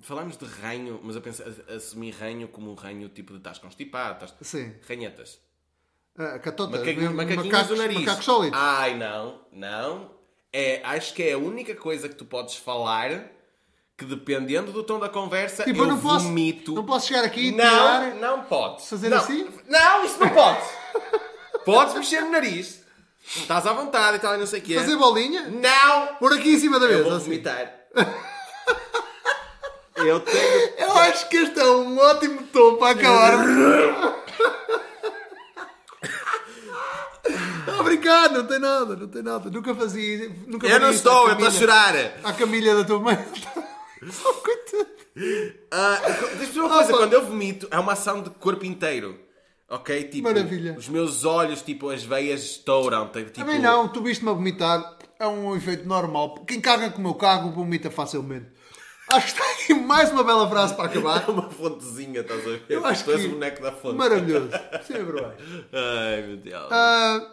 falamos 0.00 0.36
de 0.36 0.44
ranho, 0.44 1.00
mas 1.02 1.16
eu 1.16 1.22
a- 1.70 1.74
assumi 1.74 2.10
ranho 2.10 2.48
como 2.48 2.70
um 2.70 2.74
ranho 2.74 3.08
tipo 3.08 3.32
de 3.32 3.38
estás 3.38 3.58
constipado, 3.58 4.24
estás... 4.24 4.34
Sim. 4.48 4.74
Ranhetas. 4.88 5.38
Ah, 6.16 6.38
catota. 6.38 6.72
Macaquinhos, 6.72 7.00
mesmo, 7.02 7.16
macaquinhos 7.16 7.46
macacos, 7.46 7.68
do 7.68 7.76
nariz. 7.76 7.98
Macacos 8.00 8.24
sólidos. 8.24 8.58
Ai, 8.60 8.96
não, 8.96 9.40
não. 9.52 10.10
É, 10.52 10.80
acho 10.84 11.14
que 11.14 11.22
é 11.22 11.32
a 11.34 11.38
única 11.38 11.74
coisa 11.74 12.08
que 12.08 12.14
tu 12.14 12.24
podes 12.24 12.56
falar 12.56 13.30
que 13.96 14.04
dependendo 14.04 14.72
do 14.72 14.82
tom 14.84 14.98
da 14.98 15.08
conversa 15.08 15.64
tipo, 15.64 15.78
eu, 15.80 15.84
eu 15.84 15.88
não 15.90 16.00
posso, 16.00 16.24
vomito. 16.26 16.72
não 16.74 16.86
posso 16.86 17.08
chegar 17.08 17.24
aqui 17.24 17.48
e 17.48 17.52
Não, 17.52 17.64
tirar... 17.64 18.14
não 18.14 18.44
podes. 18.44 18.88
Fazer 18.88 19.08
não. 19.08 19.18
assim? 19.18 19.48
Não, 19.66 20.04
isso 20.04 20.18
não 20.20 20.28
podes. 20.30 20.68
podes 21.64 21.94
mexer 21.94 22.20
no 22.20 22.30
nariz. 22.30 22.84
Estás 23.36 23.66
à 23.66 23.72
vontade 23.72 24.16
e 24.16 24.20
tal, 24.20 24.34
e 24.36 24.38
não 24.38 24.46
sei 24.46 24.60
o 24.60 24.62
quê. 24.62 24.74
Fazer 24.76 24.96
bolinha? 24.96 25.48
Não! 25.48 26.14
Por 26.16 26.32
aqui 26.32 26.54
em 26.54 26.58
cima 26.58 26.78
da 26.80 26.86
Eu 26.86 26.98
mesa. 26.98 27.04
vou 27.04 27.16
assim. 27.18 27.42
eu 30.08 30.20
tenho... 30.20 30.38
Eu 30.78 30.96
acho 30.98 31.28
que 31.28 31.36
este 31.36 31.58
é 31.60 31.66
um 31.66 31.98
ótimo 31.98 32.42
tom 32.52 32.76
para 32.76 32.90
acabar. 32.92 33.34
A 37.78 37.82
brincar, 37.82 38.30
não 38.30 38.46
tem 38.46 38.58
nada, 38.58 38.96
não 38.96 39.08
tem 39.08 39.22
nada. 39.22 39.50
Nunca 39.50 39.74
fazia. 39.74 40.30
Nunca 40.46 40.66
Eu 40.66 40.80
não 40.80 40.90
estou, 40.90 41.26
eu 41.28 41.32
estou 41.32 41.48
a 41.48 41.50
chorar. 41.50 41.94
À 42.24 42.32
Camilha 42.32 42.74
da 42.74 42.84
tua 42.84 42.98
mãe. 43.00 43.18
Só 44.10 44.32
coitado. 44.34 44.86
Ah, 45.70 46.00
Diz-me 46.38 46.60
uma 46.60 46.68
Ah, 46.70 46.74
coisa, 46.78 46.92
quando 46.92 47.12
eu 47.12 47.26
vomito, 47.26 47.68
é 47.70 47.78
uma 47.78 47.92
ação 47.92 48.22
de 48.22 48.30
corpo 48.30 48.64
inteiro. 48.64 49.18
Ok? 49.68 50.04
Tipo, 50.04 50.28
Maravilha. 50.28 50.74
os 50.78 50.88
meus 50.88 51.24
olhos, 51.24 51.60
tipo, 51.60 51.90
as 51.90 52.02
veias 52.02 52.42
estouram. 52.42 53.08
Tipo, 53.08 53.30
Também 53.32 53.60
não, 53.60 53.88
tu 53.88 54.02
viste-me 54.02 54.30
a 54.30 54.32
vomitar. 54.32 54.96
É 55.20 55.26
um 55.26 55.54
efeito 55.54 55.86
normal. 55.86 56.36
Quem 56.46 56.60
caga 56.60 56.90
como 56.90 57.08
eu 57.08 57.14
cago, 57.14 57.50
vomita 57.50 57.90
facilmente. 57.90 58.46
Acho 59.10 59.34
que 59.34 59.40
está 59.40 59.52
aqui 59.52 59.74
mais 59.74 60.10
uma 60.12 60.22
bela 60.22 60.48
frase 60.48 60.74
para 60.74 60.84
acabar. 60.84 61.24
É 61.28 61.30
uma 61.30 61.48
fontezinha, 61.50 62.20
estás 62.20 62.40
a 62.40 62.50
ver? 62.50 62.64
Eu 62.68 62.84
acho 62.84 63.04
tu 63.04 63.12
és 63.12 63.20
que- 63.22 63.26
o 63.26 63.30
boneco 63.30 63.62
da 63.62 63.72
fonte. 63.72 63.96
Maravilhoso. 63.96 64.50
Sempre 64.86 65.12
bem. 65.12 65.32
Ai, 65.72 66.22
meu 66.26 66.36
Deus. 66.36 66.68
Ah, 66.70 67.26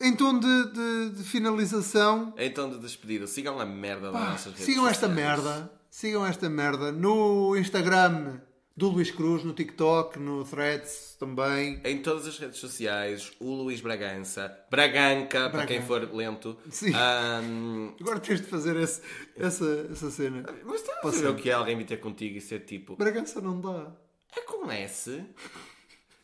em 0.00 0.14
tom 0.16 0.38
de, 0.38 0.72
de- 0.72 1.10
de 1.16 1.22
finalização, 1.24 2.34
Então, 2.36 2.70
de 2.70 2.78
despedida, 2.78 3.26
sigam 3.26 3.58
a 3.60 3.64
merda 3.66 4.10
das 4.10 4.20
nossas 4.20 4.46
redes 4.52 4.64
sigam 4.64 4.88
esta 4.88 5.06
sociais. 5.08 5.16
merda. 5.44 5.70
Sigam 5.90 6.26
esta 6.26 6.48
merda 6.50 6.92
no 6.92 7.56
Instagram 7.56 8.40
do 8.78 8.90
Luís 8.90 9.10
Cruz, 9.10 9.42
no 9.42 9.52
TikTok, 9.52 10.20
no 10.20 10.44
Threads 10.44 11.16
também. 11.18 11.80
Em 11.84 12.00
todas 12.00 12.28
as 12.28 12.38
redes 12.38 12.58
sociais, 12.58 13.32
o 13.40 13.52
Luís 13.52 13.80
Bragança, 13.80 14.56
Braganca, 14.70 15.50
para 15.50 15.66
quem 15.66 15.82
for 15.82 16.08
lento. 16.14 16.56
Sim. 16.70 16.92
Ahm, 16.94 17.92
Agora 18.00 18.20
tens 18.20 18.40
de 18.40 18.46
fazer 18.46 18.76
esse- 18.76 19.02
essa, 19.36 19.88
essa 19.90 20.10
cena. 20.12 20.44
mas 20.64 20.76
está 20.80 20.92
a 21.02 21.30
o 21.30 21.34
que 21.34 21.50
é 21.50 21.54
alguém 21.54 21.76
vir 21.76 21.86
ter 21.86 21.96
contigo 21.96 22.36
e 22.38 22.40
ser 22.40 22.60
tipo, 22.60 22.94
Bragança 22.94 23.40
não 23.40 23.60
dá. 23.60 23.90
é 24.36 24.40
com 24.42 24.70
S? 24.70 25.24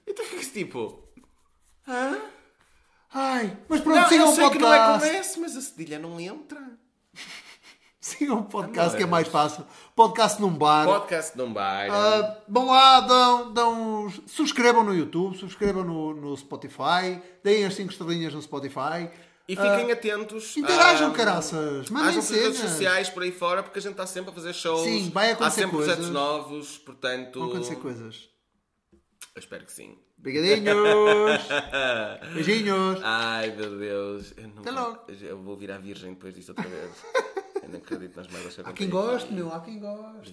E 0.06 0.12
tu 0.14 0.22
ficas 0.22 0.46
tipo, 0.52 1.02
hã? 1.88 2.20
Ai, 3.12 3.56
mas 3.68 3.80
pronto, 3.80 3.96
Não, 4.00 4.08
sigam 4.08 4.26
eu 4.26 4.32
o 4.32 4.34
sei 4.36 4.50
que 4.50 4.58
não 4.58 4.72
é 4.72 4.78
com 4.78 4.92
podcast. 5.00 5.16
S, 5.16 5.40
mas 5.40 5.56
a 5.56 5.60
cedilha 5.60 5.98
não 5.98 6.20
entra. 6.20 6.78
sigam 8.00 8.40
o 8.40 8.44
podcast 8.44 8.96
que 8.96 9.02
é 9.02 9.06
Amores. 9.06 9.28
mais 9.28 9.28
fácil. 9.28 9.66
Podcast 9.94 10.40
num 10.40 10.50
bar. 10.50 10.86
Podcast 10.86 11.36
não 11.38 11.54
vai. 11.54 11.88
Ah, 11.88 12.38
vão 12.48 12.66
lá, 12.66 13.00
dão, 13.00 13.52
dão, 13.52 14.10
subscrevam 14.26 14.82
no 14.82 14.92
YouTube, 14.94 15.36
subscrevam 15.38 15.84
no, 15.84 16.12
no 16.14 16.36
Spotify, 16.36 17.22
deem 17.44 17.64
as 17.64 17.74
5 17.74 17.92
estrelinhas 17.92 18.34
no 18.34 18.42
Spotify. 18.42 19.08
E 19.46 19.54
fiquem 19.54 19.92
atentos. 19.92 20.54
ah, 20.56 20.60
interajam, 20.60 21.10
a- 21.10 21.14
caraças, 21.14 21.90
mandem 21.90 22.12
pelas 22.12 22.30
redes 22.30 22.58
sociais 22.58 23.08
por 23.10 23.22
aí 23.22 23.30
fora, 23.30 23.62
porque 23.62 23.78
a 23.78 23.82
gente 23.82 23.92
está 23.92 24.06
sempre 24.06 24.30
a 24.30 24.34
fazer 24.34 24.52
shows. 24.54 24.82
Sim, 24.82 25.10
vai 25.10 25.30
Há 25.30 25.32
acontecer 25.34 25.60
sempre 25.60 25.76
projetos 25.76 25.96
coisas. 26.06 26.14
novos, 26.14 26.78
portanto. 26.78 27.38
Vão 27.38 27.48
acontecer 27.50 27.76
coisas. 27.76 28.28
Eu 29.34 29.38
espero 29.40 29.64
que 29.64 29.72
sim. 29.72 29.96
Obrigadinhos! 30.18 30.74
Beijinhos! 32.34 33.00
Ai 33.02 33.50
meu 33.54 33.78
Deus. 33.78 34.32
Eu, 34.36 34.48
não 34.48 34.58
Até 34.62 34.70
logo. 34.70 34.98
eu 35.22 35.38
vou 35.42 35.56
virar 35.56 35.78
virgem 35.78 36.14
depois 36.14 36.34
disto 36.34 36.48
outra 36.48 36.66
vez. 36.66 36.90
eu 37.64 37.70
não 37.70 37.78
acredito 37.78 38.16
nas 38.16 38.28
merdas 38.28 38.54
que 38.54 38.60
Há 38.60 38.72
quem 38.72 38.88
goste, 38.88 39.32
meu, 39.32 39.52
há 39.52 39.60
quem 39.60 39.78
goste. 39.78 40.32